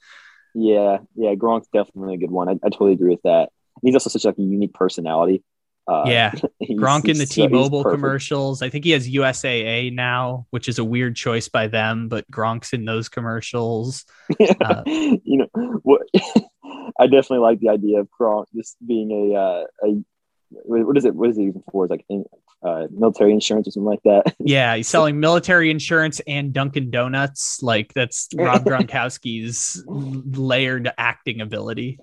Yeah, 0.54 0.98
yeah, 1.14 1.34
Gronk's 1.34 1.68
definitely 1.72 2.14
a 2.14 2.18
good 2.18 2.30
one. 2.30 2.48
I, 2.48 2.52
I 2.52 2.70
totally 2.70 2.92
agree 2.92 3.10
with 3.10 3.22
that. 3.22 3.50
He's 3.82 3.94
also 3.94 4.10
such 4.10 4.24
like 4.24 4.38
a 4.38 4.42
unique 4.42 4.74
personality. 4.74 5.44
Uh, 5.86 6.04
yeah, 6.06 6.32
Gronk 6.62 7.08
in 7.08 7.16
the 7.16 7.24
T-Mobile 7.26 7.84
commercials. 7.84 8.60
I 8.60 8.68
think 8.68 8.84
he 8.84 8.90
has 8.90 9.08
USAA 9.08 9.90
now, 9.90 10.46
which 10.50 10.68
is 10.68 10.78
a 10.78 10.84
weird 10.84 11.16
choice 11.16 11.48
by 11.48 11.68
them, 11.68 12.08
but 12.08 12.30
Gronk's 12.30 12.72
in 12.72 12.84
those 12.84 13.08
commercials. 13.08 14.04
Uh, 14.60 14.82
you 14.86 15.38
know 15.54 15.80
what? 15.82 16.02
I 17.00 17.06
definitely 17.06 17.38
like 17.38 17.60
the 17.60 17.70
idea 17.70 18.00
of 18.00 18.08
Gronk 18.20 18.46
just 18.54 18.76
being 18.86 19.10
a 19.10 19.38
uh, 19.38 19.64
a 19.84 20.04
what 20.50 20.96
is 20.96 21.04
it? 21.04 21.14
What 21.14 21.30
is 21.30 21.38
it 21.38 21.42
even 21.42 21.62
for? 21.70 21.84
It's 21.84 21.90
like 21.90 22.04
in, 22.08 22.24
uh, 22.62 22.86
military 22.90 23.32
insurance 23.32 23.68
or 23.68 23.70
something 23.72 23.86
like 23.88 24.02
that. 24.04 24.34
Yeah, 24.40 24.74
he's 24.76 24.88
selling 24.88 25.20
military 25.20 25.70
insurance 25.70 26.20
and 26.26 26.52
Dunkin' 26.52 26.90
Donuts. 26.90 27.62
Like 27.62 27.92
that's 27.94 28.28
Rob 28.36 28.64
Gronkowski's 28.64 29.84
layered 29.86 30.90
acting 30.98 31.40
ability. 31.40 31.98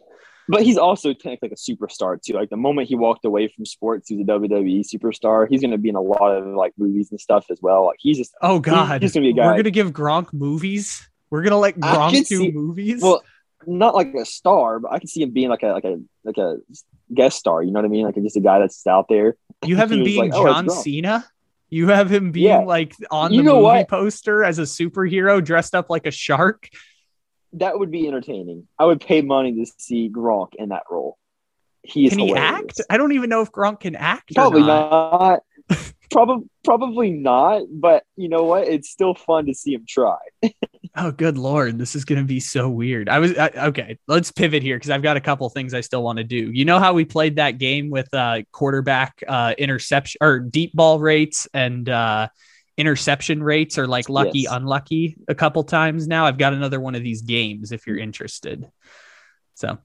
But 0.47 0.61
he's 0.61 0.77
also 0.77 1.11
technically 1.11 1.49
like 1.49 1.53
a 1.53 1.55
superstar 1.55 2.22
too. 2.22 2.34
Like 2.34 2.51
the 2.51 2.57
moment 2.57 2.88
he 2.88 2.95
walked 2.95 3.26
away 3.26 3.47
from 3.47 3.65
sports, 3.65 4.07
he's 4.09 4.19
a 4.19 4.23
WWE 4.23 4.81
superstar. 4.81 5.47
He's 5.49 5.61
going 5.61 5.72
to 5.72 5.80
be 5.80 5.89
in 5.89 5.95
a 5.95 6.01
lot 6.01 6.38
of 6.38 6.45
like 6.55 6.73
movies 6.77 7.09
and 7.09 7.19
stuff 7.19 7.47
as 7.49 7.57
well. 7.63 7.85
Like 7.88 7.97
he's 7.99 8.17
just 8.17 8.31
Oh 8.43 8.59
God, 8.59 9.01
he's 9.01 9.11
gonna 9.13 9.23
be 9.26 9.31
a 9.31 9.34
guy. 9.34 9.47
we're 9.47 9.57
gonna 9.57 9.72
give 9.72 9.91
Gronk 9.91 10.31
movies. 10.34 11.09
We're 11.31 11.41
gonna 11.41 11.57
let 11.57 11.80
Gronk 11.80 12.11
do 12.11 12.23
see- 12.23 12.51
movies. 12.51 13.01
well, 13.01 13.23
not 13.65 13.95
like 13.95 14.13
a 14.13 14.23
star, 14.26 14.80
but 14.80 14.91
I 14.91 14.99
can 14.99 15.07
see 15.07 15.23
him 15.23 15.31
being 15.31 15.49
like 15.49 15.63
a 15.63 15.69
like 15.69 15.84
a 15.85 15.99
like 16.23 16.38
a 16.38 16.57
guest 17.14 17.38
star. 17.38 17.61
You 17.64 17.72
know 17.72 17.80
what 17.80 17.86
I 17.86 17.90
mean? 17.90 18.06
Like 18.06 18.15
just 18.15 18.38
a 18.38 18.41
guy 18.41 18.60
that's 18.60 18.86
out 18.88 19.07
there. 19.10 19.36
you 19.65 19.76
have 19.77 19.91
him 19.91 20.03
being 20.03 20.19
like, 20.30 20.34
"Oh, 20.34 20.45
John 20.45 20.68
Gronk." 20.68 20.84
Cena. 20.84 21.26
You 21.69 21.88
have 21.90 22.11
him 22.11 22.32
being 22.32 22.45
Yeah. 22.48 22.60
like 22.60 22.94
on 23.11 23.34
You 23.34 23.41
the 23.41 23.45
know 23.45 23.53
movie 23.56 23.64
what? 23.64 23.88
poster 23.90 24.44
as 24.44 24.60
a 24.60 24.64
superhero 24.64 25.44
dressed 25.44 25.73
up 25.76 25.90
like 25.90 26.06
a 26.06 26.11
shark. 26.11 26.69
That 27.53 27.80
would 27.80 27.90
be 27.91 28.07
entertaining. 28.07 28.68
I 28.77 28.86
would 28.86 29.02
pay 29.02 29.22
money 29.22 29.53
to 29.53 29.72
see 29.77 30.10
Gronk 30.10 30.49
in 30.57 30.69
that 30.69 30.84
role. 30.91 31.18
He 31.84 32.06
is 32.06 32.11
Can 32.11 32.19
he 32.19 32.27
hilarious. 32.30 32.60
act? 32.80 32.82
I 32.90 32.98
don't 32.98 33.11
even 33.14 33.30
know 33.30 33.41
if 33.41 33.52
Gronk 33.52 33.80
can 33.82 33.95
act. 33.95 34.34
Probably 34.36 34.61
not. 34.61 34.91
not. 35.69 35.80
Probably 36.11 36.48
probably 36.64 37.10
not. 37.11 37.64
But 37.69 38.03
you 38.15 38.30
know 38.30 38.44
what? 38.44 38.68
It's 38.68 38.90
still 38.90 39.15
fun 39.15 39.48
to 39.48 39.53
see 39.53 39.73
him 39.73 39.86
try. 39.88 40.18
Oh, 40.97 41.11
good 41.11 41.38
lord, 41.38 41.77
this 41.77 41.93
is 41.93 42.05
going 42.05 42.19
to 42.19 42.26
be 42.26 42.39
so 42.39 42.69
weird. 42.69 43.09
I 43.09 43.19
was 43.19 43.38
I, 43.38 43.49
okay. 43.67 43.97
Let's 44.07 44.31
pivot 44.31 44.63
here 44.63 44.77
because 44.77 44.89
I've 44.89 45.01
got 45.01 45.17
a 45.17 45.22
couple 45.22 45.49
things 45.49 45.73
I 45.73 45.81
still 45.81 46.01
want 46.03 46.17
to 46.17 46.23
do. 46.23 46.51
You 46.53 46.63
know 46.63 46.80
how 46.80 46.93
we 46.93 47.03
played 47.03 47.35
that 47.35 47.57
game 47.57 47.89
with 47.89 48.13
uh, 48.13 48.43
quarterback 48.53 49.22
uh, 49.27 49.53
interception 49.57 50.19
or 50.22 50.39
deep 50.39 50.73
ball 50.73 50.99
rates 50.99 51.49
and 51.53 51.89
uh, 51.89 52.30
interception 52.77 53.43
rates, 53.43 53.77
or 53.77 53.88
like 53.88 54.07
lucky 54.07 54.39
Yes. 54.39 54.53
unlucky 54.53 55.17
a 55.27 55.35
couple 55.35 55.63
times 55.65 56.07
now. 56.07 56.26
I've 56.26 56.38
got 56.38 56.53
another 56.53 56.80
one 56.80 56.95
of 56.95 57.03
these 57.03 57.22
games 57.23 57.73
if 57.73 57.85
you're 57.88 57.97
interested. 57.97 58.65
So 59.55 59.77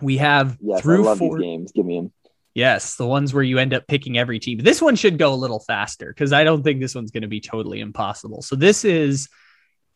we 0.00 0.18
have 0.18 0.56
Yes, 0.60 0.82
through 0.82 1.16
four. 1.16 1.38
games. 1.38 1.72
Give 1.72 1.84
me 1.84 1.96
him. 1.96 2.12
Yes, 2.54 2.96
the 2.96 3.06
ones 3.06 3.34
where 3.34 3.42
you 3.42 3.58
end 3.58 3.74
up 3.74 3.86
picking 3.86 4.18
every 4.18 4.38
team. 4.38 4.58
This 4.58 4.82
one 4.82 4.96
should 4.96 5.18
go 5.18 5.32
a 5.32 5.36
little 5.36 5.60
faster 5.60 6.08
because 6.08 6.32
I 6.32 6.44
don't 6.44 6.62
think 6.62 6.80
this 6.80 6.94
one's 6.94 7.10
going 7.10 7.22
to 7.22 7.28
be 7.28 7.40
totally 7.40 7.80
impossible. 7.80 8.42
So 8.42 8.56
this 8.56 8.84
is 8.84 9.28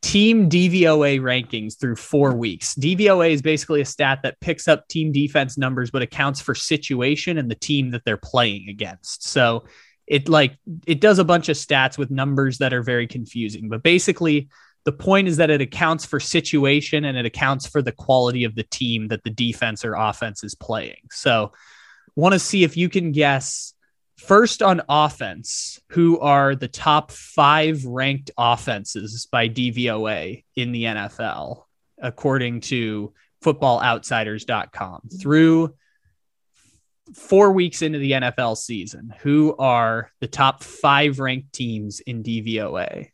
team 0.03 0.51
DVOA 0.51 1.21
rankings 1.21 1.79
through 1.79 1.97
four 1.97 2.35
weeks. 2.35 2.75
DVOA 2.75 3.31
is 3.31 3.41
basically 3.41 3.81
a 3.81 3.85
stat 3.85 4.21
that 4.25 4.41
picks 4.41 4.69
up 4.69 4.89
team 4.89 5.13
defense 5.13 5.57
numbers 5.57 5.91
but 5.91 6.03
accounts 6.03 6.41
for 6.41 6.55
situation 6.55 7.39
and 7.39 7.51
the 7.51 7.55
team 7.55 7.93
that 7.93 8.05
they're 8.05 8.17
playing 8.17 8.69
against. 8.69 9.27
So 9.27 9.65
it 10.07 10.29
like 10.29 10.59
it 10.87 11.01
does 11.01 11.21
a 11.21 11.25
bunch 11.25 11.49
of 11.49 11.57
stats 11.57 11.97
with 11.97 12.11
numbers 12.11 12.59
that 12.59 12.75
are 12.75 12.83
very 12.83 13.07
confusing. 13.07 13.69
But 13.69 13.83
basically 13.83 14.49
the 14.85 14.93
point 14.93 15.29
is 15.29 15.37
that 15.37 15.51
it 15.51 15.61
accounts 15.61 16.05
for 16.05 16.19
situation 16.19 17.05
and 17.05 17.17
it 17.17 17.25
accounts 17.25 17.67
for 17.67 17.81
the 17.81 17.93
quality 17.93 18.43
of 18.43 18.57
the 18.57 18.65
team 18.65 19.09
that 19.09 19.23
the 19.23 19.31
defense 19.31 19.85
or 19.85 19.95
offense 19.95 20.43
is 20.43 20.57
playing. 20.57 21.09
So 21.13 21.53
want 22.17 22.33
to 22.33 22.41
see 22.41 22.65
if 22.65 22.77
you 22.77 22.89
can 22.89 23.13
guess 23.13 23.75
first 24.27 24.63
on 24.63 24.83
offense 24.89 25.81
who 25.91 26.19
are 26.21 26.55
the 26.55 26.69
top 26.69 27.11
five 27.11 27.85
ranked 27.85 28.31
offenses 28.39 29.27
by 29.31 29.49
DVOA 29.49 30.45
in 30.57 30.73
the 30.73 30.85
NFL, 30.85 31.65
according 32.01 32.61
to 32.63 33.13
footballoutsiders.com. 33.45 35.09
Through 35.21 35.75
four 37.15 37.53
weeks 37.53 37.83
into 37.83 37.99
the 37.99 38.13
NFL 38.13 38.57
season, 38.57 39.13
who 39.21 39.57
are 39.59 40.11
the 40.21 40.29
top 40.29 40.63
five 40.63 41.19
ranked 41.19 41.53
teams 41.53 42.01
in 42.01 42.23
DVOA? 42.23 43.09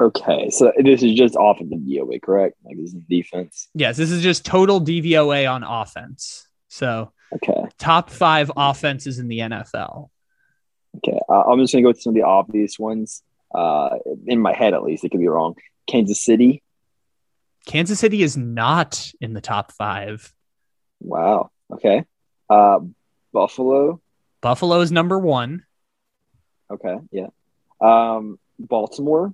Okay, 0.00 0.50
so 0.50 0.72
this 0.82 1.02
is 1.02 1.14
just 1.14 1.36
off 1.36 1.60
of 1.60 1.70
the 1.70 1.76
DOA, 1.76 2.20
correct? 2.20 2.56
Like 2.64 2.76
this 2.76 2.92
is 2.92 3.02
defense. 3.08 3.68
Yes, 3.74 3.96
this 3.96 4.10
is 4.10 4.22
just 4.22 4.44
total 4.44 4.80
DVOA 4.80 5.50
on 5.50 5.62
offense. 5.62 6.48
So, 6.68 7.12
Okay, 7.34 7.64
top 7.78 8.10
five 8.10 8.50
offenses 8.56 9.18
in 9.18 9.28
the 9.28 9.38
NFL. 9.40 10.10
okay. 10.98 11.18
Uh, 11.28 11.42
I'm 11.42 11.58
just 11.60 11.72
gonna 11.72 11.82
go 11.82 11.92
to 11.92 12.00
some 12.00 12.10
of 12.10 12.14
the 12.14 12.22
obvious 12.22 12.78
ones. 12.78 13.22
Uh, 13.54 13.98
in 14.26 14.40
my 14.40 14.52
head, 14.54 14.74
at 14.74 14.82
least, 14.82 15.04
it 15.04 15.10
could 15.10 15.20
be 15.20 15.28
wrong. 15.28 15.54
Kansas 15.86 16.22
City. 16.22 16.62
Kansas 17.66 17.98
City 18.00 18.22
is 18.22 18.36
not 18.36 19.12
in 19.20 19.34
the 19.34 19.40
top 19.40 19.72
five. 19.72 20.32
Wow. 21.00 21.50
Okay. 21.72 22.04
Uh, 22.50 22.80
Buffalo. 23.32 24.00
Buffalo 24.40 24.80
is 24.80 24.90
number 24.90 25.18
one. 25.18 25.64
Okay. 26.70 26.96
Yeah. 27.10 27.28
Um, 27.80 28.38
Baltimore. 28.58 29.32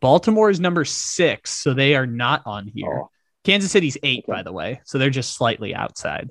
Baltimore 0.00 0.48
is 0.50 0.60
number 0.60 0.84
six, 0.84 1.50
so 1.52 1.74
they 1.74 1.94
are 1.96 2.06
not 2.06 2.42
on 2.46 2.66
here. 2.68 3.00
Oh, 3.04 3.10
Kansas 3.44 3.70
City's 3.72 3.96
eight, 4.02 4.24
Okay. 4.28 4.32
by 4.32 4.42
the 4.42 4.52
way, 4.52 4.80
so 4.84 4.96
they're 4.98 5.10
just 5.10 5.34
slightly 5.36 5.74
outside. 5.74 6.30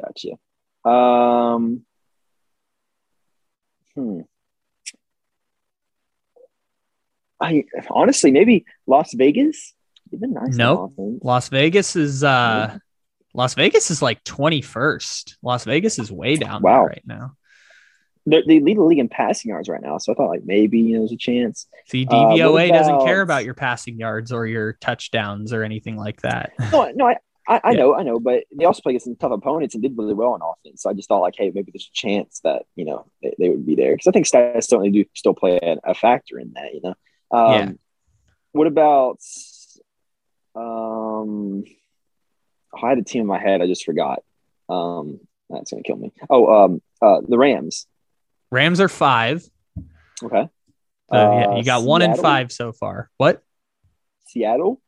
Gotcha. 0.00 0.38
Um, 0.90 1.82
hmm. 3.94 4.20
I 7.40 7.64
honestly 7.90 8.30
maybe 8.30 8.64
Las 8.86 9.12
Vegas. 9.14 9.74
Nice. 10.10 10.56
Nope. 10.56 10.94
Las 11.22 11.48
Vegas 11.50 11.94
is 11.96 12.24
uh 12.24 12.78
Las 13.34 13.54
Vegas 13.54 13.90
is 13.90 14.02
like 14.02 14.24
21st. 14.24 15.36
Las 15.42 15.64
Vegas 15.64 15.98
is 15.98 16.10
way 16.10 16.36
down 16.36 16.62
Wow. 16.62 16.86
right 16.86 17.02
now. 17.06 17.32
They're, 18.26 18.42
they 18.46 18.60
lead 18.60 18.76
the 18.78 18.82
league 18.82 18.98
in 18.98 19.08
passing 19.08 19.50
yards 19.50 19.68
right 19.68 19.80
now, 19.80 19.98
so 19.98 20.12
I 20.12 20.16
thought 20.16 20.28
like 20.30 20.44
maybe 20.44 20.80
you 20.80 20.94
know 20.94 21.00
there's 21.00 21.12
a 21.12 21.16
chance. 21.16 21.66
See, 21.86 22.06
Uh, 22.10 22.24
what 22.28 22.36
DVOA 22.38 22.68
doesn't 22.70 23.00
care 23.04 23.20
about- 23.20 23.36
about 23.40 23.44
your 23.44 23.54
passing 23.54 23.98
yards 23.98 24.32
or 24.32 24.46
your 24.46 24.72
touchdowns 24.74 25.52
or 25.52 25.62
anything 25.62 25.96
like 25.96 26.20
that. 26.22 26.52
No, 26.72 26.90
no, 26.94 27.06
I, 27.06 27.16
I, 27.48 27.60
I 27.64 27.70
Yeah. 27.72 27.78
know, 27.78 27.94
I 27.94 28.02
know, 28.02 28.20
but 28.20 28.44
they 28.56 28.64
also 28.66 28.82
play 28.82 28.90
against 28.92 29.06
some 29.06 29.16
tough 29.16 29.32
opponents 29.32 29.74
and 29.74 29.82
did 29.82 29.96
really 29.96 30.12
well 30.14 30.34
on 30.34 30.40
offense. 30.42 30.82
So 30.82 30.90
I 30.90 30.92
just 30.92 31.08
thought 31.08 31.20
like, 31.22 31.34
hey, 31.36 31.50
maybe 31.54 31.72
there's 31.72 31.88
a 31.90 31.96
chance 31.96 32.40
that 32.44 32.64
you 32.76 32.84
know 32.84 33.06
they, 33.22 33.34
they 33.38 33.48
would 33.48 33.64
be 33.66 33.74
there 33.74 33.92
because 33.92 34.06
I 34.06 34.10
think 34.12 34.26
stats 34.26 34.64
certainly 34.64 34.90
do 34.90 35.04
still 35.14 35.34
play 35.34 35.58
a, 35.62 35.76
a 35.90 35.94
factor 35.94 36.38
in 36.38 36.52
that. 36.54 36.74
You 36.74 36.80
know, 36.82 36.94
um, 37.36 37.52
Yeah. 37.54 37.70
What 38.52 38.66
about? 38.66 39.18
Um, 40.54 41.64
I 42.74 42.88
had 42.88 42.98
a 42.98 43.02
team 43.04 43.22
in 43.22 43.26
my 43.26 43.38
head. 43.38 43.62
I 43.62 43.66
just 43.66 43.84
forgot. 43.84 44.22
Um, 44.68 45.20
that's 45.48 45.70
gonna 45.70 45.82
kill 45.82 45.96
me. 45.96 46.12
Oh, 46.28 46.64
um, 46.64 46.82
uh, 47.00 47.20
the 47.26 47.38
Rams. 47.38 47.86
Rams 48.50 48.80
are 48.80 48.88
five. 48.88 49.44
Okay. 50.22 50.48
So 51.10 51.16
yeah, 51.32 51.46
Uh, 51.48 51.56
you 51.56 51.64
got 51.64 51.82
one 51.84 52.02
in 52.02 52.14
five 52.16 52.52
so 52.52 52.72
far. 52.72 53.10
What? 53.16 53.42
Seattle. 54.26 54.80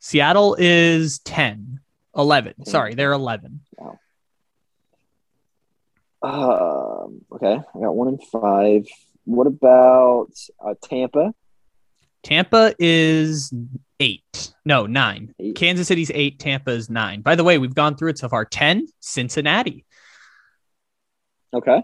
Seattle 0.00 0.56
is 0.58 1.20
10. 1.20 1.80
11. 2.16 2.66
Sorry, 2.66 2.94
they're 2.94 3.12
11. 3.12 3.60
Um, 6.22 7.22
okay, 7.32 7.60
I 7.74 7.80
got 7.80 7.96
one 7.96 8.08
in 8.08 8.18
five. 8.18 8.86
What 9.24 9.46
about 9.46 10.30
uh, 10.64 10.74
Tampa? 10.82 11.34
Tampa 12.22 12.74
is 12.78 13.52
eight. 13.98 14.52
No, 14.64 14.86
nine. 14.86 15.34
Eight. 15.40 15.56
Kansas 15.56 15.88
City's 15.88 16.12
eight. 16.14 16.38
Tampa 16.38 16.70
is 16.70 16.88
nine. 16.88 17.22
By 17.22 17.34
the 17.34 17.42
way, 17.42 17.58
we've 17.58 17.74
gone 17.74 17.96
through 17.96 18.10
it 18.10 18.18
so 18.18 18.28
far. 18.28 18.44
10, 18.44 18.86
Cincinnati. 19.00 19.84
Okay. 21.52 21.82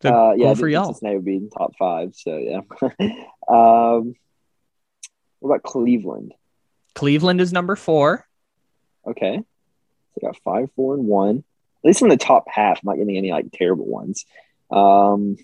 So 0.00 0.14
uh, 0.14 0.34
yeah, 0.34 0.54
for 0.54 0.68
y'all. 0.68 0.86
Cincinnati 0.86 1.16
would 1.16 1.24
be 1.24 1.36
in 1.36 1.50
top 1.50 1.74
five. 1.78 2.14
So 2.14 2.38
yeah. 2.38 2.60
um, 3.48 4.14
what 5.40 5.56
about 5.56 5.62
Cleveland? 5.62 6.32
Cleveland 6.94 7.40
is 7.40 7.52
number 7.52 7.76
four. 7.76 8.26
Okay, 9.06 9.40
so 10.14 10.26
got 10.26 10.36
five, 10.44 10.70
four, 10.76 10.94
and 10.94 11.06
one. 11.06 11.38
At 11.38 11.88
least 11.88 12.02
in 12.02 12.08
the 12.08 12.16
top 12.16 12.46
half, 12.48 12.78
I'm 12.78 12.86
not 12.86 12.96
getting 12.96 13.16
any 13.16 13.30
like 13.30 13.46
terrible 13.52 13.86
ones. 13.86 14.24
Um, 14.70 15.36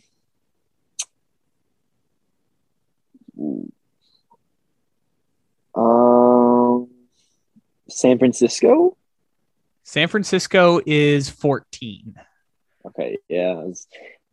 um, 5.75 6.89
San 7.89 8.19
Francisco. 8.19 8.97
San 9.83 10.09
Francisco 10.09 10.81
is 10.87 11.29
14. 11.31 12.15
Okay, 12.87 13.19
yeah. 13.29 13.55
was- 13.55 13.87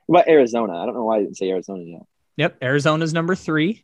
What 0.05 0.21
about 0.21 0.29
Arizona? 0.31 0.77
I 0.81 0.85
don't 0.85 0.95
know 0.95 1.05
why 1.05 1.17
I 1.17 1.19
didn't 1.21 1.37
say 1.37 1.49
Arizona 1.49 1.83
yet. 1.83 2.01
Yep. 2.37 2.57
Arizona's 2.61 3.13
number 3.13 3.35
three. 3.35 3.83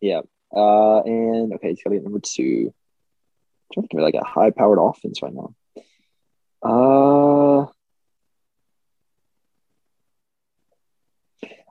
Yeah. 0.00 0.22
Uh, 0.54 1.00
and 1.02 1.52
okay, 1.54 1.70
it's 1.70 1.82
got 1.82 1.90
to 1.90 1.96
be 1.98 2.02
number 2.02 2.20
two. 2.20 2.72
I'm 2.72 3.74
trying 3.74 3.82
to 3.84 3.88
think 3.88 4.00
of 4.00 4.04
like 4.04 4.14
a 4.14 4.24
high 4.26 4.50
powered 4.50 4.78
offense 4.80 5.22
right 5.22 5.32
now. 5.32 5.54
Uh, 6.64 7.66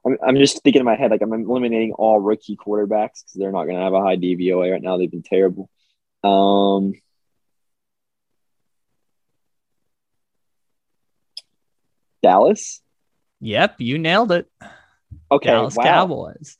I'm, 0.05 0.17
I'm 0.25 0.35
just 0.37 0.61
thinking 0.63 0.81
in 0.81 0.85
my 0.85 0.95
head, 0.95 1.11
like 1.11 1.21
I'm 1.21 1.33
eliminating 1.33 1.93
all 1.93 2.19
rookie 2.19 2.55
quarterbacks 2.55 3.23
because 3.23 3.33
they're 3.35 3.51
not 3.51 3.65
going 3.65 3.77
to 3.77 3.83
have 3.83 3.93
a 3.93 4.01
high 4.01 4.17
DVOA 4.17 4.71
right 4.71 4.81
now. 4.81 4.97
They've 4.97 5.09
been 5.09 5.23
terrible. 5.23 5.69
Um, 6.23 6.93
Dallas. 12.21 12.81
Yep. 13.41 13.75
You 13.79 13.97
nailed 13.97 14.31
it. 14.31 14.47
Okay. 15.31 15.49
Dallas 15.49 15.75
wow. 15.75 15.83
Cowboys. 15.83 16.57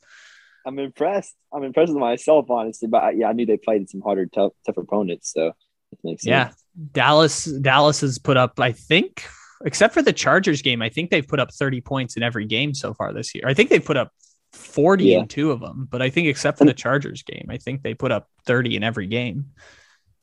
I'm 0.66 0.80
impressed. 0.80 1.36
I'm 1.54 1.64
impressed 1.64 1.94
with 1.94 2.00
myself, 2.00 2.50
honestly. 2.50 2.88
But 2.88 3.18
yeah, 3.18 3.28
I 3.28 3.34
knew 3.34 3.46
they 3.46 3.58
played 3.58 3.90
some 3.90 4.02
harder, 4.02 4.26
tough, 4.26 4.54
tough 4.66 4.78
opponents. 4.78 5.32
So 5.34 5.48
it 5.92 6.00
makes 6.04 6.24
sense. 6.24 6.30
Yeah. 6.30 6.52
Dallas 6.92 7.46
Dallas 7.46 8.02
has 8.02 8.18
put 8.18 8.38
up, 8.38 8.60
I 8.60 8.72
think, 8.72 9.26
except 9.66 9.94
for 9.94 10.02
the 10.02 10.14
Chargers 10.14 10.62
game, 10.62 10.82
I 10.82 10.90
think 10.90 11.12
they've 11.12 11.28
put 11.28 11.40
up 11.40 11.54
30 11.54 11.82
points 11.82 12.18
in 12.18 12.24
every 12.24 12.46
game 12.46 12.74
so 12.74 12.94
far 12.94 13.14
this 13.14 13.34
year. 13.36 13.44
I 13.48 13.54
think 13.54 13.70
they've 13.70 13.84
put 13.84 13.98
up 13.98 14.12
40 14.54 15.04
Yeah. 15.06 15.20
in 15.20 15.28
two 15.28 15.52
of 15.52 15.60
them, 15.60 15.88
but 15.90 16.02
I 16.02 16.10
think 16.10 16.28
except 16.28 16.58
for 16.58 16.66
the 16.66 16.74
Chargers 16.74 17.24
game, 17.24 17.48
I 17.50 17.58
think 17.58 17.82
they 17.84 17.94
put 17.94 18.12
up 18.12 18.28
30 18.46 18.76
in 18.76 18.84
every 18.84 19.08
game. 19.08 19.48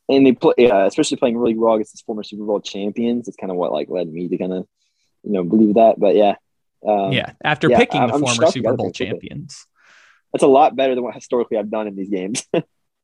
and 0.09 0.27
they 0.27 0.33
play, 0.33 0.55
yeah, 0.59 0.87
especially 0.87 1.17
playing 1.19 1.39
really 1.39 1.55
well 1.57 1.75
against 1.75 2.05
former 2.05 2.25
Super 2.25 2.45
Bowl 2.45 2.61
champions. 2.61 3.29
It's 3.29 3.37
kind 3.37 3.51
of 3.53 3.57
what 3.57 3.73
like 3.73 3.89
led 3.89 4.13
me 4.13 4.27
to 4.29 4.37
kind 4.39 4.53
of, 4.53 4.67
you 5.23 5.33
know, 5.33 5.45
believe 5.45 5.75
that. 5.77 6.01
But 6.01 6.17
yeah, 6.17 6.35
um, 6.87 7.13
yeah. 7.13 7.33
After 7.45 7.71
yeah, 7.71 7.79
picking 7.79 8.01
I'm- 8.01 8.09
the 8.09 8.15
I'm 8.15 8.21
former 8.23 8.47
Super 8.51 8.75
Bowl 8.75 8.87
things 8.87 8.99
with 8.99 9.09
it. 9.09 9.11
champions. 9.13 9.67
that's 10.33 10.43
a 10.43 10.49
lot 10.49 10.75
better 10.75 10.95
than 10.97 11.05
what 11.05 11.15
historically 11.15 11.59
I've 11.59 11.71
done 11.71 11.87
in 11.87 11.95
these 11.97 12.11
games. 12.11 12.45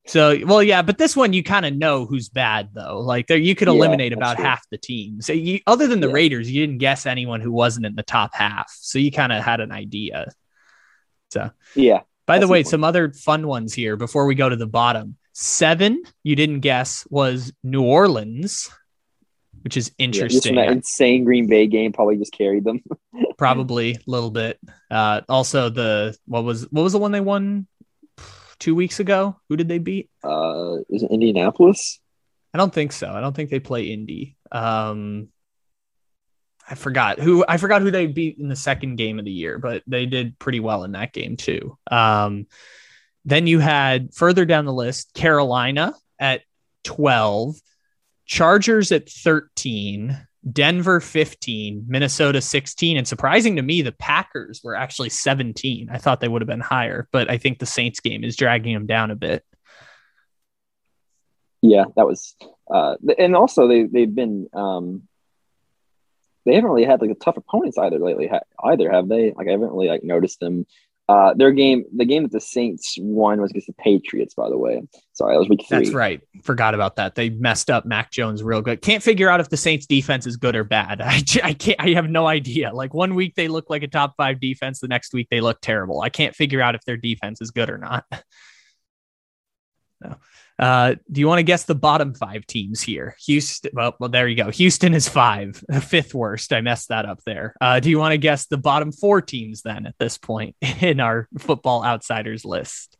So, 0.07 0.39
well, 0.45 0.63
yeah, 0.63 0.83
but 0.83 0.99
this 0.99 1.17
one 1.17 1.33
you 1.33 1.43
kind 1.43 1.67
of 1.67 1.75
know 1.75 2.07
who's 2.07 2.29
bad 2.29 2.71
though. 2.73 3.01
Like 3.01 3.27
there, 3.27 3.37
you 3.37 3.55
could 3.55 3.69
eliminate 3.69 4.13
that's 4.13 4.19
about 4.19 4.37
true. 4.37 4.45
half 4.45 4.65
the 4.71 4.79
team. 4.79 5.21
So, 5.21 5.33
you, 5.33 5.61
other 5.67 5.87
than 5.87 6.01
the 6.01 6.07
Yeah. 6.09 6.15
Raiders, 6.15 6.51
you 6.51 6.65
didn't 6.65 6.79
guess 6.79 7.07
anyone 7.07 7.41
who 7.41 7.51
wasn't 7.51 7.87
in 7.87 7.97
the 7.97 8.03
top 8.03 8.35
half. 8.35 8.71
So, 8.71 8.99
you 8.99 9.11
kind 9.11 9.33
of 9.33 9.43
had 9.43 9.61
an 9.61 9.73
idea. 9.73 10.27
So, 11.31 11.51
yeah, 11.75 12.03
by 12.27 12.39
the 12.39 12.47
way, 12.47 12.59
important. 12.59 12.71
some 12.71 12.85
other 12.85 13.13
fun 13.13 13.47
ones 13.47 13.75
here 13.75 13.97
before 13.97 14.27
we 14.27 14.35
go 14.35 14.49
to 14.49 14.57
the 14.57 14.67
bottom. 14.67 15.17
Seven, 15.33 16.03
you 16.23 16.35
didn't 16.35 16.61
guess, 16.61 17.07
was 17.11 17.53
New 17.63 17.83
Orleans, 17.83 18.71
which 19.63 19.77
is 19.77 19.93
interesting. 19.99 20.55
that 20.55 20.69
insane 20.71 21.25
Green 21.25 21.47
Bay 21.47 21.67
game, 21.67 21.93
probably 21.93 22.17
just 22.17 22.33
carried 22.33 22.65
them. 22.65 22.83
Probably 23.37 23.95
a 23.95 23.99
little 24.07 24.31
bit. 24.31 24.59
Uh, 24.91 25.21
also, 25.29 25.69
the 25.69 26.17
what 26.27 26.43
was 26.45 26.63
what 26.71 26.83
was 26.83 26.93
the 26.95 26.99
one 26.99 27.13
they 27.13 27.21
won 27.21 27.67
two 28.59 28.75
weeks 28.75 29.01
ago? 29.01 29.37
Who 29.49 29.57
did 29.57 29.69
they 29.69 29.79
beat? 29.79 30.11
Uh, 30.23 30.77
is 30.89 31.03
it 31.03 31.11
Indianapolis? 31.11 32.01
I 32.55 32.59
don't 32.59 32.73
think 32.73 32.93
so. 32.93 33.11
I 33.11 33.21
don't 33.21 33.35
think 33.35 33.51
they 33.51 33.61
play 33.61 33.85
Indy. 33.85 34.37
Um, 34.51 35.29
I 36.69 36.75
forgot 36.75 37.21
who 37.21 37.45
I 37.47 37.59
forgot 37.59 37.83
who 37.83 37.91
they 37.91 38.07
beat 38.07 38.39
in 38.39 38.49
the 38.49 38.57
second 38.57 38.97
game 38.97 39.19
of 39.19 39.25
the 39.25 39.31
year, 39.31 39.59
but 39.59 39.83
they 39.87 40.07
did 40.07 40.39
pretty 40.39 40.61
well 40.61 40.85
in 40.85 40.93
that 40.93 41.13
game 41.13 41.37
too. 41.37 41.79
Um, 41.91 42.47
then 43.25 43.47
you 43.47 43.59
had 43.59 44.15
further 44.15 44.45
down 44.45 44.65
the 44.65 44.73
list 44.73 45.15
Carolina 45.15 45.95
at 46.19 46.43
12, 46.85 47.57
Chargers 48.25 48.91
at 48.93 49.09
13, 49.09 50.26
Denver 50.51 51.01
15, 51.01 51.87
Minnesota 51.89 52.41
16, 52.41 52.97
and 52.97 53.09
surprising 53.09 53.57
to 53.57 53.63
me, 53.63 53.83
the 53.83 53.93
Packers 53.93 54.61
were 54.63 54.77
actually 54.77 55.09
17. 55.09 55.89
I 55.91 55.99
thought 55.99 56.21
they 56.21 56.29
would 56.29 56.43
have 56.43 56.49
been 56.49 56.61
higher, 56.61 57.09
but 57.11 57.31
I 57.31 57.39
think 57.39 57.59
the 57.59 57.67
Saints 57.67 58.01
game 58.01 58.23
is 58.23 58.37
dragging 58.37 58.75
them 58.75 58.87
down 58.87 59.11
a 59.11 59.17
bit. 59.17 59.45
Yeah, 61.63 61.85
that 61.97 62.07
was, 62.07 62.37
uh, 62.71 62.95
and 63.19 63.35
also 63.35 63.67
they 63.67 63.85
they've 63.85 64.15
been 64.15 64.49
um, 64.53 65.09
they 66.45 66.55
haven't 66.55 66.71
really 66.71 66.85
had 66.85 67.01
like 67.01 67.11
the 67.11 67.17
tough 67.17 67.37
opponents 67.37 67.77
either 67.77 67.99
lately. 67.99 68.29
Ha- 68.29 68.41
either 68.65 68.91
have 68.91 69.09
they? 69.09 69.33
Like 69.33 69.49
I 69.49 69.51
haven't 69.51 69.73
really 69.73 69.89
like 69.89 70.05
noticed 70.05 70.39
them. 70.39 70.65
Uh, 71.09 71.35
their 71.35 71.53
game, 71.53 71.85
the 71.95 72.05
game 72.05 72.25
that 72.25 72.33
the 72.33 72.41
Saints 72.41 72.97
won 72.99 73.41
was 73.41 73.51
against 73.51 73.69
the 73.69 73.73
Patriots. 73.75 74.35
By 74.35 74.49
the 74.49 74.59
way, 74.59 74.83
sorry, 75.13 75.35
that 75.35 75.39
was 75.39 75.49
week 75.49 75.65
three. 75.69 75.79
That's 75.79 75.93
right. 75.93 76.21
Forgot 76.43 76.75
about 76.75 76.97
that. 76.97 77.15
They 77.15 77.31
messed 77.31 77.71
up 77.71 77.87
Mac 77.87 78.11
Jones 78.11 78.43
real 78.43 78.61
good. 78.61 78.83
Can't 78.83 79.03
figure 79.03 79.29
out 79.29 79.39
if 79.39 79.49
the 79.49 79.57
Saints 79.57 79.87
defense 79.87 80.27
is 80.27 80.37
good 80.37 80.57
or 80.57 80.65
bad. 80.65 81.01
I 81.03 81.21
can't. 81.21 81.81
I 81.81 81.91
have 81.91 82.11
no 82.11 82.27
idea. 82.27 82.73
Like 82.73 82.93
one 82.93 83.15
week 83.15 83.37
they 83.37 83.47
look 83.47 83.71
like 83.71 83.85
a 83.85 83.89
top 83.89 84.15
five 84.17 84.41
defense, 84.41 84.81
the 84.81 84.89
next 84.89 85.15
week 85.15 85.29
they 85.31 85.41
look 85.41 85.61
terrible. 85.61 86.01
I 86.01 86.09
can't 86.09 86.35
figure 86.35 86.61
out 86.61 86.75
if 86.75 86.83
their 86.85 86.97
defense 86.97 87.41
is 87.41 87.53
good 87.53 87.71
or 87.71 87.79
not. 87.79 88.05
No. 89.99 90.17
Uh, 90.59 90.95
do 91.11 91.21
you 91.21 91.29
want 91.29 91.39
to 91.39 91.43
guess 91.43 91.65
the 91.65 91.75
bottom 91.75 92.15
five 92.15 92.47
teams 92.47 92.81
here? 92.81 93.15
Houston. 93.27 93.71
Well, 93.75 93.95
well, 94.01 94.09
there 94.09 94.27
you 94.27 94.37
go. 94.37 94.51
Houston 94.51 94.95
is 94.95 95.09
five, 95.09 95.63
fifth 95.83 96.15
worst. 96.15 96.53
I 96.53 96.61
messed 96.63 96.89
that 96.89 97.05
up 97.05 97.21
there. 97.27 97.55
Uh, 97.61 97.81
do 97.81 97.91
you 97.91 97.99
want 97.99 98.13
to 98.13 98.19
guess 98.19 98.47
the 98.47 98.57
bottom 98.57 98.93
four 98.93 99.21
teams 99.21 99.63
then 99.63 99.87
at 99.87 99.95
this 99.99 100.17
point 100.19 100.57
in 100.81 101.01
our 101.01 101.29
football 101.39 101.85
outsiders 101.85 102.45
list? 102.45 102.97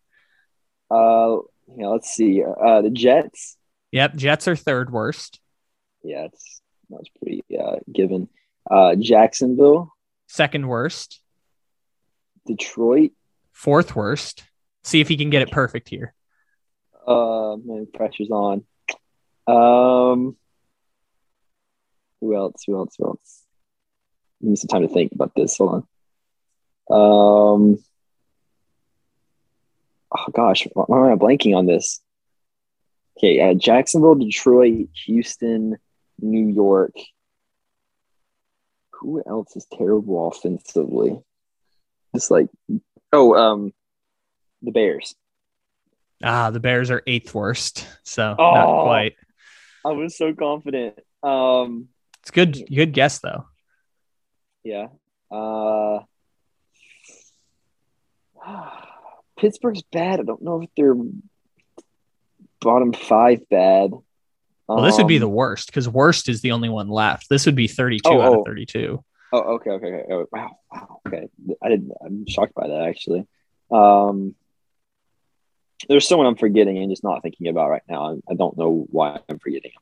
Uh, 0.91 1.39
yeah, 1.77 1.87
let's 1.89 2.11
see. 2.11 2.43
Uh, 2.43 2.83
the 2.83 2.91
Jets. 2.91 3.57
Yep, 3.93 4.17
Jets 4.17 4.49
are 4.49 4.57
third 4.57 4.93
worst. 4.93 5.41
Yeah, 6.03 6.27
it's 6.27 6.61
that's 6.91 7.09
pretty 7.21 7.43
uh, 7.59 7.77
given. 7.91 8.29
Uh, 8.71 8.97
Jacksonville, 8.97 9.93
Second 10.29 10.67
worst. 10.67 11.21
Detroit, 12.47 13.13
fourth 13.53 13.97
worst. 13.97 14.45
See 14.85 15.01
if 15.01 15.09
he 15.09 15.17
can 15.17 15.31
get 15.31 15.43
it 15.43 15.51
perfect 15.51 15.89
here. 15.89 16.15
Uh, 17.07 17.57
man, 17.65 17.87
pressure's 17.93 18.31
on. 18.31 18.65
Um, 19.47 20.37
who 22.21 22.35
else? 22.35 22.65
Who 22.67 22.77
else? 22.77 22.95
Who 22.99 23.07
else? 23.07 23.45
Need 24.41 24.59
some 24.59 24.69
time 24.69 24.83
to 24.83 24.89
think 24.89 25.13
about 25.13 25.35
this. 25.35 25.57
Hold 25.57 25.75
on. 25.75 25.87
Um, 26.89 27.79
oh 30.13 30.31
gosh, 30.33 30.67
why 30.75 31.07
am 31.07 31.13
I 31.13 31.17
blanking 31.17 31.57
on 31.57 31.67
this? 31.67 32.01
Okay, 33.19 33.41
uh, 33.41 33.55
Jacksonville, 33.55 34.15
Detroit, 34.15 34.89
Houston, 35.07 35.79
New 36.21 36.49
York. 36.49 36.95
Who 39.01 39.23
else 39.27 39.57
is 39.57 39.67
terrible 39.73 40.29
offensively? 40.29 41.19
Just 42.15 42.31
like, 42.31 42.49
oh, 43.13 43.35
um, 43.35 43.73
the 44.63 44.71
Bears. 44.71 45.15
Ah, 46.23 46.51
the 46.51 46.61
Bears 46.61 46.91
are 46.91 47.03
eighth 47.07 47.35
worst, 47.35 47.87
so 48.03 48.35
Oh. 48.39 48.55
not 48.55 48.83
quite. 48.85 49.15
I 49.85 49.91
was 49.93 50.17
so 50.17 50.33
confident. 50.35 50.99
Um, 51.23 51.89
It's 52.23 52.31
good. 52.31 52.67
Good 52.75 52.93
guess 52.93 53.19
though. 53.21 53.47
yeah. 54.65 54.89
Uh, 55.31 56.01
Pittsburgh's 59.37 59.83
bad. 59.93 60.21
I 60.21 60.23
don't 60.23 60.43
know 60.43 60.63
if 60.63 60.71
they're 60.77 60.95
bottom 62.61 62.93
five 62.93 63.49
bad. 63.49 63.93
Well, 64.69 64.83
this 64.83 64.97
would 64.99 65.07
be 65.07 65.19
the 65.19 65.29
Um, 65.29 65.35
worst 65.35 65.67
because 65.69 65.89
worst 65.89 66.29
is 66.29 66.41
the 66.41 66.51
only 66.53 66.69
one 66.69 66.89
left. 66.89 67.29
This 67.29 67.47
would 67.47 67.55
be 67.55 67.69
32 67.69 68.09
Oh, 68.09 68.21
out 68.21 68.33
oh. 68.35 68.41
of 68.41 68.47
32. 68.47 69.05
Oh, 69.33 69.39
okay, 69.57 69.71
okay, 69.71 69.87
okay. 69.87 70.05
Oh, 70.13 70.27
wow, 70.33 70.51
wow. 70.73 71.01
Okay, 71.07 71.29
I 71.63 71.69
didn't. 71.69 71.93
I'm 72.05 72.27
shocked 72.27 72.55
by 72.55 72.67
that 72.69 72.83
actually. 72.89 73.27
Um, 73.71 74.35
there's 75.89 76.09
someone 76.09 76.27
I'm 76.27 76.37
forgetting 76.37 76.79
and 76.79 76.91
just 76.91 77.05
not 77.05 77.23
thinking 77.23 77.49
about 77.49 77.69
right 77.71 77.83
now. 77.89 78.13
I, 78.13 78.33
I 78.33 78.35
don't 78.35 78.57
know 78.57 78.87
why 78.91 79.19
I'm 79.29 79.39
forgetting. 79.39 79.73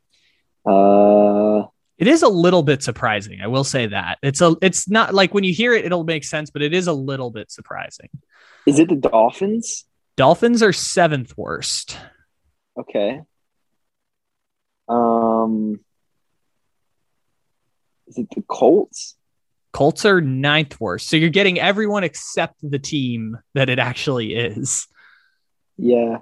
Uh, 0.67 1.67
It 1.99 2.09
is 2.09 2.23
a 2.23 2.29
little 2.29 2.63
bit 2.63 2.83
surprising. 2.83 3.41
I 3.41 3.47
will 3.47 3.65
say 3.65 3.87
that 3.87 4.19
it's 4.23 4.41
a. 4.41 4.57
It's 4.63 4.89
not 4.89 5.15
like 5.15 5.33
when 5.35 5.45
you 5.45 5.53
hear 5.55 5.73
it, 5.75 5.85
it'll 5.85 6.05
make 6.05 6.25
sense, 6.25 6.51
but 6.51 6.63
it 6.63 6.75
is 6.75 6.87
a 6.87 6.93
little 6.93 7.31
bit 7.31 7.51
surprising. 7.51 8.09
is 8.67 8.79
it 8.79 8.89
the 8.89 8.97
Dolphins? 8.97 9.85
Dolphins 10.17 10.63
are 10.63 10.73
seventh 10.73 11.37
worst. 11.37 11.97
Okay. 12.79 13.21
Um, 14.89 15.81
is 18.07 18.19
it 18.19 18.29
the 18.35 18.43
Colts? 18.43 19.17
Colts 19.73 20.05
are 20.05 20.21
ninth 20.21 20.81
worst. 20.81 21.09
So 21.09 21.17
you're 21.17 21.31
getting 21.31 21.59
everyone 21.59 22.05
except 22.05 22.57
the 22.63 22.79
team 22.79 23.39
that 23.55 23.69
it 23.69 23.79
actually 23.79 24.35
is. 24.35 24.87
Yeah. 25.77 26.19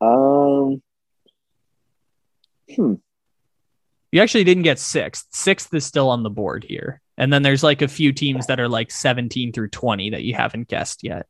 Um. 0.00 0.82
Hmm. 2.74 2.94
You 4.12 4.20
actually 4.22 4.44
didn't 4.44 4.64
get 4.64 4.78
sixth. 4.78 5.26
Sixth 5.30 5.72
is 5.74 5.84
still 5.84 6.08
on 6.10 6.22
the 6.22 6.30
board 6.30 6.64
here. 6.68 7.00
And 7.16 7.32
then 7.32 7.42
there's 7.42 7.62
like 7.62 7.82
a 7.82 7.88
few 7.88 8.12
teams 8.12 8.46
that 8.46 8.58
are 8.58 8.68
like 8.68 8.90
17 8.90 9.52
through 9.52 9.68
20 9.68 10.10
that 10.10 10.22
you 10.22 10.34
haven't 10.34 10.68
guessed 10.68 11.04
yet. 11.04 11.26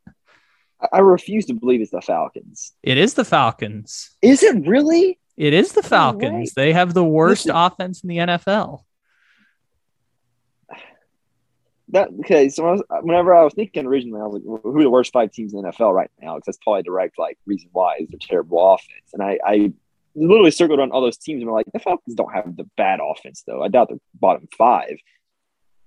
I, 0.93 0.99
refuse 1.01 1.47
to 1.47 1.55
believe 1.55 1.83
it's 1.83 1.91
the 1.91 2.01
Falcons. 2.01 2.73
It 2.83 2.97
is 2.97 3.13
the 3.15 3.25
Falcons. 3.25 4.11
Is 4.23 4.43
it 4.43 4.67
really? 4.67 5.19
It 5.37 5.53
is 5.53 5.73
the 5.73 5.83
Falcons. 5.83 6.53
way. 6.57 6.65
They 6.65 6.73
have 6.73 6.95
the 6.95 7.05
worst 7.05 7.47
Listen- 7.47 7.57
offense 7.57 8.03
in 8.03 8.09
the 8.09 8.17
NFL. 8.19 8.85
That 11.93 12.09
okay. 12.21 12.49
So 12.49 12.67
I 12.67 12.73
was, 12.73 12.83
whenever 13.03 13.35
I 13.35 13.43
was 13.43 13.55
thinking 13.55 13.87
originally, 13.87 14.21
I 14.21 14.25
was 14.25 14.35
like, 14.35 14.63
"Who 14.63 14.79
are 14.79 14.83
the 14.83 14.91
worst 14.91 15.13
five 15.13 15.33
teams 15.33 15.53
in 15.53 15.63
the 15.63 15.69
NFL 15.69 15.93
right 15.93 16.11
now?" 16.21 16.37
Because 16.37 16.47
that's 16.47 16.59
probably 16.63 16.81
a 16.81 16.85
direct 16.85 17.19
like 17.19 17.39
reason 17.47 17.69
why 17.73 17.97
is 18.01 18.09
their 18.09 18.19
terrible 18.21 18.75
offense. 18.75 19.11
And 19.13 19.23
I, 19.23 19.39
I 19.45 19.73
literally 20.15 20.51
circled 20.51 20.81
on 20.81 20.93
all 20.93 21.01
those 21.01 21.17
teams 21.17 21.41
and 21.41 21.51
were 21.51 21.57
like, 21.57 21.67
"The 21.73 21.79
Falcons 21.81 22.15
don't 22.15 22.33
have 22.33 22.57
the 22.57 22.69
bad 22.77 23.01
offense, 23.03 23.43
though. 23.47 23.63
I 23.63 23.69
doubt 23.69 23.89
they're 23.89 23.99
bottom 24.15 24.49
five. 24.57 24.97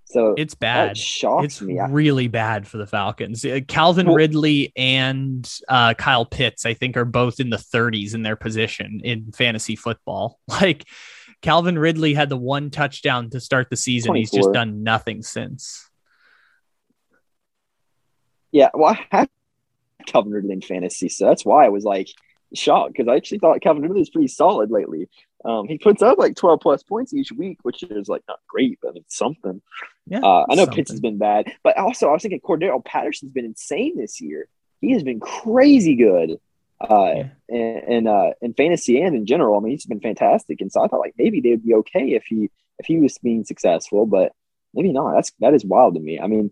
So 0.06 0.36
It's 0.38 0.54
bad. 0.54 0.98
shocks 0.98 1.46
It's 1.46 1.62
me. 1.62 1.80
Really 1.90 2.28
bad 2.28 2.68
for 2.68 2.78
the 2.78 2.86
Falcons. 2.86 3.44
Uh, 3.44 3.62
Calvin 3.68 4.08
Well- 4.08 4.16
Ridley 4.16 4.72
and 4.76 5.50
uh, 5.68 5.94
Kyle 5.96 6.26
Pitts, 6.26 6.66
I 6.66 6.74
think, 6.74 6.98
are 6.98 7.06
both 7.06 7.40
in 7.40 7.50
the 7.50 7.58
30s 7.58 8.14
in 8.14 8.22
their 8.22 8.36
position 8.36 9.02
in 9.04 9.32
fantasy 9.32 9.76
football. 9.76 10.40
Like 10.48 10.86
Calvin 11.42 11.78
Ridley 11.78 12.14
had 12.14 12.30
the 12.30 12.38
one 12.38 12.70
touchdown 12.70 13.30
to 13.32 13.40
start 13.40 13.70
the 13.70 13.76
season. 13.76 14.16
He's 14.16 14.32
just 14.32 14.54
done 14.54 14.84
nothing 14.84 15.22
since. 15.24 15.90
Yeah, 18.54 18.70
well, 18.74 18.96
I 19.12 19.18
have 19.18 19.30
Calvin 20.06 20.32
Ridley 20.32 20.54
in 20.54 20.62
fantasy, 20.62 21.10
so 21.10 21.26
that's 21.28 21.44
why 21.46 21.66
I 21.66 21.70
was 21.70 21.84
like 21.84 22.08
shocked 22.54 22.94
because 22.94 23.08
I 23.10 23.16
actually 23.16 23.40
thought 23.40 23.62
Calvin 23.62 23.82
Ridley 23.84 24.02
is 24.02 24.10
pretty 24.10 24.28
solid 24.30 24.70
lately. 24.72 25.10
Um, 25.44 25.68
he 25.68 25.78
puts 25.78 26.02
up 26.02 26.18
like 26.18 26.36
12 26.36 26.60
plus 26.62 26.84
points 26.84 27.14
each 27.14 27.32
week, 27.32 27.58
which 27.64 27.84
is 27.84 28.08
like 28.08 28.22
not 28.30 28.40
great, 28.48 28.80
but 28.82 28.96
it's 28.96 29.18
something. 29.18 29.62
Yeah, 30.08 30.20
Uh, 30.20 30.46
I 30.50 30.56
know 30.56 30.64
something. 30.66 30.76
Pitts 30.76 30.92
has 30.92 31.00
been 31.02 31.18
bad, 31.18 31.52
but 31.64 31.78
also 31.78 32.08
I 32.10 32.14
was 32.14 32.22
thinking 32.22 32.40
Cordarrelle 32.40 32.86
Patterson's 32.86 33.32
been 33.34 33.46
insane 33.46 33.98
this 33.98 34.22
year. 34.22 34.48
He 34.82 34.92
has 34.94 35.04
been 35.04 35.20
crazy 35.20 35.96
good 35.96 36.40
uh, 36.80 37.14
Yeah. 37.16 37.28
in 37.50 37.78
in, 37.88 38.08
uh, 38.08 38.32
in 38.42 38.54
fantasy 38.54 39.02
and 39.02 39.16
in 39.16 39.26
general. 39.26 39.58
I 39.58 39.62
mean, 39.62 39.72
he's 39.72 39.86
been 39.86 40.00
fantastic, 40.00 40.62
and 40.62 40.72
so 40.72 40.82
I 40.84 40.88
thought 40.88 41.00
like 41.00 41.16
maybe 41.18 41.42
they 41.42 41.52
would 41.52 41.66
be 41.66 41.74
okay 41.76 42.14
if 42.14 42.26
he 42.26 42.50
if 42.80 42.86
he 42.86 43.00
was 43.00 43.18
being 43.18 43.44
successful, 43.46 44.06
but 44.06 44.32
maybe 44.74 44.92
not. 44.94 45.14
That's 45.16 45.32
that 45.40 45.54
is 45.56 45.66
wild 45.66 45.96
to 45.96 46.00
me. 46.02 46.20
I 46.20 46.28
mean, 46.28 46.52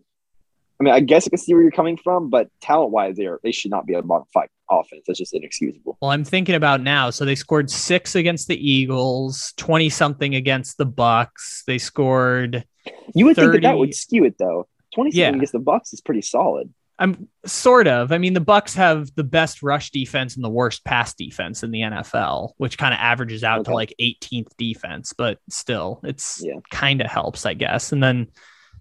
I 0.82 0.84
mean, 0.84 0.94
I 0.96 1.00
guess 1.00 1.28
I 1.28 1.30
can 1.30 1.38
see 1.38 1.54
where 1.54 1.62
you're 1.62 1.72
coming 1.72 1.96
from, 1.96 2.32
but 2.32 2.50
talent 2.60 2.90
wise, 2.92 3.16
they 3.16 3.28
are 3.28 3.40
they 3.44 3.52
should 3.52 3.70
not 3.70 3.86
be 3.86 3.94
a 3.94 4.02
bottom 4.02 4.26
five 4.34 4.48
offense. 4.68 5.04
That's 5.06 5.20
just 5.20 5.32
inexcusable. 5.36 6.00
Well, 6.02 6.10
I'm 6.10 6.24
thinking 6.24 6.56
about 6.56 6.82
now. 6.82 7.12
So 7.12 7.24
they 7.24 7.36
scored 7.36 7.70
six 7.70 8.16
against 8.16 8.48
the 8.48 8.58
Eagles, 8.58 9.54
20 9.58 9.90
something 9.90 10.34
against 10.34 10.80
the 10.80 10.86
Bucks. 10.88 11.62
They 11.68 11.78
scored 11.78 12.66
You 13.14 13.26
would 13.28 13.36
think 13.36 13.52
that 13.52 13.62
that 13.62 13.78
would 13.78 13.94
skew 13.94 14.26
it 14.26 14.40
though. 14.40 14.68
Twenty 14.96 15.12
Yeah. 15.16 15.30
against 15.30 15.54
the 15.54 15.60
Bucks 15.60 15.94
is 15.94 16.02
pretty 16.02 16.24
solid. 16.24 16.74
I'm 16.98 17.28
sort 17.46 17.88
of. 17.88 18.12
I 18.12 18.18
mean, 18.18 18.34
the 18.34 18.42
Bucks 18.42 18.74
have 18.76 19.10
the 19.16 19.24
best 19.24 19.62
rush 19.62 19.92
defense 19.92 20.36
and 20.36 20.44
the 20.44 20.50
worst 20.50 20.84
pass 20.84 21.14
defense 21.14 21.62
in 21.64 21.70
the 21.72 21.82
NFL, 21.82 22.54
which 22.58 22.78
kind 22.80 22.94
of 22.94 23.00
averages 23.00 23.44
out 23.44 23.66
to 23.66 23.74
like 23.74 23.94
18th 24.00 24.56
defense, 24.58 25.14
but 25.16 25.38
still, 25.50 26.00
it's 26.04 26.44
Yeah. 26.44 26.56
kind 26.72 27.02
of 27.02 27.08
helps, 27.08 27.46
I 27.46 27.54
guess. 27.54 27.92
And 27.92 28.02
then 28.04 28.28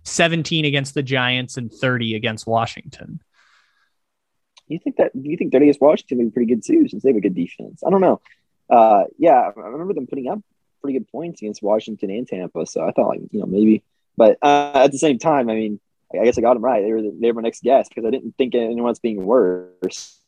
17 0.04 0.64
against 0.64 0.94
the 0.94 1.02
Giants 1.02 1.56
and 1.56 1.72
30 1.72 2.14
against 2.14 2.46
Washington. 2.46 3.20
You 4.68 4.78
think 4.78 4.96
that? 4.96 5.12
You 5.14 5.36
think 5.36 5.52
that 5.52 5.62
against 5.62 5.80
Washington 5.80 6.18
would 6.18 6.26
be 6.26 6.30
pretty 6.30 6.54
good 6.54 6.64
too, 6.64 6.88
since 6.88 7.02
they 7.02 7.08
have 7.10 7.16
a 7.16 7.20
good 7.20 7.34
defense? 7.34 7.82
I 7.84 7.90
don't 7.90 8.00
know. 8.00 8.20
Uh, 8.68 9.04
yeah, 9.18 9.50
I 9.54 9.60
remember 9.60 9.94
them 9.94 10.06
putting 10.06 10.28
up 10.28 10.38
pretty 10.80 10.98
good 10.98 11.08
points 11.08 11.42
against 11.42 11.62
Washington 11.62 12.10
and 12.10 12.26
Tampa. 12.26 12.66
So 12.66 12.86
I 12.86 12.92
thought, 12.92 13.08
like, 13.08 13.20
you 13.32 13.40
know, 13.40 13.46
maybe. 13.46 13.82
But 14.16 14.38
uh, 14.42 14.72
at 14.74 14.92
the 14.92 14.98
same 14.98 15.18
time, 15.18 15.50
I 15.50 15.54
mean, 15.54 15.80
I 16.12 16.24
guess 16.24 16.38
I 16.38 16.40
got 16.40 16.54
them 16.54 16.64
right. 16.64 16.82
They 16.82 16.92
were 16.92 17.02
the, 17.02 17.16
they 17.20 17.32
were 17.32 17.40
my 17.40 17.42
next 17.42 17.62
guess 17.62 17.88
because 17.88 18.04
I 18.04 18.10
didn't 18.10 18.36
think 18.36 18.54
anyone 18.54 18.94
being 19.02 19.24
worse. 19.24 20.19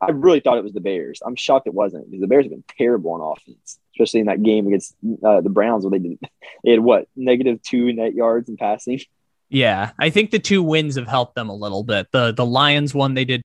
I 0.00 0.10
really 0.10 0.40
thought 0.40 0.56
it 0.56 0.64
was 0.64 0.72
the 0.72 0.80
Bears. 0.80 1.20
I'm 1.24 1.36
shocked 1.36 1.66
it 1.66 1.74
wasn't 1.74 2.10
because 2.10 2.22
the 2.22 2.26
Bears 2.26 2.44
have 2.44 2.52
been 2.52 2.64
terrible 2.78 3.12
on 3.12 3.20
offense, 3.20 3.78
especially 3.94 4.20
in 4.20 4.26
that 4.26 4.42
game 4.42 4.66
against 4.66 4.94
uh, 5.22 5.40
the 5.42 5.50
Browns 5.50 5.84
where 5.84 5.90
they 5.90 6.08
did 6.08 6.18
they 6.64 6.70
had 6.72 6.80
what 6.80 7.06
negative 7.16 7.62
two 7.62 7.92
net 7.92 8.14
yards 8.14 8.48
in 8.48 8.56
passing. 8.56 9.00
Yeah, 9.48 9.90
I 9.98 10.10
think 10.10 10.30
the 10.30 10.38
two 10.38 10.62
wins 10.62 10.96
have 10.96 11.08
helped 11.08 11.34
them 11.34 11.48
a 11.48 11.54
little 11.54 11.82
bit. 11.82 12.06
The 12.12 12.32
the 12.32 12.46
Lions 12.46 12.94
one 12.94 13.14
they 13.14 13.24
did 13.24 13.42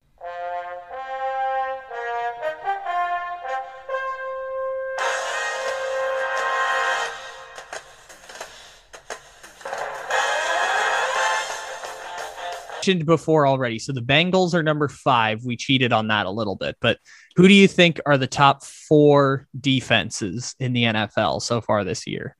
mentioned 12.86 13.06
before 13.06 13.48
already. 13.48 13.80
So 13.80 13.94
the 13.94 14.02
Bengals 14.02 14.53
are 14.53 14.64
number 14.64 14.88
five. 14.88 15.44
We 15.44 15.57
cheated 15.57 15.91
on 15.91 16.07
that 16.10 16.26
a 16.26 16.30
little 16.32 16.56
bit, 16.56 16.78
but 16.80 16.99
who 17.36 17.48
do 17.48 17.53
you 17.53 17.68
think 17.68 17.99
are 18.06 18.18
the 18.18 18.28
top 18.28 18.64
four 18.64 19.48
defenses 19.60 20.56
in 20.60 20.74
the 20.74 20.84
NFL 20.84 21.41
so 21.41 21.62
far 21.62 21.84
this 21.84 22.06
year? 22.07 22.36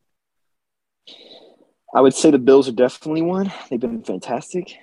I 1.94 2.02
would 2.02 2.14
say 2.14 2.30
the 2.32 2.38
Bills 2.38 2.68
are 2.68 2.74
definitely 2.74 3.22
one. 3.22 3.52
They've 3.70 3.80
been 3.80 4.04
fantastic. 4.04 4.76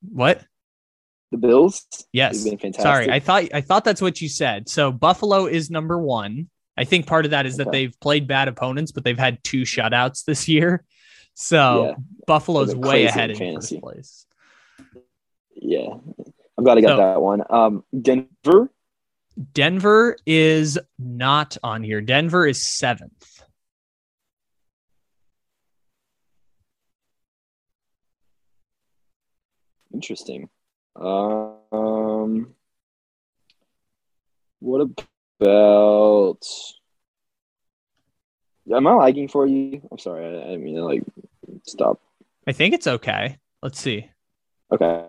What? 0.00 0.42
The 1.32 1.38
Bills, 1.38 1.84
Yes. 2.12 2.42
they've 2.44 2.52
been 2.52 2.58
fantastic. 2.72 2.82
Sorry, 2.82 3.10
I 3.10 3.20
thought 3.20 3.44
I 3.52 3.60
thought 3.60 3.84
that's 3.84 4.00
what 4.00 4.20
you 4.22 4.28
said. 4.30 4.68
So 4.68 4.90
Buffalo 4.90 5.46
is 5.46 5.70
number 5.70 5.98
one. 5.98 6.48
I 6.78 6.84
think 6.84 7.06
part 7.06 7.24
of 7.26 7.32
that 7.32 7.44
is 7.44 7.56
that 7.56 7.72
they've 7.72 7.92
played 8.00 8.26
bad 8.28 8.48
opponents, 8.48 8.92
but 8.92 9.04
they've 9.04 9.18
had 9.18 9.42
two 9.44 9.62
shutouts 9.62 10.24
this 10.24 10.48
year. 10.48 10.84
So 11.34 11.84
Yeah. 11.84 11.94
Buffalo's 12.26 12.74
way 12.74 13.04
ahead 13.04 13.30
in 13.30 13.42
in 13.42 13.54
first 13.56 13.78
place. 13.80 14.26
Yeah, 15.54 15.94
I'm 16.56 16.64
glad 16.64 16.78
I 16.78 16.80
got 16.80 16.88
So- 16.90 16.96
that 16.98 17.20
one. 17.20 17.42
Um, 17.50 17.84
Denver, 18.00 18.70
Denver 19.54 20.16
is 20.26 20.78
not 20.98 21.56
on 21.62 21.82
here. 21.82 22.00
Denver 22.00 22.46
is 22.46 22.64
seventh. 22.66 23.42
interesting. 29.92 30.48
Um, 30.96 32.54
what 34.60 34.80
about? 35.40 36.44
Am 38.72 38.86
I 38.86 38.94
lagging 38.94 39.28
for 39.28 39.46
you? 39.46 39.80
I'm 39.90 39.98
sorry. 39.98 40.26
I, 40.26 40.52
I 40.52 40.56
mean 40.56 40.76
like 40.76 41.02
stop. 41.64 42.00
I 42.46 42.52
think 42.52 42.74
it's 42.74 42.86
okay. 42.86 43.38
Let's 43.62 43.80
see. 43.80 44.10
Okay. 44.72 45.06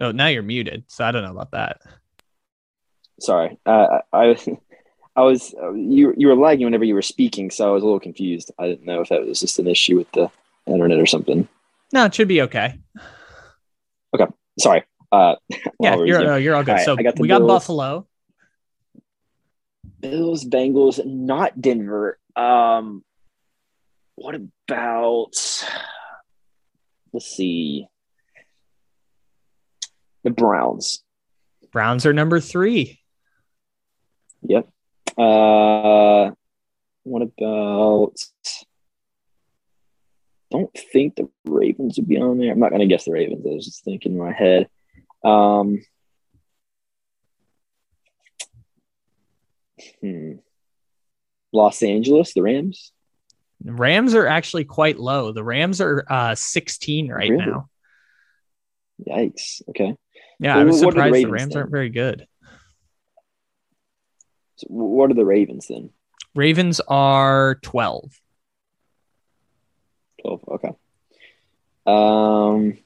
Oh, 0.00 0.12
now 0.12 0.26
you're 0.26 0.42
muted. 0.42 0.84
So 0.88 1.04
I 1.04 1.10
don't 1.12 1.24
know 1.24 1.30
about 1.30 1.52
that. 1.52 1.80
Sorry. 3.20 3.58
Uh, 3.64 4.00
I 4.12 4.36
I 5.16 5.22
was 5.22 5.54
you 5.74 6.12
you 6.16 6.28
were 6.28 6.36
lagging 6.36 6.66
whenever 6.66 6.84
you 6.84 6.94
were 6.94 7.02
speaking, 7.02 7.50
so 7.50 7.68
I 7.68 7.70
was 7.72 7.82
a 7.82 7.86
little 7.86 8.00
confused. 8.00 8.50
I 8.58 8.66
didn't 8.66 8.84
know 8.84 9.00
if 9.00 9.08
that 9.08 9.26
was 9.26 9.40
just 9.40 9.58
an 9.58 9.66
issue 9.66 9.96
with 9.96 10.10
the 10.12 10.30
internet 10.66 10.98
or 10.98 11.06
something. 11.06 11.48
No, 11.92 12.04
it 12.04 12.14
should 12.14 12.28
be 12.28 12.42
okay. 12.42 12.78
Okay. 14.14 14.26
Sorry. 14.58 14.84
Uh, 15.12 15.36
Yeah, 15.80 15.96
you're 15.96 16.22
no, 16.22 16.36
you're 16.36 16.54
all 16.54 16.62
good. 16.62 16.72
All 16.72 16.76
right, 16.76 16.84
so 16.84 16.96
got 16.96 17.18
we 17.18 17.28
got 17.28 17.46
Buffalo. 17.46 18.06
Bills, 20.00 20.44
Bengals, 20.44 21.04
not 21.06 21.60
Denver. 21.60 22.18
Um, 22.34 23.02
what 24.14 24.34
about? 24.34 25.64
Let's 27.16 27.34
see. 27.34 27.88
The 30.22 30.28
Browns. 30.28 31.02
Browns 31.72 32.04
are 32.04 32.12
number 32.12 32.40
three. 32.40 33.00
Yep. 34.42 34.68
Uh, 35.16 36.32
what 37.04 37.22
about? 37.22 38.16
Don't 40.50 40.70
think 40.92 41.16
the 41.16 41.30
Ravens 41.46 41.96
would 41.96 42.06
be 42.06 42.18
on 42.20 42.36
there. 42.36 42.52
I'm 42.52 42.60
not 42.60 42.70
gonna 42.70 42.84
guess 42.84 43.06
the 43.06 43.12
Ravens. 43.12 43.46
I 43.46 43.54
was 43.54 43.64
just 43.64 43.82
thinking 43.82 44.12
in 44.12 44.18
my 44.18 44.32
head. 44.32 44.68
Um, 45.24 45.80
hmm. 50.02 50.32
Los 51.50 51.82
Angeles, 51.82 52.34
the 52.34 52.42
Rams. 52.42 52.92
Rams 53.64 54.14
are 54.14 54.26
actually 54.26 54.64
quite 54.64 54.98
low. 54.98 55.32
The 55.32 55.44
Rams 55.44 55.80
are 55.80 56.04
uh 56.08 56.34
16 56.34 57.10
right 57.10 57.30
Really? 57.30 57.44
now. 57.46 57.68
Yikes. 59.06 59.62
Okay. 59.68 59.94
Yeah, 60.38 60.56
Well, 60.56 60.60
I 60.60 60.64
was 60.64 60.76
are 60.82 60.86
the 60.86 60.90
surprised 60.92 61.14
the 61.26 61.30
Rams 61.30 61.52
then? 61.54 61.58
aren't 61.58 61.70
very 61.70 61.90
good. 61.90 62.26
So 64.56 64.66
what 64.68 65.10
are 65.10 65.14
the 65.14 65.24
Ravens 65.24 65.66
then? 65.68 65.90
Ravens 66.34 66.80
are 66.88 67.56
12. 67.62 68.20
12. 70.22 70.44
Okay. 70.48 70.70
Um, 71.86 72.78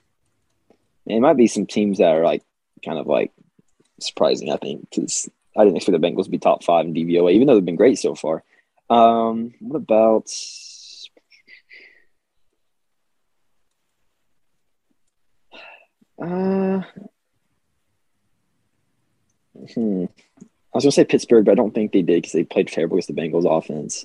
it 1.06 1.20
might 1.20 1.36
be 1.36 1.46
some 1.46 1.66
teams 1.66 1.98
that 1.98 2.08
are 2.16 2.24
like 2.24 2.42
kind 2.84 2.98
of 2.98 3.06
like 3.06 3.32
surprising, 4.00 4.50
I 4.52 4.56
think, 4.56 4.88
because 4.90 5.28
I 5.56 5.64
didn't 5.64 5.76
expect 5.76 6.00
the 6.00 6.06
Bengals 6.06 6.24
to 6.24 6.30
be 6.30 6.38
top 6.38 6.62
five 6.64 6.86
in 6.86 6.94
DVOA, 6.94 7.32
even 7.32 7.46
though 7.46 7.54
they've 7.54 7.64
been 7.64 7.76
great 7.76 7.98
so 7.98 8.14
far. 8.14 8.42
Um, 8.90 9.54
what 9.60 9.76
about 9.76 10.28
uh 16.20 16.82
hmm. 19.74 20.04
I 20.72 20.76
was 20.76 20.84
gonna 20.84 20.92
say 20.92 21.04
Pittsburgh, 21.04 21.44
but 21.44 21.52
I 21.52 21.54
don't 21.54 21.72
think 21.72 21.92
they 21.92 22.02
did 22.02 22.16
because 22.16 22.32
they 22.32 22.42
played 22.42 22.66
terrible 22.66 22.96
against 22.96 23.08
the 23.08 23.14
Bengals 23.14 23.46
offense. 23.46 24.04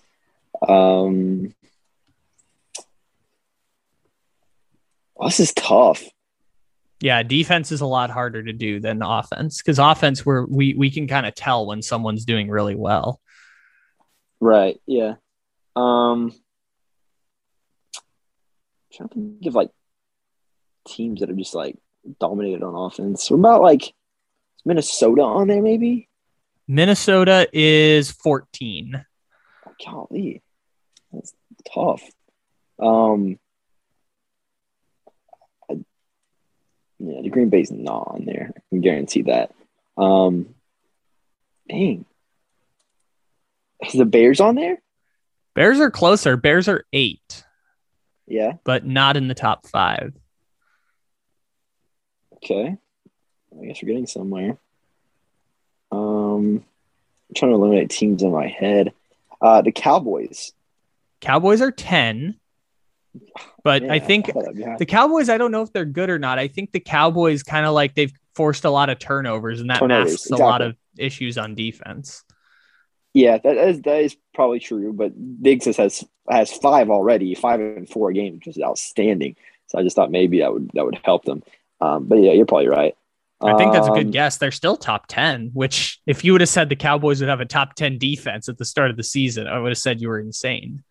Um 0.67 1.55
oh, 5.17 5.25
this 5.25 5.39
is 5.39 5.53
tough. 5.55 6.03
Yeah, 7.01 7.23
defense 7.23 7.71
is 7.71 7.81
a 7.81 7.87
lot 7.87 8.11
harder 8.11 8.43
to 8.43 8.53
do 8.53 8.79
than 8.79 9.01
offense 9.01 9.63
because 9.63 9.79
offense 9.79 10.23
where 10.23 10.45
we 10.45 10.75
we 10.75 10.91
can 10.91 11.07
kind 11.07 11.25
of 11.25 11.33
tell 11.33 11.65
when 11.65 11.81
someone's 11.81 12.23
doing 12.23 12.49
really 12.49 12.75
well. 12.75 13.19
Right. 14.45 14.79
Yeah. 14.85 15.15
Um 15.75 16.31
trying 18.93 19.09
to 19.09 19.15
think 19.15 19.45
of 19.47 19.55
like 19.55 19.71
teams 20.87 21.21
that 21.21 21.31
are 21.31 21.35
just 21.35 21.55
like 21.55 21.79
dominated 22.19 22.61
on 22.61 22.75
offense. 22.75 23.31
What 23.31 23.39
about 23.39 23.63
like 23.63 23.91
Minnesota 24.63 25.23
on 25.23 25.47
there 25.47 25.63
maybe? 25.63 26.09
Minnesota 26.67 27.47
is 27.53 28.11
14. 28.11 29.03
Golly. 29.83 30.43
That's 31.11 31.33
tough. 31.73 32.03
Um 32.77 33.39
I, 35.67 35.79
yeah, 36.99 37.21
the 37.23 37.29
Green 37.29 37.49
Bay's 37.49 37.71
not 37.71 38.09
on 38.09 38.25
there. 38.25 38.53
I 38.55 38.61
can 38.69 38.81
guarantee 38.81 39.23
that. 39.23 39.55
Um 39.97 40.53
dang. 41.67 42.05
Is 43.85 43.93
the 43.93 44.05
Bears 44.05 44.39
on 44.39 44.55
there? 44.55 44.81
Bears 45.53 45.79
are 45.79 45.91
closer. 45.91 46.37
Bears 46.37 46.67
are 46.67 46.85
eight, 46.93 47.43
Yeah. 48.27 48.53
but 48.63 48.85
not 48.85 49.17
in 49.17 49.27
the 49.27 49.33
top 49.35 49.67
five. 49.67 50.13
Okay. 52.37 52.75
I 53.61 53.65
guess 53.65 53.81
we're 53.81 53.87
getting 53.87 54.05
somewhere. 54.07 54.57
Um, 55.91 56.63
I'm 57.29 57.33
trying 57.35 57.51
to 57.51 57.55
eliminate 57.55 57.89
teams 57.89 58.21
in 58.21 58.31
my 58.31 58.47
head. 58.47 58.93
Uh, 59.41 59.61
the 59.61 59.71
Cowboys. 59.71 60.51
Cowboys 61.21 61.61
are 61.61 61.71
10, 61.71 62.37
but 63.63 63.83
Man, 63.83 63.91
I 63.91 63.99
think 63.99 64.27
that'd 64.27 64.77
the 64.77 64.85
Cowboys, 64.85 65.29
I 65.29 65.37
don't 65.37 65.51
know 65.51 65.61
if 65.61 65.71
they're 65.71 65.85
good 65.85 66.09
or 66.09 66.19
not. 66.19 66.37
I 66.37 66.47
think 66.49 66.71
the 66.71 66.79
Cowboys 66.81 67.41
kind 67.43 67.65
of 67.65 67.73
like 67.73 67.95
they've 67.95 68.13
forced 68.35 68.65
a 68.65 68.69
lot 68.69 68.89
of 68.89 68.99
turnovers 68.99 69.61
and 69.61 69.69
that 69.69 69.79
Turnovers, 69.79 70.11
masks 70.11 70.29
a 70.31 70.35
lot 70.35 70.61
of 70.61 70.75
issues 70.97 71.37
on 71.37 71.55
defense. 71.55 72.24
Yeah, 73.15 73.37
that 73.37 73.57
is 73.57 73.81
that 73.83 74.01
is 74.01 74.17
probably 74.33 74.59
true. 74.59 74.93
But 74.93 75.13
Diggs 75.41 75.65
has- 75.65 76.03
has 76.29 76.51
five 76.51 76.89
already, 76.89 77.33
five 77.33 77.61
and 77.61 77.89
four 77.89 78.11
games, 78.11 78.35
which 78.35 78.47
is 78.57 78.61
outstanding. 78.61 79.35
So 79.67 79.79
I 79.79 79.83
just 79.83 79.95
thought 79.95 80.11
maybe 80.11 80.39
that 80.39 80.53
would 80.53 80.69
that 80.73 80.85
would 80.85 80.99
help 81.03 81.23
them. 81.23 81.41
Um, 81.81 82.05
but 82.07 82.17
yeah, 82.17 82.33
you're 82.33 82.45
probably 82.45 82.67
right. 82.67 82.95
I 83.41 83.57
think 83.57 83.73
that's 83.73 83.87
a 83.87 83.91
good 83.91 84.05
Um, 84.07 84.11
guess. 84.11 84.37
They're 84.37 84.51
still 84.51 84.77
top 84.77 85.05
10, 85.07 85.51
which 85.53 85.99
if 86.07 86.23
you 86.23 86.31
would 86.31 86.41
have 86.41 86.49
said 86.49 86.69
the 86.69 86.75
Cowboys 86.75 87.19
would 87.19 87.29
have 87.29 87.41
a 87.41 87.45
top 87.45 87.75
10 87.75 87.97
defense 87.97 88.47
at 88.49 88.57
the 88.57 88.65
start 88.65 88.89
of 88.89 88.97
the 88.97 89.03
season, 89.03 89.45
I 89.47 89.59
would 89.59 89.69
have 89.69 89.77
said 89.77 90.01
you 90.01 90.07
were 90.07 90.19
insane. 90.19 90.83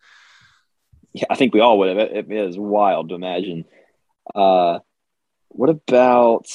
Yeah, 1.13 1.25
I 1.29 1.35
think 1.35 1.53
we 1.53 1.59
all 1.59 1.79
would 1.79 1.89
have. 1.89 1.97
It, 1.97 2.31
it 2.31 2.31
is 2.31 2.57
wild 2.57 3.09
to 3.09 3.15
imagine. 3.15 3.65
Uh, 4.33 4.79
what 5.49 5.69
about 5.69 6.47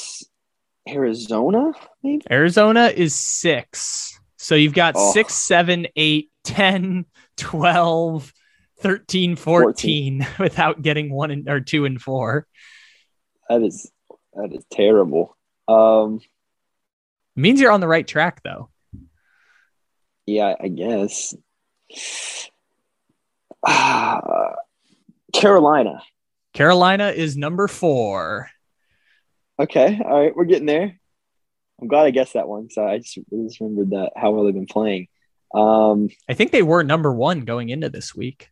Arizona? 0.88 1.72
Maybe. 2.02 2.24
Arizona 2.30 2.86
is 2.86 3.14
six. 3.14 4.19
So 4.42 4.54
you've 4.54 4.72
got 4.72 4.94
Oh. 4.96 5.12
six, 5.12 5.34
seven, 5.34 5.86
eight, 5.96 6.30
10, 6.44 7.04
12, 7.36 8.32
13, 8.78 9.36
14 9.36 10.26
without 10.38 10.80
getting 10.80 11.12
one 11.12 11.30
and, 11.30 11.46
or 11.46 11.60
two 11.60 11.84
and 11.84 12.00
four. 12.00 12.46
That 13.50 13.62
is 13.62 13.90
that 14.32 14.50
is 14.54 14.64
terrible. 14.72 15.36
Um, 15.68 16.20
It 17.36 17.40
means 17.40 17.60
you're 17.60 17.70
on 17.70 17.80
the 17.80 17.88
right 17.88 18.06
track, 18.06 18.42
though. 18.42 18.70
yeah, 20.24 20.54
I 20.58 20.68
guess. 20.68 21.34
Carolina. 25.34 26.00
Carolina 26.54 27.08
is 27.10 27.36
number 27.36 27.68
four. 27.68 28.48
Okay, 29.58 30.00
all 30.04 30.20
right, 30.22 30.34
we're 30.34 30.44
getting 30.46 30.66
there. 30.66 30.99
I'm 31.80 31.88
glad 31.88 32.04
I 32.06 32.10
guessed 32.10 32.34
that 32.34 32.48
one. 32.48 32.68
So 32.70 32.86
I 32.86 32.98
just, 32.98 33.18
I 33.18 33.36
just 33.46 33.60
remembered 33.60 33.90
that 33.90 34.12
how 34.16 34.32
well 34.32 34.44
they've 34.44 34.54
been 34.54 34.66
playing. 34.66 35.08
Um, 35.54 36.08
I 36.28 36.34
think 36.34 36.52
they 36.52 36.62
were 36.62 36.82
number 36.84 37.12
one 37.12 37.40
going 37.40 37.70
into 37.70 37.88
this 37.88 38.14
week. 38.14 38.50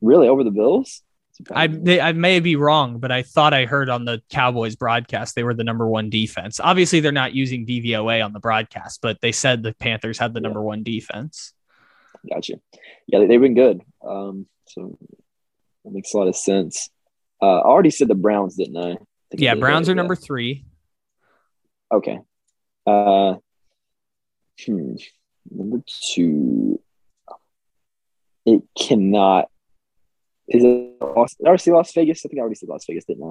really 0.00 0.28
over 0.28 0.42
the 0.44 0.50
Bills. 0.50 1.02
I 1.50 1.66
they, 1.66 2.00
I 2.00 2.12
may 2.12 2.40
be 2.40 2.56
wrong, 2.56 2.98
but 2.98 3.10
I 3.10 3.22
thought 3.22 3.54
I 3.54 3.64
heard 3.64 3.88
on 3.88 4.04
the 4.04 4.20
Cowboys 4.30 4.76
broadcast 4.76 5.34
they 5.34 5.44
were 5.44 5.54
the 5.54 5.64
number 5.64 5.86
one 5.88 6.10
defense. 6.10 6.60
Obviously, 6.60 7.00
they're 7.00 7.10
not 7.12 7.34
using 7.34 7.66
DVOA 7.66 8.22
on 8.24 8.32
the 8.32 8.38
broadcast, 8.40 9.00
but 9.00 9.20
they 9.22 9.32
said 9.32 9.62
the 9.62 9.72
Panthers 9.74 10.18
had 10.18 10.34
the 10.34 10.40
Yeah. 10.40 10.48
number 10.48 10.62
one 10.62 10.82
defense. 10.82 11.52
Gotcha. 12.28 12.54
Yeah, 13.06 13.20
they, 13.20 13.26
they've 13.28 13.40
been 13.40 13.54
good. 13.54 13.80
Um, 14.06 14.46
so 14.68 14.98
that 15.84 15.92
makes 15.92 16.12
a 16.12 16.18
lot 16.18 16.28
of 16.28 16.36
sense. 16.36 16.90
Uh, 17.40 17.58
I 17.58 17.64
already 17.64 17.90
said 17.90 18.08
the 18.08 18.14
Browns, 18.14 18.56
didn't 18.56 18.76
I? 18.76 18.96
I 19.32 19.36
think 19.36 19.42
I 19.42 19.44
Yeah, 19.44 19.54
Browns 19.54 19.88
are 19.88 19.94
number 19.94 20.14
three. 20.14 20.64
Okay. 21.90 22.18
Uh, 22.86 23.34
hmm. 24.64 24.94
Number 25.50 25.82
two. 25.86 26.80
It 28.44 28.62
cannot. 28.78 29.48
Is 30.48 30.64
it 30.64 30.96
Las, 31.00 31.36
I 31.42 31.46
already 31.46 31.62
say 31.62 31.70
Las 31.72 31.92
Vegas? 31.94 32.24
I 32.26 32.28
think 32.28 32.38
I 32.38 32.40
already 32.40 32.56
said 32.56 32.68
Las 32.68 32.84
Vegas, 32.86 33.04
didn't 33.04 33.24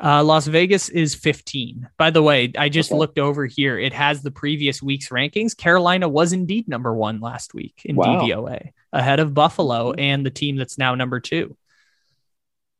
I? 0.00 0.18
Uh, 0.18 0.22
Las 0.22 0.46
Vegas 0.46 0.90
is 0.90 1.14
15. 1.16 1.88
By 1.96 2.10
the 2.10 2.22
way, 2.22 2.52
I 2.56 2.68
just 2.68 2.92
Okay. 2.92 2.98
looked 2.98 3.18
over 3.18 3.46
here. 3.46 3.76
It 3.78 3.92
has 3.94 4.22
the 4.22 4.30
previous 4.30 4.80
week's 4.80 5.08
rankings. 5.08 5.56
Carolina 5.56 6.08
was 6.08 6.32
indeed 6.32 6.68
number 6.68 6.94
one 6.94 7.18
last 7.20 7.52
week 7.52 7.80
in 7.84 7.96
Wow. 7.96 8.20
DVOA, 8.20 8.70
ahead 8.92 9.18
of 9.18 9.34
Buffalo 9.34 9.92
and 9.92 10.24
the 10.24 10.30
team 10.30 10.54
that's 10.56 10.78
now 10.78 10.94
number 10.94 11.18
two. 11.18 11.56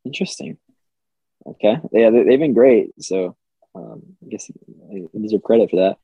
Interesting. 0.05 0.59
Okay. 1.51 1.77
Yeah, 1.93 2.11
they, 2.11 2.25
they've 2.25 2.39
been 2.39 2.55
great. 2.55 2.91
So 3.01 3.37
um, 3.75 4.03
I 4.25 4.29
guess 4.29 4.51
they 4.91 5.07
deserve 5.21 5.43
credit 5.43 5.71
for 5.71 5.97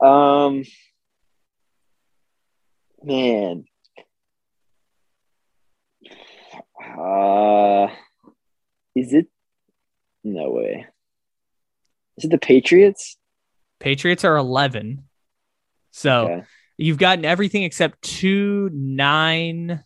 that. 0.00 0.06
Um, 0.06 0.64
man. 3.02 3.64
Uh, 6.98 7.88
is 8.94 9.12
it? 9.12 9.26
No 10.24 10.50
way. 10.50 10.86
Is 12.16 12.24
it 12.24 12.30
the 12.30 12.38
Patriots? 12.38 13.16
Patriots 13.78 14.24
are 14.24 14.36
11. 14.36 15.04
So 15.92 16.24
Okay. 16.24 16.42
you've 16.76 16.98
gotten 16.98 17.24
everything 17.24 17.62
except 17.62 18.02
2, 18.02 18.70
9, 18.72 19.84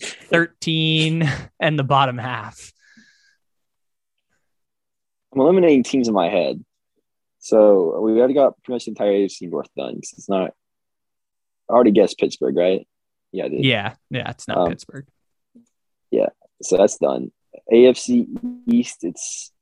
13, 0.00 1.30
and 1.60 1.78
the 1.78 1.84
bottom 1.84 2.18
half. 2.18 2.72
I'm 5.34 5.40
eliminating 5.40 5.82
teams 5.82 6.08
in 6.08 6.14
my 6.14 6.28
head. 6.28 6.64
So 7.40 8.00
we 8.00 8.18
already 8.18 8.34
got 8.34 8.54
pretty 8.62 8.74
much 8.76 8.84
the 8.86 8.90
entire 8.92 9.12
AFC 9.12 9.48
North 9.48 9.68
done. 9.76 9.94
'cause 9.96 10.14
It's 10.16 10.28
not. 10.28 10.54
I 11.68 11.72
already 11.72 11.90
guessed 11.92 12.18
Pittsburgh, 12.18 12.56
right? 12.56 12.88
Yeah, 13.32 13.44
I 13.44 13.48
did. 13.48 13.64
Yeah. 13.64 13.94
Yeah. 14.10 14.30
It's 14.30 14.48
not 14.48 14.58
Um, 14.58 14.68
Pittsburgh. 14.70 15.06
Yeah, 16.10 16.30
so 16.62 16.78
that's 16.78 16.96
done. 16.96 17.30
AFC 17.70 18.26
East, 18.66 19.04
it's 19.04 19.52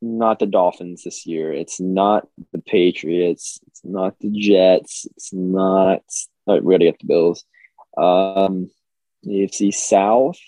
not 0.00 0.38
the 0.38 0.46
Dolphins 0.46 1.02
this 1.02 1.26
year. 1.26 1.52
It's 1.52 1.80
not 1.80 2.28
the 2.52 2.60
Patriots. 2.60 3.58
It's 3.66 3.84
not 3.84 4.16
the 4.20 4.30
Jets. 4.30 5.06
It's 5.16 5.32
not. 5.32 6.02
Oh, 6.46 6.54
we 6.60 6.66
already 6.66 6.84
got 6.90 7.00
the 7.00 7.06
Bills. 7.06 7.44
Um, 7.98 8.70
AFC 9.26 9.72
South. 9.72 10.38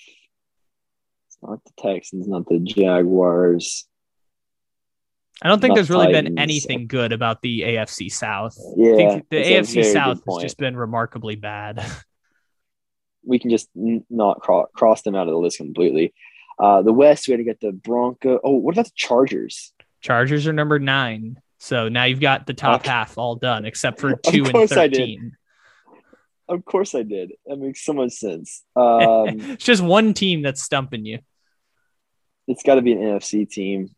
It's 1.27 1.39
not 1.43 1.63
the 1.65 1.73
Texans. 1.77 2.29
Not 2.29 2.47
the 2.47 2.61
Jaguars. 2.61 3.89
I 5.43 5.49
don't 5.49 5.61
think 5.61 5.75
there's 5.75 5.91
really 5.91 6.13
been 6.13 6.39
anything 6.39 6.87
good 6.87 7.13
about 7.13 7.43
the 7.43 7.63
AFC 7.63 8.11
South. 8.13 8.57
I 8.59 8.73
Yeah, 8.77 8.97
think 8.97 9.29
the 9.29 9.37
AFC 9.43 9.93
South 9.93 10.21
has 10.27 10.43
just 10.43 10.57
been 10.59 10.77
remarkably 10.77 11.35
bad. 11.37 11.85
we 13.25 13.39
can 13.39 13.51
just 13.51 13.69
not 13.75 14.41
cro- 14.41 14.67
cross 14.75 15.03
them 15.03 15.15
out 15.15 15.27
of 15.29 15.33
the 15.33 15.39
list 15.39 15.57
completely. 15.59 16.15
Uh, 16.59 16.83
the 16.83 16.93
West, 16.93 17.27
we 17.27 17.33
had 17.33 17.39
to 17.39 17.45
get 17.45 17.61
the 17.61 17.73
Bronco. 17.73 18.39
Oh, 18.45 18.53
what 18.57 18.75
about 18.75 18.85
the 18.87 18.93
Chargers? 18.95 19.73
Chargers 20.01 20.47
are 20.47 20.53
number 20.53 20.79
nine. 20.79 21.41
So 21.59 21.89
now 21.89 22.05
you've 22.05 22.21
got 22.21 22.47
the 22.47 22.55
top 22.55 22.81
Okay. 22.83 22.91
half 22.91 23.19
all 23.19 23.37
done, 23.37 23.65
except 23.65 24.01
for 24.01 24.15
two 24.27 24.45
and 24.45 24.69
13. 24.69 25.37
Of 26.49 26.65
course, 26.65 26.95
I 26.95 27.03
did. 27.03 27.33
That 27.47 27.57
makes 27.59 27.85
so 27.85 27.93
much 27.93 28.13
sense. 28.13 28.63
Um, 28.77 29.41
It's 29.53 29.65
just 29.65 29.83
one 29.83 30.13
team 30.15 30.43
that's 30.43 30.63
stumping 30.63 31.05
you. 31.07 31.21
it's 32.49 32.63
got 32.63 32.75
to 32.77 32.83
be 32.83 32.93
an 32.93 32.99
NFC 32.99 33.49
team. 33.49 33.91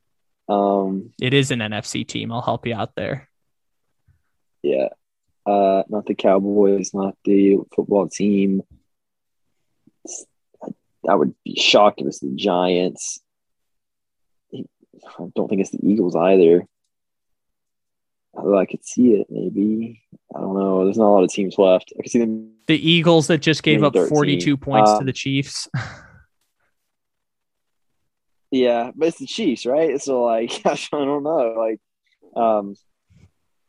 Um, 0.48 1.12
It 1.20 1.32
is 1.34 1.50
an 1.50 1.60
NFC 1.60 2.06
team. 2.06 2.30
I'll 2.32 2.42
help 2.42 2.66
you 2.66 2.74
out 2.74 2.94
there. 2.94 3.28
yeah, 4.62 4.88
uh, 5.46 5.82
not 5.88 6.06
the 6.06 6.14
Cowboys, 6.14 6.92
not 6.94 7.16
the 7.24 7.58
football 7.74 8.08
team. 8.08 8.62
It's- 10.04 10.26
That 11.04 11.18
would 11.18 11.34
be 11.44 11.54
shocking. 11.56 12.06
It's 12.08 12.20
the 12.20 12.30
Giants. 12.34 13.20
I 14.54 15.28
don't 15.36 15.48
think 15.48 15.60
it's 15.60 15.70
the 15.70 15.86
Eagles 15.86 16.16
either. 16.16 16.66
Although 18.32 18.58
I 18.58 18.64
could 18.66 18.84
see 18.84 19.12
it, 19.12 19.26
maybe. 19.30 20.02
I 20.34 20.40
don't 20.40 20.54
know. 20.58 20.84
There's 20.84 20.96
not 20.96 21.08
a 21.08 21.14
lot 21.14 21.24
of 21.24 21.30
teams 21.30 21.58
left. 21.58 21.92
I 21.98 22.02
could 22.02 22.10
see 22.10 22.20
them. 22.20 22.52
The 22.66 22.76
Eagles 22.90 23.26
that 23.26 23.38
just 23.38 23.62
gave 23.62 23.82
up 23.84 23.92
13. 23.92 24.08
42 24.08 24.56
points 24.56 24.90
to 24.92 24.96
Um, 24.98 25.06
the 25.06 25.12
Chiefs. 25.12 25.68
Yeah, 28.54 28.92
but 28.94 29.08
it's 29.08 29.18
the 29.18 29.26
Chiefs, 29.26 29.66
right? 29.66 30.00
So 30.00 30.22
like, 30.22 30.62
I 30.64 30.78
don't 30.92 31.24
know. 31.24 31.54
Like, 31.58 31.80
um, 32.36 32.76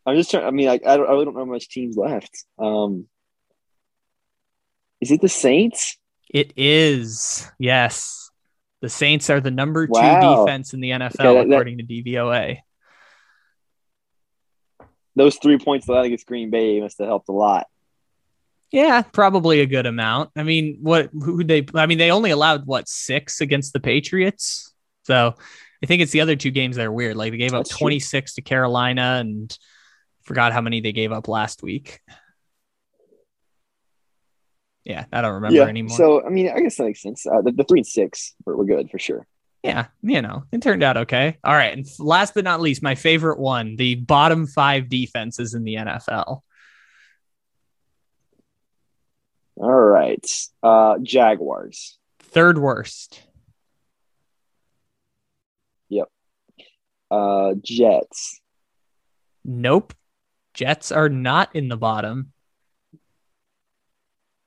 I'm 0.05 0.15
just 0.15 0.29
trying. 0.29 0.45
I 0.45 0.51
mean, 0.51 0.67
like, 0.67 0.85
I, 0.85 0.95
don't, 0.95 1.07
I 1.07 1.11
really 1.11 1.25
don't 1.25 1.33
know 1.33 1.45
how 1.45 1.51
much 1.51 1.69
teams 1.69 1.97
left. 1.97 2.29
Um, 2.59 3.07
is 5.01 5.09
it 5.09 5.21
the 5.21 5.29
Saints? 5.29 5.97
It 6.29 6.53
is. 6.55 7.49
Yes. 7.57 8.29
The 8.81 8.89
Saints 8.89 9.31
are 9.31 9.41
the 9.41 9.49
number 9.49 9.87
two 9.87 9.93
Wow. 9.93 10.45
defense 10.45 10.73
in 10.75 10.81
the 10.81 10.91
NFL, 10.91 11.05
Okay, 11.13 11.33
that- 11.33 11.33
that- 11.49 11.53
according 11.55 11.79
to 11.79 11.83
DVOA. 11.83 12.57
Those 15.15 15.37
three 15.37 15.57
points 15.57 15.87
think 15.87 16.13
it's 16.13 16.25
Green 16.25 16.51
Bay 16.51 16.79
must 16.81 16.99
have 16.99 17.07
helped 17.07 17.29
a 17.29 17.31
lot. 17.31 17.65
Yeah, 18.71 19.01
probably 19.01 19.61
a 19.61 19.65
good 19.65 19.85
amount. 19.85 20.31
I 20.35 20.43
mean, 20.43 20.79
what 20.81 21.09
who 21.13 21.43
they 21.43 21.65
I 21.73 21.85
mean, 21.85 21.97
they 21.97 22.11
only 22.11 22.31
allowed 22.31 22.65
what 22.67 22.89
six 22.89 23.39
against 23.41 23.71
the 23.73 23.79
Patriots. 23.79 24.73
So 25.05 25.35
I 25.83 25.85
think 25.85 26.01
it's 26.01 26.11
the 26.11 26.21
other 26.21 26.35
two 26.35 26.51
games 26.51 26.75
that 26.75 26.85
are 26.85 26.91
weird. 26.91 27.15
Like 27.15 27.31
they 27.31 27.37
gave 27.37 27.53
up 27.53 27.65
That's 27.65 27.71
true. 27.71 27.85
26 27.85 28.35
to 28.35 28.41
Carolina 28.41 29.17
and 29.19 29.57
forgot 30.23 30.51
how 30.51 30.61
many 30.61 30.81
they 30.81 30.91
gave 30.91 31.11
up 31.11 31.27
last 31.27 31.61
week. 31.63 32.01
Yeah, 34.83 35.05
I 35.11 35.21
don't 35.21 35.33
remember 35.35 35.67
anymore. 35.67 35.97
So 35.97 36.25
I 36.25 36.29
mean, 36.29 36.51
I 36.55 36.59
guess 36.59 36.77
that 36.77 36.83
makes 36.83 37.01
sense. 37.01 37.25
Uh, 37.25 37.41
the, 37.41 37.51
the 37.51 37.63
three 37.63 37.79
and 37.79 37.87
six 37.87 38.35
were, 38.45 38.55
were 38.55 38.65
good 38.65 38.89
for 38.91 38.99
sure. 38.99 39.25
yeah, 39.63 39.87
you 40.03 40.21
know, 40.21 40.43
it 40.51 40.61
turned 40.61 40.83
out 40.83 40.97
okay. 40.97 41.37
All 41.43 41.53
right. 41.53 41.75
And 41.75 41.87
last 41.97 42.35
but 42.35 42.43
not 42.43 42.61
least, 42.61 42.83
my 42.83 42.93
favorite 42.93 43.39
one, 43.39 43.77
the 43.77 43.95
bottom 43.95 44.45
five 44.45 44.87
defenses 44.89 45.55
in 45.55 45.63
the 45.63 45.75
NFL. 45.75 46.41
All 49.57 49.71
right, 49.71 50.29
uh, 50.61 50.97
Jaguars. 51.01 51.97
Third 52.19 52.57
worst. 52.57 53.21
Uh, 57.11 57.53
Jets. 57.61 58.39
Nope. 59.43 59.93
Jets 60.53 60.91
are 60.91 61.09
not 61.09 61.55
in 61.55 61.67
the 61.67 61.77
bottom. 61.77 62.31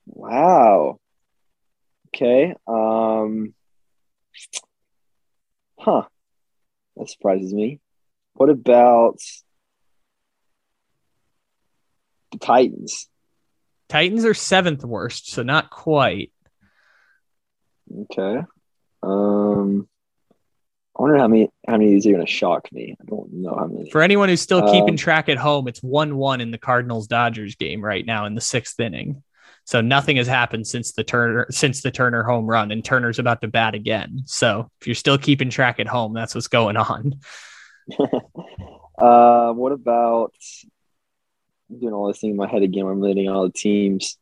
Wow. 0.07 0.99
Okay. 2.09 2.55
Um. 2.67 3.55
Huh. 5.79 6.05
That 6.97 7.09
surprises 7.09 7.53
me. 7.53 7.81
What 8.35 8.51
about 8.51 9.19
the 12.33 12.39
Titans? 12.39 13.09
Titans 13.89 14.25
are 14.25 14.35
seventh 14.35 14.85
worst, 14.85 15.31
so 15.31 15.43
not 15.43 15.71
quite. 15.71 16.33
Okay. 18.03 18.43
Um. 19.03 19.89
I 20.99 21.03
wonder 21.03 21.19
how 21.19 21.29
many 21.29 21.49
how 21.67 21.75
many 21.75 21.87
of 21.87 21.91
these 21.93 22.07
are 22.09 22.13
going 22.13 22.27
to 22.27 22.31
shock 22.33 22.73
me. 22.73 22.97
I 23.01 23.05
don't 23.05 23.33
know 23.33 23.55
how 23.57 23.67
many. 23.67 23.89
For 23.91 24.03
anyone 24.03 24.29
who's 24.29 24.41
still 24.41 24.63
keeping 24.63 24.91
Um, 24.91 24.97
track 24.97 25.29
at 25.29 25.39
home, 25.39 25.69
it's 25.69 25.81
1 25.81 26.17
1 26.17 26.41
in 26.41 26.51
the 26.51 26.59
Cardinals 26.59 27.07
Dodgers 27.07 27.55
game 27.55 27.85
right 27.85 28.05
now 28.05 28.27
in 28.27 28.35
the 28.35 28.41
sixth 28.41 28.81
inning. 28.81 29.23
So 29.65 29.81
nothing 29.81 30.17
has 30.17 30.27
happened 30.27 30.67
since 30.67 30.93
the 30.93 31.05
Turner 31.05 31.47
since 31.51 31.83
the 31.83 31.93
Turner 31.93 32.25
home 32.25 32.47
run, 32.47 32.73
and 32.73 32.85
Turner's 32.85 33.21
about 33.21 33.43
to 33.43 33.49
bat 33.49 33.75
again. 33.75 34.23
So 34.25 34.71
if 34.81 34.89
you're 34.89 34.95
still 34.95 35.19
keeping 35.19 35.51
track 35.51 35.79
at 35.79 35.87
home, 35.87 36.15
that's 36.15 36.35
what's 36.35 36.49
going 36.49 36.77
on. 36.77 37.21
uh, 38.99 39.53
what 39.53 39.73
about 39.73 40.33
I'm 41.71 41.79
doing 41.79 41.93
all 41.93 42.09
this 42.09 42.19
thing 42.19 42.31
in 42.31 42.37
my 42.37 42.49
head 42.49 42.63
again? 42.63 42.87
I'm 42.87 43.01
leading 43.01 43.29
all 43.29 43.45
the 43.45 43.53
teams. 43.53 44.19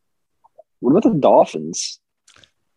What 0.79 0.91
about 0.91 1.11
the 1.11 1.19
Dolphins? 1.19 1.99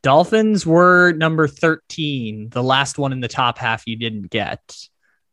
Dolphins 0.02 0.64
were 0.64 1.12
number 1.12 1.46
13, 1.46 2.48
the 2.50 2.62
last 2.62 2.98
one 2.98 3.12
in 3.12 3.20
the 3.20 3.28
top 3.28 3.58
half 3.58 3.86
you 3.86 3.96
didn't 3.96 4.30
get. 4.30 4.60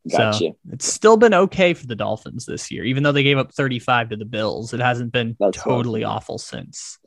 Gotcha. 0.09 0.37
So 0.37 0.57
it's 0.71 0.91
still 0.91 1.17
been 1.17 1.33
okay 1.33 1.73
for 1.73 1.85
the 1.87 1.95
Dolphins 1.95 2.45
this 2.45 2.71
year, 2.71 2.83
even 2.83 3.03
though 3.03 3.11
they 3.11 3.23
gave 3.23 3.37
up 3.37 3.53
35 3.53 4.09
to 4.09 4.17
the 4.17 4.25
Bills. 4.25 4.73
It 4.73 4.79
hasn't 4.79 5.11
been 5.11 5.35
That's 5.39 5.57
totally 5.57 6.03
awful 6.03 6.37
since. 6.37 6.97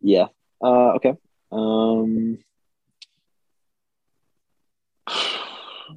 Yeah. 0.00 0.26
Uh, 0.62 0.92
okay. 0.94 1.14
Um. 1.50 2.38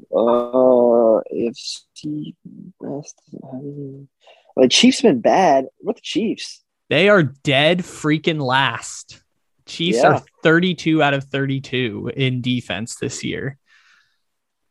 Uh, 0.09 1.21
AFC 1.33 2.35
West. 2.79 3.21
Mean, 3.33 4.07
the 4.55 4.67
Chiefs 4.67 5.01
been 5.01 5.21
bad. 5.21 5.65
What 5.79 5.95
the 5.95 6.01
Chiefs? 6.01 6.63
They 6.89 7.09
are 7.09 7.23
dead 7.23 7.79
freaking 7.79 8.41
last. 8.41 9.21
Chiefs 9.67 9.99
Yeah. 9.99 10.13
are 10.15 10.23
32 10.43 11.03
out 11.03 11.13
of 11.13 11.25
32 11.25 12.11
in 12.15 12.41
defense 12.41 12.95
this 12.95 13.23
year. 13.23 13.57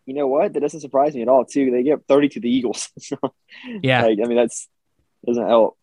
You 0.07 0.15
know 0.15 0.27
what? 0.29 0.53
That 0.53 0.61
doesn't 0.61 0.81
surprise 0.81 1.15
me 1.15 1.23
at 1.23 1.29
all. 1.29 1.45
Too. 1.45 1.71
They 1.71 1.83
get 1.83 2.07
thirty 2.07 2.29
to 2.31 2.41
the 2.41 2.49
Eagles. 2.51 2.91
Yeah, 3.83 4.03
like, 4.05 4.19
I 4.23 4.27
mean, 4.29 4.37
that's 4.37 4.69
doesn't 5.27 5.49
help. 5.49 5.77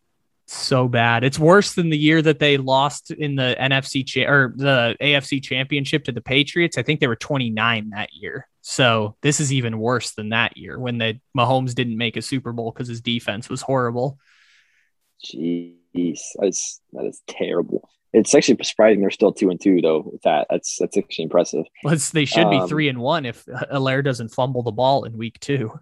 so 0.46 0.88
bad. 0.88 1.24
It's 1.24 1.38
worse 1.38 1.74
than 1.74 1.90
the 1.90 1.98
year 1.98 2.22
that 2.22 2.38
they 2.38 2.56
lost 2.56 3.10
in 3.10 3.34
the 3.34 3.54
NFC 3.60 4.06
cha- 4.06 4.30
or 4.30 4.54
the 4.56 4.96
AFC 5.00 5.42
championship 5.42 6.04
to 6.04 6.12
the 6.12 6.22
Patriots. 6.22 6.78
I 6.78 6.82
think 6.82 7.00
they 7.00 7.06
were 7.06 7.16
29 7.16 7.90
that 7.90 8.14
year. 8.14 8.48
So 8.62 9.16
this 9.20 9.40
is 9.40 9.52
even 9.52 9.78
worse 9.78 10.12
than 10.12 10.30
that 10.30 10.56
year 10.56 10.78
when 10.78 10.96
the 10.96 11.20
Mahomes 11.36 11.74
didn't 11.74 11.98
make 11.98 12.16
a 12.16 12.22
Super 12.22 12.52
Bowl 12.52 12.70
because 12.72 12.88
his 12.88 13.02
defense 13.02 13.50
was 13.50 13.60
horrible. 13.60 14.18
Jeez, 15.26 16.20
that's 16.38 16.80
that 16.94 17.04
is 17.04 17.20
terrible. 17.28 17.88
It's 18.14 18.32
actually 18.32 18.62
surprising 18.62 19.00
they're 19.00 19.10
still 19.10 19.32
two 19.32 19.50
and 19.50 19.60
two 19.60 19.80
though. 19.80 20.08
With 20.12 20.22
that, 20.22 20.46
that's 20.48 20.78
that's 20.78 20.96
actually 20.96 21.24
impressive. 21.24 21.64
Let's 21.82 22.10
they 22.10 22.24
should 22.24 22.48
be 22.48 22.58
Um, 22.58 22.68
three 22.68 22.88
and 22.88 23.00
one 23.00 23.26
if 23.26 23.44
Helaire 23.46 24.04
doesn't 24.04 24.28
fumble 24.28 24.62
the 24.62 24.70
ball 24.70 25.02
in 25.02 25.18
week 25.18 25.40
two. 25.40 25.72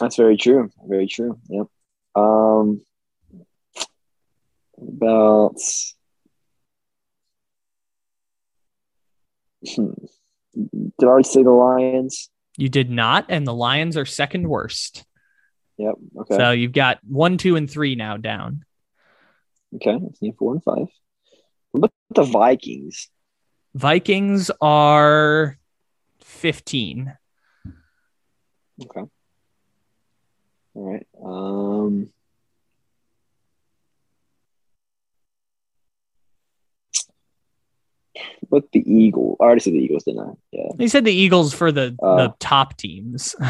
That's 0.00 0.16
very 0.16 0.38
true. 0.38 0.70
Very 0.88 1.06
true. 1.06 1.38
Yep. 1.50 1.66
Um, 2.14 2.80
about 4.78 5.56
hmm. 9.66 9.90
did 10.54 10.92
I 11.02 11.04
already 11.04 11.28
say 11.28 11.42
the 11.42 11.50
Lions? 11.50 12.30
You 12.56 12.70
did 12.70 12.90
not, 12.90 13.26
and 13.28 13.46
the 13.46 13.54
Lions 13.54 13.98
are 13.98 14.06
second 14.06 14.48
worst. 14.48 15.04
Yep. 15.76 15.94
Okay. 16.20 16.36
So 16.38 16.52
you've 16.52 16.72
got 16.72 17.00
one, 17.06 17.36
two, 17.36 17.56
and 17.56 17.70
three 17.70 17.96
now 17.96 18.16
down. 18.16 18.64
okay. 19.76 19.98
Let's 20.00 20.22
need 20.22 20.36
four 20.38 20.54
and 20.54 20.64
five. 20.64 20.86
The 22.10 22.24
Vikings? 22.24 23.08
Vikings 23.74 24.50
are 24.60 25.58
15. 26.20 27.16
Okay. 28.82 29.00
All 30.74 30.92
right. 30.92 31.06
Um. 31.24 32.10
What 38.48 38.64
the 38.72 38.82
Eagles? 38.92 39.36
I 39.40 39.44
already 39.44 39.60
said 39.60 39.74
the 39.74 39.78
Eagles, 39.78 40.04
didn't 40.04 40.20
I? 40.20 40.32
Yeah. 40.50 40.68
They 40.76 40.88
said 40.88 41.04
the 41.04 41.12
Eagles 41.12 41.54
for 41.54 41.70
the, 41.70 41.96
Uh, 42.02 42.16
the 42.16 42.34
top 42.38 42.76
teams. 42.76 43.34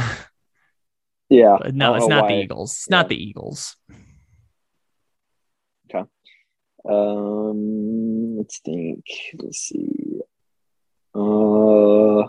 Yeah. 1.32 1.58
But 1.62 1.76
no, 1.76 1.94
it's 1.94 2.08
not 2.08 2.26
the. 2.26 2.34
Eagles. 2.34 2.72
It's 2.72 2.86
Yeah. 2.90 2.96
not 2.96 3.08
the 3.08 3.14
Eagles. 3.14 3.76
Um, 6.88 8.38
let's 8.38 8.58
think. 8.60 9.04
Let's 9.38 9.58
see. 9.58 10.20
Uh, 11.14 12.28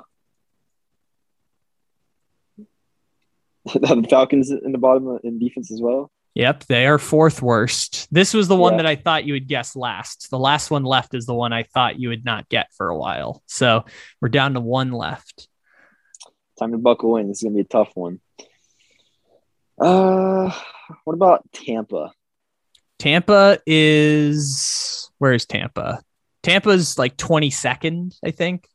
the 3.74 4.08
Falcons 4.10 4.52
in 4.52 4.72
the 4.72 4.78
bottom 4.78 5.20
in 5.24 5.40
defense 5.40 5.72
as 5.72 5.82
well. 5.82 6.12
Yep, 6.34 6.66
they 6.66 6.88
are 6.88 6.98
fourth 6.98 7.42
worst. 7.42 8.08
This 8.10 8.34
was 8.34 8.48
the 8.48 8.56
one 8.56 8.74
Yeah. 8.74 8.78
that 8.78 8.86
I 8.86 8.96
thought 8.96 9.26
you 9.26 9.34
would 9.34 9.48
guess 9.50 9.76
last. 9.76 10.30
The 10.30 10.40
last 10.40 10.72
one 10.72 10.84
left 10.86 11.14
is 11.14 11.26
the 11.26 11.34
one 11.36 11.52
I 11.52 11.64
thought 11.64 12.00
you 12.00 12.10
would 12.10 12.24
not 12.24 12.48
get 12.48 12.68
for 12.74 12.88
a 12.90 12.98
while. 12.98 13.44
So 13.48 13.84
we're 14.22 14.30
down 14.30 14.54
to 14.54 14.62
one 14.62 14.92
left. 14.92 15.50
Time 16.58 16.72
to 16.72 16.78
buckle 16.78 17.18
in. 17.18 17.28
This 17.28 17.38
is 17.40 17.44
gonna 17.44 17.56
be 17.56 17.62
a 17.62 17.66
tough 17.66 17.92
one. 17.96 18.22
Uh, 19.80 20.52
what 21.04 21.14
about 21.14 21.44
Tampa? 21.52 22.14
Tampa 23.02 23.58
is 23.66 25.10
where 25.18 25.34
is 25.34 25.48
Tampa? 25.48 26.04
Tampa's 26.44 27.00
like 27.00 27.18
22nd, 27.18 28.14
I 28.24 28.30
think. 28.30 28.68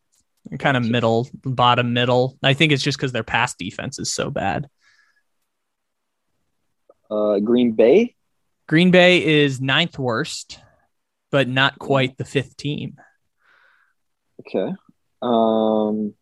Kind 0.59 0.77
of 0.77 0.85
middle, 0.85 1.28
bottom 1.44 1.93
middle. 1.93 2.36
I 2.43 2.53
think 2.53 2.73
it's 2.73 2.82
just 2.82 2.98
because 2.98 3.12
their 3.12 3.23
pass 3.23 3.55
defense 3.55 4.01
is 4.01 4.12
so 4.12 4.31
bad. 4.31 4.69
Uh, 7.09 7.39
Green 7.39 7.70
Bay. 7.70 8.16
Green 8.66 8.90
Bay 8.90 9.24
is 9.24 9.61
ninth 9.61 9.97
worst, 9.97 10.59
but 11.31 11.47
not 11.47 11.78
quite 11.78 12.19
the 12.19 12.24
fifth 12.24 12.57
team. 12.57 12.97
Okay. 14.40 14.73
Um. 15.23 16.15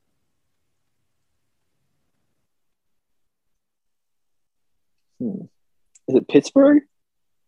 Hmm. 5.18 5.46
Is 6.06 6.16
it 6.16 6.28
Pittsburgh? 6.28 6.82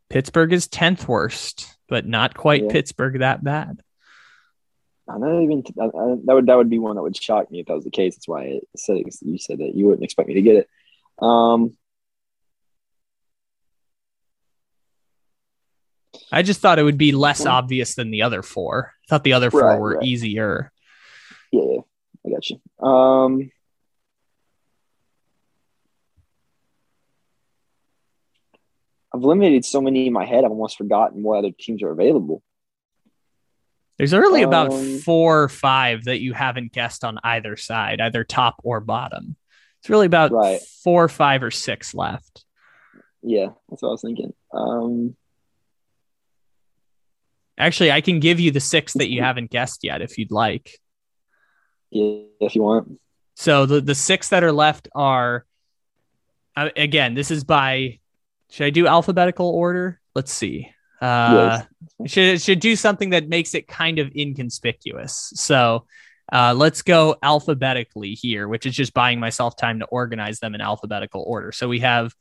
Pittsburgh 0.08 0.52
is 0.52 0.68
10th 0.68 1.08
worst, 1.08 1.76
but 1.88 2.06
not 2.06 2.34
quite 2.36 2.62
Yeah. 2.64 2.70
Pittsburgh 2.70 3.18
that 3.20 3.42
bad. 3.42 3.80
I'm 5.08 5.20
not 5.20 5.40
even. 5.42 5.62
I, 5.80 5.84
I, 5.84 6.16
that 6.24 6.34
would 6.34 6.46
that 6.46 6.56
would 6.56 6.68
be 6.70 6.80
one 6.80 6.96
that 6.96 7.02
would 7.02 7.16
shock 7.16 7.48
me 7.50 7.60
if 7.60 7.66
that 7.66 7.74
was 7.74 7.84
the 7.84 7.90
case. 7.90 8.16
That's 8.16 8.26
why 8.26 8.42
I 8.42 8.60
said 8.76 8.96
it, 8.96 9.14
you 9.22 9.38
said 9.38 9.58
that 9.58 9.74
you 9.74 9.86
wouldn't 9.86 10.02
expect 10.02 10.26
me 10.28 10.34
to 10.34 10.42
get 10.42 10.56
it. 10.56 10.68
Um. 11.24 11.76
I 16.32 16.42
just 16.42 16.60
thought 16.60 16.78
it 16.78 16.82
would 16.82 16.98
be 16.98 17.12
less 17.12 17.44
Well- 17.44 17.54
obvious 17.54 17.94
than 17.94 18.10
the 18.10 18.22
other 18.22 18.42
four. 18.42 18.92
I 19.04 19.06
thought 19.08 19.22
the 19.24 19.34
other 19.34 19.50
four 19.50 19.60
Right, 19.62 19.78
were 19.80 19.94
right. 19.96 20.02
easier. 20.04 20.72
Yeah, 21.52 21.62
yeah, 21.62 21.80
I 22.26 22.30
got 22.30 22.50
you. 22.50 22.60
Um. 22.86 23.50
I've 29.16 29.24
limited 29.24 29.64
so 29.64 29.80
many 29.80 30.06
in 30.06 30.12
my 30.12 30.24
head. 30.26 30.44
I've 30.44 30.50
almost 30.50 30.76
forgotten 30.76 31.22
what 31.22 31.38
other 31.38 31.50
teams 31.58 31.82
are 31.82 31.90
available. 31.90 32.42
There's 33.96 34.12
really 34.12 34.42
about 34.42 34.72
Um, 34.72 34.98
four 34.98 35.44
or 35.44 35.48
five 35.48 36.04
that 36.04 36.20
you 36.20 36.34
haven't 36.34 36.72
guessed 36.72 37.02
on 37.02 37.18
either 37.24 37.56
side, 37.56 37.98
either 38.00 38.24
top 38.24 38.56
or 38.62 38.80
bottom. 38.80 39.36
It's 39.80 39.88
really 39.88 40.04
about 40.06 40.32
Right. 40.32 40.60
four, 40.60 41.08
five, 41.08 41.42
or 41.42 41.50
six 41.50 41.94
left. 41.94 42.44
Yeah, 43.22 43.52
that's 43.70 43.80
what 43.82 43.88
I 43.88 43.92
was 43.92 44.02
thinking. 44.02 44.34
Um. 44.52 45.16
Actually, 47.58 47.90
I 47.90 48.02
can 48.02 48.20
give 48.20 48.38
you 48.38 48.50
the 48.50 48.60
six 48.60 48.92
that 48.94 49.08
you 49.08 49.22
haven't 49.28 49.50
guessed 49.50 49.82
yet 49.82 50.02
if 50.02 50.18
you'd 50.18 50.30
like. 50.30 50.78
Yeah, 51.90 52.24
if 52.40 52.54
you 52.54 52.62
want. 52.62 53.00
So 53.34 53.64
the, 53.64 53.80
the 53.80 53.94
six 53.94 54.28
that 54.28 54.44
are 54.44 54.52
left 54.52 54.88
are, 54.94 55.46
uh, 56.54 56.68
again, 56.76 57.14
this 57.14 57.30
is 57.30 57.44
by, 57.44 58.00
should 58.50 58.66
I 58.66 58.70
do 58.70 58.86
alphabetical 58.86 59.48
order? 59.48 60.00
Let's 60.14 60.32
see. 60.32 60.70
Uh, 61.00 61.62
should 62.06 62.40
should 62.40 62.60
do 62.60 62.74
something 62.74 63.10
that 63.10 63.28
makes 63.28 63.54
it 63.54 63.68
kind 63.68 63.98
of 63.98 64.10
inconspicuous. 64.16 65.32
So 65.34 65.86
uh, 66.32 66.54
let's 66.56 66.82
go 66.82 67.16
alphabetically 67.22 68.14
here, 68.14 68.48
which 68.48 68.66
is 68.66 68.74
just 68.74 68.94
buying 68.94 69.20
myself 69.20 69.56
time 69.56 69.80
to 69.80 69.86
organize 69.86 70.40
them 70.40 70.54
in 70.54 70.60
alphabetical 70.60 71.22
order. 71.26 71.52
So 71.52 71.68
we 71.68 71.80
have 71.80 72.14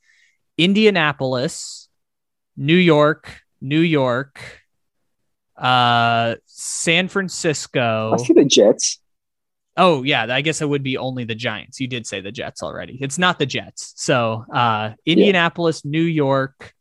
Indianapolis, 0.58 1.88
New 2.58 2.76
York, 2.76 3.42
New 3.62 3.80
York, 3.80 4.40
uh, 5.58 6.36
San 6.46 7.08
Francisco. 7.08 8.12
I 8.14 8.18
see 8.18 8.34
the 8.34 8.46
Jets. 8.46 9.00
Oh 9.78 10.04
yeah, 10.04 10.28
I 10.30 10.42
guess 10.42 10.62
it 10.62 10.70
would 10.70 10.84
be 10.84 10.98
only 10.98 11.26
the 11.26 11.36
Giants. 11.36 11.80
You 11.80 11.88
did 11.88 12.08
say 12.08 12.22
the 12.22 12.32
Jets 12.32 12.64
already. 12.64 12.98
It's 13.02 13.18
not 13.18 13.40
the 13.40 13.46
Jets. 13.46 13.94
So 13.98 14.46
uh 14.54 14.94
Indianapolis, 15.06 15.84
New 15.84 16.02
York, 16.02 16.74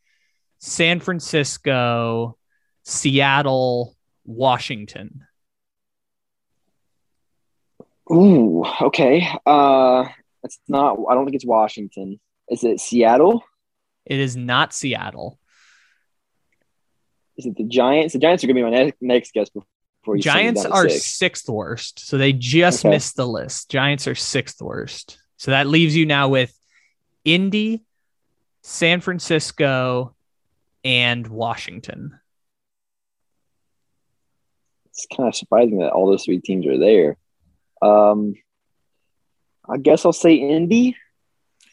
San 0.58 1.00
Francisco, 1.00 2.38
Seattle, 2.84 3.96
Washington. 4.24 5.24
Ooh, 8.10 8.64
okay. 8.82 9.26
Uh, 9.46 10.06
it's 10.42 10.58
not. 10.68 10.98
I 11.08 11.14
don't 11.14 11.24
think 11.24 11.36
it's 11.36 11.46
Washington. 11.46 12.20
Is 12.48 12.64
it 12.64 12.80
Seattle? 12.80 13.42
It 14.04 14.20
is 14.20 14.36
not 14.36 14.74
Seattle. 14.74 15.38
Is 17.36 17.46
it 17.46 17.56
the 17.56 17.64
Giants? 17.64 18.12
The 18.12 18.18
Giants 18.18 18.44
are 18.44 18.46
gonna 18.46 18.54
be 18.54 18.62
my 18.62 18.70
next, 18.70 18.96
next 19.00 19.32
guess 19.32 19.50
Giants 20.18 20.64
are 20.64 20.88
six. 20.88 21.06
sixth 21.06 21.48
worst. 21.48 22.00
So 22.06 22.18
they 22.18 22.32
just 22.32 22.84
Okay. 22.84 22.90
missed 22.94 23.16
the 23.16 23.26
list. 23.26 23.70
Giants 23.70 24.06
are 24.06 24.14
sixth 24.14 24.60
worst. 24.60 25.18
So 25.36 25.50
that 25.50 25.66
leaves 25.66 25.96
you 25.96 26.06
now 26.06 26.28
with 26.28 26.56
Indy, 27.24 27.84
San 28.62 29.00
Francisco, 29.00 30.14
and 30.84 31.26
Washington. 31.26 32.18
It's 34.86 35.06
kind 35.16 35.28
of 35.28 35.34
surprising 35.34 35.78
that 35.78 35.90
all 35.90 36.08
those 36.08 36.24
three 36.24 36.40
teams 36.40 36.66
are 36.66 36.78
there. 36.78 37.16
Um, 37.82 38.34
I 39.68 39.78
guess 39.78 40.04
I'll 40.04 40.12
say 40.12 40.34
Indy. 40.34 40.96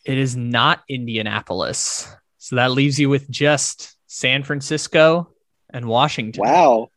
It 0.06 0.18
is 0.18 0.36
not 0.36 0.82
Indianapolis. 0.90 2.08
So 2.38 2.56
that 2.56 2.72
leaves 2.72 3.00
you 3.00 3.10
with 3.10 3.30
just 3.30 3.96
San 4.08 4.44
Francisco 4.44 5.30
and 5.72 5.86
Washington. 5.88 6.42
Wow. 6.44 6.91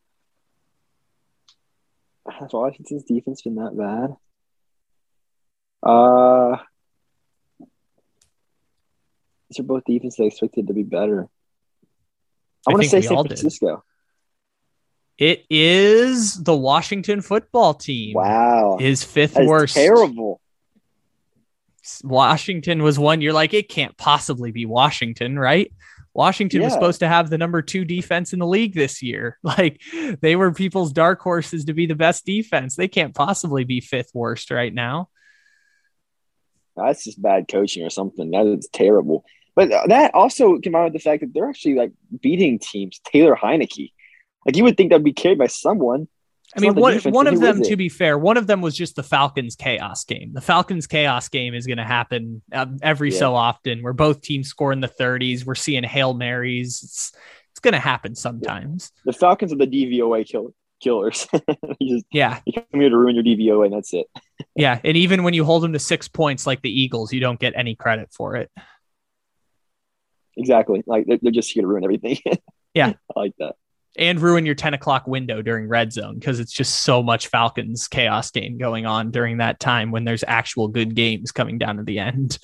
Has 2.41 2.53
Washington's 2.53 3.05
defense 3.05 3.43
been 3.43 3.57
that 3.57 3.77
bad? 3.77 4.17
Uh, 5.83 6.57
these 9.51 9.61
are 9.61 9.65
both 9.65 9.85
defenses 9.85 10.21
I 10.21 10.25
expected 10.25 10.69
to 10.69 10.73
be 10.75 10.83
better. 10.83 11.29
I 12.67 12.71
I 12.71 12.73
want 12.73 12.83
to 12.85 12.89
say 12.89 13.03
San 13.03 13.17
all 13.17 13.23
did. 13.25 13.39
Francisco. 13.39 13.85
It 15.19 15.45
is 15.49 16.43
the 16.43 16.57
Washington 16.57 17.21
football 17.21 17.75
team. 17.75 18.15
Wow. 18.15 18.79
Is 18.81 19.05
fifth 19.05 19.35
That's 19.35 19.47
worst. 19.47 19.75
terrible. 19.75 20.41
Washington 22.03 22.83
was 22.83 22.99
one. 22.99 23.21
You're 23.21 23.35
like, 23.35 23.55
it 23.55 23.69
can't 23.69 23.97
possibly 23.97 24.51
be 24.51 24.67
Washington, 24.67 25.39
right? 25.39 25.71
Washington 26.15 26.63
was 26.63 26.73
supposed 26.73 27.01
to 27.01 27.09
have 27.09 27.29
the 27.29 27.39
number 27.39 27.61
two 27.61 27.85
defense 27.85 28.33
in 28.33 28.39
the 28.39 28.47
league 28.47 28.75
this 28.75 29.03
year. 29.03 29.39
Like 29.45 29.81
they 30.21 30.37
were 30.37 30.53
people's 30.53 30.93
dark 30.93 31.21
horses 31.21 31.67
to 31.67 31.75
be 31.75 31.87
the 31.87 31.95
best 31.95 32.25
defense. 32.25 32.77
They 32.77 32.89
can't 32.89 33.15
possibly 33.15 33.65
be 33.65 33.81
fifth 33.81 34.11
worst 34.15 34.51
right 34.51 34.73
now. 34.73 35.09
That's 36.77 37.05
just 37.05 37.23
bad 37.23 37.47
coaching 37.49 37.85
or 37.85 37.91
something. 37.91 38.31
That 38.31 38.47
is 38.47 38.69
terrible. 38.73 39.25
But 39.55 39.71
that 39.89 40.15
also 40.15 40.59
combined 40.59 40.93
with 40.93 40.93
the 40.95 41.09
fact 41.09 41.21
that 41.21 41.33
they're 41.33 41.49
actually 41.49 41.75
like 41.75 41.93
beating 42.21 42.59
teams. 42.59 43.01
Taylor 43.05 43.37
Heinicke. 43.37 43.93
Like 44.45 44.57
you 44.57 44.65
would 44.65 44.77
think 44.77 44.91
that'd 44.91 45.05
be 45.05 45.13
carried 45.13 45.39
by 45.39 45.47
someone. 45.47 46.09
I 46.57 46.61
mean, 46.61 46.75
one, 46.75 46.99
one 47.01 47.27
of 47.27 47.41
them, 47.41 47.63
to 47.63 47.77
be 47.77 47.89
fair, 47.89 48.17
one 48.17 48.37
of 48.37 48.47
them 48.47 48.61
was 48.61 48.77
just 48.77 48.97
the 48.97 49.03
Falcons 49.03 49.57
chaos 49.57 50.05
game. 50.05 50.33
The 50.33 50.41
Falcons 50.41 50.87
chaos 50.87 51.29
game 51.29 51.55
is 51.55 51.67
going 51.67 51.79
to 51.79 51.85
happen 51.85 52.43
um, 52.53 52.79
every 52.83 53.13
yeah. 53.13 53.19
so 53.19 53.35
often 53.35 53.83
where 53.83 53.93
both 53.93 54.21
teams 54.21 54.49
score 54.49 54.73
in 54.73 54.81
the 54.81 54.89
30s. 54.89 55.45
We're 55.45 55.57
seeing 55.57 55.83
Hail 55.83 56.15
Marys. 56.15 56.83
It's, 56.85 57.13
it's 57.51 57.61
going 57.61 57.75
to 57.75 57.81
happen 57.81 58.15
sometimes. 58.15 58.93
The 59.05 59.13
Falcons 59.13 59.53
are 59.53 59.57
the 59.57 59.67
DVOA 59.67 60.27
kill, 60.27 60.55
killers. 60.81 61.27
just, 61.83 62.07
yeah. 62.13 62.41
You 62.47 62.53
come 62.53 62.81
here 62.81 62.91
to 62.91 62.97
ruin 62.97 63.17
your 63.17 63.25
DVOA 63.25 63.67
and 63.67 63.75
that's 63.75 63.93
it. 63.93 64.07
yeah. 64.55 64.81
And 64.85 64.97
even 64.97 65.25
when 65.25 65.35
you 65.35 65.45
hold 65.45 65.65
them 65.65 65.73
to 65.73 65.81
six 65.81 66.07
points 66.07 66.47
like 66.47 66.63
the 66.63 66.71
Eagles, 66.71 67.13
you 67.13 67.21
don't 67.21 67.41
get 67.41 67.55
any 67.57 67.75
credit 67.75 68.13
for 68.13 68.37
it. 68.37 68.51
Exactly. 70.37 70.85
Like 70.87 71.07
they're, 71.07 71.19
they're 71.21 71.33
just 71.33 71.51
here 71.51 71.63
to 71.63 71.67
ruin 71.67 71.85
everything. 71.85 72.19
yeah. 72.75 72.93
I 73.17 73.21
like 73.21 73.35
that 73.39 73.57
and 73.97 74.21
ruin 74.21 74.45
your 74.45 74.55
10 74.55 74.75
o'clock 74.75 75.07
window 75.07 75.43
during 75.43 75.69
red 75.69 75.93
zone 75.93 76.15
because 76.15 76.41
it's 76.41 76.53
just 76.53 76.83
so 76.83 77.03
much 77.03 77.29
Falcons 77.29 77.89
chaos 77.89 78.31
game 78.31 78.59
going 78.59 78.87
on 78.87 79.11
during 79.11 79.39
that 79.39 79.61
time 79.61 79.91
when 79.91 80.05
there's 80.05 80.25
actual 80.27 80.69
good 80.69 80.95
games 80.95 81.33
coming 81.33 81.59
down 81.59 81.77
to 81.77 81.83
the 81.83 81.99
end. 81.99 82.39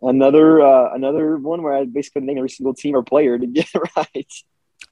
Another 0.00 0.62
uh, 0.62 0.94
another 0.94 1.36
one 1.36 1.62
where 1.62 1.74
I 1.74 1.84
basically 1.84 2.22
name 2.22 2.38
every 2.38 2.48
single 2.48 2.74
team 2.74 2.96
or 2.96 3.02
player 3.02 3.38
to 3.38 3.46
get 3.46 3.68
it 3.74 3.82
right. 3.96 4.32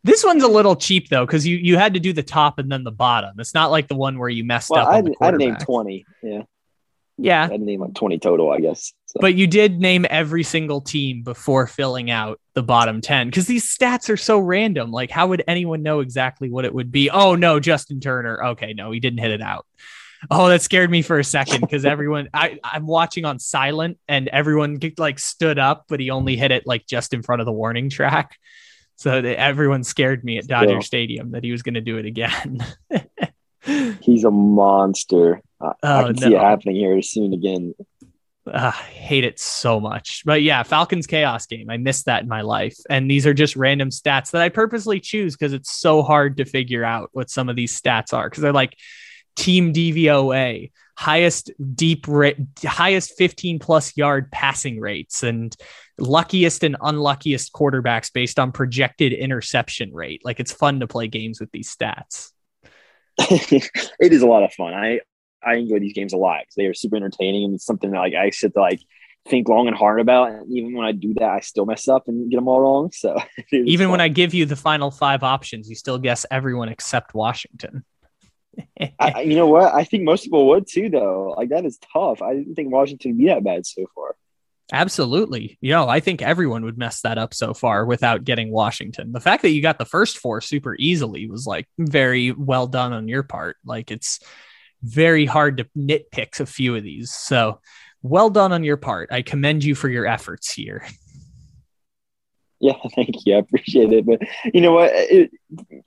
This 0.02 0.22
one's 0.22 0.43
a 0.43 0.48
little 0.48 0.76
cheap 0.76 1.09
though 1.09 1.24
because 1.24 1.47
you 1.47 1.56
you 1.56 1.78
had 1.78 1.94
to 1.94 2.01
do 2.01 2.12
the 2.12 2.22
top 2.22 2.59
and 2.59 2.70
then 2.70 2.85
the 2.85 2.93
bottom. 2.93 3.40
It's 3.40 3.55
not 3.55 3.70
like 3.70 3.89
the 3.89 3.94
one 3.94 4.18
where 4.18 4.28
you 4.28 4.44
messed 4.44 4.70
well, 4.70 4.86
up. 4.86 5.06
I, 5.20 5.28
I 5.28 5.31
named 5.31 5.60
twenty. 5.60 6.05
Yeah. 6.22 6.43
Yeah. 7.16 7.49
I'd 7.51 7.61
name 7.61 7.81
like 7.81 7.95
20 7.95 8.19
total, 8.19 8.51
I 8.51 8.61
guess. 8.61 8.93
So. 9.07 9.19
But 9.20 9.35
you 9.35 9.47
did 9.47 9.81
name 9.81 10.05
every 10.11 10.43
single 10.43 10.81
team 10.81 11.23
before 11.23 11.66
filling 11.66 12.11
out 12.11 12.41
the 12.55 12.62
bottom 12.62 13.01
10 13.01 13.28
because 13.28 13.47
these 13.47 13.65
stats 13.65 14.09
are 14.11 14.16
so 14.16 14.39
random. 14.39 14.91
Like, 14.91 15.11
how 15.11 15.28
would 15.28 15.45
anyone 15.47 15.82
know 15.82 16.01
exactly 16.01 16.51
what 16.51 16.65
it 16.65 16.74
would 16.74 16.91
be? 16.91 17.11
Oh, 17.11 17.35
no, 17.35 17.61
Justin 17.61 18.01
Turner. 18.01 18.45
Okay, 18.45 18.73
no, 18.73 18.91
he 18.91 19.01
didn't 19.01 19.20
hit 19.20 19.31
it 19.31 19.43
out. 19.43 19.66
Oh, 20.31 20.49
that 20.49 20.62
scared 20.62 20.91
me 20.91 21.03
for 21.03 21.19
a 21.19 21.24
second 21.24 21.61
because 21.61 21.85
everyone, 21.85 22.28
I, 22.32 22.59
I'm 22.65 22.86
watching 22.86 23.24
on 23.24 23.39
silent 23.39 23.99
and 24.09 24.28
everyone 24.28 24.81
like 24.97 25.19
stood 25.19 25.59
up, 25.59 25.85
but 25.89 26.01
he 26.01 26.11
only 26.11 26.36
hit 26.36 26.51
it 26.51 26.66
like 26.66 26.86
just 26.86 27.12
in 27.12 27.23
front 27.23 27.43
of 27.43 27.47
the 27.47 27.53
warning 27.53 27.91
track. 27.91 28.36
So 28.97 29.20
that 29.20 29.39
everyone 29.39 29.82
scared 29.82 30.24
me 30.24 30.39
at 30.39 30.47
Dodger 30.47 30.74
yeah. 30.74 30.81
Stadium 30.81 31.32
that 31.32 31.45
he 31.45 31.51
was 31.51 31.62
going 31.62 31.74
to 31.74 31.81
do 31.81 31.99
it 31.99 32.07
again. 32.07 32.65
He's 34.01 34.24
a 34.24 34.31
monster. 34.31 35.43
I, 35.85 35.86
oh, 35.86 35.98
I 35.98 36.02
can 36.05 36.16
no. 36.16 36.28
see 36.28 36.35
it 36.35 36.40
happening 36.40 36.77
here 36.77 37.02
soon 37.02 37.32
again. 37.35 37.74
Uh, 38.47 38.73
I 38.74 38.82
hate 38.82 39.24
it 39.24 39.39
so 39.39 39.81
much. 39.81 40.23
But 40.24 40.43
yeah, 40.43 40.62
Falcons 40.62 41.06
chaos 41.06 41.47
game. 41.47 41.70
I 41.70 41.77
missed 41.77 42.06
that 42.06 42.23
in 42.23 42.28
my 42.28 42.43
life. 42.43 42.77
And 42.90 43.11
these 43.11 43.27
are 43.27 43.35
just 43.35 43.56
random 43.56 43.90
stats 43.90 44.31
that 44.31 44.43
I 44.43 44.48
purposely 44.48 45.01
choose 45.01 45.35
because 45.35 45.52
it's 45.52 45.73
so 45.73 46.02
hard 46.02 46.39
to 46.39 46.44
figure 46.44 46.85
out 46.85 47.11
what 47.12 47.31
some 47.31 47.48
of 47.48 47.56
these 47.56 47.78
stats 47.78 48.12
are. 48.12 48.28
Because 48.28 48.43
they're 48.43 48.52
like 48.52 48.77
team 49.36 49.73
DVOA, 49.73 50.70
highest 50.97 51.51
deep 51.74 52.06
rate, 52.06 52.36
highest 52.65 53.16
15 53.16 53.59
plus 53.59 53.97
yard 53.97 54.31
passing 54.31 54.78
rates, 54.78 55.23
and 55.23 55.56
luckiest 55.98 56.65
and 56.65 56.77
unluckiest 56.81 57.52
quarterbacks 57.52 58.12
based 58.12 58.39
on 58.39 58.52
projected 58.52 59.12
interception 59.12 59.93
rate. 59.93 60.23
Like 60.24 60.40
it's 60.40 60.52
fun 60.52 60.81
to 60.81 60.86
play 60.86 61.09
games 61.09 61.40
with 61.40 61.51
these 61.51 61.74
stats. 61.74 62.31
it 63.19 64.12
is 64.12 64.23
a 64.23 64.27
lot 64.27 64.43
of 64.43 64.52
fun. 64.52 64.74
I 64.74 65.01
I 65.47 65.55
enjoy 65.57 65.81
these 65.81 65.93
games 65.93 66.12
a 66.12 66.16
lot 66.16 66.41
because 66.43 66.55
they 66.57 66.66
are 66.66 66.75
super 66.75 66.97
entertaining 66.97 67.45
and 67.45 67.55
it's 67.55 67.66
something 67.66 67.91
that 67.91 67.99
like 67.99 68.15
I 68.15 68.31
sit 68.31 68.55
to 68.55 68.61
like 68.61 68.81
think 69.27 69.49
long 69.49 69.69
and 69.69 69.77
hard 69.77 70.01
about. 70.01 70.31
And 70.31 70.53
even 70.57 70.75
when 70.75 70.87
I 70.87 70.93
do 70.93 71.15
that, 71.15 71.31
I 71.31 71.41
still 71.41 71.66
mess 71.66 71.89
up 71.89 72.09
and 72.09 72.31
get 72.31 72.37
them 72.37 72.49
all 72.49 72.61
wrong. 72.61 72.91
So 72.93 73.16
even 73.53 73.87
fun. 73.87 73.93
when 73.93 74.01
I 74.01 74.09
give 74.09 74.35
you 74.35 74.47
the 74.47 74.57
final 74.57 74.91
five 74.91 75.23
options, 75.23 75.69
you 75.69 75.75
still 75.75 75.99
guess 75.99 76.27
everyone 76.31 76.69
except 76.69 77.15
Washington. 77.15 77.85
I, 79.01 79.23
you 79.23 79.37
know 79.37 79.49
what? 79.49 79.75
I 79.75 79.85
think 79.85 80.05
most 80.05 80.25
people 80.25 80.47
would 80.49 80.66
too, 80.69 80.89
though. 80.89 81.35
Like 81.37 81.49
that 81.49 81.65
is 81.65 81.79
tough. 81.93 82.23
I 82.23 82.35
didn't 82.35 82.55
think 82.55 82.73
Washington 82.73 83.12
would 83.12 83.19
be 83.19 83.27
that 83.27 83.45
bad 83.45 83.66
so 83.66 83.87
far. 83.95 84.15
Absolutely. 84.73 85.59
You 85.61 85.73
know, 85.73 85.89
I 85.89 86.01
think 86.01 86.23
everyone 86.23 86.65
would 86.65 86.79
mess 86.79 87.03
that 87.03 87.19
up 87.19 87.35
so 87.35 87.53
far 87.53 87.85
without 87.85 88.25
getting 88.25 88.51
Washington. 88.51 89.12
The 89.12 89.21
fact 89.21 89.43
that 89.43 89.51
you 89.51 89.61
got 89.61 89.79
the 89.79 89.85
first 89.85 90.19
four 90.19 90.41
super 90.41 90.75
easily 90.79 91.29
was 91.29 91.47
like 91.47 91.69
very 91.79 92.33
well 92.33 92.66
done 92.66 92.93
on 92.93 93.07
your 93.07 93.23
part. 93.23 93.57
Like 93.65 93.91
it's 93.91 94.21
very 94.85 95.27
hard 95.27 95.56
to 95.56 95.66
nitpick 95.77 96.40
a 96.40 96.47
few 96.47 96.77
of 96.77 96.82
these. 96.82 97.12
So 97.12 97.61
well 98.02 98.31
done 98.31 98.52
on 98.52 98.62
your 98.62 98.77
part. 98.77 99.11
I 99.11 99.23
commend 99.23 99.65
you 99.65 99.74
for 99.74 99.89
your 99.89 100.06
efforts 100.06 100.52
here. 100.52 100.86
Yeah, 102.61 102.78
thank 102.94 103.27
you. 103.27 103.35
I 103.35 103.39
appreciate 103.39 103.93
it. 103.93 104.06
But 104.06 104.20
you 104.55 104.62
know 104.62 104.73
what? 104.73 104.90
It, 104.94 105.31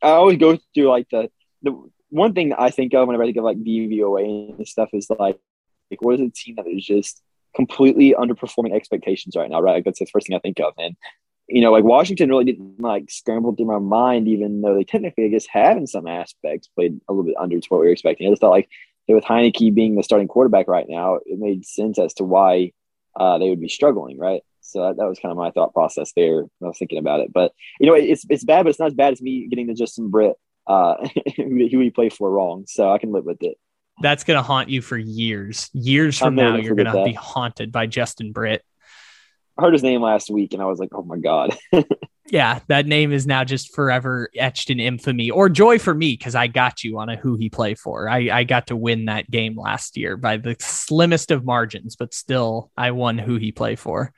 I 0.02 0.10
always 0.10 0.38
go 0.38 0.60
through 0.76 0.90
like 0.90 1.08
the 1.10 1.32
the 1.64 1.90
one 2.10 2.34
thing 2.34 2.50
that 2.50 2.62
I 2.62 2.70
think 2.70 2.94
of 2.94 3.08
whenever 3.08 3.24
I 3.24 3.26
think 3.26 3.38
of 3.38 3.46
like 3.46 3.58
DVOA 3.58 4.58
and 4.58 4.68
stuff 4.68 4.90
is 4.94 5.10
like, 5.10 5.40
like 5.90 6.02
what 6.04 6.20
is 6.20 6.22
a 6.22 6.30
team 6.30 6.56
that 6.58 6.68
is 6.68 6.86
just 6.86 7.24
completely 7.56 8.14
underperforming 8.14 8.76
expectations 8.76 9.36
right 9.36 9.50
now, 9.50 9.60
right? 9.60 9.76
Like 9.76 9.86
that's 9.86 9.98
the 9.98 10.06
first 10.06 10.28
thing 10.28 10.36
I 10.36 10.40
think 10.40 10.60
of. 10.60 10.74
And 10.78 10.96
you 11.48 11.62
know, 11.62 11.72
like 11.72 11.84
Washington 11.84 12.30
really 12.30 12.46
didn't 12.46 12.80
like 12.80 13.10
scramble 13.10 13.56
through 13.56 13.66
my 13.66 13.80
mind, 13.80 14.28
even 14.28 14.62
though 14.62 14.76
they 14.76 14.84
technically, 14.84 15.26
I 15.26 15.30
guess, 15.30 15.48
have 15.48 15.78
in 15.78 15.88
some 15.88 16.06
aspects 16.06 16.68
played 16.68 17.00
a 17.08 17.14
little 17.14 17.26
bit 17.26 17.38
under 17.40 17.60
to 17.60 17.68
what 17.70 17.80
we 17.80 17.88
were 17.88 17.94
expecting. 17.94 18.28
I 18.28 18.32
just 18.32 18.42
thought 18.42 18.52
like 18.52 18.70
with 19.16 19.24
Heinicke 19.24 19.74
being 19.74 19.96
the 19.96 20.04
starting 20.04 20.28
quarterback 20.28 20.68
right 20.68 20.86
now, 20.88 21.16
it 21.26 21.40
made 21.40 21.66
sense 21.66 22.00
as 22.00 22.14
to 22.16 22.24
why 22.24 22.72
uh, 23.20 23.38
they 23.38 23.50
would 23.50 23.62
be 23.62 23.70
struggling, 23.70 24.18
right? 24.18 24.42
So 24.62 24.82
that, 24.82 24.98
that 24.98 25.08
was 25.08 25.20
kind 25.20 25.32
of 25.32 25.38
my 25.38 25.52
thought 25.52 25.74
process 25.74 26.12
there 26.16 26.42
when 26.42 26.50
I 26.64 26.68
was 26.68 26.78
thinking 26.78 27.00
about 27.00 27.22
it. 27.22 27.32
But 27.32 27.54
you 27.80 27.88
know, 27.88 27.94
it's 27.94 28.26
it's 28.30 28.44
bad, 28.44 28.64
but 28.64 28.70
it's 28.70 28.80
not 28.80 28.88
as 28.88 28.94
bad 28.94 29.14
as 29.14 29.22
me 29.22 29.48
getting 29.48 29.68
the 29.68 29.74
Justin 29.74 30.10
Britt, 30.10 30.36
uh, 30.68 30.96
who, 31.36 31.44
who 31.72 31.80
he 31.80 31.90
played 31.90 32.14
for 32.14 32.30
wrong. 32.30 32.66
So 32.68 32.92
I 32.92 32.98
can 32.98 33.12
live 33.12 33.26
with 33.26 33.42
it 33.42 33.58
that's 34.02 34.24
going 34.24 34.38
to 34.38 34.44
haunt 34.44 34.70
you 34.70 34.82
for 34.82 34.98
years. 34.98 35.70
Years 35.74 36.18
from 36.18 36.36
now, 36.36 36.56
you're 36.56 36.76
going 36.76 36.86
to 36.86 37.04
be 37.04 37.14
haunted 37.14 37.72
by 37.72 37.88
Justin 37.88 38.32
Britt. 38.32 38.64
I 39.58 39.64
heard 39.64 39.74
his 39.74 39.84
name 39.84 40.02
last 40.02 40.30
week 40.30 40.54
and 40.54 40.62
I 40.62 40.66
was 40.66 40.80
like, 40.80 40.90
oh 40.94 41.04
my 41.04 41.18
God. 41.18 41.56
yeah, 42.30 42.60
that 42.68 42.86
name 42.86 43.12
is 43.12 43.26
now 43.26 43.44
just 43.44 43.74
forever 43.74 44.30
etched 44.36 44.70
in 44.70 44.80
infamy 44.80 45.32
or 45.32 45.50
joy 45.50 45.80
for 45.80 45.94
me 45.94 46.14
because 46.14 46.36
I 46.36 46.48
got 46.48 46.84
you 46.84 47.00
on 47.00 47.10
a 47.10 47.16
who 47.16 47.36
he 47.36 47.50
play 47.50 47.76
for. 47.76 48.10
I, 48.10 48.30
I 48.32 48.44
got 48.44 48.68
to 48.68 48.76
win 48.76 49.06
that 49.06 49.30
game 49.30 49.58
last 49.58 49.98
year 49.98 50.18
by 50.18 50.38
the 50.38 50.56
slimmest 50.60 51.32
of 51.32 51.46
margins, 51.46 51.96
but 51.96 52.14
still, 52.14 52.72
I 52.76 52.92
won 52.92 53.18
who 53.18 53.38
he 53.38 53.52
play 53.52 53.76
for. 53.76 54.12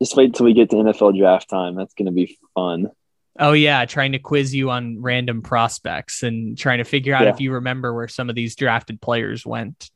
Just 0.00 0.16
wait 0.16 0.34
till 0.34 0.46
we 0.46 0.54
get 0.54 0.70
to 0.70 0.76
NFL 0.76 1.18
draft 1.18 1.48
time. 1.48 1.76
That's 1.76 1.94
going 1.94 2.06
to 2.06 2.12
be 2.12 2.38
fun. 2.54 2.90
Oh 3.38 3.52
yeah, 3.52 3.84
trying 3.84 4.12
to 4.12 4.18
quiz 4.18 4.54
you 4.54 4.70
on 4.70 5.00
random 5.00 5.42
prospects 5.42 6.22
and 6.22 6.58
trying 6.58 6.78
to 6.78 6.84
figure 6.84 7.14
out 7.14 7.24
yeah. 7.24 7.30
if 7.30 7.40
you 7.40 7.52
remember 7.52 7.94
where 7.94 8.08
some 8.08 8.28
of 8.28 8.34
these 8.34 8.56
drafted 8.56 9.00
players 9.00 9.46
went. 9.46 9.90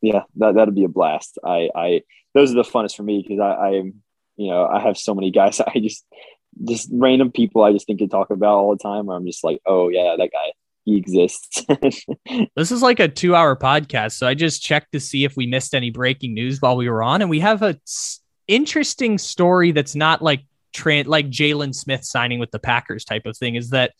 Yeah, 0.00 0.22
that 0.36 0.54
that'd 0.54 0.74
be 0.74 0.84
a 0.84 0.88
blast. 0.88 1.38
I 1.44 1.68
I 1.74 2.02
those 2.34 2.50
are 2.50 2.56
the 2.56 2.62
funnest 2.62 2.96
for 2.96 3.02
me 3.02 3.22
because 3.22 3.40
I 3.40 3.50
I 3.50 3.70
you 4.36 4.50
know 4.50 4.66
I 4.66 4.80
have 4.80 4.98
so 4.98 5.14
many 5.14 5.30
guys 5.30 5.60
I 5.66 5.78
just 5.78 6.04
just 6.64 6.88
random 6.92 7.30
people 7.30 7.62
I 7.62 7.72
just 7.72 7.86
think 7.86 8.00
to 8.00 8.08
talk 8.08 8.30
about 8.30 8.56
all 8.56 8.70
the 8.76 8.82
time. 8.82 9.06
Where 9.06 9.16
I'm 9.16 9.26
just 9.26 9.44
like, 9.44 9.60
oh 9.66 9.88
yeah, 9.88 10.16
that 10.18 10.30
guy 10.32 10.52
he 10.84 10.96
exists. 10.96 11.64
this 12.56 12.72
is 12.72 12.82
like 12.82 13.00
a 13.00 13.08
two 13.08 13.34
hour 13.34 13.56
podcast, 13.56 14.12
so 14.12 14.26
I 14.26 14.34
just 14.34 14.62
checked 14.62 14.92
to 14.92 15.00
see 15.00 15.24
if 15.24 15.36
we 15.36 15.46
missed 15.46 15.74
any 15.74 15.90
breaking 15.90 16.34
news 16.34 16.60
while 16.60 16.76
we 16.76 16.88
were 16.88 17.02
on, 17.02 17.22
and 17.22 17.30
we 17.30 17.40
have 17.40 17.62
a 17.62 17.78
interesting 18.48 19.18
story 19.18 19.72
that's 19.72 19.94
not 19.94 20.22
like 20.22 20.44
Trent, 20.72 21.08
like 21.08 21.28
Jalen 21.28 21.74
Smith 21.74 22.04
signing 22.04 22.38
with 22.38 22.50
the 22.50 22.58
Packers 22.58 23.04
type 23.04 23.26
of 23.26 23.36
thing 23.36 23.54
is 23.54 23.70
that 23.70 23.92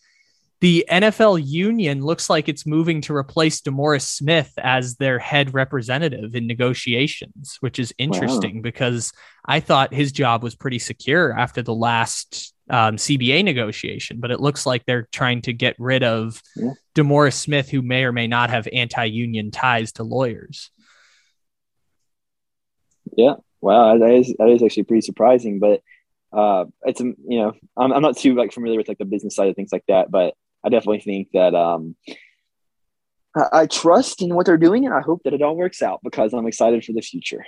the 0.61 0.85
NFL 0.91 1.43
union 1.47 2.03
looks 2.03 2.29
like 2.29 2.49
it's 2.49 2.67
moving 2.67 3.01
to 3.03 3.17
replace 3.17 3.63
DeMaurice 3.63 4.03
Smith 4.03 4.53
as 4.59 4.97
their 4.97 5.19
head 5.19 5.55
representative 5.55 6.35
in 6.35 6.47
negotiations, 6.47 7.57
which 7.61 7.79
is 7.79 7.95
interesting 7.97 8.57
wow. 8.57 8.63
because 8.63 9.13
I 9.47 9.61
thought 9.61 9.95
his 9.95 10.13
job 10.13 10.43
was 10.43 10.55
pretty 10.55 10.79
secure 10.79 11.33
after 11.33 11.63
the 11.63 11.75
last 11.75 12.53
um, 12.69 12.97
CBA 12.97 13.43
negotiation, 13.43 14.21
but 14.21 14.31
it 14.31 14.41
looks 14.41 14.67
like 14.67 14.85
they're 14.85 15.09
trying 15.13 15.41
to 15.43 15.55
get 15.55 15.77
rid 15.79 16.03
of 16.03 16.43
yeah. 16.57 16.73
DeMaurice 16.95 17.35
Smith, 17.35 17.71
who 17.71 17.81
may 17.81 18.05
or 18.05 18.13
may 18.13 18.27
not 18.27 18.51
have 18.51 18.69
anti-union 18.71 19.51
ties 19.51 19.93
to 19.93 20.05
lawyers. 20.05 20.71
Yeah, 23.17 23.37
wow, 23.63 23.97
that 23.97 24.11
is 24.13 24.35
that 24.39 24.49
is 24.51 24.63
actually 24.63 24.85
pretty 24.85 25.01
surprising, 25.01 25.59
but 25.59 25.81
uh, 26.33 26.67
it's 26.85 27.01
you 27.01 27.17
know 27.27 27.55
I'm, 27.77 27.93
I'm 27.93 28.03
not 28.03 28.19
too 28.19 28.35
like 28.35 28.53
familiar 28.53 28.79
with 28.79 28.89
like 28.89 28.99
the 28.99 29.05
business 29.05 29.35
side 29.35 29.49
of 29.49 29.57
things 29.57 29.73
like 29.73 29.85
that, 29.89 30.11
but 30.11 30.35
I 30.65 30.69
definitely 30.69 31.01
think 31.01 31.29
that 31.33 31.55
um, 31.55 31.97
I, 33.37 33.49
I 33.53 33.67
trust 33.67 34.23
in 34.23 34.35
what 34.35 34.47
they're 34.47 34.57
doing, 34.57 34.85
and 34.85 34.95
I 34.95 35.01
hope 35.01 35.23
that 35.25 35.33
it 35.33 35.43
all 35.43 35.57
works 35.57 35.83
out 35.83 36.01
because 36.03 36.33
I'm 36.33 36.47
excited 36.47 36.85
for 36.85 36.93
the 36.93 37.01
future. 37.01 37.45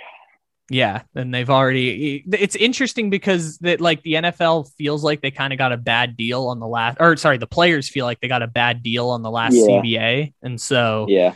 Yeah, 0.69 1.01
and 1.13 1.33
they've 1.33 1.49
already. 1.49 2.23
It's 2.31 2.55
interesting 2.55 3.09
because 3.09 3.57
that 3.59 3.81
like 3.81 4.01
the 4.03 4.13
NFL 4.13 4.71
feels 4.77 5.03
like 5.03 5.21
they 5.21 5.31
kind 5.31 5.51
of 5.51 5.59
got 5.59 5.73
a 5.73 5.77
bad 5.77 6.15
deal 6.15 6.47
on 6.47 6.59
the 6.59 6.67
last, 6.67 6.97
or 6.99 7.17
sorry, 7.17 7.37
the 7.37 7.47
players 7.47 7.89
feel 7.89 8.05
like 8.05 8.21
they 8.21 8.27
got 8.27 8.41
a 8.41 8.47
bad 8.47 8.81
deal 8.81 9.09
on 9.09 9.21
the 9.21 9.31
last 9.31 9.55
yeah. 9.55 9.65
CBA, 9.65 10.33
and 10.41 10.59
so 10.59 11.05
yeah, 11.09 11.35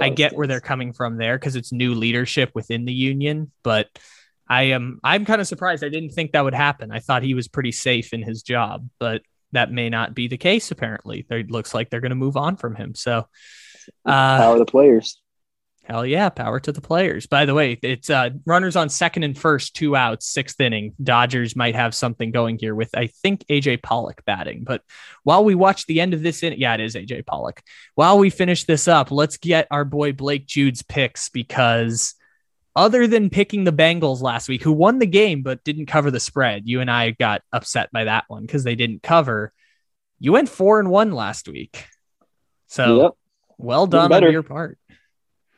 I 0.00 0.08
get 0.08 0.30
sense. 0.30 0.38
where 0.38 0.46
they're 0.46 0.60
coming 0.60 0.92
from 0.92 1.16
there 1.16 1.38
because 1.38 1.56
it's 1.56 1.72
new 1.72 1.94
leadership 1.94 2.50
within 2.54 2.84
the 2.84 2.92
union, 2.92 3.52
but 3.62 3.88
I 4.48 4.64
am 4.64 5.00
I'm 5.04 5.24
kind 5.24 5.40
of 5.40 5.46
surprised. 5.46 5.84
I 5.84 5.88
didn't 5.88 6.10
think 6.10 6.32
that 6.32 6.44
would 6.44 6.54
happen. 6.54 6.90
I 6.90 6.98
thought 6.98 7.22
he 7.22 7.34
was 7.34 7.48
pretty 7.48 7.72
safe 7.72 8.12
in 8.12 8.22
his 8.22 8.42
job, 8.42 8.88
but 8.98 9.22
that 9.54 9.72
may 9.72 9.88
not 9.88 10.14
be 10.14 10.28
the 10.28 10.36
case. 10.36 10.70
Apparently, 10.70 11.26
it 11.28 11.50
looks 11.50 11.74
like 11.74 11.90
they're 11.90 12.00
going 12.00 12.10
to 12.10 12.16
move 12.16 12.36
on 12.36 12.56
from 12.56 12.74
him. 12.76 12.94
So, 12.94 13.26
uh, 14.04 14.38
power 14.38 14.58
the 14.58 14.66
players. 14.66 15.20
Hell 15.84 16.06
yeah, 16.06 16.30
power 16.30 16.60
to 16.60 16.72
the 16.72 16.80
players. 16.80 17.26
By 17.26 17.44
the 17.44 17.52
way, 17.52 17.78
it's 17.82 18.08
uh, 18.08 18.30
runners 18.46 18.74
on 18.74 18.88
second 18.88 19.22
and 19.24 19.36
first, 19.36 19.76
two 19.76 19.94
outs, 19.94 20.26
sixth 20.26 20.58
inning. 20.58 20.94
Dodgers 21.02 21.54
might 21.54 21.74
have 21.74 21.94
something 21.94 22.30
going 22.30 22.58
here 22.58 22.74
with 22.74 22.88
I 22.96 23.08
think 23.08 23.44
AJ 23.48 23.82
Pollock 23.82 24.24
batting. 24.24 24.64
But 24.64 24.80
while 25.24 25.44
we 25.44 25.54
watch 25.54 25.84
the 25.84 26.00
end 26.00 26.14
of 26.14 26.22
this, 26.22 26.42
in- 26.42 26.58
yeah, 26.58 26.72
it 26.72 26.80
is 26.80 26.94
AJ 26.94 27.26
Pollock. 27.26 27.62
While 27.96 28.18
we 28.18 28.30
finish 28.30 28.64
this 28.64 28.88
up, 28.88 29.10
let's 29.10 29.36
get 29.36 29.68
our 29.70 29.84
boy 29.84 30.12
Blake 30.12 30.46
Jude's 30.46 30.82
picks 30.82 31.28
because 31.28 32.14
other 32.76 33.06
than 33.06 33.30
picking 33.30 33.64
the 33.64 33.72
Bengals 33.72 34.20
last 34.20 34.48
week, 34.48 34.62
who 34.62 34.72
won 34.72 34.98
the 34.98 35.06
game 35.06 35.42
but 35.42 35.64
didn't 35.64 35.86
cover 35.86 36.10
the 36.10 36.20
spread, 36.20 36.62
you 36.66 36.80
and 36.80 36.90
I 36.90 37.10
got 37.10 37.42
upset 37.52 37.90
by 37.92 38.04
that 38.04 38.24
one 38.28 38.42
because 38.42 38.64
they 38.64 38.74
didn't 38.74 39.02
cover. 39.02 39.52
You 40.18 40.32
went 40.32 40.48
four 40.48 40.80
and 40.80 40.90
one 40.90 41.12
last 41.12 41.48
week, 41.48 41.86
so 42.66 43.02
yep. 43.02 43.12
well 43.58 43.86
done 43.86 44.12
on 44.12 44.32
your 44.32 44.42
part. 44.42 44.78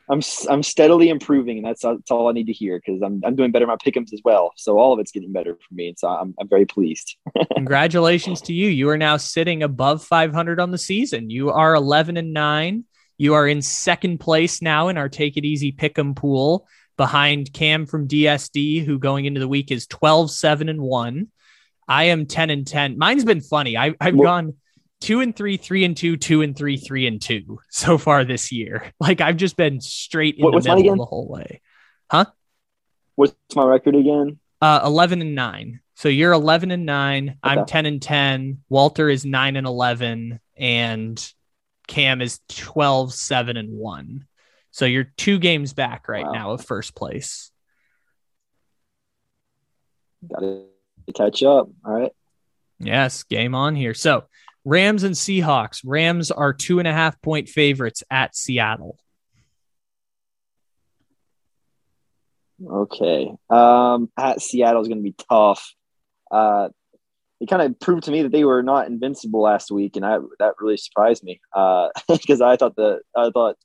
I'm 0.09 0.21
I'm 0.49 0.63
steadily 0.63 1.09
improving, 1.09 1.57
and 1.57 1.67
that's, 1.67 1.81
that's 1.81 2.11
all 2.11 2.29
I 2.29 2.31
need 2.31 2.47
to 2.47 2.53
hear 2.53 2.79
because 2.79 3.01
I'm 3.01 3.21
I'm 3.25 3.35
doing 3.35 3.51
better 3.51 3.63
in 3.63 3.69
my 3.69 3.75
pickums 3.75 4.13
as 4.13 4.21
well. 4.23 4.53
So 4.55 4.77
all 4.77 4.93
of 4.93 4.99
it's 4.99 5.11
getting 5.11 5.33
better 5.33 5.55
for 5.55 5.73
me, 5.73 5.89
and 5.89 5.99
so 5.99 6.07
I'm 6.07 6.33
I'm 6.39 6.47
very 6.47 6.65
pleased. 6.65 7.17
Congratulations 7.55 8.41
to 8.41 8.53
you! 8.53 8.69
You 8.69 8.89
are 8.89 8.97
now 8.97 9.17
sitting 9.17 9.63
above 9.63 10.03
500 10.03 10.59
on 10.59 10.71
the 10.71 10.77
season. 10.77 11.29
You 11.29 11.49
are 11.49 11.75
11 11.75 12.15
and 12.15 12.33
nine. 12.33 12.85
You 13.17 13.33
are 13.33 13.47
in 13.47 13.61
second 13.61 14.19
place 14.19 14.61
now 14.61 14.87
in 14.87 14.97
our 14.97 15.09
Take 15.09 15.37
It 15.37 15.45
Easy 15.45 15.71
Pick'em 15.71 16.15
pool 16.15 16.67
behind 16.97 17.53
Cam 17.53 17.85
from 17.85 18.07
DSD, 18.07 18.85
who 18.85 18.99
going 18.99 19.25
into 19.25 19.39
the 19.39 19.47
week 19.47 19.71
is 19.71 19.87
12, 19.87 20.31
7, 20.31 20.69
and 20.69 20.81
1. 20.81 21.27
I 21.87 22.05
am 22.05 22.25
10 22.25 22.49
and 22.49 22.67
10. 22.67 22.97
Mine's 22.97 23.23
been 23.23 23.41
funny. 23.41 23.77
I, 23.77 23.95
I've 24.01 24.15
well, 24.15 24.25
gone 24.27 24.53
two 24.99 25.21
and 25.21 25.35
three, 25.35 25.57
three 25.57 25.83
and 25.85 25.95
two, 25.95 26.17
two 26.17 26.41
and 26.41 26.57
three, 26.57 26.77
three 26.77 27.07
and 27.07 27.21
two 27.21 27.59
so 27.69 27.97
far 27.97 28.23
this 28.23 28.51
year. 28.51 28.91
Like 28.99 29.21
I've 29.21 29.37
just 29.37 29.55
been 29.55 29.79
straight 29.79 30.35
in 30.35 30.43
what, 30.43 30.63
the 30.63 30.75
middle 30.75 30.97
the 30.97 31.05
whole 31.05 31.27
way. 31.27 31.61
Huh? 32.11 32.25
What's 33.15 33.35
my 33.55 33.63
record 33.63 33.95
again? 33.95 34.39
Uh, 34.61 34.81
11 34.83 35.21
and 35.21 35.35
9. 35.35 35.79
So 35.95 36.09
you're 36.09 36.33
11 36.33 36.71
and 36.71 36.85
9. 36.85 37.29
Okay. 37.29 37.37
I'm 37.43 37.65
10 37.65 37.85
and 37.85 38.01
10. 38.01 38.63
Walter 38.69 39.09
is 39.09 39.25
9 39.25 39.55
and 39.55 39.67
11. 39.67 40.39
And 40.57 41.33
Cam 41.87 42.21
is 42.21 42.39
12, 42.49 43.13
7 43.13 43.55
and 43.55 43.71
1. 43.71 44.27
So 44.71 44.85
you're 44.85 45.11
two 45.17 45.39
games 45.39 45.73
back 45.73 46.07
right 46.07 46.25
wow. 46.25 46.31
now 46.31 46.51
of 46.51 46.65
first 46.65 46.95
place. 46.95 47.51
Got 50.27 50.39
to 50.39 50.65
catch 51.15 51.43
up. 51.43 51.69
All 51.85 51.93
right. 51.93 52.11
Yes, 52.79 53.23
game 53.23 53.55
on 53.55 53.75
here. 53.75 53.93
So 53.93 54.25
Rams 54.65 55.03
and 55.03 55.15
Seahawks. 55.15 55.81
Rams 55.85 56.29
are 56.31 56.53
two 56.53 56.79
and 56.79 56.87
a 56.87 56.93
half 56.93 57.21
point 57.21 57.49
favorites 57.49 58.03
at 58.11 58.35
Seattle. 58.35 58.97
Okay. 62.65 63.31
Um, 63.49 64.09
at 64.17 64.41
Seattle 64.41 64.81
is 64.81 64.87
going 64.87 64.97
to 64.97 65.03
be 65.03 65.15
tough. 65.29 65.73
Uh, 66.29 66.69
it 67.39 67.47
kind 67.47 67.61
of 67.61 67.79
proved 67.79 68.03
to 68.03 68.11
me 68.11 68.23
that 68.23 68.31
they 68.31 68.43
were 68.43 68.63
not 68.63 68.87
invincible 68.87 69.41
last 69.41 69.71
week, 69.71 69.95
and 69.95 70.05
I 70.05 70.17
that 70.39 70.55
really 70.59 70.77
surprised 70.77 71.23
me 71.23 71.39
because 71.53 72.41
uh, 72.41 72.45
I 72.45 72.57
thought 72.57 72.75
the 72.75 73.01
I 73.15 73.29
thought 73.29 73.57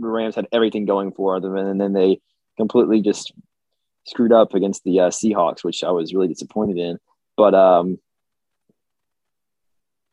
the 0.00 0.08
Rams 0.08 0.34
had 0.34 0.48
everything 0.52 0.86
going 0.86 1.12
for 1.12 1.40
them, 1.40 1.56
and 1.56 1.80
then 1.80 1.92
they 1.92 2.20
completely 2.56 3.00
just 3.00 3.32
screwed 4.06 4.32
up 4.32 4.54
against 4.54 4.84
the 4.84 5.00
uh, 5.00 5.10
Seahawks, 5.10 5.62
which 5.62 5.84
I 5.84 5.90
was 5.90 6.14
really 6.14 6.28
disappointed 6.28 6.78
in. 6.78 6.98
But 7.36 7.54
um, 7.54 7.98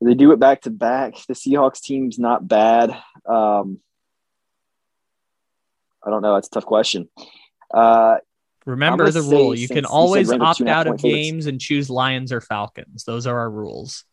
they 0.02 0.14
do 0.14 0.32
it 0.32 0.40
back 0.40 0.62
to 0.62 0.70
back. 0.70 1.16
The 1.28 1.34
Seahawks 1.34 1.82
team's 1.82 2.20
not 2.20 2.48
bad. 2.48 2.92
Um, 3.26 3.80
I 6.06 6.10
don't 6.10 6.22
know. 6.22 6.36
That's 6.36 6.48
a 6.48 6.52
tough 6.52 6.66
question. 6.66 7.10
Uh, 7.74 8.18
Remember 8.66 9.10
the 9.10 9.22
rule. 9.22 9.56
You 9.56 9.68
can 9.68 9.86
always 9.86 10.32
opt 10.32 10.62
out 10.62 10.88
of 10.88 10.98
games 10.98 11.46
and 11.46 11.60
choose 11.60 11.90
Lions 11.90 12.34
or 12.34 12.42
Falcons. 12.42 13.06
Those 13.06 13.26
are 13.26 13.40
our 13.40 13.50
rules. 13.50 14.04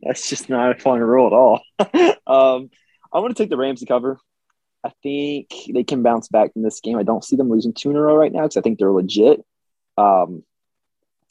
That's 0.00 0.28
just 0.28 0.48
not 0.48 0.76
a 0.76 0.80
fun 0.80 1.00
rule 1.00 1.26
at 1.26 1.32
all. 1.32 2.16
um, 2.26 2.70
I 3.12 3.18
want 3.18 3.36
to 3.36 3.42
take 3.42 3.50
the 3.50 3.56
Rams 3.56 3.80
to 3.80 3.86
cover. 3.86 4.18
I 4.84 4.92
think 5.02 5.50
they 5.72 5.84
can 5.84 6.02
bounce 6.02 6.28
back 6.28 6.52
from 6.52 6.62
this 6.62 6.80
game. 6.80 6.98
I 6.98 7.02
don't 7.02 7.24
see 7.24 7.36
them 7.36 7.50
losing 7.50 7.72
two 7.72 7.90
in 7.90 7.96
a 7.96 8.00
row 8.00 8.16
right 8.16 8.32
now 8.32 8.42
because 8.42 8.56
I 8.56 8.62
think 8.62 8.78
they're 8.78 8.90
legit. 8.90 9.44
Um, 9.96 10.42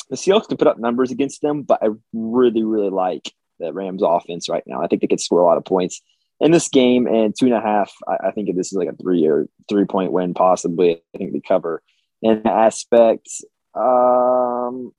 the 0.10 0.16
Seahawks 0.16 0.48
can 0.48 0.58
put 0.58 0.68
up 0.68 0.78
numbers 0.78 1.12
against 1.12 1.42
them, 1.42 1.64
but 1.64 1.80
I 1.82 1.90
really, 2.14 2.64
really 2.64 2.90
like 2.90 3.34
the 3.60 3.74
Rams 3.74 4.04
offense 4.04 4.48
right 4.50 4.64
now. 4.66 4.82
I 4.82 4.88
think 4.88 5.02
they 5.02 5.08
could 5.08 5.20
score 5.20 5.42
a 5.42 5.46
lot 5.46 5.58
of 5.58 5.66
points 5.66 6.02
in 6.40 6.52
this 6.52 6.70
game 6.70 7.08
and 7.08 7.34
two 7.38 7.46
and 7.46 7.56
a 7.56 7.62
half. 7.62 7.92
I, 8.08 8.28
I 8.28 8.32
think 8.32 8.54
this 8.56 8.68
is 8.68 8.74
like 8.74 8.90
a 8.90 8.96
three 8.96 9.26
or 9.26 9.48
three 9.70 9.86
point 9.86 10.12
win, 10.12 10.34
possibly. 10.34 11.02
I 11.14 11.18
think 11.18 11.34
they 11.34 11.42
cover 11.42 11.82
in 12.22 12.46
aspect. 12.46 13.30
Um, 13.74 14.94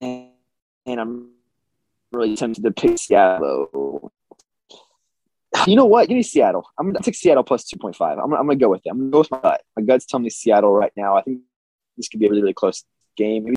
and, 0.00 0.30
and 0.86 1.00
I'm 1.00 1.30
really 2.12 2.36
tempted 2.36 2.64
to 2.64 2.70
pick 2.70 2.98
Seattle 2.98 4.12
you 5.66 5.76
know 5.76 5.86
what? 5.86 6.08
Give 6.08 6.16
me 6.16 6.22
Seattle. 6.22 6.68
I'm 6.78 6.86
gonna 6.86 7.00
take 7.00 7.14
Seattle 7.14 7.44
plus 7.44 7.64
two 7.64 7.78
point 7.78 7.96
five. 7.96 8.18
I'm, 8.18 8.32
I'm 8.32 8.46
gonna 8.46 8.56
go 8.56 8.68
with 8.68 8.82
it. 8.84 8.90
I'm 8.90 8.98
gonna 8.98 9.10
go 9.10 9.18
with 9.18 9.30
my 9.30 9.40
gut. 9.40 9.62
My 9.76 9.82
gut's 9.82 10.06
telling 10.06 10.24
me 10.24 10.30
Seattle 10.30 10.72
right 10.72 10.92
now. 10.96 11.16
I 11.16 11.22
think 11.22 11.40
this 11.96 12.08
could 12.08 12.20
be 12.20 12.26
a 12.26 12.30
really 12.30 12.42
really 12.42 12.54
close 12.54 12.84
game. 13.16 13.44
Maybe. 13.44 13.56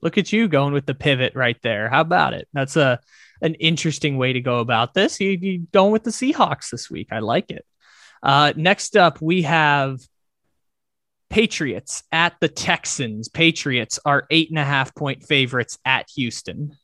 Look 0.00 0.18
at 0.18 0.32
you 0.32 0.48
going 0.48 0.74
with 0.74 0.84
the 0.84 0.94
pivot 0.94 1.34
right 1.34 1.56
there. 1.62 1.88
How 1.88 2.02
about 2.02 2.34
it? 2.34 2.46
That's 2.52 2.76
a 2.76 3.00
an 3.40 3.54
interesting 3.54 4.16
way 4.16 4.32
to 4.34 4.40
go 4.40 4.60
about 4.60 4.94
this. 4.94 5.20
You, 5.20 5.30
you 5.30 5.66
going 5.72 5.92
with 5.92 6.04
the 6.04 6.10
Seahawks 6.10 6.70
this 6.70 6.90
week. 6.90 7.08
I 7.10 7.18
like 7.18 7.50
it. 7.50 7.64
Uh, 8.22 8.52
next 8.56 8.96
up, 8.96 9.20
we 9.20 9.42
have 9.42 10.00
Patriots 11.34 12.04
at 12.12 12.36
the 12.38 12.46
Texans. 12.46 13.28
Patriots 13.28 13.98
are 14.06 14.24
eight 14.30 14.50
and 14.50 14.58
a 14.58 14.64
half 14.64 14.94
point 14.94 15.24
favorites 15.24 15.80
at 15.84 16.08
Houston. 16.14 16.76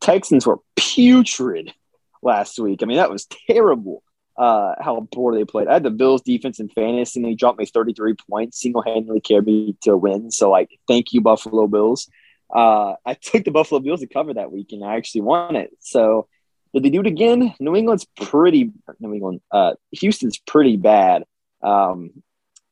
Texans 0.00 0.46
were 0.46 0.58
putrid 0.76 1.74
last 2.22 2.60
week. 2.60 2.80
I 2.80 2.86
mean, 2.86 2.98
that 2.98 3.10
was 3.10 3.26
terrible. 3.48 4.04
Uh, 4.36 4.76
how 4.80 5.04
poor 5.12 5.34
they 5.34 5.44
played. 5.44 5.66
I 5.66 5.72
had 5.72 5.82
the 5.82 5.90
Bills 5.90 6.22
defense 6.22 6.60
in 6.60 6.68
fantasy, 6.68 7.18
and 7.18 7.28
they 7.28 7.34
dropped 7.34 7.58
me 7.58 7.66
33 7.66 8.14
points, 8.30 8.60
single 8.60 8.82
handedly 8.82 9.20
carried 9.20 9.46
me 9.46 9.76
to 9.82 9.96
win. 9.96 10.30
So, 10.30 10.48
like, 10.48 10.70
thank 10.86 11.12
you, 11.12 11.20
Buffalo 11.20 11.66
Bills. 11.66 12.08
Uh, 12.54 12.94
I 13.04 13.14
took 13.14 13.42
the 13.42 13.50
Buffalo 13.50 13.80
Bills 13.80 13.98
to 13.98 14.06
cover 14.06 14.32
that 14.32 14.52
week, 14.52 14.70
and 14.70 14.84
I 14.84 14.94
actually 14.94 15.22
won 15.22 15.56
it. 15.56 15.70
So, 15.80 16.28
did 16.72 16.84
they 16.84 16.90
do 16.90 17.00
it 17.00 17.08
again? 17.08 17.52
New 17.58 17.74
England's 17.74 18.06
pretty. 18.16 18.70
New 19.00 19.12
England. 19.12 19.40
Uh, 19.50 19.72
Houston's 19.90 20.38
pretty 20.38 20.76
bad. 20.76 21.24
Um, 21.62 22.22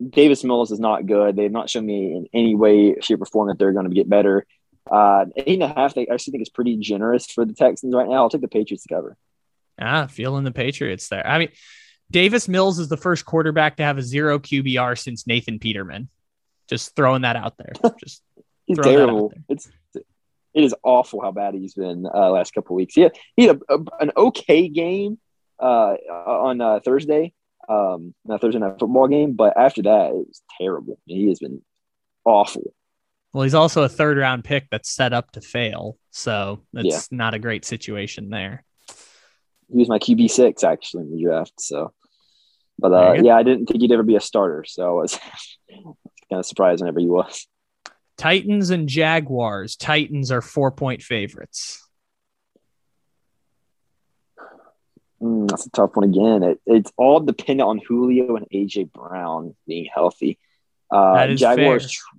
Davis 0.07 0.45
Mills 0.45 0.70
is 0.70 0.81
not 0.81 1.07
good. 1.07 1.37
They've 1.37 1.51
not 1.51 1.69
shown 1.70 1.87
me 1.87 2.15
in 2.15 2.29
any 2.33 2.55
way, 2.55 2.97
shape, 3.01 3.20
or 3.20 3.27
form 3.27 3.49
that 3.49 3.59
they're 3.59 3.73
going 3.73 3.89
to 3.89 3.95
get 3.95 4.09
better. 4.09 4.47
Uh, 4.91 5.27
eight 5.37 5.61
and 5.61 5.62
a 5.62 5.69
half, 5.69 5.95
they 5.95 6.07
actually 6.07 6.33
think 6.33 6.43
is 6.43 6.49
pretty 6.49 6.77
generous 6.77 7.27
for 7.27 7.45
the 7.45 7.53
Texans 7.53 7.95
right 7.95 8.09
now. 8.09 8.15
I'll 8.15 8.31
take 8.31 8.41
the 8.41 8.49
Patriots 8.49 8.85
to 8.85 8.95
cover. 8.95 9.16
Ah, 9.81 10.07
feeling 10.07 10.45
the 10.45 10.53
Patriots 10.53 11.09
there. 11.09 11.27
I 11.27 11.39
mean, 11.39 11.51
Davis 12.11 12.49
Mills 12.49 12.79
is 12.79 12.89
the 12.89 12.97
first 12.97 13.25
quarterback 13.25 13.77
to 13.77 13.83
have 13.83 13.99
a 13.99 14.03
zero 14.03 14.39
QBR 14.39 14.99
since 14.99 15.27
Nathan 15.27 15.59
Peterman. 15.59 16.09
Just 16.69 16.97
throwing 16.97 17.23
that 17.23 17.37
out 17.37 17.57
there. 17.59 17.73
Just 18.01 18.23
he's 18.66 18.79
terrible. 18.79 19.33
It's 19.49 19.69
it 19.95 20.65
is 20.65 20.75
awful 20.83 21.20
how 21.20 21.33
bad 21.33 21.55
he's 21.55 21.75
been 21.75 22.07
uh, 22.07 22.31
last 22.31 22.53
couple 22.53 22.75
weeks. 22.75 22.95
He 22.95 23.03
had, 23.03 23.12
he 23.37 23.45
had 23.45 23.61
a, 23.69 23.75
a, 23.75 23.79
an 24.01 24.12
okay 24.16 24.69
game 24.69 25.19
uh, 25.59 25.95
on 26.11 26.61
uh, 26.61 26.81
Thursday, 26.85 27.33
um, 27.69 28.15
that 28.27 28.40
Thursday 28.40 28.59
night 28.59 28.78
football 28.78 29.09
game. 29.09 29.35
But 29.35 29.57
after 29.57 29.82
that, 29.82 30.11
it 30.11 30.15
was 30.15 30.43
terrible. 30.61 30.99
He 31.07 31.28
has 31.28 31.39
been 31.39 31.62
awful. 32.24 32.73
Well, 33.32 33.43
he's 33.45 33.55
also 33.55 33.82
a 33.82 33.89
third 33.89 34.16
round 34.16 34.45
pick 34.45 34.69
that's 34.70 34.90
set 34.90 35.12
up 35.12 35.32
to 35.32 35.40
fail. 35.40 35.99
So 36.11 36.62
it's 36.74 37.09
yeah. 37.11 37.16
not 37.16 37.35
a 37.35 37.39
great 37.39 37.65
situation 37.65 38.31
there. 38.31 38.65
He 39.70 39.78
was 39.78 39.89
my 39.89 39.99
QB 39.99 40.31
six 40.31 40.65
actually 40.65 41.05
in 41.05 41.16
the 41.16 41.23
draft. 41.23 41.53
So, 41.59 41.93
but 42.78 42.93
uh, 42.93 43.12
yeah, 43.23 43.36
I 43.36 43.43
didn't 43.43 43.66
think 43.66 43.82
he'd 43.82 43.93
ever 43.93 44.03
be 44.03 44.16
a 44.16 44.20
starter. 44.20 44.65
So 44.66 44.99
I 44.99 45.03
was 45.03 45.15
kind 45.70 45.97
of 46.31 46.47
surprised 46.47 46.81
whenever 46.81 47.01
he 47.01 47.07
was. 47.07 47.47
Titans 48.16 48.70
and 48.70 48.89
Jaguars. 48.89 49.77
Titans 49.77 50.32
are 50.32 50.43
four 50.43 50.73
point 50.73 51.03
favorites. 51.03 51.86
Mm, 55.23 55.49
that's 55.49 55.66
a 55.66 55.70
tough 55.70 55.97
one 55.97 56.09
again. 56.09 56.43
It, 56.43 56.61
it's 56.66 56.93
all 56.97 57.20
dependent 57.20 57.69
on 57.69 57.78
Julio 57.78 58.36
and 58.36 58.47
AJ 58.53 58.93
Brown 58.93 59.57
being 59.66 59.89
healthy. 59.93 60.39
Uh, 60.90 61.35
Jaguars, 61.35 61.90
tr- 61.90 62.16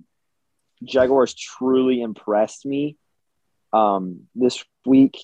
Jaguars 0.84 1.34
truly 1.34 2.02
impressed 2.02 2.66
me 2.66 2.96
um, 3.72 4.22
this 4.34 4.62
week. 4.84 5.18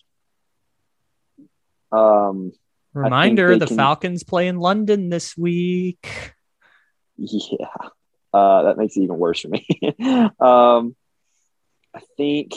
Um, 1.93 2.53
Reminder: 2.95 3.59
the 3.59 3.67
can... 3.67 3.77
Falcons 3.77 4.25
play 4.25 4.49
in 4.49 4.59
London 4.59 5.11
this 5.11 5.37
week. 5.37 6.09
Yeah, 7.19 7.67
uh, 8.33 8.63
that 8.63 8.79
makes 8.79 8.97
it 8.97 9.03
even 9.03 9.19
worse 9.19 9.41
for 9.41 9.49
me. 9.49 9.67
um, 10.41 10.97
I 11.95 12.01
think 12.17 12.55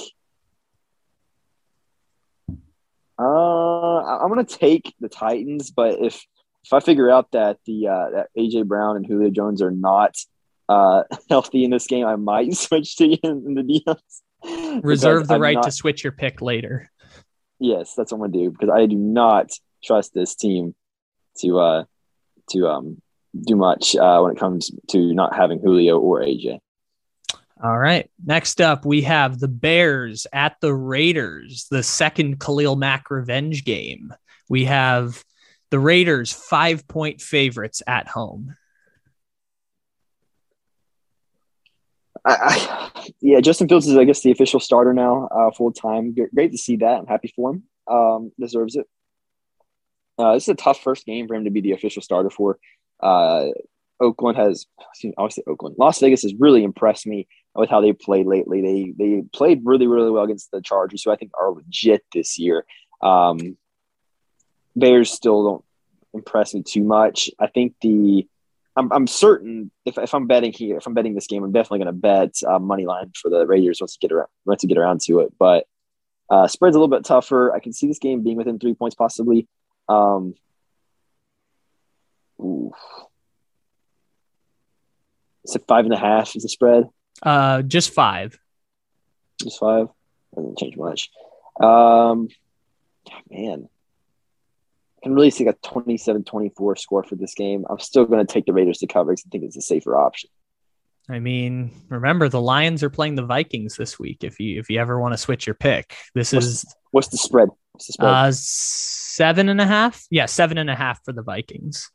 uh, 3.20 4.20
I'm 4.22 4.30
gonna 4.30 4.46
take 4.46 4.94
the 5.00 5.10
Titans, 5.10 5.72
but 5.72 6.00
if 6.00 6.26
if 6.64 6.74
I 6.74 6.80
figure 6.80 7.10
out 7.10 7.32
that 7.32 7.58
the 7.66 7.88
uh, 7.88 8.10
that 8.12 8.28
AJ 8.38 8.68
Brown 8.68 8.96
and 8.96 9.06
Julio 9.06 9.30
Jones 9.30 9.62
are 9.62 9.72
not 9.72 10.16
uh, 10.68 11.04
healthy 11.30 11.64
in 11.64 11.72
this 11.72 11.88
game, 11.88 12.06
I 12.06 12.16
might 12.16 12.54
switch 12.56 12.96
to 12.98 13.06
in, 13.06 13.44
in 13.46 13.54
the 13.56 13.84
DMs. 13.88 14.84
Reserve 14.84 15.28
the 15.28 15.36
I'm 15.36 15.42
right 15.42 15.56
not, 15.56 15.64
to 15.64 15.72
switch 15.72 16.04
your 16.04 16.14
pick 16.14 16.42
later. 16.42 16.90
Yes, 17.60 17.94
that's 17.96 18.12
what 18.12 18.26
I'm 18.26 18.32
gonna 18.32 18.46
do 18.46 18.52
because 18.52 18.70
I 18.70 18.86
do 18.86 18.96
not 18.96 19.52
trust 19.84 20.14
this 20.14 20.36
team 20.36 20.76
to 21.40 21.60
uh 21.60 21.84
to 22.52 22.68
um 22.68 23.02
do 23.40 23.56
much 23.56 23.96
uh, 23.96 24.20
when 24.22 24.32
it 24.32 24.40
comes 24.40 24.72
to 24.90 25.14
not 25.14 25.36
having 25.36 25.60
Julio 25.60 26.00
or 26.00 26.22
AJ. 26.22 26.60
All 27.62 27.78
right. 27.78 28.10
Next 28.26 28.62
up, 28.62 28.86
we 28.86 29.02
have 29.02 29.38
the 29.38 29.50
Bears 29.50 30.26
at 30.32 30.56
the 30.62 30.74
Raiders, 30.74 31.68
the 31.70 31.84
second 31.84 32.40
Khalil 32.40 32.78
Mack 32.78 33.12
revenge 33.12 33.66
game. 33.66 34.14
We 34.48 34.66
have 34.66 35.24
the 35.70 35.80
Raiders 35.80 36.32
five 36.32 36.88
point 36.88 37.20
favorites 37.20 37.84
at 37.86 38.08
home. 38.08 38.56
I, 42.26 42.36
I, 42.96 43.12
yeah, 43.20 43.42
Justin 43.42 43.68
Fields 43.68 43.88
is, 43.88 43.98
I 43.98 44.06
guess, 44.06 44.22
the 44.22 44.32
official 44.32 44.60
starter 44.60 44.94
now, 44.94 45.28
uh, 45.28 45.52
full 45.52 45.72
time. 45.74 46.16
Great 46.34 46.52
to 46.52 46.58
see 46.58 46.78
that. 46.78 47.00
I'm 47.00 47.08
happy 47.08 47.34
for 47.36 47.52
him. 47.52 47.64
Um, 47.90 48.32
deserves 48.40 48.76
it. 48.76 48.86
Uh, 50.18 50.34
this 50.34 50.44
is 50.44 50.50
a 50.50 50.56
tough 50.56 50.82
first 50.82 51.06
game 51.06 51.28
for 51.28 51.36
him 51.36 51.46
to 51.46 51.52
be 51.52 51.62
the 51.62 51.72
official 51.74 52.02
starter 52.02 52.30
for. 52.30 52.58
Uh, 53.02 53.48
Oakland 54.02 54.38
has, 54.38 54.66
excuse 54.92 55.14
me, 55.18 55.30
say 55.30 55.44
Oakland. 55.48 55.76
Las 55.78 56.00
Vegas 56.00 56.24
has 56.24 56.34
really 56.38 56.64
impressed 56.64 57.06
me 57.06 57.28
with 57.56 57.70
how 57.70 57.82
they 57.82 57.94
played 57.94 58.28
lately. 58.28 58.62
They 58.62 58.94
they 58.98 59.24
played 59.34 59.62
really 59.64 59.88
really 59.88 60.12
well 60.12 60.24
against 60.24 60.52
the 60.52 60.62
Chargers, 60.62 61.04
who 61.04 61.12
I 61.12 61.16
think 61.16 61.32
are 61.40 61.52
legit 61.52 62.04
this 62.14 62.38
year. 62.40 62.66
Um, 63.02 63.58
Bears 64.76 65.12
still 65.12 65.44
don't 65.44 65.66
impress 66.14 66.54
me 66.54 66.64
too 66.64 66.84
much. 66.84 67.30
I 67.40 67.48
think 67.48 67.76
the 67.82 68.28
I'm, 68.76 68.92
I'm 68.94 69.08
certain 69.08 69.72
if, 69.86 69.98
if 69.98 70.14
I'm 70.14 70.28
betting 70.28 70.54
here, 70.54 70.78
if 70.78 70.88
I'm 70.88 70.94
betting 70.94 71.14
this 71.14 71.28
game, 71.28 71.44
I'm 71.44 71.52
definitely 71.52 71.80
going 71.80 71.88
to 71.88 72.02
bet 72.02 72.36
uh, 72.48 72.60
money 72.60 72.86
line 72.86 73.12
for 73.20 73.30
the 73.30 73.46
Raiders 73.46 73.82
once 73.82 73.94
to 73.94 74.00
get 74.00 74.14
around 74.14 74.30
once 74.46 74.62
to 74.62 74.68
get 74.68 74.78
around 74.78 75.02
to 75.02 75.20
it. 75.20 75.34
But 75.38 75.68
uh, 76.30 76.48
spread's 76.48 76.76
a 76.76 76.80
little 76.80 76.96
bit 76.96 77.04
tougher. 77.04 77.54
I 77.54 77.60
can 77.60 77.74
see 77.74 77.88
this 77.88 78.00
game 78.00 78.24
being 78.24 78.38
within 78.38 78.60
three 78.60 78.76
points 78.76 78.96
possibly. 78.96 79.48
Um, 79.90 80.36
oof. 82.40 82.74
Is 85.44 85.56
it 85.56 85.64
five 85.68 85.86
and 85.86 85.94
a 85.94 85.98
half 85.98 86.36
is 86.36 86.44
the 86.44 86.50
spread? 86.50 86.86
Uh, 87.22 87.62
just 87.62 87.92
five. 87.92 88.38
Just 89.42 89.60
five. 89.60 89.88
Doesn't 90.36 90.58
change 90.58 90.78
much. 90.78 91.10
Um, 91.60 92.30
man, 93.30 93.68
I 94.98 95.04
can 95.04 95.14
really 95.14 95.32
see 95.32 95.48
a 95.48 95.54
27-24 95.54 96.78
score 96.78 97.04
for 97.04 97.16
this 97.16 97.34
game. 97.34 97.66
I'm 97.70 97.80
still 97.80 98.06
going 98.06 98.26
to 98.26 98.32
take 98.32 98.46
the 98.46 98.54
Raiders 98.54 98.80
to 98.80 98.88
cover 98.88 99.12
because 99.12 99.26
I 99.28 99.30
think 99.30 99.44
it's 99.46 99.58
a 99.58 99.62
safer 99.62 99.98
option. 99.98 100.30
I 101.10 101.20
mean, 101.20 101.72
remember 101.90 102.30
the 102.30 102.42
Lions 102.42 102.84
are 102.84 102.90
playing 102.92 103.16
the 103.16 103.26
Vikings 103.26 103.76
this 103.76 103.98
week. 103.98 104.24
If 104.24 104.40
you 104.40 104.60
if 104.60 104.70
you 104.70 104.80
ever 104.80 105.00
want 105.00 105.14
to 105.14 105.18
switch 105.18 105.48
your 105.48 105.56
pick, 105.56 105.96
this 106.14 106.32
what's, 106.32 106.46
is 106.46 106.76
what's 106.92 107.08
the 107.08 107.18
spread? 107.18 107.50
What's 107.72 107.88
the 107.88 107.94
spread? 107.94 108.10
Uh, 108.10 108.32
seven 108.32 109.50
and 109.50 109.60
a 109.60 109.66
half. 109.66 110.06
Yeah, 110.12 110.28
seven 110.28 110.60
and 110.60 110.70
a 110.70 110.76
half 110.76 111.04
for 111.04 111.12
the 111.12 111.24
Vikings. 111.24 111.90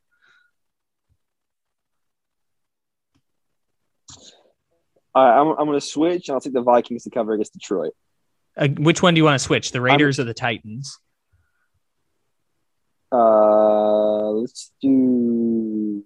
Right, 5.15 5.41
I'm, 5.41 5.49
I'm 5.49 5.67
going 5.67 5.79
to 5.79 5.87
switch 5.87 6.29
and 6.29 6.35
I'll 6.35 6.41
take 6.41 6.53
the 6.53 6.63
Vikings 6.63 7.05
to 7.05 7.11
cover 7.11 7.35
against 7.35 7.53
Detroit. 7.53 7.93
Uh, 8.57 8.69
which 8.69 9.03
one 9.03 9.15
do 9.15 9.19
you 9.19 9.25
want 9.25 9.39
to 9.39 9.45
switch? 9.45 9.73
The 9.73 9.81
Raiders 9.81 10.19
I'm, 10.19 10.25
or 10.25 10.27
the 10.27 10.35
Titans? 10.35 10.99
Uh, 13.13 14.31
let's 14.31 14.73
do. 14.81 16.05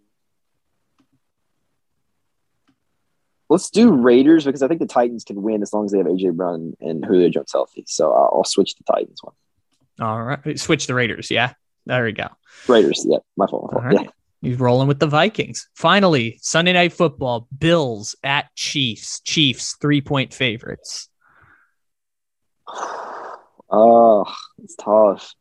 Let's 3.50 3.70
do 3.70 3.92
Raiders 3.92 4.44
because 4.44 4.62
I 4.62 4.68
think 4.68 4.80
the 4.80 4.86
Titans 4.86 5.24
can 5.24 5.40
win 5.42 5.62
as 5.62 5.72
long 5.72 5.86
as 5.86 5.92
they 5.92 5.98
have 5.98 6.06
AJ 6.06 6.34
Brown 6.36 6.74
and 6.80 7.02
Julio 7.04 7.30
Jones 7.30 7.50
healthy. 7.50 7.84
So 7.86 8.12
I'll, 8.12 8.30
I'll 8.38 8.44
switch 8.44 8.74
the 8.74 8.84
Titans 8.84 9.20
one. 9.22 9.34
All 10.00 10.22
right, 10.22 10.60
switch 10.60 10.86
the 10.86 10.94
Raiders. 10.94 11.30
Yeah, 11.30 11.54
there 11.86 12.04
we 12.04 12.12
go. 12.12 12.28
Raiders. 12.66 13.06
Yeah, 13.08 13.18
my 13.36 13.46
fault. 13.46 13.72
My 13.72 13.90
fault. 13.90 14.02
Yeah. 14.04 14.10
He's 14.40 14.58
rolling 14.58 14.88
with 14.88 15.00
the 15.00 15.06
Vikings. 15.06 15.68
Finally, 15.74 16.38
Sunday 16.42 16.72
night 16.72 16.92
football, 16.92 17.48
Bills 17.56 18.14
at 18.22 18.54
Chiefs. 18.54 19.20
Chiefs, 19.20 19.76
three 19.80 20.00
point 20.00 20.32
favorites. 20.32 21.08
Oh, 23.70 24.24
it's 24.62 24.76
tough. 24.76 25.34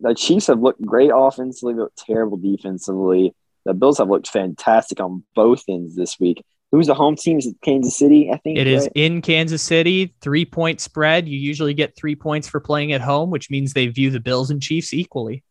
The 0.00 0.14
Chiefs 0.14 0.46
have 0.46 0.60
looked 0.60 0.80
great 0.80 1.10
offensively, 1.14 1.74
but 1.74 1.94
terrible 1.94 2.38
defensively. 2.38 3.34
The 3.66 3.74
Bills 3.74 3.98
have 3.98 4.08
looked 4.08 4.28
fantastic 4.28 4.98
on 4.98 5.24
both 5.34 5.62
ends 5.68 5.94
this 5.94 6.18
week. 6.18 6.42
Who's 6.72 6.86
the 6.86 6.94
home 6.94 7.16
team? 7.16 7.38
Is 7.38 7.46
it 7.46 7.56
Kansas 7.62 7.96
City? 7.96 8.30
I 8.32 8.38
think 8.38 8.58
it 8.58 8.62
right? 8.62 8.68
is 8.68 8.88
in 8.94 9.22
Kansas 9.22 9.62
City. 9.62 10.14
Three 10.20 10.44
point 10.44 10.80
spread. 10.80 11.28
You 11.28 11.38
usually 11.38 11.74
get 11.74 11.96
three 11.96 12.16
points 12.16 12.48
for 12.48 12.60
playing 12.60 12.92
at 12.92 13.00
home, 13.00 13.30
which 13.30 13.50
means 13.50 13.72
they 13.72 13.86
view 13.86 14.10
the 14.10 14.20
Bills 14.20 14.50
and 14.50 14.60
Chiefs 14.60 14.92
equally. 14.92 15.44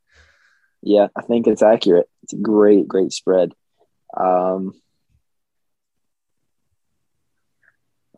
Yeah, 0.84 1.07
I 1.15 1.22
think 1.22 1.47
it's 1.47 1.64
accurate. 1.64 2.10
It's 2.23 2.34
a 2.34 2.38
great, 2.38 2.88
great 2.88 3.14
spread. 3.14 3.53
Um, 4.15 4.73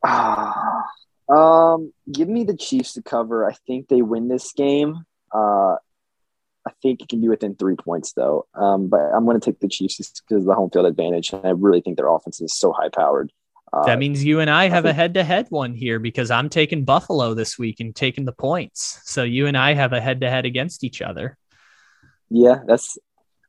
ah, 0.04 0.84
um, 1.30 1.94
give 2.12 2.28
me 2.28 2.44
the 2.44 2.58
Chiefs 2.58 2.94
to 2.94 3.04
cover. 3.04 3.48
I 3.48 3.54
think 3.68 3.88
they 3.88 4.02
win 4.02 4.28
this 4.28 4.52
game. 4.54 5.06
Uh, 5.32 5.76
I 6.68 6.72
think 6.82 7.02
it 7.02 7.10
can 7.10 7.22
be 7.22 7.30
within 7.30 7.56
three 7.56 7.76
points 7.76 8.14
though. 8.14 8.48
Um, 8.56 8.88
but 8.88 9.02
I'm 9.02 9.26
going 9.26 9.40
to 9.40 9.46
take 9.46 9.60
the 9.60 9.68
Chiefs 9.68 9.98
because 9.98 10.44
of 10.44 10.48
the 10.48 10.56
home 10.56 10.72
field 10.72 10.88
advantage, 10.88 11.32
and 11.32 11.46
I 11.46 11.52
really 11.52 11.82
think 11.82 11.98
their 11.98 12.10
offense 12.10 12.42
is 12.42 12.54
so 12.54 12.72
high 12.72 12.90
powered. 12.90 13.32
Uh, 13.72 13.86
that 13.86 14.00
means 14.00 14.24
you 14.24 14.40
and 14.40 14.50
I 14.50 14.70
have 14.70 14.86
I 14.86 14.90
think, 14.90 14.92
a 14.92 14.94
head 14.94 15.14
to 15.16 15.24
head 15.24 15.48
one 15.50 15.76
here 15.76 16.00
because 16.00 16.32
I'm 16.32 16.50
taking 16.50 16.84
Buffalo 16.84 17.36
this 17.36 17.60
week 17.60 17.80
and 17.80 17.96
taking 17.96 18.26
the 18.26 18.32
points. 18.32 19.02
So 19.04 19.24
you 19.24 19.46
and 19.46 19.58
I 19.58 19.74
have 19.74 19.94
a 19.94 20.02
head 20.02 20.22
to 20.22 20.30
head 20.32 20.46
against 20.46 20.84
each 20.84 21.02
other. 21.02 21.38
Yeah, 22.30 22.60
that's. 22.66 22.98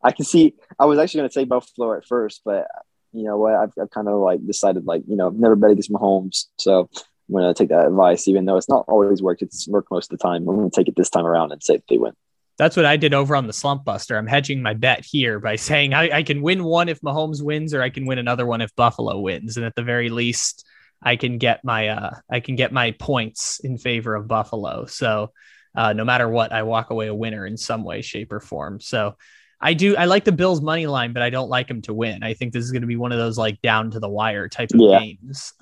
I 0.02 0.12
can 0.12 0.24
see. 0.24 0.54
I 0.78 0.84
was 0.84 0.98
actually 0.98 1.20
going 1.20 1.30
to 1.30 1.34
say 1.34 1.44
Buffalo 1.44 1.96
at 1.96 2.04
first, 2.04 2.42
but 2.44 2.66
you 3.12 3.24
know 3.24 3.38
what? 3.38 3.54
I've, 3.54 3.72
I've 3.80 3.90
kind 3.90 4.08
of 4.08 4.20
like 4.20 4.46
decided, 4.46 4.86
like 4.86 5.02
you 5.08 5.16
know, 5.16 5.28
I've 5.28 5.34
never 5.34 5.56
bet 5.56 5.70
against 5.70 5.90
Mahomes, 5.90 6.46
so 6.58 6.88
I'm 7.28 7.32
going 7.32 7.52
to 7.52 7.54
take 7.54 7.70
that 7.70 7.86
advice, 7.86 8.28
even 8.28 8.44
though 8.44 8.56
it's 8.56 8.68
not 8.68 8.84
always 8.88 9.22
worked. 9.22 9.42
It's 9.42 9.66
worked 9.66 9.90
most 9.90 10.12
of 10.12 10.18
the 10.18 10.22
time. 10.22 10.48
I'm 10.48 10.56
going 10.56 10.70
to 10.70 10.76
take 10.76 10.88
it 10.88 10.96
this 10.96 11.10
time 11.10 11.26
around 11.26 11.52
and 11.52 11.62
say 11.62 11.82
they 11.88 11.98
win. 11.98 12.12
That's 12.58 12.76
what 12.76 12.86
I 12.86 12.96
did 12.96 13.12
over 13.12 13.36
on 13.36 13.46
the 13.46 13.52
Slump 13.52 13.84
Buster. 13.84 14.16
I'm 14.16 14.26
hedging 14.26 14.62
my 14.62 14.74
bet 14.74 15.04
here 15.04 15.40
by 15.40 15.56
saying 15.56 15.92
I, 15.92 16.18
I 16.18 16.22
can 16.22 16.40
win 16.40 16.64
one 16.64 16.88
if 16.88 17.00
Mahomes 17.00 17.42
wins, 17.42 17.74
or 17.74 17.82
I 17.82 17.90
can 17.90 18.06
win 18.06 18.18
another 18.18 18.46
one 18.46 18.60
if 18.60 18.74
Buffalo 18.76 19.18
wins, 19.20 19.56
and 19.56 19.66
at 19.66 19.74
the 19.74 19.82
very 19.82 20.08
least, 20.08 20.66
I 21.02 21.16
can 21.16 21.38
get 21.38 21.64
my 21.64 21.88
uh, 21.88 22.10
I 22.30 22.40
can 22.40 22.56
get 22.56 22.72
my 22.72 22.92
points 22.92 23.60
in 23.60 23.76
favor 23.78 24.14
of 24.14 24.28
Buffalo. 24.28 24.86
So 24.86 25.32
uh, 25.76 25.92
no 25.92 26.04
matter 26.04 26.28
what, 26.28 26.52
I 26.52 26.62
walk 26.62 26.90
away 26.90 27.08
a 27.08 27.14
winner 27.14 27.46
in 27.46 27.56
some 27.56 27.84
way, 27.84 28.02
shape, 28.02 28.32
or 28.32 28.40
form. 28.40 28.80
So 28.80 29.16
I 29.60 29.74
do. 29.74 29.96
I 29.96 30.06
like 30.06 30.24
the 30.24 30.32
Bills 30.32 30.60
money 30.60 30.86
line, 30.86 31.12
but 31.12 31.22
I 31.22 31.30
don't 31.30 31.48
like 31.48 31.68
them 31.68 31.82
to 31.82 31.94
win. 31.94 32.22
I 32.22 32.34
think 32.34 32.52
this 32.52 32.64
is 32.64 32.72
going 32.72 32.82
to 32.82 32.88
be 32.88 32.96
one 32.96 33.12
of 33.12 33.18
those 33.18 33.38
like 33.38 33.60
down 33.62 33.90
to 33.92 34.00
the 34.00 34.08
wire 34.08 34.48
type 34.48 34.70
of 34.72 34.80
yeah. 34.80 34.98
games. 34.98 35.52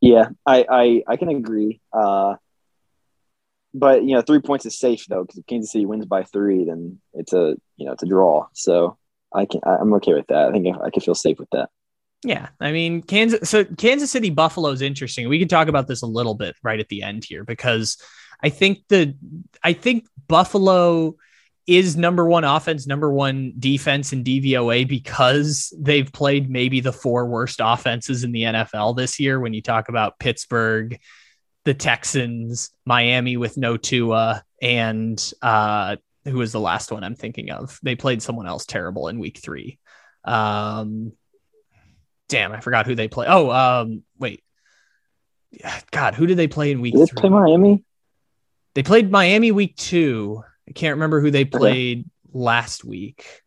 Yeah, 0.00 0.30
I, 0.44 0.66
I 0.68 1.02
I 1.06 1.16
can 1.16 1.28
agree. 1.28 1.80
Uh, 1.92 2.34
but 3.74 4.04
you 4.04 4.14
know, 4.14 4.22
three 4.22 4.40
points 4.40 4.66
is 4.66 4.78
safe 4.78 5.06
though, 5.06 5.22
because 5.22 5.38
if 5.38 5.46
Kansas 5.46 5.72
City 5.72 5.86
wins 5.86 6.04
by 6.06 6.24
three, 6.24 6.64
then 6.64 7.00
it's 7.14 7.32
a 7.32 7.56
you 7.76 7.86
know 7.86 7.92
it's 7.92 8.02
a 8.02 8.06
draw. 8.06 8.46
So 8.52 8.98
I 9.32 9.46
can 9.46 9.60
I'm 9.64 9.94
okay 9.94 10.14
with 10.14 10.26
that. 10.28 10.48
I 10.48 10.52
think 10.52 10.66
I 10.76 10.90
can 10.90 11.02
feel 11.02 11.14
safe 11.14 11.38
with 11.38 11.50
that. 11.52 11.70
Yeah, 12.24 12.48
I 12.60 12.72
mean 12.72 13.02
Kansas. 13.02 13.48
So 13.48 13.64
Kansas 13.64 14.10
City 14.10 14.30
Buffalo 14.30 14.70
is 14.70 14.82
interesting. 14.82 15.28
We 15.28 15.38
can 15.38 15.48
talk 15.48 15.68
about 15.68 15.88
this 15.88 16.02
a 16.02 16.06
little 16.06 16.34
bit 16.34 16.56
right 16.62 16.78
at 16.78 16.88
the 16.88 17.02
end 17.02 17.24
here 17.24 17.44
because 17.44 17.96
I 18.42 18.48
think 18.48 18.80
the 18.88 19.16
I 19.62 19.72
think 19.72 20.06
Buffalo 20.28 21.16
is 21.66 21.96
number 21.96 22.26
one 22.26 22.44
offense, 22.44 22.86
number 22.86 23.12
one 23.12 23.52
defense 23.58 24.12
in 24.12 24.24
DVOA 24.24 24.86
because 24.86 25.72
they've 25.78 26.12
played 26.12 26.50
maybe 26.50 26.80
the 26.80 26.92
four 26.92 27.26
worst 27.26 27.60
offenses 27.62 28.24
in 28.24 28.32
the 28.32 28.42
NFL 28.42 28.96
this 28.96 29.20
year. 29.20 29.38
When 29.38 29.54
you 29.54 29.62
talk 29.62 29.88
about 29.88 30.18
Pittsburgh, 30.18 30.98
the 31.64 31.74
Texans, 31.74 32.70
Miami 32.84 33.36
with 33.36 33.56
no 33.56 33.76
Tua, 33.76 34.42
and 34.60 35.32
uh, 35.40 35.96
who 36.24 36.38
was 36.38 36.52
the 36.52 36.60
last 36.60 36.90
one 36.90 37.04
I'm 37.04 37.14
thinking 37.14 37.50
of? 37.50 37.78
They 37.82 37.94
played 37.94 38.22
someone 38.22 38.46
else 38.46 38.66
terrible 38.66 39.08
in 39.08 39.20
week 39.20 39.38
three. 39.38 39.78
Um, 40.24 41.12
damn, 42.28 42.52
I 42.52 42.60
forgot 42.60 42.86
who 42.86 42.94
they 42.94 43.08
play. 43.08 43.26
Oh, 43.28 43.50
um, 43.50 44.02
wait. 44.18 44.42
God, 45.90 46.14
who 46.14 46.26
did 46.26 46.38
they 46.38 46.48
play 46.48 46.72
in 46.72 46.80
week 46.80 46.94
did 46.94 47.08
three? 47.08 47.20
play 47.20 47.30
Miami? 47.30 47.84
They 48.74 48.82
played 48.82 49.10
Miami 49.10 49.52
week 49.52 49.76
two. 49.76 50.42
I 50.68 50.72
can't 50.72 50.96
remember 50.96 51.20
who 51.20 51.30
they 51.30 51.44
played 51.44 52.00
okay. 52.00 52.08
last 52.32 52.84
week. 52.84 53.42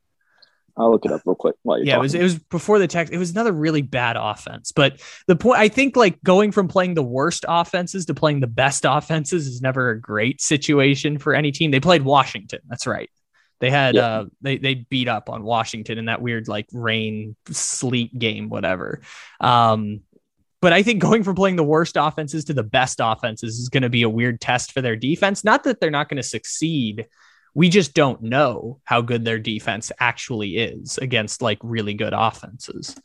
I'll 0.77 0.91
look 0.91 1.05
it 1.05 1.11
up 1.11 1.21
real 1.25 1.35
quick. 1.35 1.55
While 1.63 1.77
you're 1.77 1.87
yeah, 1.87 1.95
it 1.95 2.01
was 2.01 2.13
it 2.13 2.21
was 2.21 2.37
before 2.37 2.79
the 2.79 2.87
text. 2.87 3.13
It 3.13 3.17
was 3.17 3.31
another 3.31 3.53
really 3.53 3.81
bad 3.81 4.17
offense. 4.19 4.71
But 4.73 5.01
the 5.25 5.35
point 5.35 5.59
I 5.59 5.69
think 5.69 5.95
like 5.95 6.21
going 6.21 6.51
from 6.51 6.67
playing 6.67 6.95
the 6.95 7.03
worst 7.03 7.45
offenses 7.47 8.05
to 8.07 8.13
playing 8.13 8.41
the 8.41 8.47
best 8.47 8.83
offenses 8.85 9.47
is 9.47 9.61
never 9.61 9.91
a 9.91 9.99
great 9.99 10.41
situation 10.41 11.17
for 11.17 11.33
any 11.33 11.51
team. 11.51 11.71
They 11.71 11.79
played 11.79 12.01
Washington. 12.01 12.59
That's 12.67 12.85
right. 12.85 13.09
They 13.61 13.71
had 13.71 13.95
uh 13.95 14.25
they 14.41 14.57
they 14.57 14.75
beat 14.75 15.07
up 15.07 15.29
on 15.29 15.43
Washington 15.43 15.97
in 15.97 16.05
that 16.05 16.21
weird 16.21 16.49
like 16.49 16.67
rain 16.73 17.37
sleet 17.49 18.17
game, 18.17 18.49
whatever. 18.49 18.99
Um 19.39 20.01
but 20.65 20.73
I 20.73 20.81
think 20.81 20.99
going 20.99 21.23
from 21.23 21.35
playing 21.35 21.57
the 21.57 21.63
worst 21.63 21.95
offenses 21.95 22.43
to 22.45 22.53
the 22.55 22.63
best 22.63 22.99
offenses 22.99 23.59
is 23.59 23.69
going 23.69 23.83
to 23.83 23.89
be 23.89 24.01
a 24.01 24.09
weird 24.09 24.41
test 24.41 24.71
for 24.71 24.81
their 24.81 24.95
defense. 24.95 25.43
Not 25.43 25.63
that 25.65 25.79
they're 25.79 25.91
not 25.91 26.09
going 26.09 26.17
to 26.17 26.27
succeed. 26.27 27.05
We 27.53 27.69
just 27.69 27.93
don't 27.93 28.23
know 28.23 28.81
how 28.83 29.01
good 29.01 29.25
their 29.25 29.37
defense 29.37 29.91
actually 29.99 30.57
is 30.57 30.97
against 30.97 31.43
like 31.43 31.59
really 31.61 31.93
good 31.93 32.13
offenses. 32.17 32.95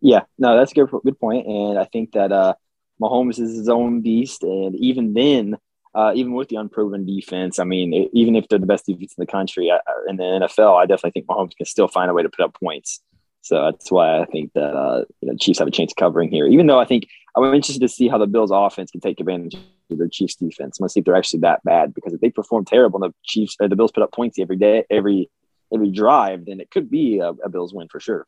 Yeah, 0.00 0.22
no, 0.38 0.56
that's 0.56 0.72
a 0.72 0.74
good 0.74 0.88
good 1.04 1.20
point. 1.20 1.46
and 1.46 1.78
I 1.78 1.84
think 1.84 2.12
that 2.12 2.32
uh, 2.32 2.54
Mahomes 2.98 3.38
is 3.38 3.58
his 3.58 3.68
own 3.68 4.00
beast, 4.00 4.44
and 4.44 4.74
even 4.76 5.12
then, 5.12 5.58
uh, 5.94 6.12
even 6.14 6.32
with 6.32 6.48
the 6.48 6.56
unproven 6.56 7.04
defense, 7.04 7.58
I 7.58 7.64
mean, 7.64 8.08
even 8.14 8.34
if 8.34 8.48
they're 8.48 8.58
the 8.58 8.64
best 8.64 8.86
defense 8.86 9.12
in 9.18 9.20
the 9.20 9.30
country 9.30 9.70
uh, 9.70 9.76
in 10.08 10.16
the 10.16 10.22
NFL, 10.22 10.82
I 10.82 10.86
definitely 10.86 11.20
think 11.20 11.26
Mahomes 11.26 11.54
can 11.54 11.66
still 11.66 11.86
find 11.86 12.10
a 12.10 12.14
way 12.14 12.22
to 12.22 12.30
put 12.30 12.46
up 12.46 12.58
points. 12.58 13.02
So 13.44 13.62
that's 13.62 13.92
why 13.92 14.20
I 14.20 14.24
think 14.24 14.54
that 14.54 14.74
uh, 14.74 15.04
you 15.20 15.28
know, 15.28 15.36
Chiefs 15.38 15.58
have 15.58 15.68
a 15.68 15.70
chance 15.70 15.92
of 15.92 15.96
covering 15.96 16.30
here. 16.30 16.46
Even 16.46 16.66
though 16.66 16.80
I 16.80 16.86
think 16.86 17.06
I'm 17.36 17.44
interested 17.44 17.80
to 17.80 17.88
see 17.88 18.08
how 18.08 18.16
the 18.16 18.26
Bills' 18.26 18.50
offense 18.50 18.90
can 18.90 19.02
take 19.02 19.20
advantage 19.20 19.54
of 19.90 19.98
their 19.98 20.08
Chiefs' 20.08 20.36
defense. 20.36 20.78
I'm 20.78 20.84
gonna 20.84 20.88
see 20.88 21.00
if 21.00 21.04
they're 21.04 21.14
actually 21.14 21.40
that 21.40 21.62
bad 21.62 21.92
because 21.92 22.14
if 22.14 22.22
they 22.22 22.30
perform 22.30 22.64
terrible 22.64 23.04
and 23.04 23.12
the 23.12 23.14
Chiefs 23.22 23.54
or 23.60 23.68
the 23.68 23.76
Bills 23.76 23.92
put 23.92 24.02
up 24.02 24.12
points 24.12 24.38
every 24.38 24.56
day, 24.56 24.84
every 24.90 25.30
every 25.72 25.90
drive, 25.90 26.46
then 26.46 26.58
it 26.58 26.70
could 26.70 26.90
be 26.90 27.18
a, 27.18 27.28
a 27.28 27.50
Bills 27.50 27.74
win 27.74 27.88
for 27.88 28.00
sure. 28.00 28.26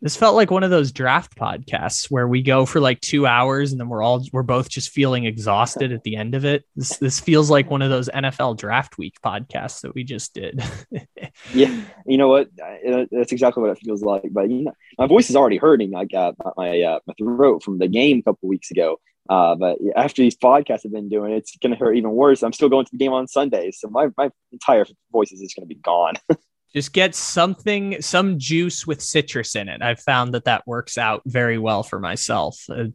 This 0.00 0.16
felt 0.16 0.36
like 0.36 0.50
one 0.50 0.62
of 0.62 0.70
those 0.70 0.92
draft 0.92 1.36
podcasts 1.36 2.08
where 2.08 2.28
we 2.28 2.42
go 2.42 2.64
for 2.64 2.80
like 2.80 3.00
two 3.00 3.26
hours 3.26 3.72
and 3.72 3.80
then 3.80 3.88
we're 3.88 4.02
all 4.02 4.24
we're 4.32 4.44
both 4.44 4.68
just 4.68 4.90
feeling 4.90 5.24
exhausted 5.24 5.92
at 5.92 6.04
the 6.04 6.16
end 6.16 6.34
of 6.36 6.44
it. 6.44 6.64
This 6.76 6.96
this 6.98 7.18
feels 7.18 7.50
like 7.50 7.70
one 7.70 7.82
of 7.82 7.90
those 7.90 8.08
NFL 8.08 8.58
draft 8.58 8.96
week 8.96 9.16
podcasts 9.24 9.80
that 9.82 9.94
we 9.94 10.04
just 10.04 10.34
did. 10.34 10.62
Yeah, 11.54 11.74
you 12.04 12.18
know 12.18 12.28
what? 12.28 12.48
That's 13.10 13.32
exactly 13.32 13.62
what 13.62 13.70
it 13.70 13.78
feels 13.78 14.02
like. 14.02 14.24
But 14.30 14.50
you 14.50 14.64
know, 14.64 14.72
my 14.98 15.06
voice 15.06 15.30
is 15.30 15.36
already 15.36 15.56
hurting. 15.56 15.94
I 15.94 16.04
got 16.04 16.34
my 16.56 16.82
uh, 16.82 16.98
my 17.06 17.14
throat 17.14 17.62
from 17.62 17.78
the 17.78 17.88
game 17.88 18.18
a 18.18 18.22
couple 18.22 18.48
weeks 18.48 18.70
ago. 18.70 18.98
Uh, 19.28 19.54
but 19.54 19.78
after 19.94 20.22
these 20.22 20.36
podcasts 20.36 20.84
have 20.84 20.92
been 20.92 21.08
doing, 21.08 21.32
it's 21.32 21.56
going 21.58 21.72
to 21.72 21.78
hurt 21.78 21.96
even 21.96 22.10
worse. 22.10 22.42
I'm 22.42 22.52
still 22.52 22.70
going 22.70 22.86
to 22.86 22.90
the 22.90 22.98
game 22.98 23.12
on 23.12 23.28
Sunday, 23.28 23.70
so 23.70 23.88
my 23.88 24.08
my 24.16 24.30
entire 24.52 24.86
voice 25.12 25.32
is 25.32 25.40
just 25.40 25.56
going 25.56 25.68
to 25.68 25.74
be 25.74 25.80
gone. 25.80 26.14
just 26.78 26.92
get 26.92 27.14
something 27.14 28.00
some 28.00 28.38
juice 28.38 28.86
with 28.86 29.02
citrus 29.02 29.56
in 29.56 29.68
it. 29.68 29.82
I've 29.82 30.00
found 30.00 30.34
that 30.34 30.44
that 30.44 30.66
works 30.66 30.96
out 30.96 31.22
very 31.26 31.58
well 31.58 31.82
for 31.82 31.98
myself. 31.98 32.56
Uh, 32.68 32.86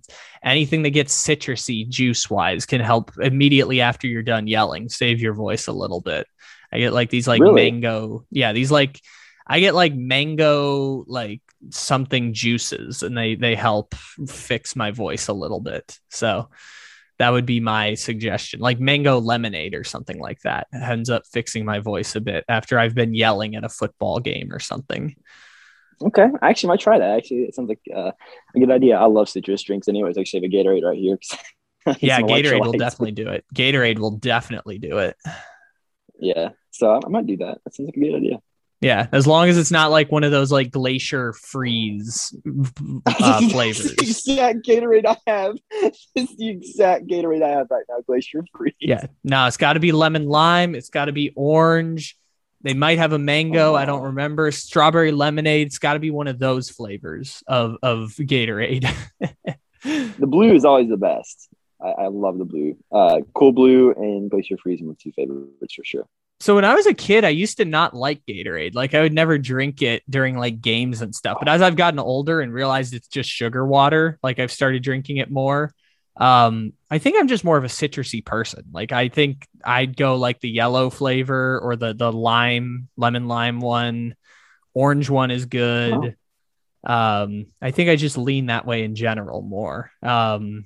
anything 0.41 0.83
that 0.83 0.91
gets 0.91 1.13
citrusy 1.27 1.87
juice 1.87 2.29
wise 2.29 2.65
can 2.65 2.81
help 2.81 3.11
immediately 3.21 3.81
after 3.81 4.07
you're 4.07 4.23
done 4.23 4.47
yelling 4.47 4.89
save 4.89 5.21
your 5.21 5.33
voice 5.33 5.67
a 5.67 5.73
little 5.73 6.01
bit. 6.01 6.25
I 6.71 6.79
get 6.79 6.93
like 6.93 7.09
these 7.09 7.27
like 7.27 7.41
Really? 7.41 7.71
mango 7.71 8.25
yeah 8.31 8.53
these 8.53 8.71
like 8.71 8.99
i 9.45 9.59
get 9.59 9.75
like 9.75 9.93
mango 9.93 11.03
like 11.07 11.41
something 11.69 12.33
juices 12.33 13.03
and 13.03 13.17
they 13.17 13.35
they 13.35 13.55
help 13.55 13.93
fix 14.27 14.75
my 14.75 14.91
voice 14.91 15.27
a 15.27 15.33
little 15.33 15.59
bit. 15.61 15.99
So 16.09 16.49
that 17.19 17.31
would 17.31 17.45
be 17.45 17.59
my 17.59 17.93
suggestion 17.93 18.59
like 18.59 18.79
mango 18.79 19.19
lemonade 19.19 19.73
or 19.73 19.83
something 19.83 20.19
like 20.19 20.39
that 20.41 20.67
ends 20.73 21.09
up 21.09 21.23
fixing 21.31 21.65
my 21.65 21.79
voice 21.79 22.15
a 22.15 22.21
bit 22.21 22.43
after 22.47 22.79
i've 22.79 22.95
been 22.95 23.13
yelling 23.13 23.55
at 23.55 23.63
a 23.63 23.69
football 23.69 24.19
game 24.19 24.51
or 24.51 24.59
something 24.59 25.15
okay, 26.01 26.27
I 26.41 26.49
actually 26.49 26.69
might 26.69 26.81
try 26.81 26.97
that. 26.97 27.17
Actually, 27.17 27.43
it 27.43 27.55
sounds 27.55 27.69
like 27.69 27.79
uh, 27.95 28.11
a 28.55 28.59
good 28.59 28.71
idea. 28.71 28.97
I 28.97 29.05
love 29.05 29.29
citrus 29.29 29.61
drinks, 29.61 29.87
anyways. 29.87 30.17
I 30.17 30.21
actually 30.21 30.41
have 30.41 30.51
a 30.51 30.53
Gatorade 30.53 30.83
right 30.83 30.97
here 30.97 31.17
yeah 31.99 32.21
gatorade 32.21 32.61
will 32.61 32.71
definitely 32.71 33.11
do 33.11 33.27
it 33.27 33.43
gatorade 33.53 33.99
will 33.99 34.17
definitely 34.17 34.79
do 34.79 34.99
it 34.99 35.17
Yeah, 36.19 36.49
so 36.71 36.99
I 37.05 37.09
might 37.09 37.27
do 37.27 37.37
that. 37.37 37.59
That 37.63 37.75
sounds 37.75 37.87
like 37.87 37.97
a 37.97 37.99
good 37.99 38.15
idea. 38.15 38.37
Yeah 38.83 39.07
as 39.11 39.25
long 39.25 39.47
as 39.49 39.57
it's 39.57 39.71
not 39.71 39.89
like 39.91 40.11
one 40.11 40.23
of 40.23 40.31
those 40.31 40.51
like 40.51 40.69
glacier 40.71 41.33
freeze 41.33 42.35
uh, 43.07 43.41
flavors 43.49 43.95
the 43.95 44.03
exact 44.03 44.59
Gatorade 44.67 45.05
I 45.05 45.17
have. 45.27 45.57
This 46.15 46.29
is 46.29 46.37
the 46.37 46.49
exact 46.49 47.07
Gatorade 47.07 47.41
I 47.43 47.49
have 47.49 47.67
right 47.71 47.85
now. 47.89 48.01
Glacier 48.05 48.43
freeze. 48.55 48.73
yeah 48.79 49.05
no 49.23 49.47
it's 49.47 49.57
got 49.57 49.73
to 49.73 49.79
be 49.79 49.91
lemon 49.91 50.27
lime 50.27 50.75
it's 50.75 50.89
got 50.89 51.05
to 51.05 51.11
be 51.11 51.31
orange 51.35 52.17
they 52.61 52.73
might 52.73 52.97
have 52.97 53.11
a 53.13 53.19
mango 53.19 53.73
i 53.75 53.83
don't 53.85 54.01
Oh. 54.01 54.05
remember 54.05 54.51
strawberry 54.51 55.11
lemonade 55.11 55.67
it's 55.67 55.79
got 55.79 55.93
to 55.93 55.99
be 55.99 56.11
one 56.11 56.27
of 56.27 56.37
those 56.39 56.69
flavors 56.69 57.43
of 57.47 57.77
of 57.81 58.11
gatorade 58.17 58.87
The 59.83 60.27
blue 60.27 60.53
is 60.53 60.63
always 60.63 60.87
the 60.87 60.95
best. 60.95 61.49
I, 61.81 62.03
I 62.03 62.07
love 62.07 62.37
the 62.37 62.45
blue. 62.45 62.77
Uh, 62.89 63.19
cool 63.35 63.51
blue 63.51 63.91
and 63.91 64.31
Glacier 64.31 64.55
Freeze 64.55 64.81
are 64.81 64.85
my 64.85 64.93
two 64.97 65.11
favorites 65.11 65.73
for 65.73 65.83
sure. 65.83 66.07
So 66.43 66.55
when 66.55 66.65
I 66.65 66.75
was 66.75 66.85
a 66.87 66.93
kid, 66.93 67.23
I 67.23 67.29
used 67.29 67.55
to 67.59 67.63
not 67.63 67.93
like 67.93 68.21
Gatorade. 68.27 68.75
Like 68.75 68.93
I 68.93 68.99
would 68.99 69.13
never 69.13 69.37
drink 69.37 69.81
it 69.81 70.03
during 70.09 70.37
like 70.37 70.59
games 70.59 71.01
and 71.01 71.15
stuff. 71.15 71.37
But 71.39 71.47
as 71.47 71.61
I've 71.61 71.77
gotten 71.77 71.99
older 71.99 72.41
and 72.41 72.53
realized 72.53 72.93
it's 72.93 73.07
just 73.07 73.29
sugar 73.29 73.65
water, 73.65 74.19
like 74.21 74.39
I've 74.39 74.51
started 74.51 74.83
drinking 74.83 75.17
it 75.17 75.31
more. 75.31 75.73
Um, 76.17 76.73
I 76.91 76.97
think 76.97 77.15
I'm 77.17 77.29
just 77.29 77.45
more 77.45 77.55
of 77.55 77.63
a 77.63 77.67
citrusy 77.67 78.25
person. 78.25 78.65
Like 78.73 78.91
I 78.91 79.07
think 79.07 79.47
I'd 79.63 79.95
go 79.95 80.17
like 80.17 80.41
the 80.41 80.49
yellow 80.49 80.89
flavor 80.89 81.61
or 81.61 81.77
the 81.77 81.93
the 81.93 82.11
lime, 82.11 82.89
lemon 82.97 83.29
lime 83.29 83.61
one. 83.61 84.13
Orange 84.73 85.09
one 85.09 85.31
is 85.31 85.45
good. 85.45 86.17
Um, 86.83 87.45
I 87.61 87.71
think 87.71 87.89
I 87.89 87.95
just 87.95 88.17
lean 88.17 88.47
that 88.47 88.65
way 88.65 88.83
in 88.83 88.95
general 88.95 89.43
more. 89.43 89.91
Um, 90.01 90.65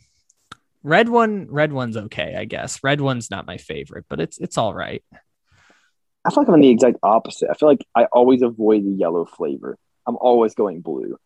red 0.81 1.07
one, 1.07 1.51
red 1.51 1.71
one's 1.71 1.97
okay, 1.97 2.35
I 2.35 2.45
guess. 2.45 2.83
Red 2.83 2.99
one's 2.99 3.29
not 3.29 3.45
my 3.45 3.57
favorite, 3.57 4.05
but 4.09 4.19
it's 4.19 4.39
it's 4.39 4.57
all 4.57 4.73
right. 4.73 5.03
I 6.27 6.29
feel 6.29 6.43
like 6.43 6.49
I'm 6.49 6.59
the 6.59 6.69
exact 6.69 6.97
opposite. 7.01 7.49
I 7.49 7.53
feel 7.53 7.69
like 7.69 7.87
I 7.95 8.03
always 8.05 8.41
avoid 8.41 8.83
the 8.85 8.91
yellow 8.91 9.23
flavor. 9.23 9.77
I'm 10.05 10.17
always 10.17 10.55
going 10.55 10.81
blue. 10.81 11.17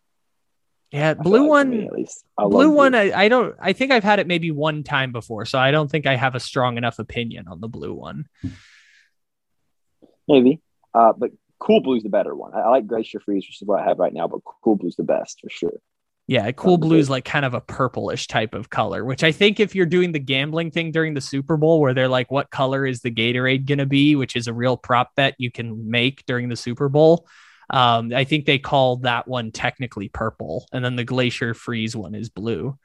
Yeah, 0.92 1.14
blue 1.14 1.40
like 1.40 1.48
one, 1.48 1.80
at 1.82 1.92
least. 1.92 2.24
I 2.38 2.44
blue 2.44 2.70
one. 2.70 2.94
I, 2.94 3.10
I 3.12 3.28
don't. 3.28 3.56
I 3.58 3.72
think 3.72 3.90
I've 3.90 4.04
had 4.04 4.20
it 4.20 4.28
maybe 4.28 4.50
one 4.50 4.84
time 4.84 5.10
before, 5.10 5.44
so 5.44 5.58
I 5.58 5.72
don't 5.72 5.90
think 5.90 6.06
I 6.06 6.14
have 6.14 6.34
a 6.36 6.40
strong 6.40 6.76
enough 6.76 6.98
opinion 6.98 7.48
on 7.48 7.60
the 7.60 7.68
blue 7.68 7.94
one. 7.94 8.26
Maybe. 10.28 10.60
Uh, 10.94 11.14
but 11.16 11.30
Cool 11.58 11.80
Blue's 11.80 12.02
the 12.04 12.08
better 12.08 12.34
one. 12.34 12.54
I, 12.54 12.60
I 12.60 12.68
like 12.68 12.86
Glacier 12.86 13.20
Freeze, 13.20 13.46
which 13.48 13.60
is 13.60 13.66
what 13.66 13.80
I 13.80 13.88
have 13.88 13.98
right 13.98 14.12
now, 14.12 14.28
but 14.28 14.40
Cool 14.62 14.76
Blue's 14.76 14.96
the 14.96 15.02
best 15.02 15.40
for 15.40 15.48
sure. 15.50 15.80
Yeah, 16.28 16.50
cool 16.52 16.78
blue 16.78 16.98
is 16.98 17.10
like 17.10 17.24
kind 17.24 17.44
of 17.44 17.52
a 17.52 17.60
purplish 17.60 18.28
type 18.28 18.54
of 18.54 18.70
color, 18.70 19.04
which 19.04 19.24
I 19.24 19.32
think 19.32 19.58
if 19.58 19.74
you're 19.74 19.86
doing 19.86 20.12
the 20.12 20.20
gambling 20.20 20.70
thing 20.70 20.92
during 20.92 21.14
the 21.14 21.20
Super 21.20 21.56
Bowl, 21.56 21.80
where 21.80 21.94
they're 21.94 22.08
like, 22.08 22.30
"What 22.30 22.50
color 22.50 22.86
is 22.86 23.00
the 23.00 23.10
Gatorade 23.10 23.66
gonna 23.66 23.86
be?" 23.86 24.14
which 24.14 24.36
is 24.36 24.46
a 24.46 24.54
real 24.54 24.76
prop 24.76 25.14
bet 25.16 25.34
you 25.38 25.50
can 25.50 25.90
make 25.90 26.24
during 26.26 26.48
the 26.48 26.56
Super 26.56 26.88
Bowl. 26.88 27.26
Um, 27.70 28.12
I 28.14 28.24
think 28.24 28.46
they 28.46 28.58
call 28.58 28.98
that 28.98 29.26
one 29.26 29.50
technically 29.50 30.08
purple, 30.08 30.66
and 30.72 30.84
then 30.84 30.94
the 30.94 31.04
Glacier 31.04 31.54
Freeze 31.54 31.96
one 31.96 32.14
is 32.14 32.28
blue. 32.28 32.78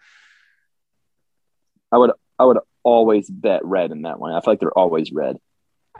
I 1.91 1.97
would 1.97 2.11
I 2.39 2.45
would 2.45 2.57
always 2.83 3.29
bet 3.29 3.63
red 3.63 3.91
in 3.91 4.01
that 4.03 4.19
one. 4.19 4.33
I 4.33 4.41
feel 4.41 4.53
like 4.53 4.59
they're 4.59 4.77
always 4.77 5.11
red. 5.11 5.37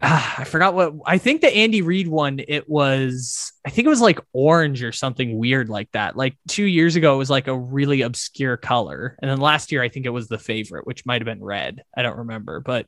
Ah, 0.01 0.35
I 0.39 0.43
forgot 0.43 0.73
what 0.73 0.93
I 1.05 1.17
think 1.17 1.41
the 1.41 1.53
Andy 1.53 1.81
Reid 1.81 2.07
one. 2.07 2.39
It 2.47 2.69
was 2.69 3.51
I 3.65 3.69
think 3.69 3.85
it 3.85 3.89
was 3.89 4.01
like 4.01 4.19
orange 4.33 4.83
or 4.83 4.91
something 4.91 5.37
weird 5.37 5.69
like 5.69 5.91
that. 5.93 6.15
Like 6.15 6.37
two 6.47 6.65
years 6.65 6.95
ago, 6.95 7.15
it 7.15 7.17
was 7.17 7.29
like 7.29 7.47
a 7.47 7.57
really 7.57 8.01
obscure 8.01 8.57
color, 8.57 9.17
and 9.21 9.29
then 9.29 9.39
last 9.39 9.71
year 9.71 9.81
I 9.81 9.89
think 9.89 10.05
it 10.05 10.11
was 10.11 10.27
the 10.27 10.37
favorite, 10.37 10.85
which 10.85 11.05
might 11.05 11.21
have 11.21 11.25
been 11.25 11.43
red. 11.43 11.83
I 11.95 12.03
don't 12.03 12.17
remember, 12.17 12.59
but 12.59 12.85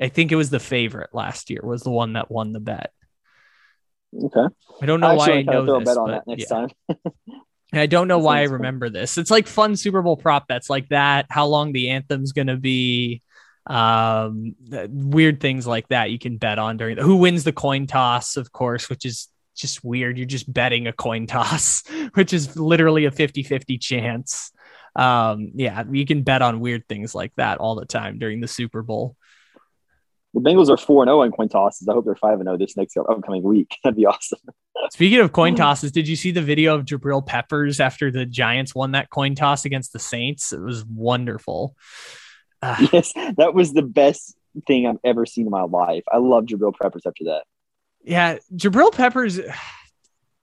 I 0.00 0.08
think 0.08 0.32
it 0.32 0.36
was 0.36 0.50
the 0.50 0.60
favorite 0.60 1.10
last 1.12 1.50
year. 1.50 1.60
Was 1.62 1.82
the 1.82 1.90
one 1.90 2.14
that 2.14 2.30
won 2.30 2.52
the 2.52 2.60
bet. 2.60 2.90
Okay. 4.16 4.54
I 4.82 4.86
don't 4.86 5.00
know 5.00 5.08
I 5.08 5.14
why 5.14 5.30
I 5.30 5.42
know 5.42 5.64
throw 5.64 5.76
a 5.76 5.78
this, 5.80 5.88
bet 5.88 5.96
on 5.98 6.08
but 6.08 6.12
that 6.12 6.26
next 6.26 6.46
yeah. 6.50 6.56
time. 6.56 6.68
I 7.72 7.86
don't 7.86 8.08
know 8.08 8.18
That 8.18 8.24
why 8.24 8.40
I 8.40 8.44
remember 8.44 8.90
this. 8.90 9.16
It's 9.18 9.30
like 9.30 9.46
fun 9.46 9.76
Super 9.76 10.02
Bowl 10.02 10.16
prop 10.16 10.48
bets 10.48 10.68
like 10.68 10.88
that. 10.88 11.26
How 11.30 11.46
long 11.46 11.72
the 11.72 11.90
anthem's 11.90 12.32
gonna 12.32 12.56
be. 12.56 13.22
Um, 13.70 14.56
weird 14.88 15.38
things 15.38 15.64
like 15.64 15.86
that 15.88 16.10
you 16.10 16.18
can 16.18 16.38
bet 16.38 16.58
on 16.58 16.76
during 16.76 16.96
the, 16.96 17.02
who 17.02 17.16
wins 17.16 17.44
the 17.44 17.52
coin 17.52 17.86
toss, 17.86 18.36
of 18.36 18.50
course, 18.50 18.90
which 18.90 19.06
is 19.06 19.28
just 19.56 19.84
weird. 19.84 20.18
You're 20.18 20.26
just 20.26 20.52
betting 20.52 20.88
a 20.88 20.92
coin 20.92 21.28
toss, 21.28 21.84
which 22.14 22.32
is 22.32 22.56
literally 22.56 23.04
a 23.04 23.12
50 23.12 23.44
50 23.44 23.78
chance. 23.78 24.50
Um, 24.96 25.52
yeah, 25.54 25.84
you 25.88 26.04
can 26.04 26.24
bet 26.24 26.42
on 26.42 26.58
weird 26.58 26.88
things 26.88 27.14
like 27.14 27.32
that 27.36 27.58
all 27.58 27.76
the 27.76 27.86
time 27.86 28.18
during 28.18 28.40
the 28.40 28.48
Super 28.48 28.82
Bowl. 28.82 29.16
The 30.34 30.40
Bengals 30.40 30.68
are 30.68 30.76
four 30.76 31.04
and 31.04 31.08
zero 31.08 31.22
in 31.22 31.30
coin 31.30 31.48
tosses. 31.48 31.86
I 31.88 31.92
hope 31.92 32.04
they're 32.04 32.16
five 32.16 32.40
and 32.40 32.48
zero 32.48 32.56
this 32.56 32.76
next 32.76 32.96
upcoming 32.96 33.44
week. 33.44 33.76
That'd 33.84 33.96
be 33.96 34.06
awesome. 34.06 34.40
Speaking 34.90 35.20
of 35.20 35.32
coin 35.32 35.54
tosses, 35.54 35.92
did 35.92 36.08
you 36.08 36.16
see 36.16 36.32
the 36.32 36.42
video 36.42 36.74
of 36.74 36.86
Jabril 36.86 37.24
Peppers 37.24 37.78
after 37.78 38.10
the 38.10 38.26
Giants 38.26 38.74
won 38.74 38.92
that 38.92 39.10
coin 39.10 39.36
toss 39.36 39.64
against 39.64 39.92
the 39.92 40.00
Saints? 40.00 40.52
It 40.52 40.60
was 40.60 40.84
wonderful. 40.84 41.76
Ah, 42.62 42.88
yes, 42.92 43.12
that 43.36 43.54
was 43.54 43.72
the 43.72 43.82
best 43.82 44.36
thing 44.66 44.86
I've 44.86 44.98
ever 45.04 45.26
seen 45.26 45.46
in 45.46 45.50
my 45.50 45.62
life. 45.62 46.04
I 46.10 46.18
love 46.18 46.44
Jabril 46.44 46.74
Peppers 46.80 47.02
after 47.06 47.24
that. 47.24 47.44
Yeah, 48.02 48.38
Jabril 48.54 48.92
Peppers. 48.92 49.40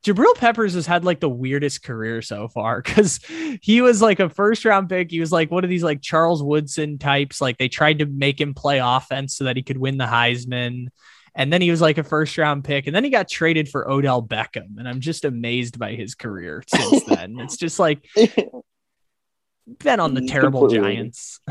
Jabril 0.06 0.36
Peppers 0.36 0.74
has 0.76 0.86
had 0.86 1.04
like 1.04 1.20
the 1.20 1.30
weirdest 1.30 1.84
career 1.84 2.22
so 2.22 2.48
far 2.48 2.82
because 2.82 3.20
he 3.62 3.82
was 3.82 4.02
like 4.02 4.20
a 4.20 4.30
first 4.30 4.64
round 4.64 4.88
pick. 4.88 5.12
He 5.12 5.20
was 5.20 5.32
like 5.32 5.52
one 5.52 5.64
of 5.64 5.70
these 5.70 5.84
like 5.84 6.02
Charles 6.02 6.42
Woodson 6.42 6.98
types. 6.98 7.42
Like 7.42 7.58
they 7.58 7.68
tried 7.68 8.00
to 8.00 8.06
make 8.06 8.40
him 8.40 8.54
play 8.54 8.80
offense 8.80 9.36
so 9.36 9.44
that 9.46 9.58
he 9.58 9.64
could 9.64 9.78
win 9.78 9.98
the 9.98 10.06
Heisman. 10.06 10.88
And 11.36 11.52
then 11.52 11.62
he 11.62 11.70
was 11.70 11.82
like 11.82 11.98
a 11.98 12.04
first 12.04 12.38
round 12.38 12.64
pick. 12.64 12.88
And 12.88 12.96
then 12.96 13.04
he 13.04 13.10
got 13.10 13.28
traded 13.28 13.68
for 13.70 13.90
Odell 13.90 14.24
Beckham. 14.24 14.78
And 14.78 14.88
I'm 14.88 15.02
just 15.02 15.26
amazed 15.26 15.78
by 15.78 15.94
his 15.94 16.16
career 16.16 16.64
since 16.68 17.04
then. 17.08 17.40
it's 17.40 17.58
just 17.58 17.78
like 17.78 18.08
been 19.80 20.00
on 20.00 20.14
the 20.14 20.26
terrible 20.26 20.68
Giants. 20.68 21.42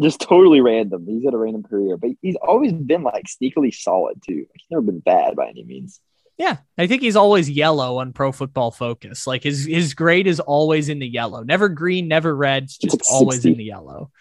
Just 0.00 0.20
totally 0.28 0.60
random. 0.60 1.06
He's 1.06 1.24
had 1.24 1.34
a 1.34 1.38
random 1.38 1.62
career, 1.62 1.96
but 1.96 2.10
he's 2.22 2.36
always 2.36 2.72
been 2.72 3.02
like 3.02 3.26
sneakily 3.26 3.74
solid 3.74 4.22
too. 4.26 4.46
He's 4.52 4.66
never 4.70 4.82
been 4.82 5.00
bad 5.00 5.36
by 5.36 5.48
any 5.48 5.64
means. 5.64 6.00
Yeah, 6.36 6.58
I 6.78 6.86
think 6.86 7.02
he's 7.02 7.16
always 7.16 7.50
yellow 7.50 7.98
on 7.98 8.12
Pro 8.12 8.30
Football 8.30 8.70
Focus. 8.70 9.26
Like 9.26 9.42
his 9.42 9.64
his 9.64 9.94
grade 9.94 10.28
is 10.28 10.38
always 10.38 10.88
in 10.88 11.00
the 11.00 11.08
yellow, 11.08 11.42
never 11.42 11.68
green, 11.68 12.06
never 12.06 12.34
red. 12.34 12.64
It's 12.64 12.78
just 12.78 12.94
it's 12.94 13.10
like 13.10 13.20
always 13.20 13.44
in 13.44 13.56
the 13.56 13.64
yellow. 13.64 14.12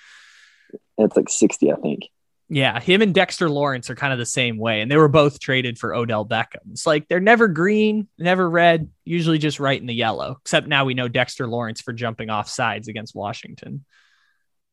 It's 0.98 1.16
like 1.16 1.30
sixty, 1.30 1.72
I 1.72 1.76
think. 1.76 2.10
Yeah, 2.50 2.80
him 2.80 3.02
and 3.02 3.14
Dexter 3.14 3.50
Lawrence 3.50 3.90
are 3.90 3.96
kind 3.96 4.14
of 4.14 4.20
the 4.20 4.26
same 4.26 4.58
way, 4.58 4.82
and 4.82 4.90
they 4.90 4.96
were 4.96 5.10
both 5.10 5.40
traded 5.40 5.78
for 5.78 5.94
Odell 5.94 6.26
Beckham. 6.26 6.72
It's 6.72 6.88
like 6.88 7.08
they're 7.08 7.20
never 7.20 7.50
green, 7.50 8.08
never 8.18 8.50
red, 8.50 8.90
usually 9.04 9.38
just 9.38 9.60
right 9.60 9.80
in 9.80 9.86
the 9.86 9.94
yellow. 9.94 10.38
Except 10.42 10.66
now 10.66 10.86
we 10.86 10.94
know 10.94 11.10
Dexter 11.10 11.46
Lawrence 11.46 11.82
for 11.82 11.92
jumping 11.92 12.30
off 12.30 12.48
sides 12.48 12.88
against 12.88 13.16
Washington. 13.16 13.84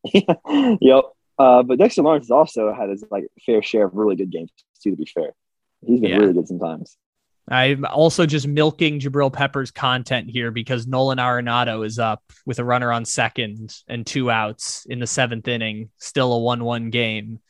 yep. 0.81 1.05
Uh, 1.39 1.63
but 1.63 1.79
Dexter 1.79 2.03
Lawrence 2.03 2.27
has 2.27 2.31
also 2.31 2.73
had 2.73 2.91
his 2.91 3.05
like 3.11 3.27
fair 3.45 3.63
share 3.63 3.87
of 3.87 3.95
really 3.95 4.17
good 4.17 4.31
games 4.31 4.51
too. 4.83 4.91
To 4.91 4.97
be 4.97 5.07
fair, 5.07 5.33
he's 5.85 6.01
been 6.01 6.11
yeah. 6.11 6.17
really 6.19 6.33
good 6.33 6.49
sometimes. 6.49 6.97
I'm 7.49 7.85
also 7.85 8.25
just 8.25 8.47
milking 8.47 9.01
Jabril 9.01 9.33
Peppers 9.33 9.71
content 9.71 10.31
here 10.31 10.51
because 10.51 10.87
Nolan 10.87 11.19
Arenado 11.19 11.85
is 11.85 11.99
up 11.99 12.23
with 12.47 12.59
a 12.59 12.65
runner 12.65 12.91
on 12.91 13.05
second 13.05 13.75
and 13.87 14.07
two 14.07 14.31
outs 14.31 14.87
in 14.87 14.99
the 14.99 15.07
seventh 15.07 15.47
inning, 15.47 15.91
still 15.99 16.33
a 16.33 16.39
1 16.39 16.65
1 16.65 16.91
game. 16.91 17.41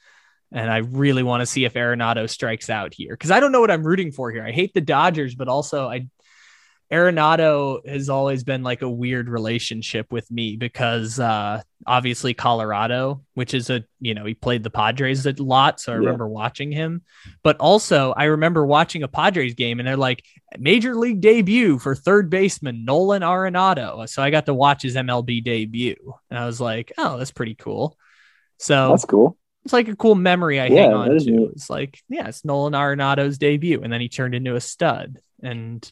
And 0.51 0.70
I 0.70 0.78
really 0.78 1.22
want 1.22 1.43
to 1.43 1.47
see 1.47 1.64
if 1.64 1.74
Arenado 1.74 2.28
strikes 2.28 2.70
out 2.70 2.94
here 2.94 3.12
because 3.12 3.31
I 3.31 3.39
don't 3.39 3.52
know 3.52 3.60
what 3.60 3.70
I'm 3.70 3.86
rooting 3.86 4.10
for 4.10 4.31
here. 4.31 4.44
I 4.44 4.52
hate 4.52 4.74
the 4.74 4.81
Dodgers, 4.81 5.35
but 5.35 5.48
also 5.48 5.89
I 5.89 6.09
Arenado 6.95 7.87
has 7.87 8.09
always 8.09 8.45
been 8.45 8.62
like 8.62 8.83
a 8.83 8.89
weird 8.89 9.29
relationship 9.29 10.12
with 10.12 10.31
me 10.31 10.57
because 10.57 11.19
uh, 11.19 11.62
obviously 11.87 12.35
Colorado, 12.35 13.23
which 13.35 13.53
is 13.53 13.71
a 13.71 13.85
you 14.01 14.15
know 14.15 14.25
he 14.25 14.35
played 14.35 14.62
the 14.62 14.71
Padres 14.71 15.27
a 15.27 15.35
lot, 15.39 15.81
so 15.81 15.93
I 15.93 15.97
yeah. 15.97 16.01
remember 16.01 16.29
watching 16.29 16.71
him. 16.71 17.03
But 17.43 17.57
also 17.59 18.12
I 18.12 18.25
remember 18.25 18.65
watching 18.65 19.03
a 19.03 19.09
Padres 19.09 19.55
game 19.55 19.81
and 19.81 19.89
they're 19.89 19.97
like 19.97 20.25
major 20.59 20.95
league 20.95 21.21
debut 21.21 21.79
for 21.79 21.95
third 21.95 22.31
baseman 22.31 22.85
Nolan 22.85 23.23
Arenado. 23.23 24.09
So 24.09 24.23
I 24.23 24.31
got 24.31 24.47
to 24.47 24.55
watch 24.55 24.83
his 24.83 24.95
MLB 24.95 25.43
debut, 25.43 26.15
and 26.31 26.39
I 26.39 26.47
was 26.47 26.61
like, 26.61 26.93
oh, 26.97 27.19
that's 27.19 27.33
pretty 27.33 27.55
cool. 27.57 27.99
So 28.59 28.91
that's 28.91 29.05
cool 29.05 29.37
it's 29.65 29.73
like 29.73 29.89
a 29.89 29.97
cool 29.97 30.15
memory 30.15 30.61
I 30.61 30.66
yeah, 30.66 30.83
hang 30.83 30.93
on 30.93 31.09
to. 31.09 31.31
Neat. 31.31 31.51
It's 31.53 31.71
like, 31.71 31.99
yeah, 32.09 32.29
it's 32.29 32.45
Nolan 32.45 32.75
Arenado's 32.75 33.39
debut, 33.39 33.83
and 33.83 33.93
then 33.93 34.01
he 34.01 34.09
turned 34.09 34.35
into 34.35 34.57
a 34.57 34.61
stud. 34.61 35.21
And 35.43 35.91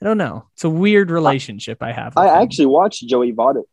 I 0.00 0.04
don't 0.04 0.18
know, 0.18 0.46
it's 0.54 0.64
a 0.64 0.70
weird 0.70 1.10
relationship 1.10 1.82
I, 1.82 1.88
I 1.88 1.92
have. 1.92 2.16
I 2.16 2.28
him. 2.28 2.42
actually 2.42 2.66
watched 2.66 3.06
Joey 3.06 3.32
Votto. 3.32 3.64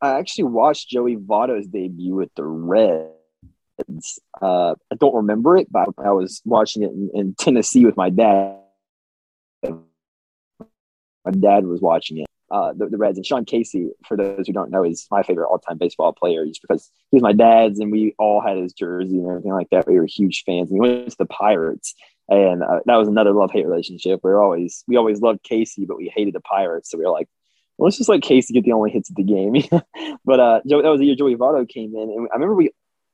I 0.00 0.18
actually 0.18 0.44
watched 0.44 0.88
Joey 0.88 1.16
Votto's 1.16 1.66
debut 1.66 2.14
with 2.14 2.30
the 2.34 2.44
Reds. 2.44 3.10
Uh, 4.40 4.74
I 4.90 4.94
don't 4.98 5.14
remember 5.14 5.56
it, 5.56 5.70
but 5.70 5.88
I 5.98 6.10
was 6.10 6.42
watching 6.44 6.82
it 6.82 6.90
in, 6.90 7.10
in 7.14 7.34
Tennessee 7.34 7.84
with 7.84 7.96
my 7.96 8.10
dad. 8.10 8.58
My 9.62 11.30
dad 11.30 11.64
was 11.64 11.80
watching 11.80 12.18
it 12.18 12.26
uh, 12.50 12.72
the, 12.72 12.86
the, 12.86 12.96
Reds. 12.96 13.18
And 13.18 13.26
Sean 13.26 13.44
Casey, 13.44 13.90
for 14.06 14.16
those 14.16 14.46
who 14.46 14.52
don't 14.52 14.70
know, 14.70 14.84
is 14.84 15.06
my 15.10 15.22
favorite 15.22 15.46
all 15.46 15.58
time 15.58 15.78
baseball 15.78 16.12
player 16.12 16.46
just 16.46 16.62
because 16.62 16.90
he 17.10 17.16
was 17.16 17.22
my 17.22 17.32
dad's 17.32 17.80
and 17.80 17.90
we 17.90 18.14
all 18.18 18.40
had 18.40 18.56
his 18.56 18.72
jersey 18.72 19.18
and 19.18 19.28
everything 19.28 19.52
like 19.52 19.70
that. 19.70 19.86
We 19.86 19.98
were 19.98 20.06
huge 20.06 20.44
fans. 20.44 20.70
And 20.70 20.76
he 20.76 20.80
went 20.80 21.10
to 21.10 21.16
the 21.18 21.26
Pirates. 21.26 21.94
And 22.28 22.62
uh, 22.62 22.80
that 22.86 22.96
was 22.96 23.08
another 23.08 23.32
love 23.32 23.50
hate 23.52 23.66
relationship. 23.66 24.20
We 24.22 24.30
were 24.30 24.42
always, 24.42 24.82
we 24.86 24.96
always 24.96 25.20
loved 25.20 25.42
Casey, 25.42 25.84
but 25.84 25.96
we 25.96 26.12
hated 26.14 26.34
the 26.34 26.40
Pirates. 26.40 26.90
So 26.90 26.98
we 26.98 27.04
were 27.04 27.10
like, 27.10 27.28
well, 27.76 27.86
let's 27.86 27.98
just 27.98 28.08
let 28.08 28.22
Casey 28.22 28.54
get 28.54 28.64
the 28.64 28.72
only 28.72 28.90
hits 28.90 29.10
of 29.10 29.16
the 29.16 29.24
game. 29.24 29.54
but 30.24 30.40
uh, 30.40 30.60
that 30.64 30.82
was 30.84 31.00
the 31.00 31.06
year 31.06 31.16
Joey 31.16 31.36
Votto 31.36 31.68
came 31.68 31.94
in. 31.94 32.02
And 32.02 32.28
I 32.30 32.34
remember 32.34 32.54
we, 32.54 32.70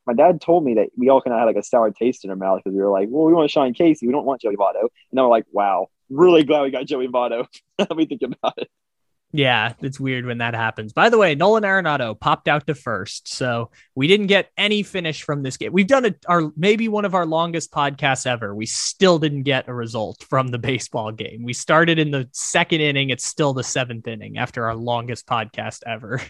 my 0.06 0.14
dad 0.14 0.40
told 0.40 0.64
me 0.64 0.74
that 0.74 0.90
we 0.96 1.08
all 1.08 1.20
kind 1.20 1.34
of 1.34 1.40
had 1.40 1.46
like 1.46 1.56
a 1.56 1.62
sour 1.62 1.90
taste 1.90 2.24
in 2.24 2.30
our 2.30 2.36
mouth 2.36 2.60
because 2.62 2.74
we 2.74 2.82
were 2.82 2.90
like, 2.90 3.08
well, 3.10 3.24
we 3.24 3.32
want 3.32 3.48
to 3.48 3.52
Sean 3.52 3.74
Casey. 3.74 4.06
We 4.06 4.12
don't 4.12 4.24
want 4.24 4.42
Joey 4.42 4.56
Votto. 4.56 4.82
And 4.82 4.90
then 5.12 5.24
we're 5.24 5.30
like, 5.30 5.46
wow, 5.50 5.88
really 6.08 6.44
glad 6.44 6.62
we 6.62 6.70
got 6.70 6.86
Joey 6.86 7.08
Votto. 7.08 7.46
Let 7.78 7.96
me 7.96 8.06
think 8.06 8.22
about 8.22 8.54
it. 8.58 8.68
Yeah, 9.32 9.74
it's 9.80 10.00
weird 10.00 10.26
when 10.26 10.38
that 10.38 10.54
happens. 10.54 10.92
By 10.92 11.08
the 11.08 11.18
way, 11.18 11.36
Nolan 11.36 11.62
Arenado 11.62 12.18
popped 12.18 12.48
out 12.48 12.66
to 12.66 12.74
first, 12.74 13.28
so 13.28 13.70
we 13.94 14.08
didn't 14.08 14.26
get 14.26 14.50
any 14.56 14.82
finish 14.82 15.22
from 15.22 15.44
this 15.44 15.56
game. 15.56 15.72
We've 15.72 15.86
done 15.86 16.04
it 16.04 16.24
our 16.26 16.50
maybe 16.56 16.88
one 16.88 17.04
of 17.04 17.14
our 17.14 17.26
longest 17.26 17.70
podcasts 17.70 18.26
ever. 18.26 18.52
We 18.52 18.66
still 18.66 19.20
didn't 19.20 19.44
get 19.44 19.68
a 19.68 19.74
result 19.74 20.24
from 20.28 20.48
the 20.48 20.58
baseball 20.70 21.12
game. 21.12 21.44
We 21.44 21.52
started 21.52 22.00
in 22.00 22.10
the 22.10 22.28
second 22.32 22.80
inning. 22.80 23.10
It's 23.10 23.24
still 23.24 23.54
the 23.54 23.62
seventh 23.62 24.08
inning 24.08 24.36
after 24.36 24.64
our 24.64 24.74
longest 24.74 25.26
podcast 25.26 25.82
ever. 25.86 26.20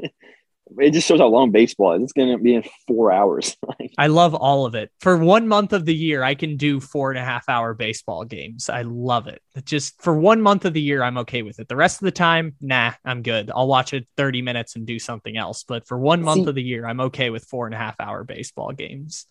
it 0.78 0.92
just 0.92 1.08
shows 1.08 1.20
how 1.20 1.28
long 1.28 1.50
baseball 1.50 1.92
is. 1.94 2.02
It's 2.02 2.12
going 2.12 2.36
to 2.36 2.42
be 2.42 2.54
in 2.54 2.64
four 2.86 3.12
hours. 3.12 3.56
I 3.98 4.08
love 4.08 4.34
all 4.34 4.66
of 4.66 4.74
it. 4.74 4.90
For 5.00 5.16
one 5.16 5.48
month 5.48 5.72
of 5.72 5.84
the 5.84 5.94
year, 5.94 6.22
I 6.22 6.34
can 6.34 6.56
do 6.56 6.80
four 6.80 7.10
and 7.10 7.18
a 7.18 7.24
half 7.24 7.48
hour 7.48 7.74
baseball 7.74 8.24
games. 8.24 8.68
I 8.68 8.82
love 8.82 9.26
it. 9.28 9.42
Just 9.64 10.00
for 10.02 10.18
one 10.18 10.42
month 10.42 10.64
of 10.64 10.72
the 10.72 10.80
year, 10.80 11.02
I'm 11.02 11.18
okay 11.18 11.42
with 11.42 11.58
it. 11.58 11.68
The 11.68 11.76
rest 11.76 12.00
of 12.00 12.04
the 12.04 12.12
time, 12.12 12.54
nah, 12.60 12.92
I'm 13.04 13.22
good. 13.22 13.50
I'll 13.54 13.66
watch 13.66 13.92
it 13.92 14.06
30 14.16 14.42
minutes 14.42 14.76
and 14.76 14.86
do 14.86 14.98
something 14.98 15.36
else. 15.36 15.64
But 15.64 15.86
for 15.86 15.98
one 15.98 16.22
month 16.22 16.44
See, 16.44 16.48
of 16.48 16.54
the 16.54 16.62
year, 16.62 16.86
I'm 16.86 17.00
okay 17.00 17.30
with 17.30 17.44
four 17.44 17.66
and 17.66 17.74
a 17.74 17.78
half 17.78 17.98
hour 18.00 18.24
baseball 18.24 18.72
games. 18.72 19.26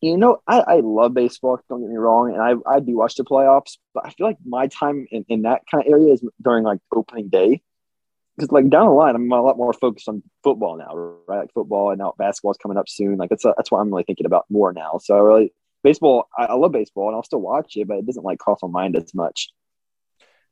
You 0.00 0.16
know, 0.16 0.38
I, 0.46 0.60
I 0.60 0.80
love 0.80 1.14
baseball. 1.14 1.58
Don't 1.68 1.80
get 1.80 1.90
me 1.90 1.96
wrong, 1.96 2.32
and 2.32 2.40
I, 2.40 2.76
I 2.76 2.78
do 2.78 2.96
watch 2.96 3.16
the 3.16 3.24
playoffs. 3.24 3.78
But 3.94 4.06
I 4.06 4.10
feel 4.10 4.28
like 4.28 4.36
my 4.46 4.68
time 4.68 5.06
in, 5.10 5.24
in 5.28 5.42
that 5.42 5.62
kind 5.68 5.84
of 5.84 5.92
area 5.92 6.12
is 6.12 6.22
during 6.40 6.62
like 6.62 6.78
opening 6.94 7.28
day 7.28 7.62
because 8.38 8.52
like 8.52 8.70
down 8.70 8.86
the 8.86 8.92
line, 8.92 9.16
I'm 9.16 9.30
a 9.32 9.42
lot 9.42 9.56
more 9.56 9.72
focused 9.72 10.08
on 10.08 10.22
football 10.44 10.76
now, 10.76 10.94
right? 11.26 11.40
Like 11.40 11.52
football 11.52 11.90
and 11.90 11.98
now 11.98 12.14
basketball's 12.18 12.56
coming 12.56 12.78
up 12.78 12.88
soon. 12.88 13.16
Like 13.16 13.30
that's 13.30 13.44
a, 13.44 13.52
that's 13.56 13.70
what 13.70 13.80
I'm 13.80 13.90
really 13.90 14.04
thinking 14.04 14.26
about 14.26 14.46
more 14.48 14.72
now. 14.72 14.98
So 15.02 15.16
I 15.16 15.18
really 15.18 15.52
baseball, 15.82 16.28
I, 16.38 16.44
I 16.44 16.54
love 16.54 16.72
baseball 16.72 17.08
and 17.08 17.16
I'll 17.16 17.24
still 17.24 17.40
watch 17.40 17.76
it, 17.76 17.88
but 17.88 17.98
it 17.98 18.06
doesn't 18.06 18.24
like 18.24 18.38
cross 18.38 18.60
my 18.62 18.68
mind 18.68 18.96
as 18.96 19.12
much. 19.12 19.48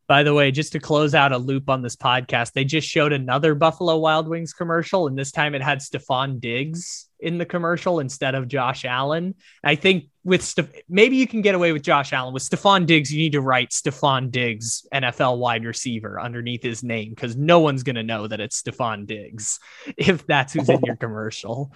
By 0.09 0.23
the 0.23 0.35
way, 0.35 0.53
just 0.53 0.73
to 0.73 0.78
close 0.78 1.15
out 1.15 1.33
a 1.33 1.39
loop 1.39 1.69
on 1.69 1.83
this 1.83 1.97
podcast, 1.97 2.53
they 2.53 2.65
just 2.65 2.89
showed 2.89 3.12
another 3.12 3.57
Buffalo 3.57 3.99
Wild 3.99 4.28
Wings 4.28 4.53
commercial, 4.53 5.09
and 5.09 5.19
this 5.19 5.33
time 5.33 5.55
it 5.55 5.62
had 5.62 5.78
Stefon 5.78 6.39
Diggs 6.39 7.09
in 7.19 7.39
the 7.39 7.47
commercial 7.47 7.99
instead 7.99 8.35
of 8.35 8.47
Josh 8.47 8.85
Allen. 8.85 9.35
I 9.65 9.74
think 9.74 10.05
with 10.23 10.43
Steph- 10.43 10.83
maybe 10.89 11.16
you 11.16 11.27
can 11.27 11.41
get 11.41 11.55
away 11.55 11.73
with 11.73 11.83
Josh 11.83 12.12
Allen. 12.12 12.35
With 12.35 12.45
Stefon 12.45 12.87
Diggs, 12.87 13.12
you 13.12 13.19
need 13.19 13.33
to 13.33 13.41
write 13.41 13.70
Stefon 13.70 14.31
Diggs, 14.31 14.87
NFL 14.93 15.39
wide 15.39 15.65
receiver, 15.65 16.20
underneath 16.20 16.62
his 16.62 16.85
name 16.85 17.11
because 17.11 17.37
no 17.37 17.61
one's 17.61 17.83
going 17.83 17.97
to 17.97 18.03
know 18.03 18.28
that 18.28 18.41
it's 18.41 18.62
Stefon 18.62 19.07
Diggs 19.07 19.59
if 19.97 20.27
that's 20.27 20.53
who's 20.53 20.69
in 20.69 20.83
your 20.85 20.97
commercial. 20.97 21.73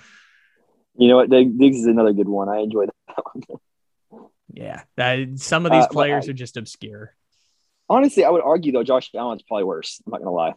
You 0.96 1.08
know 1.08 1.16
what? 1.16 1.30
Diggs 1.30 1.78
is 1.78 1.86
another 1.86 2.12
good 2.12 2.28
one. 2.28 2.48
I 2.48 2.58
enjoy 2.58 2.86
that 2.86 3.24
one. 3.32 4.30
yeah, 4.52 4.82
that, 4.96 5.38
some 5.38 5.66
of 5.66 5.72
these 5.72 5.84
uh, 5.84 5.88
players 5.88 6.28
I, 6.28 6.30
are 6.30 6.34
just 6.34 6.56
obscure. 6.56 7.14
Honestly, 7.90 8.24
I 8.24 8.30
would 8.30 8.42
argue 8.42 8.72
though 8.72 8.84
Josh 8.84 9.10
Allen's 9.14 9.42
probably 9.42 9.64
worse. 9.64 10.00
I'm 10.06 10.12
not 10.12 10.20
gonna 10.20 10.32
lie. 10.32 10.54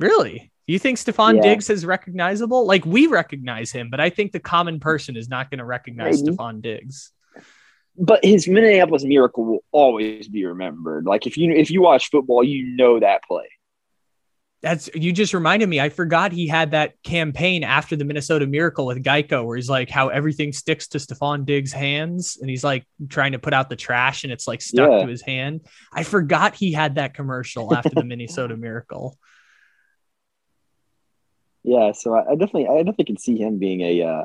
Really? 0.00 0.50
You 0.66 0.78
think 0.78 0.98
Stefon 0.98 1.36
yeah. 1.36 1.42
Diggs 1.42 1.68
is 1.68 1.84
recognizable? 1.84 2.64
Like 2.64 2.86
we 2.86 3.06
recognize 3.06 3.72
him, 3.72 3.90
but 3.90 4.00
I 4.00 4.08
think 4.08 4.32
the 4.32 4.40
common 4.40 4.80
person 4.80 5.16
is 5.16 5.28
not 5.28 5.50
going 5.50 5.58
to 5.58 5.64
recognize 5.64 6.22
Maybe. 6.22 6.36
Stefon 6.36 6.62
Diggs. 6.62 7.10
But 7.98 8.24
his 8.24 8.46
Minneapolis 8.46 9.04
Miracle 9.04 9.44
will 9.44 9.64
always 9.72 10.28
be 10.28 10.44
remembered. 10.46 11.06
Like 11.06 11.26
if 11.26 11.36
you 11.36 11.52
if 11.52 11.70
you 11.70 11.82
watch 11.82 12.08
football, 12.10 12.44
you 12.44 12.76
know 12.76 13.00
that 13.00 13.24
play. 13.24 13.48
That's 14.62 14.90
you 14.94 15.12
just 15.12 15.32
reminded 15.32 15.68
me. 15.68 15.80
I 15.80 15.88
forgot 15.88 16.32
he 16.32 16.46
had 16.46 16.72
that 16.72 17.02
campaign 17.02 17.64
after 17.64 17.96
the 17.96 18.04
Minnesota 18.04 18.46
Miracle 18.46 18.84
with 18.84 19.02
Geico, 19.02 19.44
where 19.44 19.56
he's 19.56 19.70
like 19.70 19.88
how 19.88 20.08
everything 20.08 20.52
sticks 20.52 20.88
to 20.88 20.98
Stefon 20.98 21.46
Diggs' 21.46 21.72
hands, 21.72 22.36
and 22.38 22.50
he's 22.50 22.62
like 22.62 22.86
trying 23.08 23.32
to 23.32 23.38
put 23.38 23.54
out 23.54 23.70
the 23.70 23.76
trash, 23.76 24.22
and 24.24 24.32
it's 24.32 24.46
like 24.46 24.60
stuck 24.60 24.90
yeah. 24.90 25.02
to 25.02 25.06
his 25.06 25.22
hand. 25.22 25.62
I 25.94 26.02
forgot 26.02 26.54
he 26.54 26.72
had 26.72 26.96
that 26.96 27.14
commercial 27.14 27.74
after 27.74 27.90
the 27.94 28.04
Minnesota 28.04 28.54
Miracle. 28.58 29.16
Yeah, 31.62 31.92
so 31.92 32.14
I, 32.14 32.32
I, 32.32 32.34
definitely, 32.34 32.68
I 32.68 32.78
definitely 32.78 33.04
can 33.06 33.18
see 33.18 33.38
him 33.38 33.58
being 33.58 33.80
a. 33.80 34.02
Uh, 34.02 34.24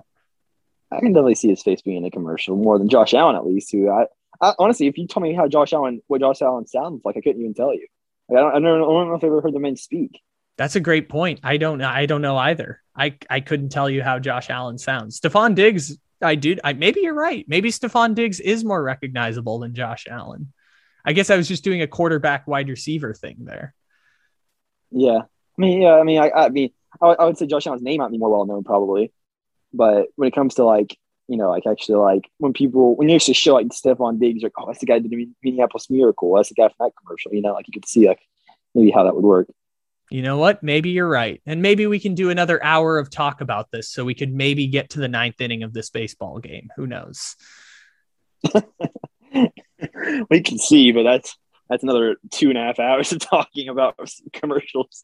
I 0.92 1.00
can 1.00 1.14
definitely 1.14 1.36
see 1.36 1.50
his 1.50 1.64
face 1.64 1.82
being 1.82 1.98
in 1.98 2.06
a 2.06 2.12
commercial 2.12 2.58
more 2.58 2.78
than 2.78 2.90
Josh 2.90 3.14
Allen, 3.14 3.38
at 3.38 3.46
least. 3.46 3.72
Who 3.72 3.90
I, 3.90 4.08
I 4.42 4.54
honestly, 4.60 4.88
if 4.88 4.98
you 4.98 5.08
told 5.08 5.24
me 5.24 5.34
how 5.34 5.48
Josh 5.48 5.72
Allen, 5.72 6.02
what 6.08 6.20
Josh 6.20 6.42
Allen 6.42 6.68
sounds 6.68 7.04
like, 7.06 7.16
I 7.16 7.22
couldn't 7.22 7.42
even 7.42 7.54
tell 7.54 7.74
you. 7.74 7.88
I 8.30 8.34
don't, 8.34 8.52
I 8.52 8.60
don't, 8.60 8.66
I 8.66 8.78
don't 8.80 9.08
know 9.10 9.16
if 9.16 9.24
I've 9.24 9.28
ever 9.28 9.42
heard 9.42 9.54
the 9.54 9.60
man 9.60 9.76
speak. 9.76 10.22
That's 10.58 10.76
a 10.76 10.80
great 10.80 11.10
point. 11.10 11.42
I 11.44 11.58
don't 11.58 11.80
know. 11.80 11.90
I 11.90 12.06
don't 12.06 12.22
know 12.22 12.38
either. 12.38 12.82
I, 12.96 13.18
I 13.30 13.42
couldn't 13.42 13.70
tell 13.70 13.90
you 13.90 14.02
how 14.02 14.20
Josh 14.20 14.50
Allen 14.50 14.78
sounds. 14.78 15.20
Stefon 15.20 15.54
Diggs, 15.54 15.98
I 16.22 16.36
do. 16.36 16.56
I 16.64 16.74
maybe 16.74 17.02
you're 17.02 17.14
right. 17.14 17.46
Maybe 17.48 17.70
Stefon 17.70 18.16
Diggs 18.16 18.40
is 18.40 18.64
more 18.64 18.82
recognizable 18.82 19.60
than 19.60 19.76
Josh 19.76 20.08
Allen. 20.10 20.54
I 21.04 21.14
guess 21.14 21.30
I 21.30 21.36
was 21.36 21.48
just 21.48 21.64
doing 21.64 21.82
a 21.82 21.88
quarterback 21.88 22.48
wide 22.48 22.70
receiver 22.70 23.14
thing 23.14 23.38
there. 23.42 23.76
Yeah, 24.92 25.20
I 25.20 25.62
mean, 25.62 25.82
yeah, 25.82 25.96
I 25.96 26.04
mean, 26.04 26.20
I, 26.20 26.32
I 26.32 26.50
mean, 26.50 26.72
I, 27.02 27.08
I 27.08 27.26
would 27.26 27.38
say 27.38 27.48
Josh 27.48 27.68
Allen's 27.68 27.84
name 27.84 28.00
might 28.00 28.12
be 28.12 28.18
more 28.18 28.32
well 28.32 28.46
known 28.46 28.64
probably, 28.64 29.12
but 29.74 30.08
when 30.16 30.28
it 30.28 30.34
comes 30.34 30.56
to 30.56 30.64
like 30.64 30.98
you 31.28 31.38
know, 31.38 31.50
like 31.50 31.66
actually 31.66 31.96
like 31.96 32.30
when 32.38 32.54
people 32.54 32.96
when 32.96 33.10
you 33.10 33.16
actually 33.16 33.34
show 33.34 33.54
like 33.54 33.68
Stefon 33.68 34.20
Diggs, 34.20 34.44
like 34.44 34.54
oh 34.60 34.66
that's 34.68 34.80
the 34.80 34.86
guy 34.86 35.00
that 35.00 35.10
did 35.10 35.12
the 35.12 35.30
Minneapolis 35.44 35.90
Miracle, 35.90 36.34
that's 36.36 36.50
the 36.50 36.56
guy 36.56 36.68
from 36.68 36.88
that 36.88 36.92
commercial, 37.02 37.34
you 37.34 37.42
know, 37.42 37.54
like 37.54 37.68
you 37.68 37.74
could 37.74 37.88
see 37.88 38.08
like 38.08 38.20
maybe 38.74 38.92
how 38.92 39.04
that 39.04 39.16
would 39.16 39.24
work. 39.24 39.48
You 40.12 40.22
know 40.22 40.38
what? 40.38 40.62
Maybe 40.62 40.92
you're 40.92 41.10
right. 41.10 41.42
And 41.48 41.64
maybe 41.64 41.88
we 41.88 42.00
can 42.00 42.14
do 42.14 42.30
another 42.30 42.64
hour 42.64 43.00
of 43.00 43.10
talk 43.10 43.42
about 43.42 43.72
this 43.72 43.90
so 43.90 44.06
we 44.06 44.14
could 44.14 44.32
maybe 44.32 44.68
get 44.68 44.92
to 44.92 45.00
the 45.00 45.08
ninth 45.08 45.42
inning 45.42 45.64
of 45.64 45.74
this 45.74 45.90
baseball 45.90 46.40
game. 46.40 46.70
Who 46.76 46.86
knows? 46.86 47.36
we 50.30 50.42
can 50.42 50.60
see, 50.60 50.92
but 50.92 51.04
that's 51.04 51.36
that's 51.70 51.82
another 51.82 52.18
two 52.32 52.50
and 52.50 52.58
a 52.58 52.62
half 52.62 52.80
hours 52.80 53.12
of 53.12 53.20
talking 53.20 53.70
about 53.70 53.98
commercials. 54.34 55.04